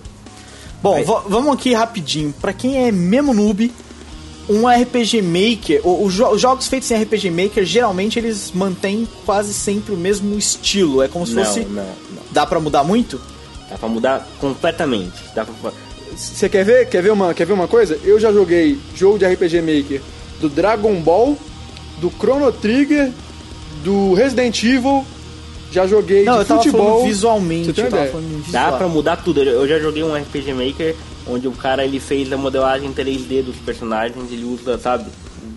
Bom, 0.85 0.97
Aí- 0.97 1.05
vamos 1.05 1.55
aqui 1.55 1.73
rapidinho. 1.73 2.35
Pra 2.43 2.53
quem 2.53 2.87
é 2.87 2.93
mesmo 2.93 3.33
noob, 3.33 3.73
um 4.51 4.69
RPG 4.69 5.23
Maker, 5.23 5.81
o- 5.83 6.05
o 6.05 6.11
jo- 6.11 6.29
os 6.29 6.39
jogos 6.43 6.67
feitos 6.67 6.91
em 6.91 6.95
RPG 7.03 7.31
Maker, 7.31 7.65
geralmente 7.65 8.19
eles 8.19 8.53
mantêm 8.55 9.09
quase 9.25 9.55
sempre 9.55 9.95
o 9.95 9.97
mesmo 9.97 10.37
estilo. 10.37 11.03
É 11.03 11.09
como 11.09 11.27
se 11.27 11.33
não, 11.33 11.43
fosse. 11.43 11.61
não, 11.61 11.83
não. 11.85 12.23
Dá 12.31 12.45
pra 12.45 12.61
mudar 12.61 12.85
muito? 12.85 13.19
Dá 13.71 13.79
pra 13.79 13.89
mudar 13.89 14.29
completamente. 14.39 15.15
Dá 15.35 15.47
pra... 15.47 15.73
Você 16.15 16.51
quer 16.51 16.67
ver? 16.67 16.87
Quer 16.91 17.03
ver, 17.03 17.13
uma, 17.13 17.33
quer 17.33 17.47
ver 17.47 17.55
uma 17.55 17.67
coisa? 17.67 17.99
Eu 18.05 18.21
já 18.21 18.31
joguei 18.31 18.79
jogo 18.95 19.19
de 19.19 19.25
RPG 19.25 19.63
Maker 19.63 20.03
do 20.39 20.51
Dragon 20.51 20.95
Ball, 21.01 21.35
do 21.99 22.11
Chrono 22.11 22.53
Trigger, 22.53 23.11
do 23.83 24.13
Resident 24.13 24.63
Evil, 24.63 25.03
já 25.75 25.87
joguei 25.87 26.25
Não, 26.25 26.35
de 26.35 26.39
eu 26.41 26.45
tava 26.45 26.63
futebol. 26.63 26.87
falando 26.91 27.05
visualmente. 27.07 27.67
Você 27.67 27.73
tem 27.73 27.85
eu 27.85 27.91
uma 27.91 27.97
tava 27.97 28.09
ideia? 28.09 28.13
falando 28.23 28.45
visual. 28.45 28.71
Dá 28.71 28.77
pra 28.79 28.89
mudar 28.89 29.17
tudo. 29.17 29.43
Eu 29.43 29.69
já 29.69 29.79
joguei 29.79 30.03
um 30.03 30.15
RPG 30.15 30.55
Maker 30.55 30.95
onde 31.27 31.49
o 31.49 31.53
cara 31.53 31.85
ele 31.85 31.99
fez 32.01 32.33
a 32.33 32.37
modelagem 32.37 32.93
3D 32.93 33.43
dos 33.43 33.57
personagens, 33.57 34.31
ele 34.31 34.45
usa, 34.45 34.79
sabe, 34.79 35.05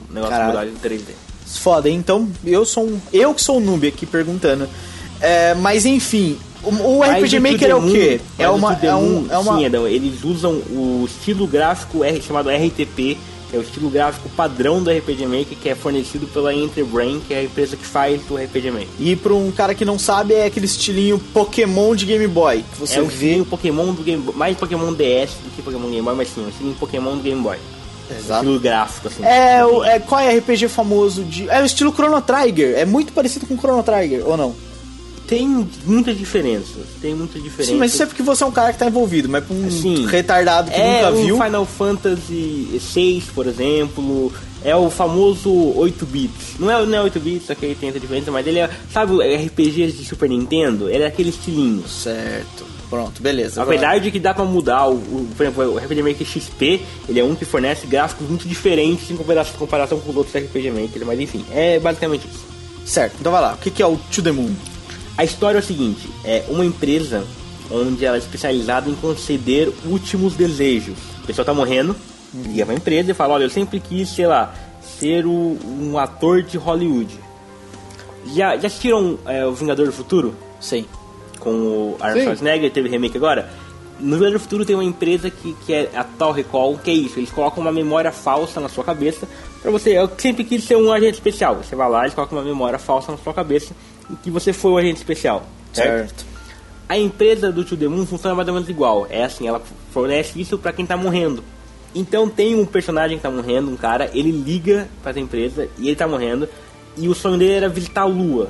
um 0.09 0.13
negócio 0.13 0.35
Caralho. 0.35 0.69
de 0.69 0.75
modelagem 0.75 0.99
3D. 1.05 1.11
Foda, 1.59 1.89
hein? 1.89 1.95
então 1.95 2.29
eu 2.45 2.65
sou 2.65 2.85
um, 2.85 2.99
eu 3.13 3.33
que 3.33 3.41
sou 3.41 3.57
um 3.57 3.59
noob 3.61 3.87
aqui 3.87 4.05
perguntando. 4.05 4.67
É, 5.21 5.53
mas 5.55 5.85
enfim, 5.85 6.37
o, 6.63 6.69
o 6.69 7.03
RPG 7.03 7.39
Maker 7.39 7.69
é 7.69 7.75
o 7.75 7.81
quê? 7.89 8.19
É 8.37 8.49
o 8.49 8.55
uma, 8.55 8.75
The 8.75 8.87
é, 8.87 8.95
um, 8.95 9.27
é 9.29 9.37
uma 9.37 9.57
Sim, 9.57 9.65
Edão, 9.65 9.87
eles 9.87 10.23
usam 10.23 10.53
o 10.53 11.05
estilo 11.07 11.47
gráfico 11.47 12.03
R, 12.03 12.21
chamado 12.21 12.49
RTP, 12.49 13.17
é 13.53 13.57
o 13.57 13.61
estilo 13.61 13.89
gráfico 13.89 14.29
padrão 14.29 14.81
do 14.81 14.91
RPG 14.91 15.25
Maker, 15.25 15.57
que 15.61 15.69
é 15.69 15.75
fornecido 15.75 16.27
pela 16.27 16.53
Interbrain, 16.53 17.21
que 17.25 17.33
é 17.33 17.39
a 17.39 17.43
empresa 17.43 17.77
que 17.77 17.85
faz 17.85 18.21
o 18.29 18.35
RPG 18.35 18.71
Maker. 18.71 18.87
E 18.99 19.15
pra 19.15 19.33
um 19.33 19.51
cara 19.51 19.73
que 19.73 19.85
não 19.85 19.97
sabe, 19.97 20.33
é 20.33 20.45
aquele 20.45 20.65
estilinho 20.65 21.19
Pokémon 21.19 21.95
de 21.95 22.05
Game 22.05 22.27
Boy. 22.27 22.63
Que 22.73 22.79
você 22.79 22.99
é 22.99 23.01
o 23.01 23.07
vê. 23.07 23.43
Pokémon 23.49 23.93
do 23.93 24.03
Game 24.03 24.21
Boy, 24.21 24.35
mais 24.35 24.57
Pokémon 24.57 24.93
DS 24.93 25.35
do 25.43 25.55
que 25.55 25.61
Pokémon 25.61 25.89
Game 25.89 26.01
Boy, 26.01 26.15
mas 26.15 26.29
sim, 26.29 26.45
o 26.45 26.49
estilinho 26.49 26.75
Pokémon 26.75 27.15
do 27.15 27.23
Game 27.23 27.41
Boy. 27.41 27.57
Exato. 28.09 28.43
Estilo 28.43 28.59
gráfico, 28.59 29.07
assim. 29.07 29.23
É, 29.23 29.65
o, 29.65 29.83
é, 29.83 29.99
qual 29.99 30.21
é 30.21 30.37
RPG 30.37 30.69
famoso 30.69 31.23
de. 31.23 31.49
É 31.49 31.61
o 31.61 31.65
estilo 31.65 31.93
Chrono 31.93 32.21
Trigger. 32.21 32.77
É 32.77 32.85
muito 32.85 33.11
parecido 33.11 33.45
com 33.45 33.57
Chrono 33.57 33.83
Trigger, 33.83 34.25
ou 34.25 34.37
não? 34.37 34.55
Tem 35.27 35.67
muitas 35.85 36.17
diferenças, 36.17 36.85
tem 37.01 37.13
muitas 37.13 37.43
diferenças. 37.43 37.73
Sim, 37.73 37.77
mas 37.79 37.93
isso 37.93 38.01
é 38.03 38.05
porque 38.05 38.23
você 38.23 38.43
é 38.43 38.47
um 38.47 38.51
cara 38.51 38.71
que 38.71 38.79
tá 38.79 38.85
envolvido, 38.87 39.27
mas 39.27 39.43
pra 39.43 39.53
um 39.53 39.69
Sim. 39.69 40.05
retardado 40.07 40.71
que 40.71 40.77
É 40.79 41.01
nunca 41.03 41.11
o 41.19 41.25
viu. 41.25 41.43
Final 41.43 41.65
Fantasy 41.65 42.79
VI, 42.95 43.23
por 43.35 43.45
exemplo, 43.45 44.31
é 44.63 44.75
o 44.75 44.89
famoso 44.89 45.51
8 45.77 46.05
bits. 46.05 46.55
Não 46.59 46.71
é, 46.71 46.85
não 46.85 46.97
é 46.97 47.01
8 47.01 47.19
bits, 47.19 47.47
só 47.47 47.55
que 47.55 47.65
ele 47.65 47.75
tem 47.75 47.89
essa 47.89 47.99
diferença, 47.99 48.31
mas 48.31 48.47
ele 48.47 48.59
é, 48.59 48.69
sabe, 48.91 49.11
o 49.13 49.19
RPG 49.19 49.91
de 49.91 50.05
Super 50.05 50.29
Nintendo, 50.29 50.89
ele 50.89 51.03
é 51.03 51.07
aquele 51.07 51.29
estilinho. 51.29 51.83
Certo. 51.87 52.65
Pronto, 52.89 53.21
beleza. 53.21 53.61
Agora- 53.61 53.75
Apesar 53.75 53.99
de 53.99 54.11
que 54.11 54.19
dá 54.19 54.33
pra 54.33 54.45
mudar, 54.45 54.87
o, 54.87 54.93
o, 54.93 55.27
por 55.35 55.43
exemplo, 55.45 55.73
o 55.73 55.77
RPG 55.77 56.01
Maker 56.03 56.25
XP, 56.25 56.81
ele 57.09 57.19
é 57.19 57.23
um 57.23 57.35
que 57.35 57.43
fornece 57.43 57.85
gráficos 57.85 58.29
muito 58.29 58.47
diferentes 58.47 59.11
em 59.11 59.17
comparação, 59.17 59.53
comparação 59.59 59.99
com 59.99 60.09
os 60.09 60.15
outros 60.15 60.33
RPG 60.41 60.71
Maker, 60.71 61.05
mas 61.05 61.19
enfim, 61.19 61.43
é 61.51 61.79
basicamente 61.79 62.25
isso. 62.25 62.45
Certo, 62.85 63.15
então 63.19 63.29
vai 63.29 63.41
lá. 63.41 63.55
O 63.55 63.57
que, 63.57 63.69
que 63.69 63.83
é 63.83 63.85
o 63.85 63.97
To 63.97 64.21
The 64.21 64.31
Moon? 64.31 64.51
A 65.17 65.23
história 65.23 65.57
é 65.57 65.61
o 65.61 65.63
seguinte: 65.63 66.07
é 66.23 66.43
uma 66.49 66.65
empresa 66.65 67.25
onde 67.71 68.05
ela 68.05 68.15
é 68.15 68.19
especializada 68.19 68.89
em 68.89 68.95
conceder 68.95 69.71
últimos 69.85 70.35
desejos. 70.35 70.97
A 71.23 71.27
pessoa 71.27 71.43
tá 71.45 71.53
morrendo, 71.53 71.95
liga 72.33 72.65
pra 72.65 72.75
empresa 72.75 73.11
e 73.11 73.13
fala: 73.13 73.33
Olha, 73.35 73.43
eu 73.43 73.49
sempre 73.49 73.79
quis, 73.79 74.09
sei 74.09 74.27
lá, 74.27 74.53
ser 74.99 75.25
o- 75.25 75.57
um 75.65 75.97
ator 75.97 76.41
de 76.43 76.57
Hollywood. 76.57 77.13
Já, 78.35 78.57
já 78.57 78.67
assistiram 78.67 79.17
é, 79.25 79.45
O 79.45 79.53
Vingador 79.53 79.85
do 79.85 79.91
Futuro? 79.93 80.35
Sim. 80.59 80.85
Com 81.39 81.51
o 81.51 81.97
Arnold 81.99 82.19
Sim. 82.19 82.25
Schwarzenegger, 82.25 82.71
teve 82.71 82.89
remake 82.89 83.15
agora? 83.17 83.49
No 83.99 84.15
Vingador 84.17 84.33
do 84.33 84.39
Futuro 84.39 84.65
tem 84.65 84.75
uma 84.75 84.83
empresa 84.83 85.29
que, 85.29 85.55
que 85.65 85.73
é 85.73 85.89
a 85.95 86.03
Tal 86.03 86.31
Recall, 86.31 86.77
que 86.77 86.89
é 86.91 86.93
isso: 86.93 87.19
eles 87.19 87.31
colocam 87.31 87.61
uma 87.63 87.71
memória 87.71 88.11
falsa 88.11 88.59
na 88.59 88.69
sua 88.69 88.83
cabeça 88.83 89.27
pra 89.61 89.71
você. 89.71 89.91
Eu 89.97 90.09
sempre 90.17 90.43
quis 90.43 90.63
ser 90.63 90.75
um 90.77 90.91
agente 90.91 91.15
especial. 91.15 91.55
Você 91.55 91.75
vai 91.75 91.89
lá, 91.89 92.01
eles 92.01 92.13
colocam 92.13 92.37
uma 92.37 92.43
memória 92.45 92.77
falsa 92.79 93.11
na 93.11 93.17
sua 93.17 93.33
cabeça 93.33 93.73
e 94.11 94.15
que 94.15 94.29
você 94.31 94.53
foi 94.53 94.71
um 94.71 94.77
agente 94.77 94.97
especial. 94.97 95.45
Certo. 95.73 96.25
A 96.89 96.97
empresa 96.97 97.51
do 97.51 97.63
To 97.65 97.75
The 97.75 97.87
Moon 97.87 98.05
funciona 98.05 98.33
mais 98.35 98.47
ou 98.47 98.53
menos 98.53 98.69
igual. 98.69 99.05
É 99.09 99.23
assim, 99.25 99.47
ela 99.47 99.61
fornece 99.91 100.39
isso 100.39 100.57
pra 100.57 100.71
quem 100.71 100.85
tá 100.85 100.95
morrendo. 100.95 101.43
Então 101.93 102.29
tem 102.29 102.55
um 102.55 102.65
personagem 102.65 103.17
que 103.17 103.23
tá 103.23 103.31
morrendo, 103.31 103.69
um 103.71 103.75
cara, 103.75 104.09
ele 104.13 104.31
liga 104.31 104.87
pra 105.01 105.11
essa 105.11 105.19
empresa 105.19 105.67
e 105.77 105.87
ele 105.87 105.95
tá 105.95 106.07
morrendo. 106.07 106.47
E 106.95 107.07
o 107.09 107.13
sonho 107.15 107.37
dele 107.37 107.53
era 107.53 107.69
visitar 107.69 108.01
a 108.01 108.05
lua. 108.05 108.49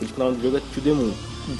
O 0.00 0.18
nome 0.18 0.36
do 0.36 0.42
jogo 0.42 0.56
é 0.56 0.60
To 0.74 0.80
The 0.80 0.90
Moon. 0.90 1.12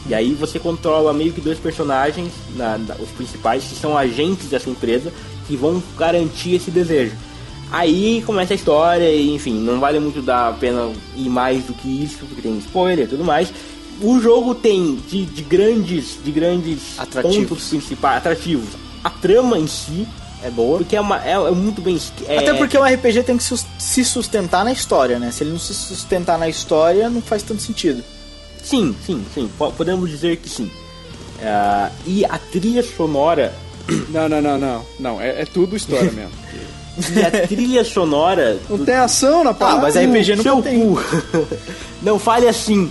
E 0.06 0.14
aí 0.14 0.34
você 0.34 0.58
controla 0.58 1.12
meio 1.12 1.32
que 1.32 1.40
dois 1.40 1.58
personagens, 1.58 2.32
na- 2.56 2.76
na- 2.78 2.94
os 2.96 3.08
principais, 3.10 3.64
que 3.64 3.74
são 3.74 3.96
agentes 3.96 4.48
dessa 4.48 4.68
empresa, 4.68 5.12
que 5.46 5.56
vão 5.56 5.82
garantir 5.96 6.54
esse 6.54 6.70
desejo. 6.70 7.16
Aí 7.70 8.22
começa 8.24 8.54
a 8.54 8.56
história, 8.56 9.10
e 9.12 9.34
enfim, 9.34 9.54
não 9.54 9.78
vale 9.78 10.00
muito 10.00 10.22
dar 10.22 10.48
a 10.48 10.52
pena 10.52 10.90
ir 11.16 11.28
mais 11.28 11.64
do 11.64 11.74
que 11.74 12.02
isso, 12.02 12.18
porque 12.26 12.40
tem 12.42 12.56
spoiler 12.58 13.04
e 13.04 13.08
tudo 13.08 13.24
mais. 13.24 13.52
O 14.00 14.18
jogo 14.20 14.54
tem 14.54 14.96
de, 15.08 15.24
de 15.26 15.42
grandes, 15.42 16.18
de 16.24 16.30
grandes 16.30 16.98
Atrativos. 16.98 17.48
pontos 17.48 17.68
principais, 17.68 18.18
atrativos. 18.18 18.68
A 19.04 19.10
trama 19.10 19.58
em 19.58 19.66
si 19.66 20.06
é 20.42 20.48
boa, 20.50 20.78
porque 20.78 20.94
é, 20.96 21.00
uma, 21.00 21.22
é, 21.24 21.32
é 21.32 21.50
muito 21.50 21.82
bem... 21.82 21.98
é- 22.26 22.38
Até 22.38 22.54
porque 22.54 22.78
o 22.78 22.82
RPG 22.84 23.24
tem 23.24 23.36
que 23.36 23.42
se 23.42 24.04
sustentar 24.04 24.64
na 24.64 24.72
história, 24.72 25.18
né? 25.18 25.30
Se 25.32 25.42
ele 25.42 25.50
não 25.50 25.58
se 25.58 25.74
sustentar 25.74 26.38
na 26.38 26.48
história, 26.48 27.10
não 27.10 27.20
faz 27.20 27.42
tanto 27.42 27.60
sentido. 27.60 28.02
Sim, 28.62 28.94
sim, 29.04 29.24
sim, 29.34 29.50
po- 29.58 29.72
podemos 29.72 30.08
dizer 30.08 30.36
que 30.36 30.48
sim. 30.48 30.70
Ah, 31.42 31.90
e 32.06 32.24
a 32.24 32.38
trilha 32.38 32.82
sonora 32.82 33.52
Não, 34.10 34.28
não, 34.28 34.40
não, 34.40 34.58
não. 34.58 34.86
Não, 34.98 35.20
é, 35.20 35.42
é 35.42 35.44
tudo 35.44 35.76
história 35.76 36.10
mesmo. 36.12 36.30
E 37.14 37.22
a 37.24 37.46
trilha 37.46 37.84
sonora. 37.84 38.58
Não 38.68 38.84
tem 38.84 38.94
ação 38.94 39.44
na 39.44 39.50
Ah, 39.50 39.54
parada. 39.54 39.82
mas 39.82 39.96
RPG 39.96 40.36
não 40.36 40.42
seu 40.42 40.62
tem. 40.62 40.80
cu. 40.80 41.00
Não 42.02 42.18
fale 42.18 42.46
assim. 42.46 42.90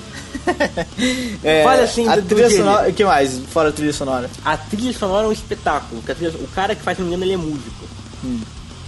É, 1.43 1.63
Fale 1.63 1.81
assim 1.81 2.07
a 2.07 2.15
do- 2.15 2.21
do 2.23 2.27
trilha 2.35 2.49
sonora. 2.49 2.89
O 2.89 2.93
que 2.93 3.03
mais? 3.05 3.39
Fora 3.51 3.69
a 3.69 3.71
trilha 3.71 3.93
sonora. 3.93 4.29
A 4.43 4.57
trilha 4.57 4.93
sonora 4.93 5.25
é 5.25 5.29
um 5.29 5.31
espetáculo. 5.31 6.01
trilha- 6.01 6.31
o 6.39 6.47
cara 6.47 6.75
que 6.75 6.81
faz, 6.81 6.97
se 6.97 7.01
não 7.03 7.09
me 7.09 7.15
engano, 7.15 7.31
ele 7.31 7.41
é 7.41 7.45
músico. 7.45 7.85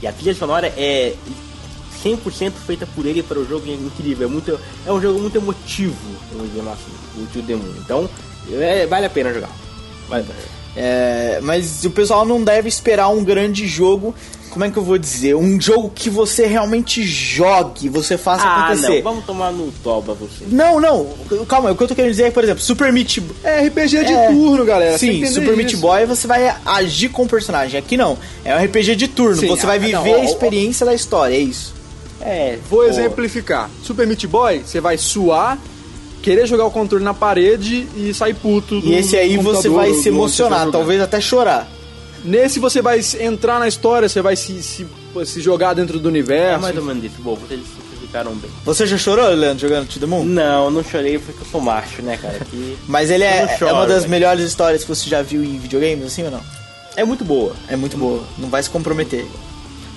E 0.01 0.07
a 0.07 0.11
trilha 0.11 0.35
sonora 0.35 0.67
é 0.77 1.13
100% 2.03 2.53
feita 2.65 2.85
por 2.87 3.05
ele 3.05 3.21
para 3.23 3.39
o 3.39 3.45
jogo 3.47 3.65
é 3.69 3.73
incrível. 3.73 4.27
É, 4.27 4.31
muito, 4.31 4.59
é 4.85 4.91
um 4.91 5.01
jogo 5.01 5.19
muito 5.19 5.37
emotivo, 5.37 5.95
vamos 6.33 6.49
dizer 6.53 6.67
assim, 6.69 7.21
o 7.23 7.25
Tio 7.27 7.41
Demon. 7.41 7.63
Então, 7.79 8.09
é- 8.51 8.85
vale 8.85 9.05
a 9.05 9.09
pena 9.09 9.33
jogar. 9.33 9.49
Vale 10.07 10.23
a 10.23 10.25
pena. 10.25 10.39
É, 10.75 11.39
mas 11.41 11.83
o 11.83 11.89
pessoal 11.91 12.25
não 12.25 12.43
deve 12.43 12.69
esperar 12.69 13.09
um 13.09 13.23
grande 13.23 13.67
jogo. 13.67 14.13
Como 14.49 14.65
é 14.65 14.71
que 14.71 14.77
eu 14.77 14.83
vou 14.83 14.97
dizer? 14.97 15.35
Um 15.35 15.59
jogo 15.61 15.91
que 15.93 16.09
você 16.09 16.45
realmente 16.47 17.03
jogue, 17.03 17.87
você 17.89 18.17
faça 18.17 18.43
Ah, 18.43 18.65
acontecer. 18.65 18.95
não, 18.95 19.01
vamos 19.03 19.25
tomar 19.25 19.51
no 19.51 19.71
toba 19.83 20.13
você. 20.13 20.45
Não, 20.49 20.79
não, 20.79 21.07
calma, 21.47 21.71
o 21.71 21.75
que 21.75 21.83
eu 21.83 21.87
tô 21.87 21.95
querendo 21.95 22.11
dizer 22.11 22.23
é, 22.23 22.31
por 22.31 22.43
exemplo, 22.43 22.61
Super 22.61 22.91
Meat 22.91 23.21
É 23.43 23.61
RPG 23.67 24.05
de 24.05 24.13
É. 24.13 24.27
turno, 24.27 24.65
galera. 24.65 24.97
Sim, 24.97 25.25
Super 25.27 25.55
Meat 25.55 25.73
isso. 25.73 25.81
Boy 25.81 26.05
você 26.05 26.25
vai 26.27 26.53
agir 26.65 27.09
com 27.09 27.23
o 27.23 27.27
personagem. 27.27 27.79
Aqui 27.79 27.95
não. 27.95 28.17
É 28.43 28.55
um 28.55 28.63
RPG 28.63 28.95
de 28.95 29.07
turno. 29.07 29.37
Sim, 29.37 29.47
você 29.47 29.65
vai 29.65 29.77
ah, 29.77 29.79
viver 29.79 29.93
não, 29.93 30.11
ó, 30.11 30.15
a 30.15 30.19
ó, 30.19 30.23
experiência 30.23 30.85
da 30.85 30.93
história, 30.93 31.35
é 31.35 31.39
isso. 31.39 31.73
É, 32.21 32.57
Vou 32.69 32.79
pô, 32.79 32.85
exemplificar. 32.85 33.69
Super 33.83 34.05
Meat 34.07 34.25
Boy, 34.27 34.61
você 34.65 34.81
vai 34.81 34.97
suar, 34.97 35.57
querer 36.21 36.45
jogar 36.47 36.65
o 36.65 36.71
controle 36.71 37.03
na 37.03 37.13
parede 37.13 37.87
e 37.95 38.13
sair 38.13 38.33
puto. 38.33 38.81
do- 38.81 38.87
E 38.87 38.95
esse 38.95 39.15
aí 39.15 39.37
você 39.37 39.69
vai 39.69 39.93
se 39.93 40.09
emocionar, 40.09 40.69
talvez 40.71 40.99
até 41.01 41.21
chorar. 41.21 41.65
Nesse 42.23 42.59
você 42.59 42.81
vai 42.81 42.99
entrar 43.19 43.59
na 43.59 43.67
história, 43.67 44.07
você 44.09 44.21
vai 44.21 44.35
se, 44.35 44.61
se, 44.61 44.85
se 45.25 45.41
jogar 45.41 45.73
dentro 45.73 45.99
do 45.99 46.07
é 46.07 46.11
universo. 46.11 46.61
mais 46.61 46.77
ou 46.77 46.83
menos 46.83 47.03
isso. 47.03 47.15
Bom, 47.19 47.35
vocês 47.35 47.61
simplificaram 47.61 48.33
bem. 48.35 48.49
Você 48.65 48.85
já 48.87 48.97
chorou, 48.97 49.27
Leandro, 49.29 49.59
jogando 49.67 49.87
To 49.87 49.99
The 49.99 50.05
Moon? 50.05 50.23
Não, 50.25 50.69
não 50.71 50.83
chorei 50.83 51.17
porque 51.19 51.41
eu 51.41 51.47
sou 51.49 51.61
macho, 51.61 52.01
né, 52.01 52.17
cara? 52.17 52.39
Que 52.49 52.77
Mas 52.87 53.09
ele 53.09 53.23
é, 53.23 53.45
não 53.45 53.49
é 53.51 53.57
choro, 53.57 53.73
uma 53.73 53.87
das 53.87 53.99
velho. 53.99 54.09
melhores 54.11 54.43
histórias 54.45 54.83
que 54.83 54.89
você 54.89 55.09
já 55.09 55.21
viu 55.21 55.43
em 55.43 55.57
videogames, 55.57 56.05
assim 56.05 56.23
ou 56.23 56.31
não? 56.31 56.41
é 56.95 57.03
muito 57.05 57.23
boa. 57.23 57.53
É 57.69 57.75
muito 57.77 57.95
boa, 57.97 58.21
não 58.37 58.49
vai 58.49 58.61
se 58.61 58.69
comprometer. 58.69 59.25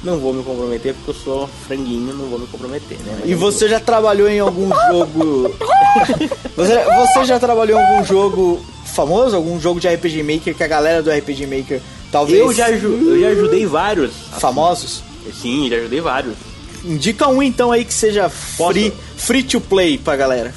não 0.04 0.18
vou 0.20 0.32
me 0.32 0.44
comprometer 0.44 0.94
porque 0.94 1.10
eu 1.10 1.14
sou 1.14 1.48
franguinho, 1.66 2.14
não 2.14 2.26
vou 2.26 2.38
me 2.38 2.46
comprometer, 2.46 2.96
né? 2.98 3.16
Mas 3.20 3.28
E 3.30 3.34
você 3.34 3.68
já 3.68 3.80
trabalhou 3.80 4.28
em 4.28 4.38
algum 4.38 4.68
jogo. 4.88 5.52
você, 6.56 6.84
você 6.84 7.24
já 7.24 7.40
trabalhou 7.40 7.76
em 7.78 7.82
algum 7.82 8.04
jogo 8.04 8.64
famoso? 8.84 9.34
Algum 9.34 9.58
jogo 9.60 9.80
de 9.80 9.88
RPG 9.88 10.22
Maker 10.22 10.54
que 10.54 10.62
a 10.62 10.68
galera 10.68 11.02
do 11.02 11.10
RPG 11.10 11.46
Maker 11.46 11.80
talvez. 12.12 12.38
eu 12.38 12.52
já, 12.52 12.70
eu 12.70 13.20
já 13.20 13.28
ajudei 13.28 13.66
vários. 13.66 14.12
famosos? 14.38 15.02
Sim, 15.32 15.68
já 15.68 15.76
ajudei 15.76 16.00
vários. 16.00 16.34
Indica 16.84 17.28
um 17.28 17.42
então 17.42 17.72
aí 17.72 17.84
que 17.84 17.94
seja 17.94 18.28
free, 18.28 18.92
free 19.16 19.42
to 19.42 19.60
play 19.60 19.98
pra 19.98 20.16
galera. 20.16 20.52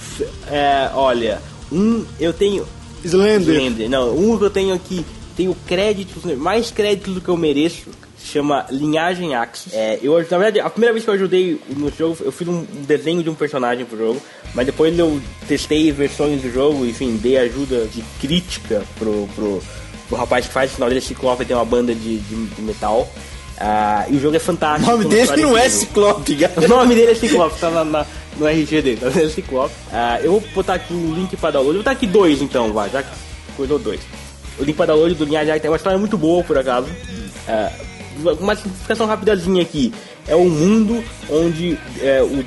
É, 0.51 0.89
olha, 0.93 1.41
um 1.71 2.03
eu 2.19 2.33
tenho. 2.33 2.67
Slender. 3.03 3.55
Slender. 3.55 3.89
Não, 3.89 4.15
um 4.15 4.37
que 4.37 4.43
eu 4.43 4.49
tenho 4.49 4.73
aqui, 4.73 5.05
tenho 5.37 5.55
créditos, 5.67 6.23
mais 6.37 6.71
créditos 6.71 7.13
do 7.13 7.21
que 7.21 7.29
eu 7.29 7.37
mereço. 7.37 7.89
se 8.17 8.27
Chama 8.27 8.65
Linhagem 8.71 9.35
Axis. 9.35 9.71
É, 9.73 9.99
eu, 10.01 10.17
na 10.17 10.37
verdade, 10.37 10.59
a 10.59 10.69
primeira 10.69 10.91
vez 10.93 11.05
que 11.05 11.11
eu 11.11 11.13
ajudei 11.13 11.61
no 11.69 11.91
jogo, 11.91 12.17
eu 12.21 12.31
fiz 12.31 12.47
um 12.47 12.65
um 12.75 12.83
desenho 12.87 13.21
de 13.21 13.29
um 13.29 13.35
personagem 13.35 13.85
pro 13.85 13.95
jogo, 13.95 14.21
mas 14.55 14.65
depois 14.65 14.97
eu 14.97 15.21
testei 15.47 15.91
versões 15.91 16.41
do 16.41 16.51
jogo, 16.51 16.85
enfim, 16.85 17.19
dei 17.21 17.37
ajuda 17.37 17.85
de 17.85 18.03
crítica 18.19 18.83
pro, 18.97 19.29
pro, 19.35 19.61
pro 20.07 20.17
rapaz 20.17 20.45
que 20.47 20.53
faz, 20.53 20.71
o 20.71 20.75
final 20.75 20.89
dele 20.89 20.99
é 20.99 21.03
Ciclope 21.03 21.45
tem 21.45 21.55
uma 21.55 21.65
banda 21.65 21.93
de, 21.93 22.17
de, 22.19 22.45
de 22.47 22.61
metal. 22.61 23.07
Ah, 23.57 24.05
e 24.09 24.15
o 24.15 24.19
jogo 24.19 24.35
é 24.35 24.37
O 24.37 24.41
fantástico. 24.41 24.91
nome 24.91 25.05
uma 25.05 25.09
dele 25.09 25.41
não 25.41 25.57
é. 25.57 25.69
Ciclope, 25.69 26.33
O 26.35 26.37
galera. 26.37 26.67
nome 26.67 26.95
dele 26.95 27.11
é 27.11 27.15
Ciclope, 27.15 27.59
tá 27.59 27.69
na, 27.69 27.83
na- 27.85 28.05
no 28.37 28.45
RG 28.47 28.81
dele, 28.81 28.97
tá 28.97 29.07
vendo? 29.09 29.29
Ciclope. 29.29 29.73
Ah, 29.93 30.19
eu 30.21 30.31
vou 30.31 30.43
botar 30.53 30.73
aqui 30.73 30.93
o 30.93 31.13
link 31.15 31.37
pra 31.37 31.51
download. 31.51 31.69
Eu 31.69 31.73
vou 31.75 31.83
botar 31.83 31.91
aqui 31.91 32.05
dois 32.07 32.41
então, 32.41 32.73
vai, 32.73 32.89
já 32.89 33.01
que 33.01 33.09
cuidou 33.55 33.79
dois. 33.79 34.01
O 34.59 34.63
link 34.63 34.75
pra 34.75 34.85
download 34.85 35.15
do 35.15 35.23
Linhagem 35.25 35.57
tem 35.59 35.69
uma 35.71 35.77
história 35.77 35.97
muito 35.97 36.17
boa, 36.17 36.43
por 36.43 36.57
acaso. 36.57 36.87
Ah, 37.47 37.71
uma 38.39 38.55
simplificação 38.55 39.05
rapidazinha 39.07 39.61
aqui. 39.61 39.93
É 40.27 40.35
um 40.35 40.49
mundo 40.49 41.03
onde, 41.29 41.77
é, 42.01 42.21
o, 42.21 42.43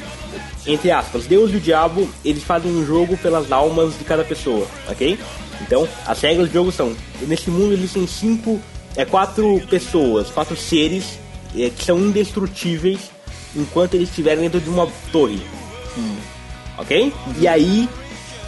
entre 0.66 0.90
aspas, 0.90 1.24
Deus 1.26 1.52
e 1.52 1.56
o 1.56 1.60
diabo, 1.60 2.09
eles 2.24 2.43
fazem 2.43 2.70
um 2.70 2.85
jogo 2.85 3.16
pelas 3.16 3.51
almas 3.52 3.97
de 3.98 4.05
cada 4.05 4.24
pessoa, 4.24 4.66
ok? 4.90 5.18
Então, 5.60 5.89
as 6.06 6.20
regras 6.20 6.48
do 6.48 6.55
jogo 6.55 6.72
são, 6.72 6.94
nesse 7.22 7.51
mundo 7.51 7.72
existem 7.72 8.06
cinco, 8.06 8.60
é 8.97 9.05
quatro 9.05 9.60
pessoas, 9.68 10.30
quatro 10.30 10.56
seres 10.56 11.18
é, 11.56 11.70
que 11.70 11.85
são 11.85 11.98
indestrutíveis 11.98 13.10
enquanto 13.56 13.94
eles 13.94 14.09
estiverem 14.09 14.43
dentro 14.44 14.60
de 14.60 14.68
uma 14.68 14.89
torre. 15.10 15.40
Ok? 16.78 17.12
E 17.39 17.48
aí, 17.48 17.89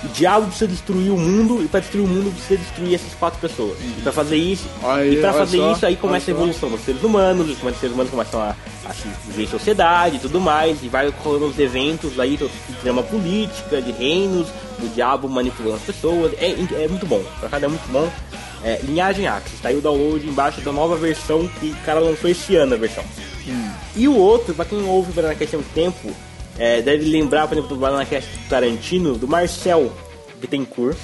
o 0.03 0.09
diabo 0.09 0.47
precisa 0.47 0.69
destruir 0.69 1.11
o 1.11 1.19
mundo, 1.19 1.63
e 1.63 1.69
para 1.69 1.81
destruir 1.81 2.05
o 2.05 2.09
mundo 2.09 2.33
precisa 2.33 2.59
destruir 2.59 2.95
essas 2.95 3.13
quatro 3.15 3.39
pessoas. 3.41 3.79
E 3.81 4.01
pra 4.03 4.13
fazer 4.13 4.37
isso, 4.37 4.67
Aí, 4.83 5.15
e 5.15 5.19
olha 5.19 5.33
fazer 5.33 5.59
só, 5.59 5.73
isso, 5.73 5.87
aí 5.87 5.97
começa 5.97 6.31
a 6.31 6.33
evolução 6.33 6.71
dos 6.71 6.81
seres 6.81 7.03
humanos, 7.03 7.51
os 7.51 7.59
seres 7.79 7.93
humanos 7.93 8.11
começam 8.11 8.41
a, 8.41 8.57
a 8.87 8.93
se 8.93 9.09
em 9.41 9.47
sociedade 9.47 10.17
e 10.17 10.19
tudo 10.19 10.41
mais, 10.41 10.83
e 10.83 10.89
vai 10.89 11.09
ocorrendo 11.09 11.47
os 11.47 11.59
eventos 11.59 12.19
aí, 12.19 12.37
de 12.37 12.49
drama 12.83 13.03
política, 13.03 13.81
de 13.81 13.93
reinos, 13.93 14.49
do 14.79 14.89
diabo 14.95 15.29
manipulando 15.29 15.77
as 15.77 15.83
pessoas. 15.83 16.33
É, 16.39 16.51
é 16.51 16.89
muito 16.89 17.07
bom, 17.07 17.23
pra 17.39 17.49
cada 17.49 17.67
é 17.67 17.69
muito 17.69 17.91
bom. 17.93 18.11
É, 18.63 18.79
Linhagem 18.83 19.27
Axis, 19.27 19.59
tá 19.61 19.71
aí 19.71 19.77
o 19.77 19.81
download 19.81 20.27
embaixo 20.27 20.61
da 20.61 20.73
nova 20.73 20.95
versão 20.97 21.49
que 21.61 21.71
o 21.71 21.85
cara 21.85 21.99
lançou 21.99 22.29
esse 22.29 22.57
ano 22.57 22.75
a 22.75 22.77
versão. 22.77 23.05
E 23.97 24.07
o 24.07 24.15
outro, 24.15 24.55
pra 24.55 24.65
quem 24.65 24.83
ouve 24.87 25.11
o 25.11 25.15
Bananacast 25.15 25.55
há 25.55 25.59
muito 25.59 25.75
tempo, 25.75 26.15
é, 26.61 26.81
deve 26.83 27.07
lembrar, 27.11 27.49
por 27.49 27.55
exemplo, 27.57 27.75
do 27.75 27.81
Bananacast 27.81 28.29
Tarantino, 28.49 29.17
do 29.17 29.27
Marcel 29.27 29.91
Bittencourt, 30.41 30.97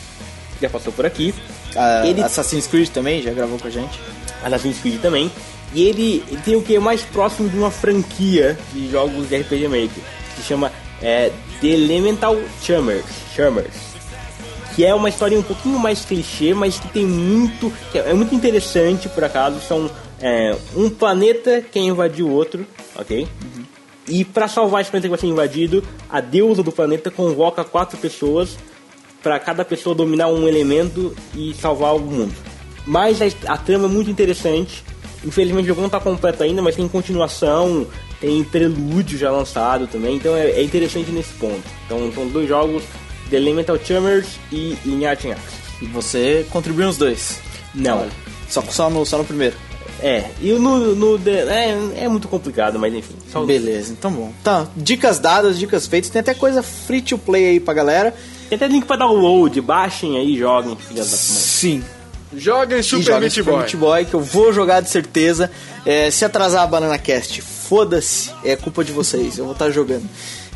que 0.57 0.63
já 0.63 0.71
passou 0.71 0.93
por 0.93 1.05
aqui. 1.07 1.35
Ah, 1.75 2.07
Ele- 2.07 2.23
Assassin's 2.23 2.67
Creed 2.67 2.89
também 2.91 3.23
já 3.23 3.33
gravou 3.33 3.59
com 3.59 3.67
a 3.67 3.71
gente. 3.71 3.99
Assassin's 4.45 4.79
Creed 4.81 5.01
também. 5.01 5.31
E 5.75 5.83
ele, 5.83 6.23
ele 6.29 6.41
tem 6.43 6.55
o 6.57 6.63
que 6.63 6.77
é 6.77 6.79
mais 6.79 7.03
próximo 7.03 7.49
de 7.49 7.57
uma 7.57 7.71
franquia 7.71 8.57
de 8.73 8.91
jogos 8.91 9.29
de 9.29 9.37
RPG 9.37 9.67
Maker, 9.69 9.89
que 10.35 10.41
se 10.43 10.47
chama 10.47 10.71
é, 11.03 11.31
The 11.61 11.67
Elemental 11.69 12.37
Chummers, 12.63 13.05
Chummers. 13.35 13.75
Que 14.75 14.85
é 14.85 14.95
uma 14.95 15.09
história 15.09 15.39
um 15.39 15.43
pouquinho 15.43 15.79
mais 15.79 16.05
clichê, 16.05 16.53
mas 16.55 16.79
que 16.79 16.89
tem 16.89 17.05
muito. 17.07 17.73
que 17.91 17.99
é, 17.99 18.13
muito 18.15 18.35
interessante 18.35 19.09
por 19.09 19.25
acaso. 19.25 19.59
São 19.67 19.91
é, 20.21 20.55
um 20.77 20.89
planeta 20.91 21.63
quer 21.73 21.81
invadir 21.81 22.23
o 22.25 22.31
outro, 22.31 22.67
ok? 22.95 23.27
E 24.09 24.25
para 24.25 24.49
salvar 24.49 24.81
esse 24.81 24.91
planeta 24.91 25.09
que 25.09 25.11
vai 25.11 25.19
ser 25.19 25.27
invadido, 25.27 25.83
a 26.09 26.21
deusa 26.21 26.63
do 26.63 26.71
planeta 26.71 27.11
convoca 27.11 27.65
quatro 27.65 27.99
pessoas 27.99 28.57
para 29.23 29.39
cada 29.41 29.65
pessoa 29.65 29.95
dominar 29.95 30.29
um 30.29 30.47
elemento 30.47 31.15
e 31.35 31.53
salvar 31.55 31.97
o 31.97 31.99
mundo. 31.99 32.33
Mas 32.87 33.21
a, 33.21 33.27
a 33.53 33.59
trama 33.59 33.87
é 33.87 33.89
muito 33.89 34.11
interessante. 34.11 34.85
Infelizmente 35.25 35.65
o 35.65 35.69
jogo 35.69 35.81
não 35.81 35.89
está 35.89 35.99
completo 35.99 36.43
ainda, 36.45 36.63
mas 36.63 36.77
tem 36.77 36.87
continuação, 36.87 37.87
tem 38.21 38.45
prelúdio 38.45 39.19
já 39.19 39.31
lançado 39.31 39.89
também, 39.89 40.17
então 40.17 40.37
é, 40.37 40.51
é 40.51 40.63
interessante 40.63 41.11
nesse 41.11 41.33
ponto. 41.35 41.63
Então 41.85 42.13
são 42.13 42.29
dois 42.29 42.49
jogos, 42.49 42.85
The 43.29 43.37
Elemental 43.37 43.79
Chummers 43.85 44.39
e 44.53 44.77
Axis. 45.05 45.37
E 45.83 45.87
você 45.87 46.47
contribuiu 46.51 46.87
nos 46.87 46.97
dois. 46.97 47.41
Não. 47.75 48.07
Só, 48.49 48.63
só, 48.63 48.89
no, 48.89 49.05
só 49.05 49.19
no 49.19 49.25
primeiro. 49.25 49.57
É, 50.03 50.31
e 50.43 50.53
no, 50.53 50.95
no 50.95 51.21
é, 51.29 52.05
é 52.05 52.09
muito 52.09 52.29
complicado, 52.29 52.79
mas 52.79 52.93
enfim. 52.93 53.15
Só 53.33 53.45
Beleza, 53.45 53.93
então 53.93 54.11
bom. 54.11 54.33
Tá, 54.45 54.67
dicas 54.77 55.19
dadas, 55.19 55.59
dicas 55.59 55.87
feitas. 55.87 56.11
Tem 56.11 56.21
até 56.21 56.35
coisa 56.35 56.63
free 56.63 57.01
to 57.01 57.17
play 57.17 57.47
aí 57.47 57.61
pra 57.61 57.73
galera. 57.73 58.15
Tem 58.49 58.57
até 58.57 58.69
link 58.69 58.85
para 58.85 58.97
download, 58.97 59.61
baixem 59.61 60.19
aí, 60.19 60.37
joguem, 60.37 60.77
filhas 60.77 61.11
da 61.11 61.17
mãe. 61.17 61.25
Sim. 61.27 61.85
Joga 62.35 62.77
em 62.77 62.81
E 62.81 62.83
Super 62.83 63.03
joga 63.03 63.21
Meat 63.21 63.33
Super 63.33 63.51
Boy. 63.51 63.61
Meat 63.61 63.77
Boy, 63.77 64.05
que 64.05 64.15
eu 64.15 64.21
vou 64.21 64.53
jogar 64.53 64.81
de 64.81 64.91
certeza. 64.91 65.51
É, 65.85 66.11
se 66.11 66.25
atrasar 66.25 66.63
a 66.63 66.67
Banana 66.67 66.99
Cast, 66.99 67.41
foda-se, 67.41 68.31
é 68.45 68.57
culpa 68.57 68.85
de 68.85 68.93
vocês, 68.93 69.39
eu 69.39 69.45
vou 69.45 69.53
estar 69.53 69.71
jogando. 69.71 70.09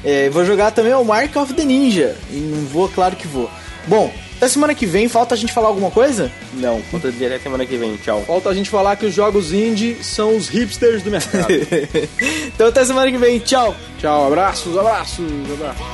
É, 0.04 0.28
vou 0.30 0.44
jogar 0.44 0.72
também 0.72 0.92
o 0.94 1.04
Mark 1.04 1.34
of 1.36 1.54
the 1.54 1.64
Ninja, 1.64 2.16
e 2.30 2.36
não 2.36 2.66
vou, 2.66 2.88
claro 2.88 3.14
que 3.16 3.28
vou. 3.28 3.48
Bom, 3.86 4.12
até 4.36 4.48
semana 4.48 4.74
que 4.74 4.86
vem, 4.86 5.09
falta 5.09 5.35
a 5.35 5.39
gente 5.39 5.52
falar 5.52 5.69
alguma 5.69 5.90
coisa? 5.90 6.32
Não, 6.55 6.81
falta 6.85 7.12
dizer 7.12 7.27
até 7.27 7.39
semana 7.40 7.66
que 7.66 7.77
vem, 7.77 7.97
tchau. 7.97 8.24
Falta 8.27 8.48
a 8.48 8.55
gente 8.55 8.70
falar 8.70 8.97
que 8.97 9.05
os 9.05 9.15
jogos 9.15 9.52
indie 9.52 10.02
são 10.02 10.35
os 10.35 10.48
hipsters 10.48 11.02
do 11.02 11.11
mercado. 11.11 11.52
então 12.47 12.69
até 12.69 12.82
semana 12.85 13.11
que 13.11 13.19
vem, 13.19 13.39
tchau. 13.39 13.77
Tchau, 13.98 14.27
abraços, 14.27 14.78
abraços, 14.78 15.27
abraços. 15.52 15.86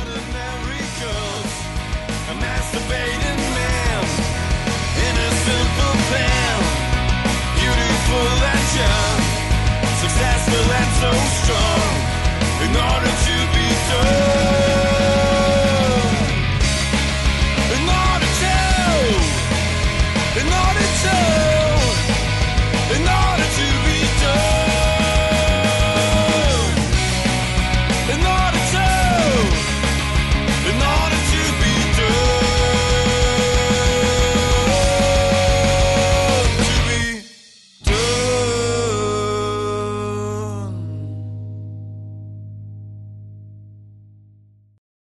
Successful 10.00 10.72
and 10.80 10.92
so 11.00 11.10
strong 11.42 11.96
in 12.64 12.76
order 12.76 13.12
to 13.26 13.34
be 13.52 13.66
done. 13.90 14.35